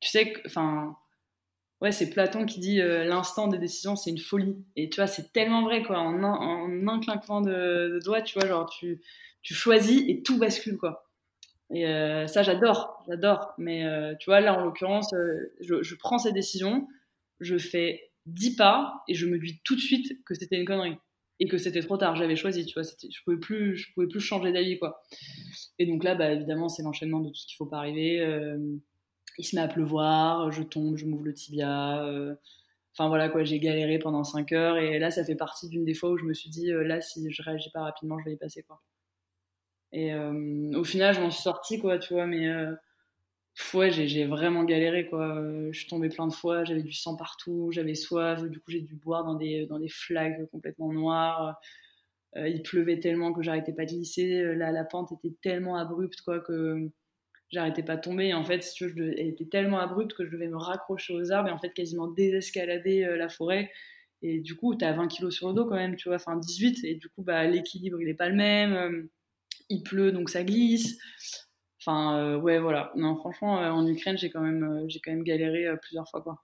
tu 0.00 0.08
sais, 0.08 0.32
enfin, 0.46 0.96
ouais, 1.80 1.90
c'est 1.90 2.10
Platon 2.10 2.46
qui 2.46 2.60
dit 2.60 2.78
l'instant 2.78 3.48
des 3.48 3.58
décisions, 3.58 3.96
c'est 3.96 4.10
une 4.10 4.18
folie. 4.18 4.56
Et 4.76 4.88
tu 4.88 4.96
vois, 4.96 5.06
c'est 5.06 5.32
tellement 5.32 5.62
vrai, 5.62 5.82
quoi. 5.82 5.98
En 5.98 6.22
un, 6.22 6.32
en 6.32 6.88
un 6.88 7.00
clinquement 7.00 7.40
de, 7.40 7.98
doigts, 8.04 8.22
tu 8.22 8.38
vois, 8.38 8.48
genre, 8.48 8.70
tu, 8.70 9.02
tu 9.42 9.54
choisis 9.54 10.02
et 10.08 10.22
tout 10.22 10.38
bascule, 10.38 10.78
quoi. 10.78 11.10
Et 11.74 11.84
ça, 12.28 12.42
j'adore, 12.42 13.02
j'adore. 13.08 13.54
Mais 13.58 13.84
tu 14.20 14.26
vois, 14.26 14.40
là, 14.40 14.58
en 14.58 14.64
l'occurrence, 14.64 15.10
je, 15.60 15.82
je, 15.82 15.94
prends 15.96 16.18
cette 16.18 16.34
décision, 16.34 16.86
je 17.40 17.58
fais 17.58 18.12
10 18.26 18.56
pas 18.56 19.02
et 19.08 19.14
je 19.14 19.26
me 19.26 19.38
dis 19.38 19.60
tout 19.64 19.74
de 19.74 19.80
suite 19.80 20.24
que 20.24 20.34
c'était 20.34 20.56
une 20.56 20.66
connerie 20.66 20.98
et 21.40 21.48
que 21.48 21.58
c'était 21.58 21.82
trop 21.82 21.96
tard. 21.96 22.16
J'avais 22.16 22.36
choisi, 22.36 22.64
tu 22.66 22.74
vois, 22.74 22.82
je 22.82 23.18
pouvais 23.24 23.38
plus, 23.38 23.76
je 23.76 23.92
pouvais 23.92 24.06
plus 24.06 24.20
changer 24.20 24.52
d'avis, 24.52 24.78
quoi. 24.78 25.02
Et 25.78 25.86
donc 25.86 26.04
là, 26.04 26.14
bah, 26.14 26.32
évidemment, 26.32 26.68
c'est 26.68 26.82
l'enchaînement 26.82 27.20
de 27.20 27.28
tout 27.28 27.34
ce 27.34 27.46
qu'il 27.46 27.56
faut 27.56 27.66
pas 27.66 27.78
arriver 27.78 28.20
il 29.38 29.44
se 29.44 29.56
met 29.56 29.62
à 29.62 29.68
pleuvoir, 29.68 30.50
je 30.52 30.62
tombe, 30.62 30.96
je 30.96 31.06
m'ouvre 31.06 31.24
le 31.24 31.34
tibia. 31.34 32.04
Euh, 32.04 32.34
enfin 32.92 33.08
voilà 33.08 33.28
quoi, 33.28 33.44
j'ai 33.44 33.58
galéré 33.58 33.98
pendant 33.98 34.24
5 34.24 34.52
heures 34.52 34.76
et 34.78 34.98
là 34.98 35.10
ça 35.10 35.24
fait 35.24 35.34
partie 35.34 35.68
d'une 35.68 35.84
des 35.84 35.94
fois 35.94 36.10
où 36.10 36.16
je 36.16 36.24
me 36.24 36.34
suis 36.34 36.50
dit 36.50 36.70
euh, 36.70 36.84
là 36.84 37.00
si 37.00 37.30
je 37.30 37.42
réagis 37.42 37.70
pas 37.70 37.82
rapidement 37.82 38.18
je 38.18 38.24
vais 38.24 38.34
y 38.34 38.36
passer 38.36 38.62
quoi. 38.62 38.80
Et 39.92 40.12
euh, 40.12 40.72
au 40.74 40.84
final 40.84 41.14
je 41.14 41.20
m'en 41.20 41.30
suis 41.30 41.42
sortie 41.42 41.78
quoi, 41.78 41.98
tu 41.98 42.14
vois, 42.14 42.26
mais 42.26 42.48
ouais 43.74 43.90
j'ai 43.90 44.26
vraiment 44.26 44.64
galéré 44.64 45.06
quoi. 45.08 45.40
je 45.70 45.78
suis 45.78 45.88
tombée 45.88 46.08
plein 46.08 46.26
de 46.26 46.32
fois, 46.32 46.64
j'avais 46.64 46.82
du 46.82 46.92
sang 46.92 47.16
partout, 47.16 47.70
j'avais 47.72 47.94
soif, 47.94 48.42
du 48.44 48.58
coup 48.60 48.70
j'ai 48.70 48.80
dû 48.80 48.96
boire 48.96 49.24
dans 49.24 49.34
des, 49.34 49.66
dans 49.66 49.78
des 49.78 49.88
flaques 49.88 50.48
complètement 50.50 50.92
noires. 50.92 51.60
il 52.36 52.62
pleuvait 52.62 52.98
tellement 53.00 53.32
que 53.32 53.42
j'arrêtais 53.42 53.72
pas 53.72 53.84
de 53.84 53.90
glisser. 53.90 54.54
La, 54.56 54.72
la 54.72 54.84
pente 54.84 55.12
était 55.12 55.36
tellement 55.42 55.76
abrupte 55.76 56.20
quoi 56.22 56.40
que 56.40 56.90
j'arrêtais 57.50 57.82
pas 57.82 57.96
de 57.96 58.02
tomber. 58.02 58.26
Et 58.28 58.34
en 58.34 58.44
fait, 58.44 58.62
si 58.62 58.84
elle 58.84 59.28
était 59.28 59.46
tellement 59.46 59.78
abrupte 59.78 60.14
que 60.14 60.24
je 60.24 60.30
devais 60.30 60.48
me 60.48 60.56
raccrocher 60.56 61.14
aux 61.14 61.32
arbres 61.32 61.48
et 61.48 61.52
en 61.52 61.58
fait 61.58 61.72
quasiment 61.72 62.08
désescalader 62.08 63.06
la 63.16 63.28
forêt. 63.28 63.70
Et 64.22 64.40
du 64.40 64.56
coup, 64.56 64.74
tu 64.74 64.84
as 64.84 64.92
20 64.94 65.08
kilos 65.08 65.34
sur 65.34 65.48
le 65.48 65.54
dos 65.54 65.66
quand 65.66 65.76
même, 65.76 65.96
tu 65.96 66.08
vois, 66.08 66.16
enfin 66.16 66.36
18. 66.36 66.84
Et 66.84 66.94
du 66.94 67.08
coup, 67.10 67.22
bah, 67.22 67.46
l'équilibre, 67.46 68.00
il 68.00 68.08
est 68.08 68.14
pas 68.14 68.30
le 68.30 68.34
même. 68.34 69.08
il 69.68 69.82
pleut, 69.82 70.12
donc 70.12 70.30
ça 70.30 70.44
glisse. 70.44 70.98
Enfin, 71.86 72.36
ouais, 72.36 72.58
voilà. 72.58 72.92
Non, 72.96 73.16
franchement, 73.16 73.56
en 73.58 73.86
Ukraine, 73.86 74.16
j'ai 74.16 74.30
quand 74.30 74.40
même, 74.40 74.84
j'ai 74.88 75.00
quand 75.00 75.10
même 75.10 75.22
galéré 75.22 75.66
plusieurs 75.82 76.08
fois, 76.08 76.22
quoi. 76.22 76.42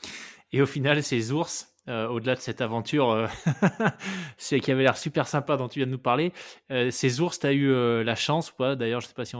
Et 0.52 0.62
au 0.62 0.66
final, 0.66 1.02
ces 1.02 1.32
ours, 1.32 1.74
euh, 1.88 2.06
au-delà 2.08 2.34
de 2.34 2.40
cette 2.40 2.60
aventure 2.60 3.10
euh, 3.12 3.26
c'est 4.36 4.60
qui 4.60 4.70
avait 4.70 4.82
l'air 4.82 4.98
super 4.98 5.26
sympa 5.26 5.56
dont 5.56 5.68
tu 5.68 5.78
viens 5.78 5.86
de 5.86 5.92
nous 5.92 5.98
parler, 5.98 6.32
euh, 6.70 6.90
ces 6.90 7.20
ours, 7.20 7.38
tu 7.38 7.46
as 7.46 7.52
eu 7.52 7.72
la 8.04 8.14
chance 8.14 8.50
ou 8.50 8.56
pas? 8.56 8.76
D'ailleurs, 8.76 9.00
je 9.00 9.06
sais 9.06 9.14
pas 9.14 9.24
si 9.24 9.36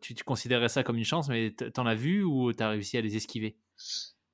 tu, 0.00 0.14
tu, 0.14 0.24
considérais 0.24 0.68
ça 0.68 0.82
comme 0.82 0.96
une 0.96 1.04
chance, 1.04 1.28
mais 1.28 1.50
t'en 1.50 1.86
as 1.86 1.94
vu 1.94 2.22
ou 2.22 2.52
tu 2.52 2.62
as 2.62 2.68
réussi 2.68 2.96
à 2.98 3.00
les 3.00 3.16
esquiver? 3.16 3.56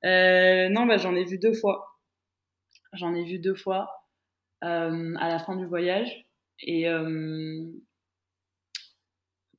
Non, 0.02 0.86
bah, 0.86 0.98
j'en 0.98 1.14
ai 1.14 1.24
vu 1.24 1.38
deux 1.38 1.54
fois. 1.54 1.98
J'en 2.92 3.14
ai 3.14 3.24
vu 3.24 3.38
deux 3.38 3.54
fois 3.54 3.88
à 4.60 5.28
la 5.28 5.38
fin 5.38 5.56
du 5.56 5.66
voyage. 5.66 6.26
Et 6.60 6.86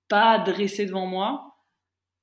pas 0.08 0.40
dressés 0.40 0.86
devant 0.86 1.06
moi, 1.06 1.58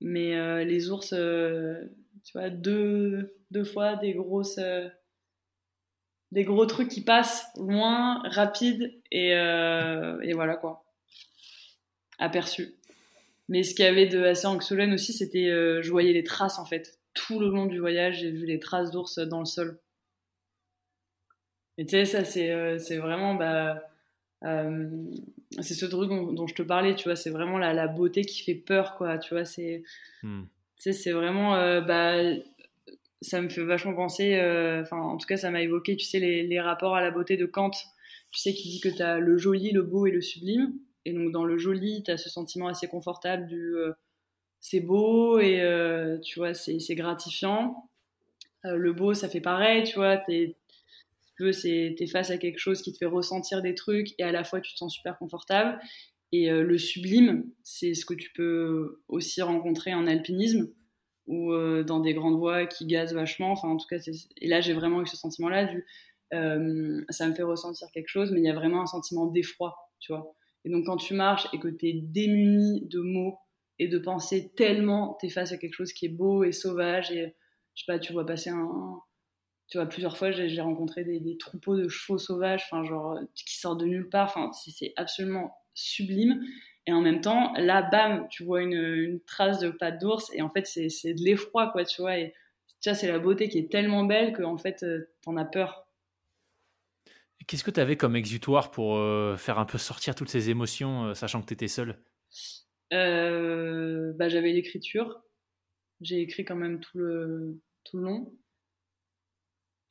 mais 0.01 0.65
les 0.65 0.91
ours, 0.91 1.11
tu 1.11 2.33
vois, 2.33 2.51
deux, 2.51 3.37
deux 3.51 3.65
fois 3.65 3.97
des 3.97 4.15
grosses 4.15 4.59
des 6.33 6.45
gros 6.45 6.65
trucs 6.65 6.89
qui 6.89 7.03
passent 7.03 7.47
loin, 7.57 8.23
rapide, 8.25 8.91
et, 9.13 9.35
euh, 9.35 10.17
voilà 10.35 10.57
quoi. 10.57 10.85
Aperçu. 12.19 12.75
Mais 13.49 13.63
ce 13.63 13.75
qu'il 13.75 13.85
y 13.85 13.89
avait 13.89 14.07
de 14.07 14.25
assez 14.25 14.47
anxiogène 14.47 14.95
aussi, 14.95 15.13
c'était 15.13 15.51
euh, 15.51 15.83
je 15.83 15.91
voyais 15.91 16.15
les 16.15 16.25
traces 16.25 16.59
en 16.59 16.65
fait. 16.65 16.99
Tout 17.13 17.39
le 17.39 17.49
long 17.49 17.67
du 17.67 17.79
voyage, 17.79 18.21
j'ai 18.21 18.31
vu 18.31 18.47
les 18.47 18.59
traces 18.59 18.91
d'ours 18.91 19.19
dans 19.19 19.41
le 19.41 19.45
sol. 19.45 19.79
Et 21.77 21.85
tu 21.85 21.91
sais, 21.91 22.07
ça 22.07 22.25
c'est 22.25 22.51
euh, 22.51 22.79
vraiment 22.99 23.35
bah, 23.35 23.83
c'est 24.43 25.75
ce 25.75 25.87
truc 25.87 26.09
dont, 26.09 26.47
je 26.47 26.55
te 26.55 26.63
parlais, 26.63 26.95
tu 26.95 27.05
vois, 27.09 27.17
c'est 27.17 27.31
vraiment 27.31 27.59
la, 27.59 27.73
la, 27.73 27.87
beauté 27.87 28.23
qui 28.23 28.43
fait 28.43 28.55
peur 28.55 28.97
quoi, 28.97 29.19
tu 29.19 29.35
vois, 29.35 29.45
c'est 29.45 29.83
hmm. 30.23 30.43
c'est 30.79 31.13
vraiment 31.13 31.53
bah, 31.81 32.17
ça 33.23 33.41
me 33.41 33.49
fait 33.49 33.63
vachement 33.63 33.95
penser, 33.95 34.35
euh, 34.35 34.83
enfin, 34.83 34.99
en 34.99 35.17
tout 35.17 35.27
cas, 35.27 35.37
ça 35.37 35.51
m'a 35.51 35.63
évoqué, 35.63 35.97
tu 35.97 36.05
sais, 36.05 36.19
les, 36.19 36.61
rapports 36.61 36.97
à 36.97 37.01
la 37.01 37.11
beauté 37.11 37.37
de 37.37 37.47
Kant. 37.47 37.71
Tu 38.33 38.41
sais, 38.41 38.53
qui 38.53 38.69
dit 38.69 38.81
que 38.81 38.89
tu 38.89 39.03
as 39.03 39.19
le 39.19 39.39
joli, 39.39 39.71
le 39.73 39.83
beau 39.83 40.07
et 40.07 40.11
le 40.11 40.21
sublime. 40.21 40.73
Et 41.05 41.13
donc, 41.13 41.33
dans 41.33 41.45
le 41.45 41.59
joli, 41.59 42.03
tu 42.03 42.11
as 42.11 42.17
ce 42.17 42.29
sentiment 42.29 42.69
assez 42.69 42.89
confortable 42.89 43.47
du 43.47 43.77
euh, 43.77 43.93
c'est 44.61 44.81
beau 44.81 45.39
et 45.39 45.61
euh, 45.61 46.19
tu 46.21 46.39
vois, 46.39 46.55
c'est 46.55 46.95
gratifiant. 46.95 47.89
le 48.65 48.93
beau, 48.93 49.15
ça 49.15 49.29
fait 49.29 49.41
pareil, 49.41 49.85
tu 49.85 49.97
vois, 49.97 50.19
tu 51.37 51.49
es 51.49 52.07
face 52.07 52.31
à 52.31 52.39
quelque 52.39 52.59
chose 52.59 52.83
qui 52.83 52.93
te 52.93 52.99
fait 52.99 53.07
ressentir 53.07 53.63
des 53.63 53.75
trucs 53.75 54.09
et 54.19 54.23
à 54.23 54.33
la 54.33 54.45
fois 54.45 54.61
tu 54.61 54.73
te 54.73 54.79
sens 54.79 54.95
super 54.95 55.19
confortable. 55.19 55.79
Et 56.35 56.51
le 56.51 56.79
sublime, 56.79 57.45
c'est 57.63 57.93
ce 57.93 58.07
que 58.07 58.15
tu 58.15 58.33
peux 58.33 59.03
aussi 59.09 59.43
rencontrer 59.43 59.93
en 59.93 60.07
alpinisme 60.07 60.73
ou 61.27 61.53
euh, 61.53 61.85
dans 61.85 62.01
des 62.01 62.15
grandes 62.15 62.39
voies 62.39 62.67
qui 62.67 62.87
gazent 62.87 63.15
vachement. 63.15 63.53
Enfin, 63.53 63.69
en 63.69 63.77
tout 63.77 63.87
cas, 63.89 63.99
et 64.41 64.49
là, 64.49 64.61
j'ai 64.61 64.73
vraiment 64.73 65.03
eu 65.03 65.07
ce 65.07 65.17
sentiment-là. 65.17 65.73
Euh, 66.35 67.05
ça 67.11 67.29
me 67.29 67.35
fait 67.35 67.43
ressentir 67.43 67.89
quelque 67.93 68.09
chose, 68.09 68.33
mais 68.33 68.41
il 68.41 68.47
y 68.47 68.51
a 68.51 68.55
vraiment 68.55 68.83
un 68.83 68.87
sentiment 68.87 69.27
d'effroi, 69.27 69.77
tu 70.01 70.13
vois. 70.13 70.35
Et 70.65 70.71
donc, 70.71 70.87
quand 70.87 70.97
tu 70.97 71.15
marches 71.15 71.49
et 71.53 71.59
que 71.59 71.69
tu 71.69 71.89
es 71.89 71.93
démuni 71.95 72.87
de 72.87 73.01
mots 73.01 73.39
et 73.79 73.89
de 73.89 73.99
pensées 73.99 74.53
tellement, 74.57 75.17
tu 75.21 75.27
es 75.27 75.31
face 75.31 75.53
à 75.53 75.59
quelque 75.59 75.75
chose 75.75 75.93
qui 75.93 76.07
est 76.07 76.11
beau 76.11 76.45
et 76.45 76.53
sauvage, 76.53 77.11
et 77.11 77.35
je 77.75 77.85
sais 77.85 77.93
pas, 77.93 77.99
tu 77.99 78.13
vois 78.13 78.27
passer 78.27 78.51
un. 78.51 79.01
Tu 79.73 79.79
vois, 79.79 79.87
plusieurs 79.87 80.19
fois, 80.19 80.33
j'ai 80.33 80.61
rencontré 80.61 81.03
des, 81.03 81.19
des, 81.19 81.39
troupeaux 81.39 81.79
de 81.79 81.89
chevaux 81.89 82.19
sauvages, 82.19 82.63
enfin, 82.67 82.85
genre, 82.85 83.19
qui 83.35 83.57
sortent 83.57 83.81
de 83.81 83.87
nulle 83.87 84.11
part. 84.11 84.29
Enfin, 84.37 84.51
c'est 84.53 84.93
absolument 84.97 85.57
sublime. 85.73 86.45
Et 86.87 86.93
en 86.93 87.01
même 87.01 87.23
temps, 87.23 87.55
là, 87.55 87.81
bam, 87.81 88.29
tu 88.29 88.45
vois 88.45 88.61
une, 88.61 89.19
trace 89.27 89.61
de 89.61 89.71
patte 89.71 89.99
d'ours 89.99 90.31
et 90.35 90.43
en 90.43 90.51
fait, 90.51 90.67
c'est 90.67 91.15
de 91.15 91.25
l'effroi, 91.25 91.71
quoi, 91.73 91.87
tu 91.87 92.03
vois. 92.03 92.19
Et 92.19 92.35
ça, 92.81 92.93
c'est 92.93 93.09
la 93.09 93.19
beauté 93.19 93.49
qui 93.49 93.57
est 93.57 93.73
tellement 93.73 94.05
belle 94.05 94.37
qu'en 94.37 94.59
fait, 94.59 94.83
euh, 94.83 95.09
t'en 95.23 95.39
as 95.39 95.47
peur. 95.47 95.89
Qu'est-ce 97.47 97.65
que 97.65 97.71
tu 97.71 97.81
avais 97.81 97.97
comme 97.97 98.15
exutoire 98.15 98.71
pour 98.71 98.99
euh, 98.99 99.39
faire 99.39 99.59
un 99.59 99.65
peu 99.65 99.79
sortir 99.79 100.15
toutes 100.15 100.29
ces 100.29 100.51
émotions, 100.51 101.07
euh, 101.07 101.15
sachant 101.15 101.41
que 101.41 101.47
tu 101.47 101.55
étais 101.55 101.67
seule 101.67 101.99
bah, 102.91 104.29
J'avais 104.29 104.53
l'écriture. 104.53 105.23
J'ai 106.03 106.21
écrit 106.21 106.45
quand 106.45 106.57
même 106.57 106.79
tout 106.79 106.99
le, 106.99 107.59
tout 107.85 107.97
le 107.97 108.05
long. 108.05 108.37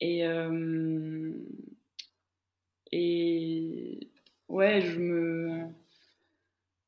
Et, 0.04 0.24
et 2.90 4.10
ouais, 4.48 4.80
je 4.80 4.98
me 4.98 5.68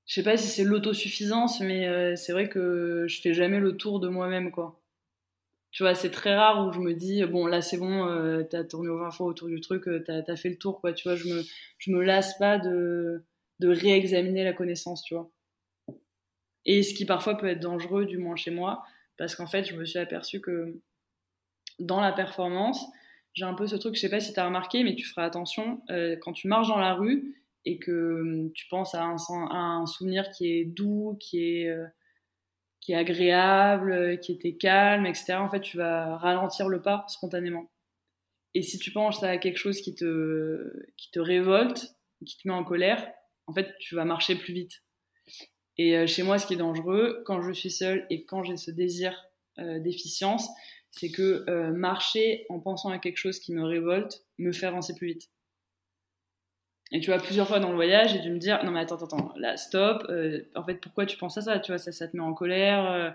je 0.07 0.15
sais 0.15 0.23
pas 0.23 0.37
si 0.37 0.49
c'est 0.49 0.65
l'autosuffisance, 0.65 1.61
mais 1.61 1.89
euh, 1.89 2.15
c'est 2.17 2.33
vrai 2.33 2.49
que 2.49 3.07
je 3.09 3.21
fais 3.21 3.33
jamais 3.33 3.59
le 3.59 3.77
tour 3.77 4.01
de 4.01 4.09
moi-même, 4.09 4.51
quoi. 4.51 4.81
Tu 5.71 5.83
vois, 5.83 5.95
c'est 5.95 6.11
très 6.11 6.37
rare 6.37 6.67
où 6.67 6.73
je 6.73 6.79
me 6.79 6.95
dis, 6.95 7.25
bon, 7.25 7.47
là, 7.47 7.61
c'est 7.63 7.79
bon, 7.79 8.07
euh, 8.07 8.43
t'as 8.45 8.65
tourné 8.65 8.89
au 8.91 8.99
20 8.99 9.11
fois 9.11 9.27
autour 9.27 9.49
du 9.49 9.61
truc, 9.61 9.89
euh, 9.89 10.05
t'as 10.07 10.23
as 10.29 10.37
fait 10.37 10.51
le 10.51 10.59
tour, 10.59 10.81
quoi. 10.81 10.93
Tu 10.93 11.09
vois, 11.09 11.17
je 11.17 11.27
me, 11.29 11.43
je 11.79 11.91
me 11.91 12.03
lasse 12.03 12.39
pas 12.39 12.59
de, 12.59 13.25
de 13.61 13.69
réexaminer 13.69 14.45
la 14.45 14.53
connaissance, 14.53 15.03
tu 15.03 15.15
vois. 15.15 15.31
Et 16.67 16.83
ce 16.83 16.95
qui 16.95 17.07
parfois 17.07 17.37
peut 17.37 17.49
être 17.49 17.61
dangereux, 17.61 18.07
du 18.07 18.19
moins 18.19 18.37
chez 18.37 18.51
moi, 18.51 18.85
parce 19.17 19.35
qu'en 19.35 19.47
fait, 19.47 19.65
je 19.65 19.75
me 19.75 19.85
suis 19.85 19.99
aperçu 19.99 20.41
que 20.41 20.79
dans 21.79 22.01
la 22.01 22.13
performance, 22.13 22.85
j'ai 23.35 23.45
un 23.45 23.55
peu 23.55 23.67
ce 23.67 23.77
truc, 23.77 23.95
je 23.97 24.01
sais 24.01 24.09
pas 24.09 24.21
si 24.21 24.33
t'as 24.33 24.47
remarqué, 24.47 24.85
mais 24.85 24.95
tu 24.95 25.05
feras 25.05 25.25
attention, 25.25 25.83
quand 26.23 26.33
tu 26.33 26.49
marches 26.49 26.69
dans 26.69 26.79
la 26.79 26.95
rue, 26.95 27.35
et 27.65 27.79
que 27.79 28.21
hum, 28.21 28.53
tu 28.53 28.67
penses 28.69 28.95
à 28.95 29.05
un, 29.05 29.87
souvenir 29.87 30.31
qui 30.31 30.53
est 30.53 30.65
doux, 30.65 31.17
qui 31.21 31.43
est, 31.43 31.69
euh, 31.69 31.87
qui 32.81 32.93
est 32.93 32.97
agréable, 32.97 33.93
euh, 33.93 34.17
qui 34.17 34.33
était 34.33 34.57
calme, 34.57 35.07
etc., 35.07 35.35
en 35.35 35.49
fait, 35.49 35.61
tu 35.61 35.77
vas 35.77 36.17
ralentir 36.17 36.69
le 36.69 36.83
pas 36.83 37.05
spontanément. 37.09 37.71
Et 38.55 38.63
si 38.63 38.79
tu 38.79 38.93
penses 38.93 39.23
à 39.23 39.39
quelque 39.39 39.57
chose 39.57 39.81
qui 39.81 39.95
te, 39.95 40.73
qui 40.97 41.11
te 41.11 41.19
révolte, 41.19 41.97
qui 42.25 42.37
te 42.39 42.47
met 42.47 42.55
en 42.55 42.65
colère, 42.65 43.11
en 43.47 43.53
fait, 43.53 43.75
tu 43.81 43.95
vas 43.95 44.05
marcher 44.05 44.37
plus 44.37 44.55
vite. 44.55 44.83
Et 45.77 45.97
euh, 45.97 46.07
chez 46.07 46.23
moi, 46.23 46.39
ce 46.39 46.47
qui 46.47 46.55
est 46.55 46.59
dangereux, 46.59 47.23
quand 47.27 47.43
je 47.43 47.53
suis 47.53 47.71
seule 47.71 48.07
et 48.11 48.25
quand 48.25 48.45
j'ai 48.45 48.57
ce 48.57 48.71
désir 48.71 49.27
d'efficience, 49.57 50.49
c'est 50.97 51.11
que 51.11 51.45
marcher 51.71 52.47
en 52.49 52.61
pensant 52.61 52.91
à 52.91 52.99
quelque 52.99 53.17
chose 53.17 53.41
qui 53.41 53.53
me 53.53 53.65
révolte 53.65 54.23
me 54.39 54.53
fait 54.53 54.67
avancer 54.67 54.95
plus 54.95 55.09
vite. 55.09 55.29
Et 56.93 57.01
tu 57.01 57.11
vois, 57.11 57.19
plusieurs 57.19 57.49
fois 57.49 57.59
dans 57.59 57.71
le 57.71 57.75
voyage, 57.75 58.13
j'ai 58.13 58.21
dû 58.21 58.31
me 58.31 58.39
dire, 58.39 58.63
non 58.65 58.71
mais 58.71 58.81
attends, 58.81 59.03
attends, 59.03 59.33
là, 59.37 59.57
stop, 59.57 60.07
euh, 60.11 60.43
en 60.55 60.63
fait, 60.63 60.77
pourquoi 60.77 61.07
tu 61.07 61.17
penses 61.17 61.37
à 61.37 61.43
ça 61.43 61.59
Tu 61.59 61.73
vois, 61.73 61.79
ça, 61.79 61.91
ça 61.91 62.07
te 62.07 62.17
met 62.17 62.23
en 62.23 62.35
colère. 62.35 62.89
Euh. 62.89 63.11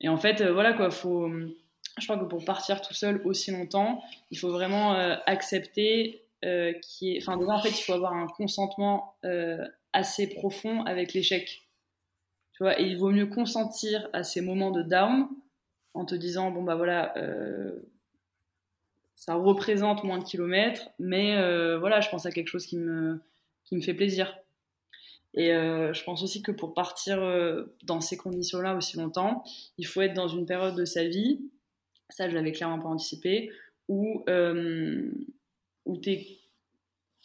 Et 0.00 0.08
en 0.08 0.16
fait, 0.16 0.40
euh, 0.40 0.52
voilà 0.52 0.72
quoi, 0.72 0.90
faut... 0.90 1.28
Je 1.98 2.04
crois 2.04 2.16
que 2.16 2.24
pour 2.24 2.44
partir 2.44 2.80
tout 2.80 2.94
seul 2.94 3.20
aussi 3.24 3.50
longtemps, 3.50 4.02
il 4.30 4.38
faut 4.38 4.50
vraiment 4.50 4.94
accepter 5.26 6.24
qui. 6.80 7.18
Enfin, 7.18 7.36
déjà, 7.36 7.52
en 7.52 7.60
fait, 7.60 7.68
il 7.68 7.82
faut 7.82 7.92
avoir 7.92 8.14
un 8.14 8.28
consentement 8.28 9.14
assez 9.92 10.26
profond 10.30 10.84
avec 10.84 11.12
l'échec. 11.12 11.68
Tu 12.54 12.62
vois, 12.62 12.80
et 12.80 12.84
il 12.84 12.96
vaut 12.96 13.10
mieux 13.10 13.26
consentir 13.26 14.08
à 14.14 14.22
ces 14.22 14.40
moments 14.40 14.70
de 14.70 14.80
down 14.80 15.28
en 15.94 16.04
te 16.04 16.14
disant, 16.14 16.50
bon 16.50 16.62
bah 16.62 16.74
voilà 16.74 17.14
ça 19.22 19.36
représente 19.36 20.02
moins 20.02 20.18
de 20.18 20.24
kilomètres, 20.24 20.90
mais 20.98 21.36
euh, 21.36 21.78
voilà, 21.78 22.00
je 22.00 22.08
pense 22.08 22.26
à 22.26 22.32
quelque 22.32 22.48
chose 22.48 22.66
qui 22.66 22.76
me, 22.76 23.22
qui 23.64 23.76
me 23.76 23.80
fait 23.80 23.94
plaisir. 23.94 24.36
Et 25.34 25.54
euh, 25.54 25.92
je 25.92 26.02
pense 26.02 26.24
aussi 26.24 26.42
que 26.42 26.50
pour 26.50 26.74
partir 26.74 27.22
euh, 27.22 27.76
dans 27.84 28.00
ces 28.00 28.16
conditions-là 28.16 28.74
aussi 28.74 28.96
longtemps, 28.96 29.44
il 29.78 29.86
faut 29.86 30.00
être 30.00 30.14
dans 30.14 30.26
une 30.26 30.44
période 30.44 30.74
de 30.74 30.84
sa 30.84 31.04
vie, 31.04 31.40
ça 32.08 32.28
je 32.28 32.34
l'avais 32.34 32.50
clairement 32.50 32.80
pas 32.80 32.88
anticipé, 32.88 33.52
où, 33.86 34.24
où 34.26 35.96
tu 35.98 36.10
es 36.10 36.26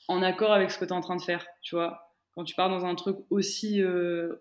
en 0.07 0.21
accord 0.21 0.53
avec 0.53 0.69
ce 0.69 0.77
que 0.77 0.85
tu 0.85 0.91
es 0.91 0.95
en 0.95 1.01
train 1.01 1.15
de 1.15 1.23
faire, 1.23 1.47
tu 1.63 1.73
vois. 1.73 2.06
Quand 2.37 2.43
tu 2.43 2.53
pars 2.55 2.69
dans 2.69 2.85
un 2.85 2.93
truc 2.93 3.17
aussi, 3.31 3.81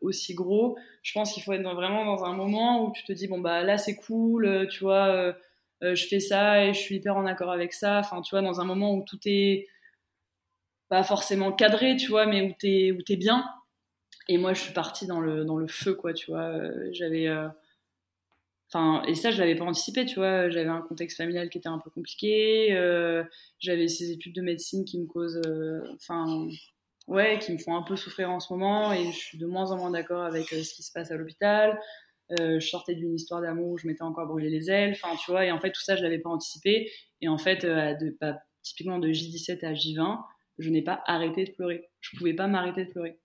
aussi 0.02 0.34
gros, 0.34 0.76
je 1.02 1.14
pense 1.14 1.32
qu'il 1.32 1.42
faut 1.42 1.54
être 1.54 1.62
vraiment 1.62 2.04
dans 2.04 2.24
un 2.24 2.34
moment 2.34 2.84
où 2.84 2.92
tu 2.92 3.02
te 3.04 3.12
dis, 3.12 3.26
bon 3.26 3.40
bah 3.40 3.62
là 3.62 3.78
c'est 3.78 3.96
cool, 3.96 4.68
tu 4.70 4.84
vois 4.84 5.34
euh, 5.82 5.94
je 5.94 6.06
fais 6.06 6.20
ça 6.20 6.64
et 6.64 6.74
je 6.74 6.80
suis 6.80 6.96
hyper 6.96 7.16
en 7.16 7.26
accord 7.26 7.50
avec 7.50 7.72
ça. 7.72 7.98
Enfin, 7.98 8.22
tu 8.22 8.30
vois, 8.30 8.42
dans 8.42 8.60
un 8.60 8.64
moment 8.64 8.94
où 8.94 9.04
tout 9.04 9.18
est 9.26 9.68
pas 10.88 11.02
forcément 11.02 11.52
cadré, 11.52 11.96
tu 11.96 12.08
vois, 12.08 12.26
mais 12.26 12.42
où 12.42 12.54
t'es 12.58 12.92
où 12.92 13.02
bien. 13.18 13.44
Et 14.28 14.38
moi, 14.38 14.54
je 14.54 14.62
suis 14.62 14.72
partie 14.72 15.06
dans 15.06 15.20
le 15.20 15.44
dans 15.44 15.56
le 15.56 15.68
feu, 15.68 15.94
quoi, 15.94 16.14
tu 16.14 16.30
vois. 16.30 16.44
Euh, 16.44 16.88
j'avais, 16.92 17.28
euh, 17.28 17.48
Enfin, 18.72 19.02
et 19.06 19.14
ça, 19.14 19.30
je 19.30 19.38
l'avais 19.38 19.54
pas 19.54 19.64
anticipé, 19.64 20.04
tu 20.06 20.16
vois. 20.16 20.50
J'avais 20.50 20.68
un 20.68 20.82
contexte 20.82 21.16
familial 21.16 21.48
qui 21.50 21.58
était 21.58 21.68
un 21.68 21.78
peu 21.78 21.88
compliqué. 21.90 22.72
Euh, 22.72 23.22
j'avais 23.60 23.86
ces 23.88 24.10
études 24.10 24.34
de 24.34 24.42
médecine 24.42 24.84
qui 24.84 24.98
me 24.98 25.06
causent, 25.06 25.40
euh, 25.46 25.80
enfin, 25.94 26.48
ouais, 27.06 27.38
qui 27.38 27.52
me 27.52 27.58
font 27.58 27.76
un 27.76 27.82
peu 27.82 27.96
souffrir 27.96 28.30
en 28.30 28.40
ce 28.40 28.52
moment. 28.52 28.92
Et 28.92 29.06
je 29.06 29.16
suis 29.16 29.38
de 29.38 29.46
moins 29.46 29.70
en 29.72 29.76
moins 29.76 29.90
d'accord 29.90 30.22
avec 30.24 30.52
euh, 30.52 30.62
ce 30.62 30.74
qui 30.74 30.82
se 30.82 30.92
passe 30.92 31.10
à 31.10 31.16
l'hôpital. 31.16 31.78
je 32.30 32.58
sortais 32.60 32.94
d'une 32.94 33.14
histoire 33.14 33.40
d'amour 33.40 33.68
où 33.70 33.78
je 33.78 33.86
m'étais 33.86 34.02
encore 34.02 34.26
brûlé 34.26 34.50
les 34.50 34.70
ailes. 34.70 34.92
Enfin, 34.92 35.16
tu 35.24 35.30
vois. 35.30 35.44
Et 35.44 35.52
en 35.52 35.60
fait, 35.60 35.72
tout 35.72 35.82
ça, 35.82 35.96
je 35.96 36.02
l'avais 36.02 36.18
pas 36.18 36.30
anticipé. 36.30 36.90
Et 37.20 37.28
en 37.28 37.38
fait, 37.38 37.64
de, 37.64 38.16
bah, 38.20 38.38
typiquement 38.62 38.98
de 38.98 39.08
J17 39.08 39.64
à 39.64 39.72
J20, 39.72 40.22
je 40.58 40.70
n'ai 40.70 40.82
pas 40.82 41.02
arrêté 41.06 41.44
de 41.44 41.52
pleurer. 41.52 41.88
Je 42.00 42.16
pouvais 42.16 42.34
pas 42.34 42.46
m'arrêter 42.46 42.84
de 42.84 42.90
pleurer. 42.90 43.18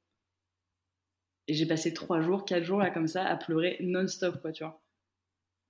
Et 1.48 1.54
j'ai 1.54 1.66
passé 1.66 1.94
trois 1.94 2.22
jours, 2.22 2.46
quatre 2.46 2.64
jours 2.64 2.80
là 2.80 2.92
comme 2.92 3.08
ça 3.08 3.26
à 3.26 3.36
pleurer 3.36 3.78
non-stop, 3.82 4.42
quoi, 4.42 4.52
tu 4.52 4.64
vois. 4.64 4.82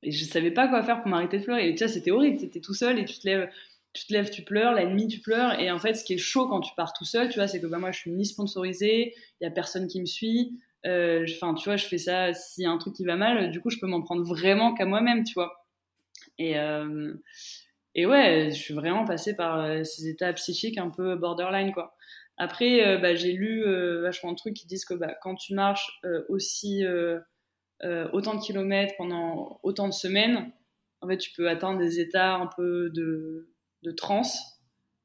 Et 0.04 0.12
je 0.12 0.26
savais 0.26 0.52
pas 0.52 0.68
quoi 0.68 0.84
faire 0.84 1.02
pour 1.02 1.10
m'arrêter 1.10 1.40
de 1.40 1.44
pleurer. 1.44 1.70
Et 1.70 1.76
tu 1.76 1.84
vois, 1.84 1.94
c'était 1.94 2.12
horrible. 2.12 2.40
C'était 2.40 2.60
tout 2.60 2.74
seul 2.74 3.00
et 3.00 3.06
tu 3.06 3.20
te 3.20 3.28
lèves, 3.28 3.50
tu 3.94 4.08
te 4.08 4.14
lèves, 4.14 4.30
tu 4.30 4.44
pleures. 4.44 4.74
La 4.74 4.86
nuit, 4.86 5.08
tu 5.08 5.20
pleures. 5.20 5.60
Et 5.60 5.72
en 5.72 5.80
fait, 5.80 5.96
ce 5.96 6.04
qui 6.04 6.14
est 6.14 6.18
chaud 6.18 6.48
quand 6.48 6.62
tu 6.62 6.74
pars 6.76 6.94
tout 6.94 7.06
seul, 7.06 7.30
tu 7.30 7.36
vois, 7.36 7.48
c'est 7.48 7.62
que 7.62 7.68
bah, 7.68 7.78
moi, 7.78 7.92
je 7.92 8.00
suis 8.00 8.12
ni 8.12 8.26
sponsorisée, 8.26 9.14
il 9.40 9.44
y 9.44 9.48
a 9.48 9.52
personne 9.52 9.88
qui 9.88 10.00
me 10.00 10.06
suit. 10.06 10.60
Euh, 10.86 11.26
enfin, 11.36 11.54
tu 11.54 11.66
vois, 11.66 11.78
je 11.78 11.86
fais 11.86 11.98
ça 11.98 12.34
s'il 12.34 12.64
y 12.64 12.68
a 12.68 12.72
un 12.72 12.78
truc 12.78 12.96
qui 12.96 13.06
va 13.06 13.16
mal. 13.16 13.52
Du 13.52 13.62
coup, 13.62 13.70
je 13.70 13.80
peux 13.80 13.88
m'en 13.88 14.02
prendre 14.02 14.24
vraiment 14.24 14.74
qu'à 14.74 14.86
moi-même, 14.86 15.24
tu 15.24 15.34
vois. 15.34 15.66
Et 16.38 16.58
euh, 16.58 17.14
et 17.96 18.06
ouais, 18.06 18.50
je 18.52 18.56
suis 18.56 18.74
vraiment 18.74 19.06
passée 19.06 19.36
par 19.36 19.60
euh, 19.60 19.84
ces 19.84 20.08
états 20.08 20.32
psychiques 20.34 20.78
un 20.78 20.90
peu 20.90 21.16
borderline, 21.16 21.74
quoi. 21.74 21.96
Après, 22.38 22.98
bah, 23.00 23.14
j'ai 23.14 23.34
lu 23.34 23.64
vachement 24.02 24.32
de 24.32 24.38
trucs 24.38 24.56
qui 24.56 24.66
disent 24.66 24.86
que 24.86 24.96
bah, 24.96 25.14
quand 25.22 25.36
tu 25.36 25.54
marches 25.54 26.02
aussi 26.28 26.84
autant 27.84 28.34
de 28.34 28.42
kilomètres 28.42 28.96
pendant 28.98 29.60
autant 29.62 29.88
de 29.88 29.94
semaines, 29.94 30.52
en 31.02 31.08
fait, 31.08 31.18
tu 31.18 31.32
peux 31.34 31.48
atteindre 31.50 31.78
des 31.78 32.00
états 32.00 32.34
un 32.36 32.48
peu 32.48 32.90
de, 32.96 33.52
de 33.84 33.92
transe. 33.92 34.60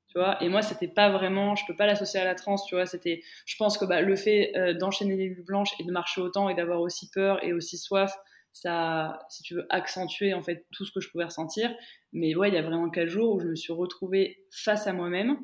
Tu 0.09 0.19
vois 0.19 0.43
et 0.43 0.49
moi, 0.49 0.63
c'était 0.63 0.89
pas 0.89 1.11
vraiment, 1.11 1.55
je 1.55 1.65
peux 1.67 1.77
pas 1.77 1.87
l'associer 1.87 2.21
à 2.21 2.25
la 2.25 2.35
transe, 2.35 2.65
tu 2.67 2.75
vois. 2.75 2.87
C'était, 2.87 3.23
je 3.45 3.57
pense 3.57 3.79
que 3.79 3.85
bah, 3.85 4.01
le 4.01 4.17
fait 4.17 4.53
euh, 4.57 4.75
d'enchaîner 4.75 5.17
les 5.17 5.29
lunes 5.29 5.45
blanches 5.45 5.73
et 5.81 5.85
de 5.85 5.93
marcher 5.93 6.21
autant 6.21 6.49
et 6.49 6.55
d'avoir 6.55 6.81
aussi 6.81 7.11
peur 7.11 7.43
et 7.45 7.53
aussi 7.53 7.79
soif, 7.79 8.17
ça, 8.53 9.19
si 9.29 9.43
tu 9.43 9.55
veux, 9.55 9.67
accentuer 9.69 10.33
en 10.33 10.43
fait 10.43 10.65
tout 10.73 10.87
ce 10.87 10.93
que 10.93 11.01
je 11.01 11.11
pouvais 11.11 11.25
ressentir. 11.25 11.75
Mais 12.13 12.35
ouais, 12.35 12.49
il 12.49 12.55
y 12.55 12.59
a 12.59 12.63
vraiment 12.63 12.89
quatre 12.89 13.09
jours 13.09 13.35
où 13.35 13.41
je 13.41 13.49
me 13.49 13.55
suis 13.55 13.73
retrouvée 13.73 14.45
face 14.51 14.87
à 14.87 14.93
moi-même. 14.93 15.39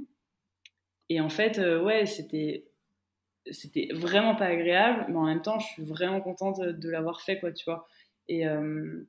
Et 1.10 1.20
en 1.20 1.28
fait, 1.28 1.58
euh, 1.58 1.82
ouais, 1.82 2.06
c'était 2.06 2.64
c'était 3.50 3.88
vraiment 3.92 4.34
pas 4.34 4.46
agréable, 4.46 5.06
mais 5.08 5.16
en 5.16 5.24
même 5.24 5.42
temps, 5.42 5.58
je 5.58 5.66
suis 5.66 5.84
vraiment 5.84 6.20
contente 6.20 6.60
de, 6.60 6.90
l'avoir 6.90 7.22
fait, 7.22 7.40
quoi, 7.40 7.52
tu 7.52 7.64
vois. 7.64 7.86
Et 8.28 8.46
euh, 8.46 9.06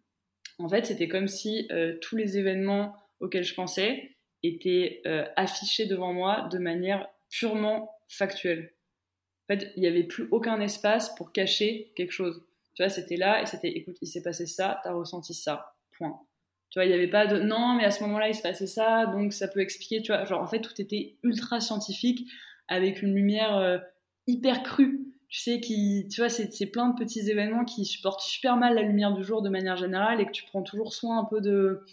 en 0.58 0.68
fait, 0.68 0.86
c'était 0.86 1.08
comme 1.08 1.28
si 1.28 1.68
euh, 1.72 1.98
tous 2.02 2.16
les 2.16 2.38
événements 2.38 2.96
auxquels 3.24 3.44
je 3.44 3.56
pensais 3.56 4.16
étaient 4.44 5.02
euh, 5.08 5.26
affichés 5.36 5.86
devant 5.86 6.14
moi 6.14 6.48
de 6.52 6.60
manière 6.60 7.08
purement 7.30 7.90
factuelle. 8.10 8.74
En 9.50 9.56
fait, 9.56 9.72
il 9.76 9.82
n'y 9.82 9.88
avait 9.88 10.04
plus 10.04 10.28
aucun 10.32 10.60
espace 10.62 11.16
pour 11.16 11.32
cacher 11.32 11.92
quelque 11.96 12.12
chose. 12.12 12.46
Tu 12.76 12.84
vois, 12.84 12.90
c'était 12.90 13.18
là 13.18 13.42
et 13.42 13.46
c'était, 13.46 13.70
écoute, 13.70 13.98
il 14.02 14.08
s'est 14.08 14.22
passé 14.22 14.46
ça, 14.46 14.82
t'as 14.84 14.94
ressenti 14.94 15.34
ça, 15.34 15.76
point. 15.98 16.20
Tu 16.70 16.80
vois, 16.80 16.86
il 16.86 16.90
n'y 16.90 16.96
avait 16.96 17.10
pas 17.10 17.28
de 17.28 17.40
non, 17.40 17.76
mais 17.76 17.86
à 17.86 17.92
ce 17.92 18.04
moment-là, 18.04 18.30
il 18.30 18.36
se 18.36 18.42
passait 18.42 18.68
ça, 18.68 19.06
donc 19.06 19.32
ça 19.32 19.48
peut 19.48 19.60
expliquer, 19.62 20.02
tu 20.02 20.12
vois. 20.12 20.26
Genre, 20.26 20.42
en 20.42 20.48
fait, 20.48 20.60
tout 20.60 20.80
était 20.82 21.16
ultra 21.24 21.60
scientifique 21.60 22.30
avec 22.68 23.02
une 23.02 23.14
lumière 23.14 23.82
hyper 24.28 24.64
cru. 24.64 25.14
Tu 25.30 25.40
sais, 25.40 25.60
qui, 25.60 26.08
tu 26.12 26.22
vois, 26.22 26.30
c'est 26.30 26.66
plein 26.68 26.90
de 26.90 26.96
petits 26.96 27.30
événements 27.30 27.66
qui 27.66 27.86
supportent 27.86 28.22
super 28.22 28.58
mal 28.58 28.76
la 28.76 28.82
lumière 28.82 29.14
du 29.14 29.24
jour 29.24 29.42
de 29.44 29.50
manière 29.50 29.78
générale 29.78 30.20
et 30.20 30.26
que 30.26 30.32
tu 30.32 30.44
prends 30.46 30.64
toujours 30.64 30.94
soin 30.94 31.20
un 31.20 31.26
peu 31.26 31.42
de, 31.42 31.84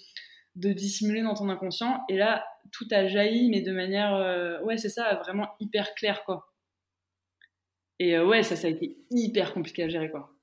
de 0.60 0.72
dissimuler 0.72 1.22
dans 1.22 1.34
ton 1.34 1.48
inconscient. 1.48 2.04
Et 2.08 2.16
là, 2.16 2.44
tout 2.72 2.86
a 2.90 3.06
jailli, 3.06 3.48
mais 3.50 3.60
de 3.60 3.72
manière, 3.72 4.14
euh, 4.14 4.60
ouais, 4.62 4.76
c'est 4.76 4.88
ça, 4.88 5.14
vraiment 5.16 5.48
hyper 5.60 5.94
clair, 5.94 6.24
quoi. 6.24 6.52
Et 7.98 8.16
euh, 8.16 8.26
ouais, 8.26 8.42
ça, 8.42 8.56
ça 8.56 8.66
a 8.66 8.70
été 8.70 8.98
hyper 9.10 9.52
compliqué 9.52 9.82
à 9.82 9.88
gérer, 9.88 10.10
quoi. 10.10 10.34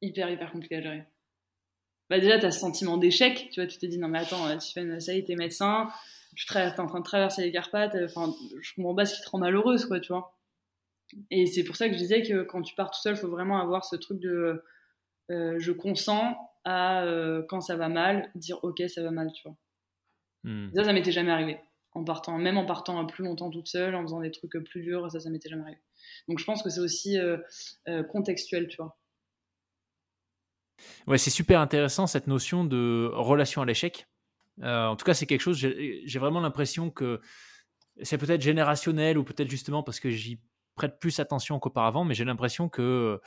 Hyper, 0.00 0.30
hyper 0.30 0.52
compliqué 0.52 0.76
à 0.76 0.80
gérer. 0.80 1.04
Bah 2.10 2.20
déjà, 2.20 2.38
tu 2.38 2.46
as 2.46 2.50
ce 2.50 2.60
sentiment 2.60 2.98
d'échec, 2.98 3.48
tu 3.50 3.60
vois, 3.60 3.66
tu 3.66 3.78
te 3.78 3.86
dis, 3.86 3.98
non 3.98 4.08
mais 4.08 4.18
attends, 4.18 4.56
Tiffany, 4.58 5.00
ça 5.00 5.14
y 5.14 5.18
est, 5.18 5.24
t'es 5.24 5.36
médecin, 5.36 5.88
tu 6.36 6.46
es 6.52 6.80
en 6.80 6.86
train 6.86 6.98
de 6.98 7.04
traverser 7.04 7.42
les 7.42 7.50
Carpates, 7.50 7.96
enfin, 8.04 8.30
je 8.60 8.74
comprends 8.74 8.94
pas 8.94 9.06
ce 9.06 9.16
qui 9.16 9.22
te 9.22 9.30
rend 9.30 9.38
malheureuse, 9.38 9.86
quoi, 9.86 10.00
tu 10.00 10.12
vois. 10.12 10.36
Et 11.30 11.46
c'est 11.46 11.64
pour 11.64 11.76
ça 11.76 11.88
que 11.88 11.94
je 11.94 11.98
disais 11.98 12.22
que 12.22 12.42
quand 12.42 12.62
tu 12.62 12.74
pars 12.74 12.90
tout 12.90 13.00
seul, 13.00 13.16
faut 13.16 13.28
vraiment 13.28 13.60
avoir 13.60 13.84
ce 13.84 13.96
truc 13.96 14.20
de 14.20 14.62
euh, 15.30 15.58
je 15.58 15.72
consens 15.72 16.36
à 16.64 17.04
euh, 17.04 17.42
quand 17.48 17.60
ça 17.60 17.76
va 17.76 17.88
mal, 17.88 18.30
dire 18.34 18.58
ok, 18.62 18.82
ça 18.88 19.02
va 19.02 19.10
mal, 19.10 19.32
tu 19.32 19.42
vois. 19.48 19.56
Hmm. 20.44 20.68
Ça, 20.74 20.84
ça 20.84 20.92
m'était 20.92 21.12
jamais 21.12 21.32
arrivé. 21.32 21.58
En 21.92 22.04
partant, 22.04 22.38
même 22.38 22.58
en 22.58 22.66
partant 22.66 23.04
plus 23.06 23.24
longtemps 23.24 23.50
toute 23.50 23.68
seule, 23.68 23.94
en 23.94 24.02
faisant 24.02 24.20
des 24.20 24.30
trucs 24.30 24.52
plus 24.64 24.82
durs, 24.82 25.10
ça, 25.10 25.20
ça 25.20 25.30
m'était 25.30 25.48
jamais 25.48 25.62
arrivé. 25.62 25.80
Donc 26.28 26.38
je 26.38 26.44
pense 26.44 26.62
que 26.62 26.70
c'est 26.70 26.80
aussi 26.80 27.18
euh, 27.18 27.38
contextuel, 28.10 28.68
tu 28.68 28.76
vois. 28.78 28.98
Ouais, 31.06 31.18
c'est 31.18 31.30
super 31.30 31.60
intéressant 31.60 32.06
cette 32.06 32.26
notion 32.26 32.64
de 32.64 33.10
relation 33.12 33.62
à 33.62 33.64
l'échec. 33.64 34.06
en 34.60 34.96
tout 34.96 35.04
cas, 35.04 35.14
c'est 35.14 35.26
quelque 35.26 35.40
chose, 35.40 35.56
j'ai 35.56 36.18
vraiment 36.18 36.40
l'impression 36.40 36.90
que 36.90 37.20
c'est 38.02 38.18
peut-être 38.18 38.42
générationnel 38.42 39.16
ou 39.16 39.24
peut-être 39.24 39.48
justement 39.48 39.82
parce 39.82 40.00
que 40.00 40.10
j'y 40.10 40.40
prête 40.74 40.98
plus 40.98 41.20
attention 41.20 41.58
qu'auparavant, 41.58 42.04
mais 42.04 42.14
j'ai 42.14 42.24
l'impression 42.24 42.68
que 42.68 43.20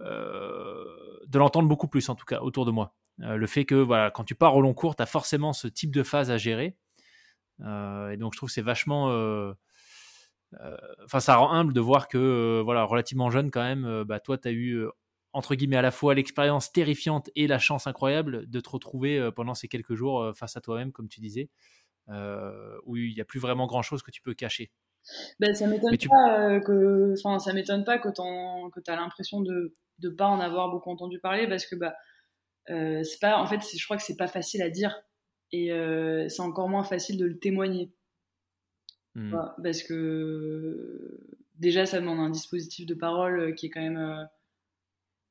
euh, 0.00 0.84
de 1.26 1.38
l'entendre 1.38 1.68
beaucoup 1.68 1.88
plus 1.88 2.08
en 2.08 2.14
tout 2.14 2.24
cas 2.24 2.40
autour 2.40 2.64
de 2.64 2.70
moi. 2.70 2.94
Euh, 3.22 3.36
le 3.36 3.46
fait 3.46 3.64
que 3.64 3.74
voilà, 3.74 4.10
quand 4.10 4.24
tu 4.24 4.34
pars 4.34 4.56
au 4.56 4.60
long 4.60 4.74
cours, 4.74 4.96
tu 4.96 5.02
as 5.02 5.06
forcément 5.06 5.52
ce 5.52 5.68
type 5.68 5.94
de 5.94 6.02
phase 6.02 6.30
à 6.30 6.36
gérer. 6.36 6.76
Euh, 7.60 8.10
et 8.10 8.16
donc 8.16 8.34
je 8.34 8.38
trouve 8.38 8.48
que 8.48 8.54
c'est 8.54 8.62
vachement... 8.62 9.06
Enfin, 11.04 11.18
ça 11.18 11.34
rend 11.34 11.52
humble 11.52 11.72
de 11.72 11.80
voir 11.80 12.06
que, 12.06 12.62
voilà, 12.64 12.84
relativement 12.84 13.28
jeune 13.28 13.50
quand 13.50 13.62
même, 13.62 14.04
bah, 14.04 14.20
toi, 14.20 14.38
tu 14.38 14.46
as 14.46 14.52
eu 14.52 14.86
entre 15.32 15.56
guillemets 15.56 15.78
à 15.78 15.82
la 15.82 15.90
fois 15.90 16.14
l'expérience 16.14 16.70
terrifiante 16.70 17.28
et 17.34 17.48
la 17.48 17.58
chance 17.58 17.88
incroyable 17.88 18.48
de 18.48 18.60
te 18.60 18.70
retrouver 18.70 19.30
pendant 19.34 19.54
ces 19.54 19.66
quelques 19.66 19.94
jours 19.94 20.32
face 20.36 20.56
à 20.56 20.60
toi-même, 20.60 20.92
comme 20.92 21.08
tu 21.08 21.20
disais, 21.20 21.50
où 22.08 22.96
il 22.96 23.14
n'y 23.14 23.20
a 23.20 23.24
plus 23.24 23.40
vraiment 23.40 23.66
grand-chose 23.66 24.04
que 24.04 24.12
tu 24.12 24.22
peux 24.22 24.34
cacher. 24.34 24.70
Ben, 25.38 25.54
ça 25.54 25.66
m'étonne 25.66 25.96
pas 26.08 26.40
euh, 26.40 26.60
que, 26.60 27.14
enfin, 27.18 27.38
ça 27.38 27.52
m'étonne 27.52 27.84
pas 27.84 27.98
que 27.98 28.08
tu 28.08 28.90
as 28.90 28.96
l'impression 28.96 29.40
de 29.40 29.74
ne 30.02 30.08
pas 30.10 30.26
en 30.26 30.40
avoir 30.40 30.70
beaucoup 30.70 30.90
entendu 30.90 31.18
parler 31.18 31.46
parce 31.46 31.66
que 31.66 31.76
bah, 31.76 31.88
euh, 31.88 31.92
c'est 32.68 33.20
pas, 33.20 33.38
en 33.38 33.46
fait, 33.46 33.60
je 33.76 33.84
crois 33.84 33.96
que 33.96 34.02
c'est 34.02 34.16
pas 34.16 34.28
facile 34.28 34.62
à 34.62 34.70
dire 34.70 35.02
et 35.52 35.72
euh, 35.72 36.28
c'est 36.28 36.42
encore 36.42 36.68
moins 36.68 36.84
facile 36.84 37.16
de 37.18 37.26
le 37.26 37.38
témoigner. 37.38 37.90
Hmm. 39.16 39.32
parce 39.62 39.84
que 39.84 41.20
déjà, 41.60 41.86
ça 41.86 42.00
demande 42.00 42.18
un 42.18 42.30
dispositif 42.30 42.84
de 42.84 42.94
parole 42.94 43.54
qui 43.54 43.66
est 43.66 43.70
quand 43.70 43.80
même, 43.80 44.28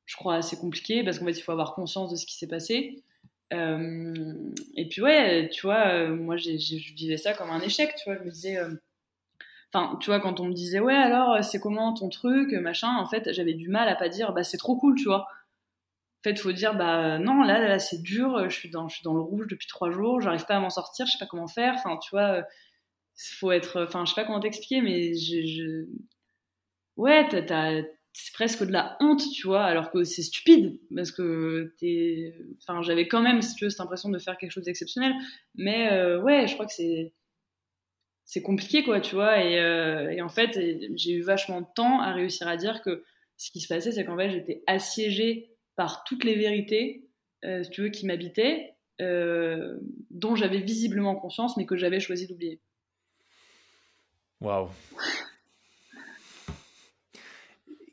je 0.06 0.16
crois, 0.16 0.36
assez 0.36 0.56
compliqué 0.56 1.04
parce 1.04 1.20
qu'en 1.20 1.26
fait, 1.26 1.38
il 1.38 1.42
faut 1.42 1.52
avoir 1.52 1.76
conscience 1.76 2.10
de 2.10 2.16
ce 2.16 2.26
qui 2.26 2.38
s'est 2.38 2.48
passé. 2.48 3.04
et 3.52 4.88
puis 4.90 5.02
ouais, 5.02 5.50
tu 5.50 5.64
vois, 5.64 6.08
moi, 6.08 6.38
je 6.38 6.94
vivais 6.96 7.18
ça 7.18 7.34
comme 7.34 7.50
un 7.50 7.60
échec, 7.60 7.94
tu 7.96 8.10
vois. 8.10 8.18
Je 8.20 8.24
me 8.24 8.32
disais 8.32 8.58
Enfin, 9.74 9.98
tu 10.00 10.12
vois, 10.12 10.20
quand 10.20 10.40
on 10.40 10.46
me 10.46 10.54
disait, 10.54 10.80
ouais, 10.80 10.94
alors, 10.94 11.44
c'est 11.44 11.60
comment 11.60 11.94
ton 11.94 12.08
truc, 12.10 12.54
machin, 12.54 12.96
en 12.96 13.08
fait, 13.08 13.34
j'avais 13.34 13.56
du 13.56 13.70
mal 13.70 13.90
à 13.90 13.96
pas 13.96 14.08
dire, 14.08 14.32
bah, 14.34 14.44
c'est 14.44 14.58
trop 14.58 14.76
cool, 14.76 14.96
tu 14.96 15.06
vois. 15.06 15.28
Fait, 16.24 16.40
faut 16.40 16.54
dire, 16.54 16.76
bah, 16.76 17.20
non, 17.20 17.44
là, 17.44 17.60
là, 17.60 17.80
c'est 17.80 18.02
dur, 18.02 18.50
je 18.50 18.56
suis 18.56 18.70
dans, 18.70 18.88
je 18.88 18.96
suis 18.96 19.04
dans 19.04 19.14
le 19.14 19.22
rouge 19.22 19.48
depuis 19.50 19.68
trois 19.68 19.92
jours, 19.92 20.22
j'arrive 20.22 20.46
pas 20.46 20.56
à 20.56 20.60
m'en 20.60 20.70
sortir, 20.70 21.06
je 21.06 21.12
sais 21.12 21.18
pas 21.20 21.26
comment 21.26 21.48
faire. 21.48 21.74
Enfin, 21.76 21.98
tu 22.02 22.12
vois, 22.12 22.44
faut 23.16 23.52
être, 23.52 23.84
enfin, 23.84 24.06
je 24.06 24.14
sais 24.14 24.22
pas 24.22 24.26
comment 24.26 24.40
t'expliquer, 24.40 24.82
mais 24.82 25.14
je, 25.14 25.46
je... 25.46 25.86
ouais, 26.96 27.28
c'est 28.14 28.34
presque 28.34 28.64
de 28.64 28.72
la 28.72 28.96
honte, 29.00 29.24
tu 29.34 29.48
vois, 29.48 29.64
alors 29.64 29.92
que 29.92 30.04
c'est 30.04 30.22
stupide, 30.22 30.80
parce 30.96 31.12
que 31.12 31.74
t'es, 31.80 32.34
enfin, 32.62 32.82
j'avais 32.82 33.08
quand 33.08 33.22
même, 33.22 33.42
si 33.42 33.56
tu 33.56 33.66
veux, 33.66 33.70
cette 33.70 33.82
impression 33.82 34.10
de 34.10 34.20
faire 34.20 34.38
quelque 34.38 34.52
chose 34.52 34.66
d'exceptionnel, 34.66 35.14
mais 35.56 35.92
euh, 35.92 36.22
ouais, 36.22 36.48
je 36.48 36.54
crois 36.54 36.66
que 36.66 36.74
c'est, 36.74 37.14
c'est 38.26 38.42
compliqué, 38.42 38.84
quoi, 38.84 39.02
tu 39.02 39.16
vois. 39.16 39.44
Et, 39.44 39.60
euh, 39.60 40.24
en 40.24 40.30
fait, 40.30 40.60
j'ai 40.96 41.12
eu 41.12 41.22
vachement 41.22 41.62
de 41.62 41.68
temps 41.76 42.02
à 42.02 42.14
réussir 42.14 42.48
à 42.48 42.58
dire 42.58 42.82
que 42.82 43.04
ce 43.38 43.52
qui 43.52 43.60
se 43.60 43.68
passait, 43.68 43.92
c'est 43.92 44.06
qu'en 44.06 44.18
fait, 44.18 44.30
j'étais 44.30 44.64
assiégée 44.68 45.53
par 45.76 46.04
toutes 46.04 46.24
les 46.24 46.36
vérités, 46.36 47.08
euh, 47.46 47.64
si 47.64 47.70
tu 47.70 47.82
veux, 47.82 47.90
qui 47.90 48.06
m'habitaient, 48.06 48.76
euh, 49.02 49.78
dont 50.10 50.36
j'avais 50.36 50.60
visiblement 50.60 51.16
conscience, 51.16 51.58
mais 51.58 51.66
que 51.66 51.76
j'avais 51.76 52.00
choisi 52.00 52.28
d'oublier. 52.28 52.60
Waouh. 54.42 54.70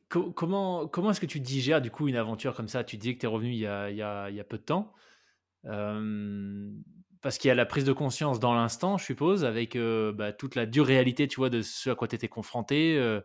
comment 0.09 0.89
comment 0.89 1.11
est-ce 1.13 1.21
que 1.21 1.27
tu 1.27 1.39
digères 1.39 1.81
du 1.81 1.91
coup 1.93 2.09
une 2.09 2.17
aventure 2.17 2.57
comme 2.57 2.69
ça? 2.69 2.83
Tu 2.83 2.97
dis 2.97 3.15
que 3.15 3.21
tu 3.21 3.27
es 3.27 3.29
revenu 3.29 3.51
il 3.51 3.59
y, 3.59 3.67
a, 3.67 3.89
il, 3.89 3.97
y 3.97 4.03
a, 4.03 4.45
peu 4.45 4.59
de 4.59 4.63
temps 4.63 4.93
parce 7.21 7.39
qu'il 7.39 7.49
y 7.49 7.51
a 7.51 7.55
la 7.55 7.67
prise 7.67 7.85
de 7.85 7.93
conscience 7.93 8.41
dans 8.41 8.55
l'instant, 8.55 8.97
je 8.99 9.05
suppose, 9.05 9.45
avec 9.45 9.77
euh, 9.77 10.13
bah, 10.13 10.33
toute 10.33 10.55
la 10.55 10.67
dure 10.67 10.87
réalité, 10.87 11.29
tu 11.29 11.37
vois, 11.37 11.51
de 11.51 11.63
ce 11.63 11.91
à 11.91 11.95
quoi 11.95 12.09
tu 12.09 12.15
étais 12.15 12.29
confronté, 12.29 12.97
euh, 12.97 13.21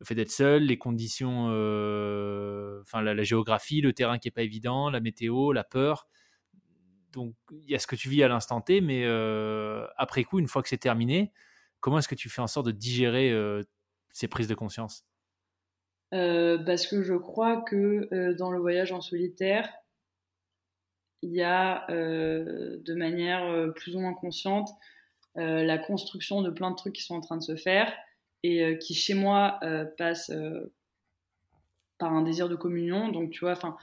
le 0.00 0.06
fait 0.06 0.14
d'être 0.14 0.30
seul, 0.30 0.62
les 0.62 0.78
conditions, 0.78 1.48
euh, 1.50 2.80
enfin 2.82 3.02
la, 3.02 3.22
géographie, 3.24 3.80
le 3.80 3.92
terrain 3.92 4.18
qui 4.18 4.28
est 4.28 4.32
pas 4.32 4.42
évident, 4.42 4.90
la 4.90 5.00
météo, 5.00 5.52
la 5.52 5.64
peur. 5.64 6.06
donc 7.12 7.34
il 7.50 7.70
y 7.70 7.74
a 7.74 7.78
ce 7.78 7.86
que 7.86 7.96
tu 7.96 8.08
vis 8.08 8.22
à 8.22 8.28
l'instant 8.28 8.60
T, 8.60 8.80
mais 8.80 9.04
après 9.96 10.24
coup, 10.24 10.38
une 10.38 10.48
fois 10.48 10.62
que 10.62 10.68
c'est 10.68 10.78
terminé, 10.78 11.32
comment 11.80 11.98
est-ce 11.98 12.08
que 12.08 12.14
tu 12.14 12.28
fais 12.28 12.40
en 12.40 12.46
sorte 12.46 12.66
de 12.66 12.72
digérer 12.72 13.34
ces 14.12 14.28
prises 14.28 14.48
de 14.48 14.54
conscience? 14.54 15.04
Parce 16.10 16.86
que 16.86 17.02
je 17.02 17.14
crois 17.14 17.62
que 17.62 18.34
dans 18.34 18.52
le 18.52 18.60
voyage 18.60 18.92
en 18.92 19.00
solitaire, 19.00 19.68
il 21.22 21.32
y 21.32 21.42
a 21.42 21.86
de 21.88 22.94
manière 22.94 23.72
plus 23.74 23.96
ou 23.96 24.00
moins 24.00 24.14
consciente 24.14 24.70
la 25.34 25.78
construction 25.78 26.42
de 26.42 26.50
plein 26.50 26.70
de 26.70 26.76
trucs 26.76 26.94
qui 26.94 27.02
sont 27.02 27.16
en 27.16 27.20
train 27.20 27.36
de 27.36 27.42
se 27.42 27.56
faire 27.56 27.92
et 28.42 28.78
qui 28.78 28.94
chez 28.94 29.14
moi 29.14 29.60
passent 29.96 30.32
par 31.98 32.12
un 32.12 32.22
désir 32.22 32.48
de 32.48 32.56
communion. 32.56 33.08
Donc, 33.08 33.30
tu 33.30 33.40
vois, 33.40 33.52
enfin, 33.52 33.76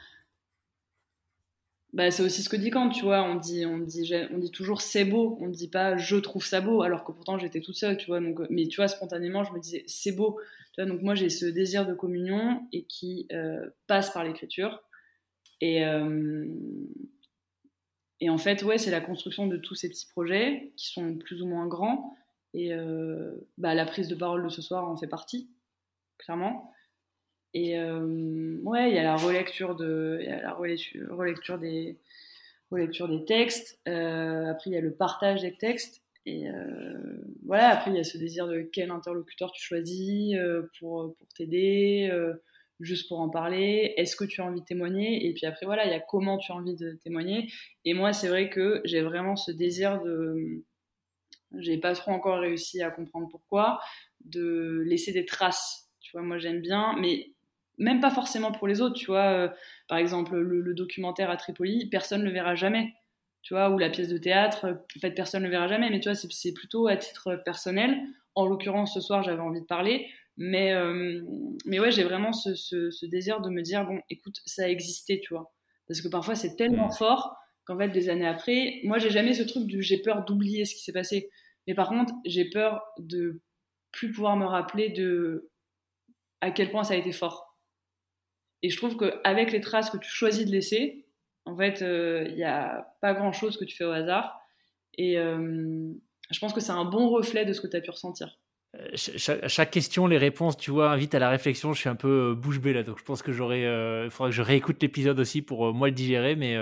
bah, 1.95 2.11
c'est 2.11 2.23
aussi 2.23 2.43
ce 2.43 2.49
que 2.49 2.57
dit 2.57 2.71
Kant, 2.71 2.89
tu 2.89 3.03
vois. 3.03 3.23
On 3.23 3.35
dit, 3.35 3.65
on 3.65 3.77
dit, 3.77 4.11
on 4.31 4.37
dit 4.37 4.51
toujours 4.51 4.81
c'est 4.81 5.05
beau, 5.05 5.37
on 5.39 5.47
ne 5.47 5.53
dit 5.53 5.69
pas 5.69 5.95
je 5.95 6.17
trouve 6.17 6.45
ça 6.45 6.59
beau, 6.59 6.81
alors 6.81 7.05
que 7.05 7.13
pourtant 7.13 7.37
j'étais 7.37 7.61
toute 7.61 7.75
seule, 7.77 7.95
tu 7.95 8.07
vois. 8.07 8.19
Donc, 8.19 8.41
mais 8.49 8.67
tu 8.67 8.77
vois, 8.77 8.89
spontanément, 8.89 9.45
je 9.45 9.53
me 9.53 9.59
disais 9.59 9.85
c'est 9.87 10.11
beau. 10.11 10.37
Donc 10.77 11.01
moi 11.01 11.15
j'ai 11.15 11.29
ce 11.29 11.45
désir 11.45 11.85
de 11.87 11.93
communion 11.93 12.67
et 12.73 12.83
qui 12.83 13.27
euh, 13.31 13.69
passe 13.87 14.09
par 14.09 14.25
l'écriture. 14.25 14.83
Et, 15.61 15.85
euh, 15.85 16.45
et 18.19 18.29
en 18.29 18.37
fait, 18.37 18.61
ouais, 18.63 18.77
c'est 18.77 18.91
la 18.91 18.99
construction 18.99 19.47
de 19.47 19.55
tous 19.55 19.75
ces 19.75 19.87
petits 19.87 20.07
projets 20.07 20.73
qui 20.75 20.87
sont 20.87 21.15
plus 21.15 21.41
ou 21.41 21.47
moins 21.47 21.65
grands. 21.65 22.13
Et 22.55 22.73
euh, 22.73 23.31
bah, 23.57 23.75
la 23.75 23.85
prise 23.85 24.07
de 24.07 24.15
parole 24.15 24.43
de 24.43 24.49
ce 24.49 24.61
soir 24.61 24.89
en 24.89 24.95
fait 24.95 25.07
partie, 25.07 25.49
clairement. 26.17 26.71
Et 27.53 27.77
euh, 27.77 28.57
ouais, 28.63 28.89
il 28.89 28.95
y 28.95 28.99
a 28.99 29.03
la 29.03 29.15
relecture, 29.15 29.75
de, 29.75 30.19
la 30.25 30.53
relecture, 30.53 31.57
des, 31.57 31.97
relecture 32.71 33.07
des 33.07 33.23
textes. 33.23 33.79
Euh, 33.87 34.51
après, 34.51 34.69
il 34.69 34.73
y 34.73 34.77
a 34.77 34.81
le 34.81 34.93
partage 34.93 35.41
des 35.41 35.55
textes. 35.55 36.01
Et 36.25 36.49
euh, 36.49 37.17
voilà, 37.45 37.69
après, 37.69 37.91
il 37.91 37.97
y 37.97 37.99
a 37.99 38.03
ce 38.03 38.17
désir 38.17 38.47
de 38.47 38.61
quel 38.61 38.91
interlocuteur 38.91 39.51
tu 39.51 39.63
choisis 39.63 40.35
pour, 40.79 41.15
pour 41.15 41.27
t'aider, 41.35 42.11
juste 42.81 43.07
pour 43.07 43.21
en 43.21 43.29
parler. 43.29 43.93
Est-ce 43.95 44.17
que 44.17 44.25
tu 44.25 44.41
as 44.41 44.45
envie 44.45 44.61
de 44.61 44.65
témoigner? 44.65 45.25
Et 45.25 45.33
puis 45.33 45.45
après, 45.45 45.65
voilà, 45.65 45.85
il 45.85 45.91
y 45.91 45.95
a 45.95 46.01
comment 46.01 46.37
tu 46.37 46.51
as 46.51 46.55
envie 46.55 46.75
de 46.75 46.99
témoigner. 47.03 47.49
Et 47.85 47.93
moi, 47.93 48.11
c'est 48.11 48.27
vrai 48.27 48.49
que 48.49 48.81
j'ai 48.85 49.01
vraiment 49.01 49.35
ce 49.35 49.51
désir 49.51 50.01
de. 50.01 50.63
J'ai 51.59 51.77
pas 51.77 51.93
trop 51.93 52.11
encore 52.11 52.39
réussi 52.39 52.81
à 52.81 52.89
comprendre 52.91 53.27
pourquoi, 53.29 53.79
de 54.23 54.83
laisser 54.85 55.11
des 55.11 55.25
traces. 55.25 55.89
Tu 55.99 56.11
vois, 56.11 56.21
moi 56.21 56.37
j'aime 56.37 56.61
bien, 56.61 56.95
mais 56.99 57.35
même 57.77 57.99
pas 57.99 58.11
forcément 58.11 58.51
pour 58.51 58.67
les 58.67 58.81
autres, 58.81 58.95
tu 58.95 59.07
vois. 59.07 59.31
Euh, 59.31 59.49
par 59.87 59.97
exemple, 59.97 60.37
le, 60.37 60.73
documentaire 60.73 61.29
à 61.29 61.37
Tripoli, 61.37 61.87
personne 61.89 62.21
ne 62.21 62.25
le 62.25 62.31
verra 62.31 62.55
jamais, 62.55 62.93
tu 63.41 63.53
vois, 63.53 63.69
ou 63.69 63.77
la 63.77 63.89
pièce 63.89 64.09
de 64.09 64.17
théâtre, 64.17 64.67
en 64.95 64.99
fait, 64.99 65.11
personne 65.11 65.41
ne 65.41 65.47
le 65.47 65.51
verra 65.51 65.67
jamais, 65.67 65.89
mais 65.89 65.99
tu 65.99 66.09
vois, 66.09 66.15
c'est 66.15 66.53
plutôt 66.53 66.87
à 66.87 66.97
titre 66.97 67.41
personnel. 67.43 67.97
En 68.35 68.45
l'occurrence, 68.45 68.93
ce 68.93 69.01
soir, 69.01 69.23
j'avais 69.23 69.41
envie 69.41 69.61
de 69.61 69.65
parler, 69.65 70.07
mais, 70.37 70.73
euh, 70.73 71.21
mais 71.65 71.79
ouais, 71.79 71.91
j'ai 71.91 72.03
vraiment 72.03 72.33
ce, 72.33 72.55
ce, 72.55 73.05
désir 73.05 73.41
de 73.41 73.49
me 73.49 73.61
dire, 73.61 73.85
bon, 73.85 73.99
écoute, 74.09 74.41
ça 74.45 74.63
a 74.63 74.67
existé, 74.67 75.19
tu 75.21 75.33
vois. 75.33 75.53
Parce 75.87 76.01
que 76.01 76.07
parfois, 76.07 76.35
c'est 76.35 76.55
tellement 76.55 76.89
fort 76.89 77.37
qu'en 77.65 77.77
fait, 77.77 77.89
des 77.89 78.09
années 78.09 78.27
après, 78.27 78.79
moi, 78.83 78.97
j'ai 78.97 79.09
jamais 79.09 79.33
ce 79.33 79.43
truc 79.43 79.67
de 79.67 79.79
j'ai 79.79 80.01
peur 80.01 80.25
d'oublier 80.25 80.65
ce 80.65 80.75
qui 80.75 80.81
s'est 80.81 80.91
passé. 80.91 81.29
Mais 81.67 81.73
par 81.73 81.89
contre, 81.89 82.13
j'ai 82.25 82.49
peur 82.49 82.83
de 82.97 83.41
plus 83.91 84.11
pouvoir 84.11 84.35
me 84.37 84.45
rappeler 84.45 84.89
de 84.89 85.49
à 86.41 86.51
quel 86.51 86.69
point 86.69 86.83
ça 86.83 86.93
a 86.93 86.97
été 86.97 87.11
fort. 87.11 87.57
Et 88.61 88.69
je 88.69 88.77
trouve 88.77 88.97
qu'avec 88.97 89.51
les 89.51 89.61
traces 89.61 89.89
que 89.89 89.97
tu 89.97 90.09
choisis 90.09 90.45
de 90.45 90.51
laisser, 90.51 91.05
en 91.45 91.55
fait, 91.55 91.81
il 91.81 91.87
euh, 91.87 92.31
n'y 92.31 92.43
a 92.43 92.87
pas 93.01 93.13
grand-chose 93.13 93.57
que 93.57 93.65
tu 93.65 93.75
fais 93.75 93.85
au 93.85 93.91
hasard. 93.91 94.39
Et 94.97 95.17
euh, 95.17 95.91
je 96.31 96.39
pense 96.39 96.53
que 96.53 96.59
c'est 96.59 96.71
un 96.71 96.85
bon 96.85 97.09
reflet 97.09 97.45
de 97.45 97.53
ce 97.53 97.61
que 97.61 97.67
tu 97.67 97.77
as 97.77 97.81
pu 97.81 97.91
ressentir. 97.91 98.39
Euh, 98.75 98.89
chaque, 98.95 99.71
question, 99.71 100.07
les 100.07 100.17
réponses, 100.17 100.57
tu 100.57 100.71
vois, 100.71 100.91
invite 100.91 101.15
à 101.15 101.19
la 101.19 101.29
réflexion. 101.29 101.73
Je 101.73 101.79
suis 101.79 101.89
un 101.89 101.95
peu 101.95 102.33
bouche 102.35 102.59
bée 102.59 102.73
là, 102.73 102.83
donc 102.83 102.99
je 102.99 103.03
pense 103.03 103.21
que 103.21 103.31
j'aurais, 103.31 103.61
il 104.05 104.09
faudrait 104.09 104.31
que 104.31 104.35
je 104.35 104.41
réécoute 104.41 104.81
l'épisode 104.81 105.19
aussi 105.19 105.41
pour 105.41 105.73
moi 105.73 105.87
le 105.87 105.93
digérer. 105.93 106.35
Mais 106.35 106.57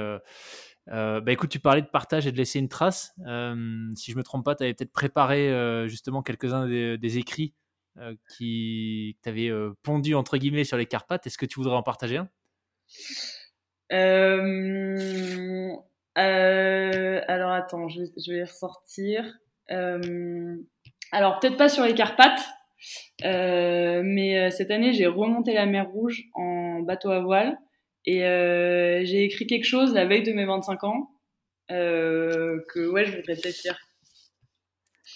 bah 0.87 1.31
écoute, 1.31 1.49
tu 1.49 1.59
parlais 1.59 1.81
de 1.81 1.87
partage 1.87 2.27
et 2.27 2.31
de 2.31 2.37
laisser 2.37 2.59
une 2.59 2.69
trace. 2.69 3.13
si 3.95 4.11
je 4.11 4.17
me 4.17 4.23
trompe 4.23 4.45
pas, 4.45 4.55
tu 4.55 4.63
avais 4.63 4.73
peut-être 4.73 4.91
préparé 4.93 5.49
justement 5.87 6.21
quelques-uns 6.21 6.67
des, 6.67 7.17
écrits 7.17 7.53
euh, 7.99 8.15
qui 8.27 9.19
t'avait 9.21 9.49
euh, 9.49 9.77
pondu 9.83 10.15
entre 10.15 10.37
guillemets 10.37 10.63
sur 10.63 10.77
les 10.77 10.87
Carpates. 10.87 11.27
Est-ce 11.27 11.37
que 11.37 11.45
tu 11.45 11.59
voudrais 11.59 11.75
en 11.75 11.83
partager 11.83 12.17
un? 12.17 12.27
Euh, 13.91 15.75
Alors 16.15 17.51
attends, 17.51 17.87
je, 17.89 17.99
vais 17.99 18.37
les 18.37 18.43
ressortir. 18.45 19.37
alors 19.69 21.37
peut-être 21.39 21.57
pas 21.57 21.69
sur 21.69 21.83
les 21.83 21.93
Carpates, 21.93 22.49
mais 23.23 24.49
cette 24.49 24.71
année 24.71 24.93
j'ai 24.93 25.05
remonté 25.05 25.53
la 25.53 25.67
mer 25.67 25.87
Rouge 25.87 26.23
en 26.33 26.79
bateau 26.79 27.11
à 27.11 27.19
voile 27.19 27.59
et 28.05 28.19
j'ai 29.05 29.23
écrit 29.23 29.47
quelque 29.47 29.65
chose 29.65 29.93
la 29.93 30.05
veille 30.05 30.23
de 30.23 30.33
mes 30.33 30.45
25 30.45 30.83
ans 30.83 31.11
que 31.69 32.89
ouais 32.89 33.05
je 33.05 33.17
voudrais 33.17 33.35
peut-être 33.35 33.61
dire 33.61 33.77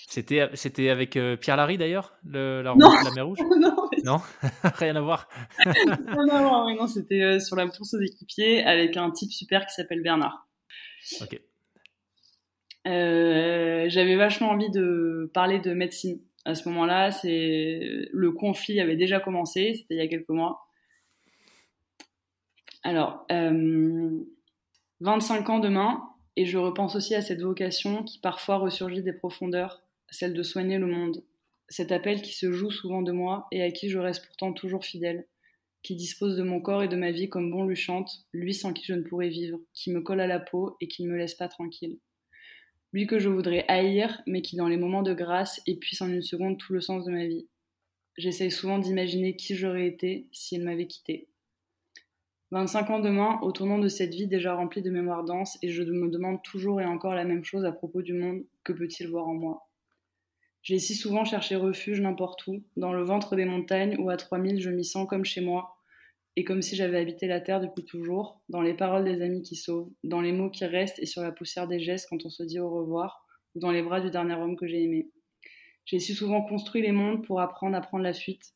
c'était, 0.10 0.50
c'était 0.54 0.90
avec 0.90 1.18
euh, 1.18 1.36
Pierre 1.36 1.58
Larry 1.58 1.78
d'ailleurs, 1.78 2.16
le, 2.26 2.62
la, 2.62 2.74
la 2.78 3.12
mer 3.12 3.28
rouge? 3.28 3.40
Non, 3.60 3.76
non? 4.04 4.18
Rien 4.64 4.96
à 4.96 5.02
voir. 5.02 5.28
à 5.66 6.42
voir, 6.42 6.74
non, 6.76 6.88
c'était 6.88 7.22
euh, 7.22 7.40
sur 7.40 7.58
la 7.58 7.68
course 7.68 7.94
aux 7.94 8.00
équipiers 8.00 8.64
avec 8.64 8.96
un 8.96 9.12
type 9.12 9.32
super 9.32 9.66
qui 9.66 9.74
s'appelle 9.74 10.02
Bernard. 10.02 10.48
Ok. 11.22 11.42
Euh, 12.88 13.90
j'avais 13.90 14.16
vachement 14.16 14.52
envie 14.52 14.70
de 14.70 15.30
parler 15.34 15.60
de 15.60 15.74
médecine. 15.74 16.22
À 16.46 16.56
ce 16.56 16.70
moment-là, 16.70 17.12
c'est 17.12 17.80
le 18.10 18.32
conflit 18.32 18.80
avait 18.80 18.96
déjà 18.96 19.20
commencé, 19.20 19.74
c'était 19.74 19.96
il 19.96 19.98
y 19.98 20.02
a 20.02 20.08
quelques 20.08 20.30
mois. 20.30 20.67
Alors, 22.88 23.28
25 25.02 25.50
ans 25.50 25.60
demain, 25.60 26.02
et 26.38 26.46
je 26.46 26.58
repense 26.58 26.96
aussi 26.96 27.16
à 27.16 27.22
cette 27.22 27.42
vocation 27.42 28.02
qui 28.04 28.18
parfois 28.18 28.60
ressurgit 28.60 29.04
des 29.04 29.12
profondeurs 29.12 29.82
celle 30.10 30.34
de 30.34 30.42
soigner 30.42 30.78
le 30.78 30.86
monde. 30.86 31.22
Cet 31.68 31.92
appel 31.92 32.22
qui 32.22 32.32
se 32.32 32.54
joue 32.54 32.72
souvent 32.72 33.02
de 33.02 33.12
moi 33.12 33.48
et 33.52 33.62
à 33.62 33.72
qui 33.72 33.90
je 33.90 34.00
reste 34.00 34.26
pourtant 34.26 34.54
toujours 34.54 34.86
fidèle, 34.86 35.28
qui 35.84 35.98
dispose 35.98 36.38
de 36.38 36.44
mon 36.44 36.62
corps 36.62 36.82
et 36.82 36.88
de 36.88 36.96
ma 36.96 37.12
vie 37.12 37.28
comme 37.28 37.52
bon 37.52 37.66
lui 37.66 37.76
chante, 37.76 38.26
lui 38.32 38.54
sans 38.54 38.72
qui 38.72 38.86
je 38.86 38.94
ne 38.94 39.02
pourrais 39.02 39.28
vivre, 39.28 39.60
qui 39.74 39.92
me 39.92 40.00
colle 40.00 40.22
à 40.22 40.28
la 40.28 40.40
peau 40.40 40.78
et 40.80 40.88
qui 40.88 41.04
ne 41.04 41.12
me 41.12 41.18
laisse 41.18 41.36
pas 41.36 41.50
tranquille. 41.50 42.00
Lui 42.94 43.06
que 43.06 43.20
je 43.20 43.28
voudrais 43.28 43.66
haïr, 43.68 44.22
mais 44.28 44.42
qui 44.42 44.56
dans 44.56 44.70
les 44.70 44.78
moments 44.78 45.04
de 45.04 45.14
grâce 45.14 45.62
épuise 45.68 46.02
en 46.02 46.08
une 46.08 46.22
seconde 46.22 46.58
tout 46.58 46.72
le 46.72 46.80
sens 46.80 47.04
de 47.04 47.12
ma 47.12 47.26
vie. 47.26 47.50
J'essaye 48.18 48.50
souvent 48.50 48.80
d'imaginer 48.80 49.36
qui 49.36 49.58
j'aurais 49.58 49.88
été 49.88 50.30
s'il 50.32 50.64
m'avait 50.64 50.88
quitté. 50.88 51.28
25 52.52 52.90
ans 52.92 53.00
demain, 53.00 53.40
au 53.42 53.52
tournant 53.52 53.78
de 53.78 53.90
cette 53.90 54.14
vie 54.14 54.28
déjà 54.28 54.56
remplie 54.56 54.82
de 54.82 54.90
mémoire 54.90 55.26
dense, 55.26 55.58
et 55.62 55.70
je 55.70 55.84
me 55.84 56.10
demande 56.10 56.42
toujours 56.44 56.80
et 56.80 56.86
encore 56.86 57.14
la 57.14 57.26
même 57.26 57.44
chose 57.44 57.66
à 57.66 57.74
propos 57.74 58.02
du 58.02 58.14
monde, 58.14 58.46
que 58.64 58.72
peut-il 58.72 59.10
voir 59.10 59.28
en 59.28 59.34
moi? 59.34 59.68
J'ai 60.62 60.80
si 60.80 60.96
souvent 60.96 61.26
cherché 61.26 61.56
refuge 61.56 62.02
n'importe 62.02 62.48
où, 62.48 62.64
dans 62.78 62.94
le 62.94 63.04
ventre 63.04 63.36
des 63.36 63.46
montagnes 63.46 63.98
où 64.00 64.10
à 64.10 64.18
3000 64.18 64.62
je 64.62 64.70
m'y 64.70 64.86
sens 64.86 65.08
comme 65.08 65.26
chez 65.26 65.42
moi, 65.42 65.78
et 66.38 66.44
comme 66.44 66.62
si 66.62 66.76
j'avais 66.76 67.00
habité 67.00 67.28
la 67.28 67.42
terre 67.42 67.60
depuis 67.60 67.84
toujours, 67.84 68.42
dans 68.48 68.62
les 68.62 68.76
paroles 68.76 69.04
des 69.04 69.22
amis 69.22 69.42
qui 69.42 69.56
sauvent, 69.56 69.90
dans 70.04 70.22
les 70.22 70.32
mots 70.32 70.50
qui 70.50 70.66
restent 70.66 71.00
et 71.00 71.06
sur 71.06 71.24
la 71.24 71.32
poussière 71.32 71.68
des 71.68 71.80
gestes 71.80 72.08
quand 72.10 72.26
on 72.26 72.30
se 72.30 72.44
dit 72.44 72.60
au 72.60 72.70
revoir, 72.70 73.26
ou 73.56 73.60
dans 73.60 73.72
les 73.72 73.82
bras 73.82 74.02
du 74.02 74.12
dernier 74.12 74.36
homme 74.36 74.56
que 74.56 74.68
j'ai 74.68 74.84
aimé. 74.84 75.10
J'ai 75.86 76.00
si 76.00 76.14
souvent 76.14 76.42
construit 76.44 76.82
les 76.82 76.92
mondes 76.92 77.26
pour 77.26 77.42
apprendre 77.42 77.76
à 77.76 77.82
prendre 77.82 78.04
la 78.04 78.14
fuite. 78.14 78.54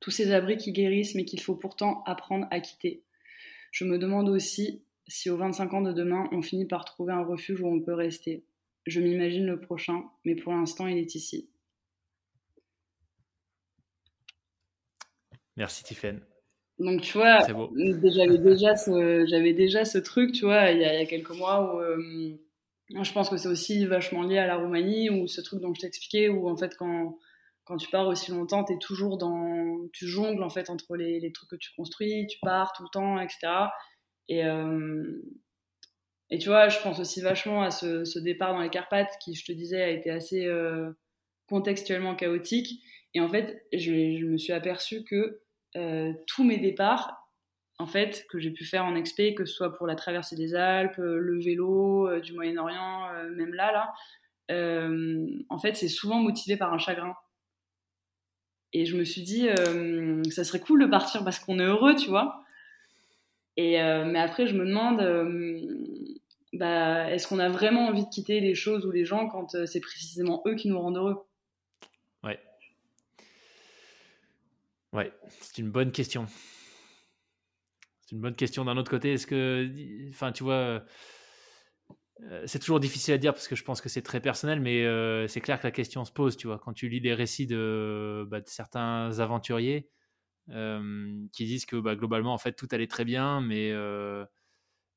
Tous 0.00 0.10
ces 0.10 0.32
abris 0.32 0.56
qui 0.56 0.72
guérissent 0.72 1.14
mais 1.14 1.24
qu'il 1.24 1.40
faut 1.40 1.56
pourtant 1.56 2.02
apprendre 2.04 2.46
à 2.50 2.60
quitter. 2.60 3.02
Je 3.72 3.84
me 3.84 3.98
demande 3.98 4.28
aussi 4.28 4.82
si 5.06 5.30
aux 5.30 5.36
25 5.36 5.74
ans 5.74 5.80
de 5.80 5.92
demain 5.92 6.28
on 6.32 6.42
finit 6.42 6.66
par 6.66 6.84
trouver 6.84 7.12
un 7.12 7.24
refuge 7.24 7.60
où 7.60 7.66
on 7.66 7.80
peut 7.80 7.94
rester, 7.94 8.44
je 8.86 9.00
m'imagine 9.00 9.46
le 9.46 9.60
prochain, 9.60 10.04
mais 10.24 10.34
pour 10.34 10.52
l'instant, 10.52 10.86
il 10.86 10.98
est 10.98 11.14
ici. 11.14 11.48
Merci 15.56 15.84
Tiffen. 15.84 16.20
Donc 16.78 17.00
tu 17.00 17.18
vois, 17.18 17.40
j'avais 17.40 18.38
déjà 18.38 18.76
ce, 18.76 19.52
déjà 19.52 19.84
ce 19.84 19.98
truc, 19.98 20.32
tu 20.32 20.44
vois, 20.44 20.70
il 20.70 20.78
y 20.78 20.84
a, 20.84 21.04
quelques 21.06 21.34
mois 21.36 21.74
où 21.74 21.80
euh, 21.80 22.38
je 23.02 23.12
pense 23.12 23.28
que 23.28 23.36
c'est 23.36 23.48
aussi 23.48 23.84
vachement 23.84 24.22
lié 24.22 24.38
à 24.38 24.46
la 24.46 24.56
Roumanie 24.56 25.10
ou 25.10 25.26
ce 25.26 25.40
truc 25.40 25.60
dont 25.60 25.74
je 25.74 25.80
t'expliquais 25.80 26.28
où 26.28 26.48
en 26.48 26.56
fait 26.56 26.76
quand 26.76 27.18
quand 27.68 27.76
tu 27.76 27.88
pars 27.90 28.08
aussi 28.08 28.30
longtemps, 28.30 28.64
tu 28.64 28.78
toujours 28.78 29.18
dans, 29.18 29.86
tu 29.92 30.06
jongles 30.06 30.42
en 30.42 30.48
fait 30.48 30.70
entre 30.70 30.96
les, 30.96 31.20
les, 31.20 31.32
trucs 31.32 31.50
que 31.50 31.56
tu 31.56 31.70
construis, 31.76 32.26
tu 32.26 32.38
pars 32.40 32.72
tout 32.72 32.82
le 32.82 32.88
temps, 32.90 33.20
etc. 33.20 33.38
Et 34.28 34.44
euh, 34.44 35.22
et 36.30 36.38
tu 36.38 36.48
vois, 36.48 36.68
je 36.68 36.78
pense 36.80 36.98
aussi 36.98 37.20
vachement 37.20 37.62
à 37.62 37.70
ce, 37.70 38.18
départ 38.18 38.52
dans 38.54 38.60
les 38.60 38.70
Carpates 38.70 39.12
qui, 39.22 39.34
je 39.34 39.44
te 39.44 39.52
disais, 39.52 39.82
a 39.82 39.88
été 39.88 40.10
assez 40.10 40.46
euh, 40.46 40.90
contextuellement 41.48 42.14
chaotique. 42.14 42.82
Et 43.14 43.20
en 43.20 43.28
fait, 43.28 43.66
je, 43.72 44.24
me 44.26 44.36
suis 44.36 44.52
aperçu 44.52 45.04
que 45.04 45.40
euh, 45.76 46.12
tous 46.26 46.44
mes 46.44 46.58
départs, 46.58 47.30
en 47.78 47.86
fait, 47.86 48.26
que 48.30 48.38
j'ai 48.38 48.50
pu 48.50 48.64
faire 48.64 48.84
en 48.84 48.94
expé, 48.94 49.34
que 49.34 49.44
ce 49.44 49.54
soit 49.54 49.74
pour 49.74 49.86
la 49.86 49.94
traversée 49.94 50.36
des 50.36 50.54
Alpes, 50.54 50.98
le 50.98 51.42
vélo, 51.42 52.20
du 52.20 52.34
Moyen-Orient, 52.34 53.10
même 53.34 53.54
là, 53.54 53.72
là, 53.72 55.44
en 55.48 55.58
fait, 55.58 55.76
c'est 55.76 55.88
souvent 55.88 56.18
motivé 56.18 56.56
par 56.56 56.72
un 56.74 56.78
chagrin. 56.78 57.14
Et 58.72 58.84
je 58.84 58.96
me 58.96 59.04
suis 59.04 59.22
dit, 59.22 59.48
ça 60.30 60.44
serait 60.44 60.60
cool 60.60 60.82
de 60.82 60.86
partir 60.86 61.24
parce 61.24 61.38
qu'on 61.38 61.58
est 61.58 61.64
heureux, 61.64 61.94
tu 61.96 62.08
vois. 62.08 62.44
Et, 63.56 63.78
mais 63.78 64.18
après, 64.18 64.46
je 64.46 64.54
me 64.54 64.66
demande, 64.66 65.00
bah, 66.52 67.10
est-ce 67.10 67.28
qu'on 67.28 67.38
a 67.38 67.48
vraiment 67.48 67.86
envie 67.88 68.04
de 68.04 68.08
quitter 68.08 68.40
les 68.40 68.54
choses 68.54 68.86
ou 68.86 68.90
les 68.90 69.04
gens 69.04 69.28
quand 69.28 69.54
euh, 69.54 69.66
c'est 69.66 69.80
précisément 69.80 70.42
eux 70.46 70.54
qui 70.54 70.68
nous 70.68 70.78
rendent 70.78 70.96
heureux? 70.96 71.26
Ouais. 72.22 72.40
Ouais, 74.92 75.12
c'est 75.40 75.58
une 75.58 75.70
bonne 75.70 75.92
question. 75.92 76.26
C'est 78.00 78.12
une 78.12 78.22
bonne 78.22 78.34
question. 78.34 78.64
D'un 78.64 78.78
autre 78.78 78.90
côté, 78.90 79.12
est-ce 79.12 79.26
que, 79.26 79.68
enfin, 80.08 80.32
tu 80.32 80.42
vois, 80.42 80.54
euh, 80.54 80.80
c'est 82.46 82.58
toujours 82.58 82.80
difficile 82.80 83.14
à 83.14 83.18
dire 83.18 83.32
parce 83.32 83.48
que 83.48 83.56
je 83.56 83.64
pense 83.64 83.80
que 83.80 83.88
c'est 83.88 84.02
très 84.02 84.20
personnel, 84.20 84.60
mais 84.60 84.84
euh, 84.84 85.28
c'est 85.28 85.40
clair 85.40 85.60
que 85.60 85.66
la 85.66 85.70
question 85.70 86.04
se 86.04 86.12
pose, 86.12 86.36
tu 86.36 86.46
vois, 86.46 86.58
quand 86.58 86.72
tu 86.72 86.88
lis 86.88 87.00
des 87.00 87.14
récits 87.14 87.46
de, 87.46 88.26
bah, 88.28 88.40
certains 88.46 89.18
aventuriers 89.20 89.88
qui 90.48 91.44
disent 91.44 91.66
que 91.66 91.76
bah, 91.76 91.94
globalement, 91.94 92.32
en 92.32 92.38
fait, 92.38 92.52
tout 92.52 92.68
allait 92.72 92.86
très 92.86 93.04
bien, 93.04 93.40
mais 93.40 93.72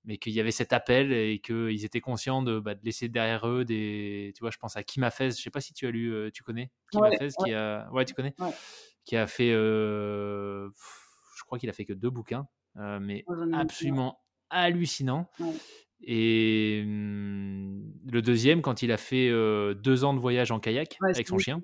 mais 0.03 0.17
qu'il 0.17 0.33
y 0.33 0.39
avait 0.39 0.51
cet 0.51 0.73
appel 0.73 1.11
et 1.11 1.39
qu'ils 1.39 1.85
étaient 1.85 2.01
conscients 2.01 2.41
de, 2.41 2.59
bah, 2.59 2.73
de, 2.73 2.83
laisser 2.83 3.07
derrière 3.07 3.47
eux 3.47 3.65
des. 3.65 4.33
Tu 4.35 4.41
vois, 4.41 4.51
je 4.51 4.57
pense 4.57 4.75
à 4.75 4.83
Kim 4.83 5.03
Hafez, 5.03 5.31
je 5.31 5.41
sais 5.41 5.49
pas 5.49 5.61
si 5.61 5.73
tu 5.73 5.85
as 5.87 5.91
lu, 5.91 6.13
euh, 6.13 6.31
tu 6.31 6.43
connais 6.43 6.71
Kim 6.91 7.01
ouais, 7.01 7.17
qui 7.43 7.53
a. 7.53 7.87
Ouais, 7.91 8.05
tu 8.05 8.13
connais? 8.13 8.33
Qui 9.05 9.15
a 9.15 9.27
fait. 9.27 9.51
Euh, 9.51 10.69
je 11.37 11.43
crois 11.43 11.59
qu'il 11.59 11.69
a 11.69 11.73
fait 11.73 11.85
que 11.85 11.93
deux 11.93 12.09
bouquins, 12.09 12.47
euh, 12.77 12.99
mais 12.99 13.23
absolument 13.53 14.19
hallucinant. 14.49 15.29
Et 16.03 16.83
le 16.85 18.21
deuxième, 18.21 18.61
quand 18.61 18.81
il 18.81 18.91
a 18.91 18.97
fait 18.97 19.29
deux 19.75 20.03
ans 20.03 20.13
de 20.13 20.19
voyage 20.19 20.51
en 20.51 20.59
kayak 20.59 20.97
avec 21.01 21.27
son 21.27 21.37
chien, 21.37 21.61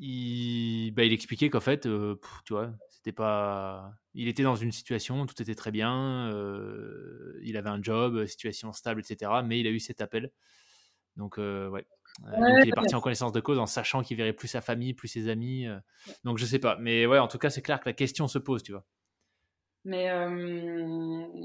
il, 0.00 0.92
bah, 0.94 1.04
il 1.04 1.12
expliquait 1.12 1.50
qu'en 1.50 1.60
fait, 1.60 1.82
tu 1.82 2.52
vois, 2.52 2.72
c'était 2.88 3.12
pas 3.12 3.92
il 4.20 4.26
était 4.26 4.42
dans 4.42 4.56
une 4.56 4.72
situation, 4.72 5.26
tout 5.26 5.40
était 5.40 5.54
très 5.54 5.70
bien, 5.70 6.28
euh, 6.32 7.38
il 7.44 7.56
avait 7.56 7.68
un 7.68 7.80
job, 7.80 8.26
situation 8.26 8.72
stable, 8.72 9.00
etc. 9.00 9.30
Mais 9.44 9.60
il 9.60 9.66
a 9.68 9.70
eu 9.70 9.78
cet 9.78 10.00
appel. 10.00 10.32
Donc, 11.14 11.38
euh, 11.38 11.68
ouais. 11.68 11.86
Euh, 12.26 12.60
il 12.64 12.68
est 12.68 12.72
parti 12.72 12.96
en 12.96 13.00
connaissance 13.00 13.30
de 13.30 13.38
cause 13.38 13.60
en 13.60 13.66
sachant 13.66 14.02
qu'il 14.02 14.16
verrait 14.16 14.32
plus 14.32 14.48
sa 14.48 14.60
famille, 14.60 14.92
plus 14.92 15.06
ses 15.06 15.28
amis. 15.28 15.68
donc, 16.24 16.38
je 16.38 16.46
sais 16.46 16.58
pas. 16.58 16.76
Mais 16.80 17.06
ouais, 17.06 17.20
en 17.20 17.28
tout 17.28 17.38
cas, 17.38 17.48
c'est 17.48 17.62
clair 17.62 17.78
que 17.78 17.88
la 17.88 17.92
question 17.92 18.26
se 18.26 18.38
pose, 18.38 18.64
tu 18.64 18.72
vois. 18.72 18.84
Mais 19.88 20.12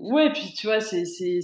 ouais, 0.02 0.32
puis 0.34 0.54
tu 0.54 0.68
vois, 0.68 0.82
c'est 0.82 1.04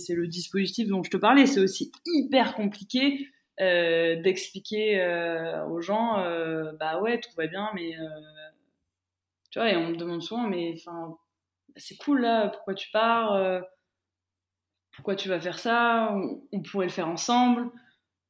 le 0.10 0.28
dispositif 0.28 0.88
dont 0.88 1.02
je 1.02 1.10
te 1.10 1.18
parlais. 1.18 1.46
C'est 1.46 1.62
aussi 1.62 1.92
hyper 2.06 2.56
compliqué 2.56 3.28
d'expliquer 3.58 5.02
aux 5.70 5.82
gens 5.82 6.18
bah 6.80 7.00
ouais, 7.02 7.20
tout 7.20 7.32
va 7.38 7.48
bien, 7.48 7.70
mais 7.74 7.96
tu 9.50 9.60
vois, 9.60 9.72
et 9.72 9.76
on 9.76 9.90
me 9.90 9.96
demande 9.96 10.22
souvent, 10.22 10.48
mais 10.48 10.74
enfin, 10.76 11.18
c'est 11.76 11.98
cool 11.98 12.22
là, 12.22 12.50
pourquoi 12.50 12.76
tu 12.76 12.92
pars 12.92 13.34
euh, 13.34 13.62
Pourquoi 14.96 15.16
tu 15.16 15.30
vas 15.30 15.40
faire 15.40 15.60
ça 15.60 16.16
on, 16.52 16.62
pourrait 16.62 16.86
le 16.86 16.92
faire 16.92 17.08
ensemble. 17.08 17.72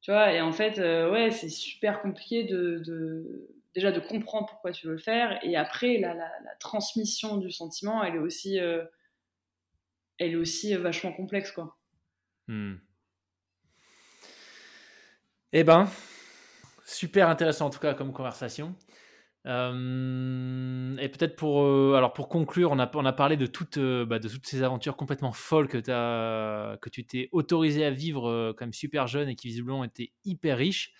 Tu 0.00 0.10
vois, 0.10 0.32
et 0.32 0.40
en 0.40 0.52
fait, 0.52 0.78
euh, 0.78 1.10
ouais, 1.10 1.30
c'est 1.30 1.50
super 1.50 2.00
compliqué 2.00 2.44
de, 2.44 3.50
déjà 3.74 3.92
de 3.92 4.00
comprendre 4.00 4.46
pourquoi 4.48 4.72
tu 4.72 4.86
veux 4.86 4.94
le 4.94 4.98
faire. 4.98 5.38
Et 5.44 5.56
après, 5.56 5.98
la, 5.98 6.14
transmission 6.58 7.36
du 7.36 7.50
sentiment, 7.50 8.02
elle 8.02 8.16
est 8.16 8.18
aussi, 8.18 8.60
euh, 8.60 8.84
elle 10.18 10.32
est 10.32 10.36
aussi 10.36 10.74
vachement 10.74 11.12
complexe, 11.12 11.52
quoi. 11.52 11.76
Hmm. 12.48 12.76
Eh 15.52 15.64
ben, 15.64 15.88
super 16.84 17.28
intéressant 17.28 17.66
en 17.66 17.70
tout 17.70 17.80
cas 17.80 17.94
comme 17.94 18.12
conversation. 18.12 18.76
Euh, 19.46 20.96
et 20.98 21.08
peut-être 21.08 21.34
pour, 21.34 21.62
euh, 21.62 21.94
alors 21.96 22.12
pour 22.12 22.28
conclure, 22.28 22.70
on 22.72 22.78
a, 22.78 22.90
on 22.94 23.06
a 23.06 23.12
parlé 23.12 23.36
de 23.36 23.46
toutes, 23.46 23.78
bah, 23.78 24.18
de 24.18 24.28
toutes 24.28 24.46
ces 24.46 24.62
aventures 24.62 24.96
complètement 24.96 25.32
folles 25.32 25.66
que, 25.66 25.78
que 25.78 26.88
tu 26.90 27.06
t'es 27.06 27.28
autorisé 27.32 27.84
à 27.84 27.90
vivre 27.90 28.52
quand 28.52 28.66
même 28.66 28.72
super 28.72 29.06
jeune 29.06 29.28
et 29.28 29.36
qui 29.36 29.48
visiblement 29.48 29.82
étaient 29.82 30.12
hyper 30.24 30.58
riches. 30.58 30.92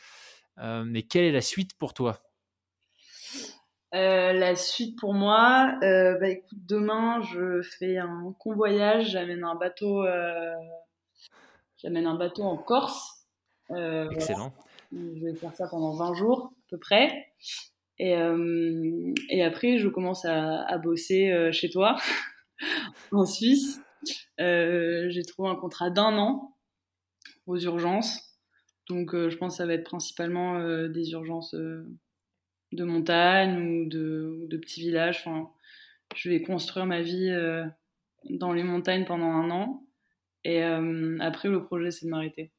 mais 0.56 1.02
quelle 1.02 1.24
est 1.24 1.32
la 1.32 1.42
suite 1.42 1.76
pour 1.76 1.94
toi? 1.94 2.29
La 3.92 4.54
suite 4.54 4.98
pour 4.98 5.14
moi, 5.14 5.74
bah, 5.80 6.28
écoute, 6.28 6.58
demain 6.66 7.20
je 7.22 7.62
fais 7.62 7.98
un 7.98 8.34
convoyage, 8.38 9.10
j'amène 9.10 9.44
un 9.44 9.56
bateau, 9.56 10.04
j'amène 11.76 12.06
un 12.06 12.14
bateau 12.14 12.42
en 12.44 12.56
Corse. 12.56 13.26
Excellent. 13.70 14.52
Je 14.92 15.24
vais 15.24 15.34
faire 15.34 15.54
ça 15.54 15.68
pendant 15.68 15.94
20 15.94 16.14
jours 16.14 16.52
à 16.52 16.70
peu 16.70 16.78
près. 16.78 17.32
Et, 17.98 18.16
euh, 18.16 19.12
et 19.28 19.44
après, 19.44 19.76
je 19.76 19.88
commence 19.88 20.24
à, 20.24 20.62
à 20.62 20.78
bosser 20.78 21.30
euh, 21.30 21.52
chez 21.52 21.68
toi, 21.68 21.96
en 23.12 23.26
Suisse. 23.26 23.78
Euh, 24.40 25.10
j'ai 25.10 25.22
trouvé 25.22 25.50
un 25.50 25.56
contrat 25.56 25.90
d'un 25.90 26.16
an 26.16 26.56
aux 27.46 27.58
urgences. 27.58 28.38
Donc, 28.88 29.14
je 29.14 29.36
pense 29.36 29.52
que 29.52 29.58
ça 29.58 29.66
va 29.66 29.74
être 29.74 29.84
principalement 29.84 30.58
des 30.88 31.12
urgences 31.12 31.54
de 32.72 32.84
montagne 32.84 33.82
ou 33.82 33.88
de, 33.88 34.46
de, 34.48 34.56
petits 34.56 34.80
villages. 34.80 35.22
Enfin, 35.24 35.50
je 36.14 36.28
vais 36.28 36.42
construire 36.42 36.86
ma 36.86 37.02
vie 37.02 37.30
dans 38.28 38.52
les 38.52 38.62
montagnes 38.62 39.04
pendant 39.04 39.30
un 39.30 39.50
an. 39.50 39.84
Et 40.44 40.62
après, 40.62 41.48
le 41.48 41.64
projet, 41.64 41.90
c'est 41.90 42.06
de 42.06 42.10
m'arrêter. 42.10 42.52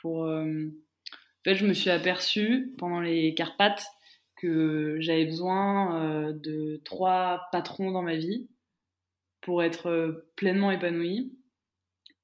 Pour, 0.00 0.26
en 1.40 1.44
fait, 1.44 1.54
je 1.54 1.66
me 1.66 1.72
suis 1.72 1.90
aperçue 1.90 2.74
pendant 2.78 3.00
les 3.00 3.34
Carpates 3.34 3.86
que 4.40 4.96
j'avais 5.00 5.26
besoin 5.26 6.02
euh, 6.02 6.32
de 6.32 6.80
trois 6.84 7.48
patrons 7.52 7.90
dans 7.90 8.02
ma 8.02 8.16
vie 8.16 8.48
pour 9.42 9.62
être 9.62 9.88
euh, 9.88 10.30
pleinement 10.36 10.70
épanouie. 10.70 11.32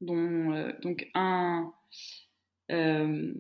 Euh, 0.03 0.73
donc 0.83 1.11
un, 1.15 1.73
un 2.69 3.33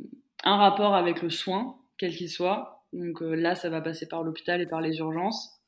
rapport 0.44 0.94
avec 0.94 1.22
le 1.22 1.30
soin, 1.30 1.78
quel 1.98 2.14
qu'il 2.14 2.30
soit. 2.30 2.75
Donc 2.96 3.20
là, 3.20 3.54
ça 3.54 3.68
va 3.70 3.80
passer 3.80 4.08
par 4.08 4.22
l'hôpital 4.22 4.60
et 4.60 4.66
par 4.66 4.80
les 4.80 4.98
urgences. 4.98 5.60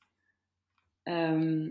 un, 1.07 1.69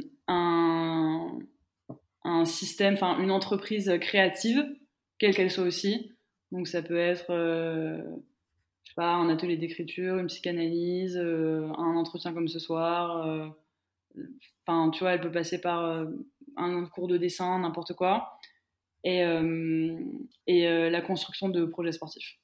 un 2.24 2.46
système, 2.46 2.94
enfin 2.96 3.20
une 3.20 3.32
entreprise 3.32 3.92
créative, 4.02 4.66
quelle 5.20 5.36
qu'elle 5.36 5.52
soit 5.52 5.64
aussi. 5.64 6.14
Donc 6.52 6.68
ça 6.68 6.82
peut 6.82 6.98
être 6.98 7.32
un 9.06 9.30
atelier 9.30 9.58
d'écriture, 9.58 10.18
une 10.18 10.28
psychanalyse, 10.28 11.18
euh, 11.18 11.68
un 11.78 11.96
entretien 11.96 12.34
comme 12.34 12.48
ce 12.48 12.60
soir. 12.60 13.28
Euh, 13.28 13.48
enfin, 14.66 14.90
tu 14.92 15.00
vois, 15.00 15.14
elle 15.14 15.22
peut 15.22 15.32
passer 15.32 15.62
par 15.62 15.86
euh, 15.86 16.06
un 16.56 16.86
cours 16.86 17.08
de 17.08 17.18
dessin, 17.18 17.60
n'importe 17.60 17.94
quoi. 17.94 18.40
Et, 19.04 19.22
et 20.48 20.90
la 20.90 21.02
construction 21.02 21.48
de 21.48 21.64
projets 21.64 21.94
sportifs. 21.94 22.40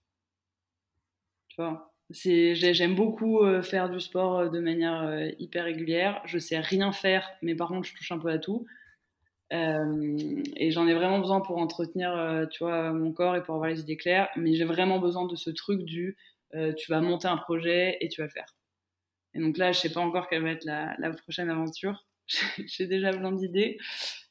Tu 1.49 1.61
vois? 1.61 1.92
J'aime 2.13 2.95
beaucoup 2.95 3.41
faire 3.63 3.89
du 3.89 3.99
sport 3.99 4.49
de 4.49 4.59
manière 4.59 5.29
hyper 5.39 5.65
régulière. 5.65 6.21
Je 6.25 6.37
sais 6.37 6.59
rien 6.59 6.91
faire, 6.91 7.29
mais 7.41 7.55
par 7.55 7.69
contre, 7.69 7.87
je 7.87 7.95
touche 7.95 8.11
un 8.11 8.19
peu 8.19 8.29
à 8.29 8.37
tout. 8.37 8.65
et 9.51 10.71
j'en 10.71 10.87
ai 10.87 10.93
vraiment 10.93 11.19
besoin 11.19 11.41
pour 11.41 11.57
entretenir, 11.57 12.47
tu 12.51 12.63
vois, 12.63 12.93
mon 12.93 13.11
corps 13.11 13.35
et 13.35 13.43
pour 13.43 13.55
avoir 13.55 13.69
les 13.69 13.79
idées 13.79 13.97
claires. 13.97 14.29
Mais 14.35 14.53
j'ai 14.53 14.65
vraiment 14.65 14.99
besoin 14.99 15.25
de 15.25 15.35
ce 15.35 15.49
truc 15.49 15.83
du 15.83 16.15
euh, 16.55 16.73
tu 16.73 16.91
vas 16.91 17.01
monter 17.01 17.27
un 17.27 17.37
projet 17.37 17.97
et 18.01 18.09
tu 18.09 18.21
vas 18.21 18.27
le 18.27 18.31
faire. 18.31 18.55
Et 19.33 19.39
donc 19.39 19.57
là, 19.57 19.71
je 19.71 19.79
sais 19.79 19.91
pas 19.91 20.01
encore 20.01 20.29
quelle 20.29 20.43
va 20.43 20.51
être 20.51 20.65
la, 20.65 21.11
prochaine 21.23 21.49
aventure. 21.49 22.05
J'ai 22.67 22.85
déjà 22.85 23.11
plein 23.11 23.31
d'idées, 23.31 23.77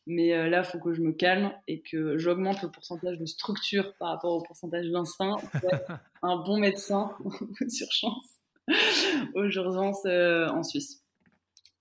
mais 0.06 0.32
euh, 0.32 0.48
là, 0.48 0.58
il 0.58 0.64
faut 0.64 0.78
que 0.78 0.92
je 0.92 1.00
me 1.00 1.12
calme 1.12 1.52
et 1.68 1.80
que 1.80 2.18
j'augmente 2.18 2.62
le 2.62 2.70
pourcentage 2.70 3.18
de 3.18 3.26
structure 3.26 3.94
par 3.98 4.08
rapport 4.08 4.32
au 4.32 4.42
pourcentage 4.42 4.86
d'instinct 4.90 5.36
pour 5.60 5.72
être 5.72 5.92
un 6.22 6.36
bon 6.36 6.58
médecin 6.58 7.16
sur 7.68 7.90
chance 7.90 8.40
aux 9.34 9.44
urgences 9.44 10.04
euh, 10.06 10.48
en 10.48 10.62
Suisse. 10.62 11.04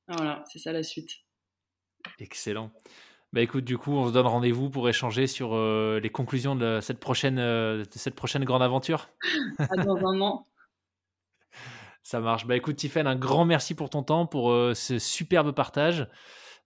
Voilà, 0.07 0.43
c'est 0.51 0.59
ça 0.59 0.71
la 0.71 0.83
suite. 0.83 1.11
Excellent. 2.19 2.71
Bah 3.33 3.41
écoute, 3.41 3.63
du 3.63 3.77
coup, 3.77 3.93
on 3.93 4.07
se 4.07 4.13
donne 4.13 4.27
rendez-vous 4.27 4.69
pour 4.69 4.89
échanger 4.89 5.25
sur 5.25 5.55
euh, 5.55 5.99
les 6.01 6.09
conclusions 6.09 6.55
de 6.55 6.79
cette 6.81 6.99
prochaine, 6.99 7.37
de 7.37 7.85
cette 7.91 8.15
prochaine 8.15 8.43
grande 8.43 8.61
aventure. 8.61 9.09
À 9.57 9.83
dans 9.83 10.05
un 10.05 10.19
an. 10.19 10.45
Ça 12.03 12.19
marche. 12.19 12.45
Bah 12.45 12.57
écoute, 12.57 12.75
Tiffen, 12.75 13.07
un 13.07 13.15
grand 13.15 13.45
merci 13.45 13.73
pour 13.73 13.89
ton 13.89 14.03
temps, 14.03 14.25
pour 14.25 14.51
ce 14.75 14.99
superbe 14.99 15.53
partage. 15.53 16.07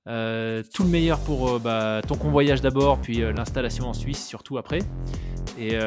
Euh, 0.07 0.61
tout 0.72 0.84
le 0.84 0.90
meilleur 0.90 1.19
pour 1.19 1.49
euh, 1.49 1.60
bah, 1.60 2.02
ton 2.07 2.15
convoyage 2.15 2.61
d'abord, 2.61 2.99
puis 2.99 3.23
euh, 3.23 3.34
l'installation 3.34 3.88
en 3.88 3.94
Suisse, 3.94 4.23
surtout 4.26 4.57
après. 4.57 4.80
Et 5.57 5.77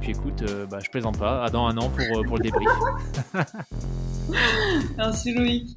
puis 0.00 0.10
écoute, 0.10 0.42
bah, 0.68 0.78
je 0.82 0.90
plaisante 0.90 1.16
pas, 1.16 1.44
à 1.44 1.50
dans 1.50 1.66
un 1.66 1.76
an 1.78 1.90
pour, 1.90 2.24
pour 2.24 2.38
le 2.38 2.42
débrief. 2.42 2.68
Merci 4.96 5.32
Loïc. 5.32 5.76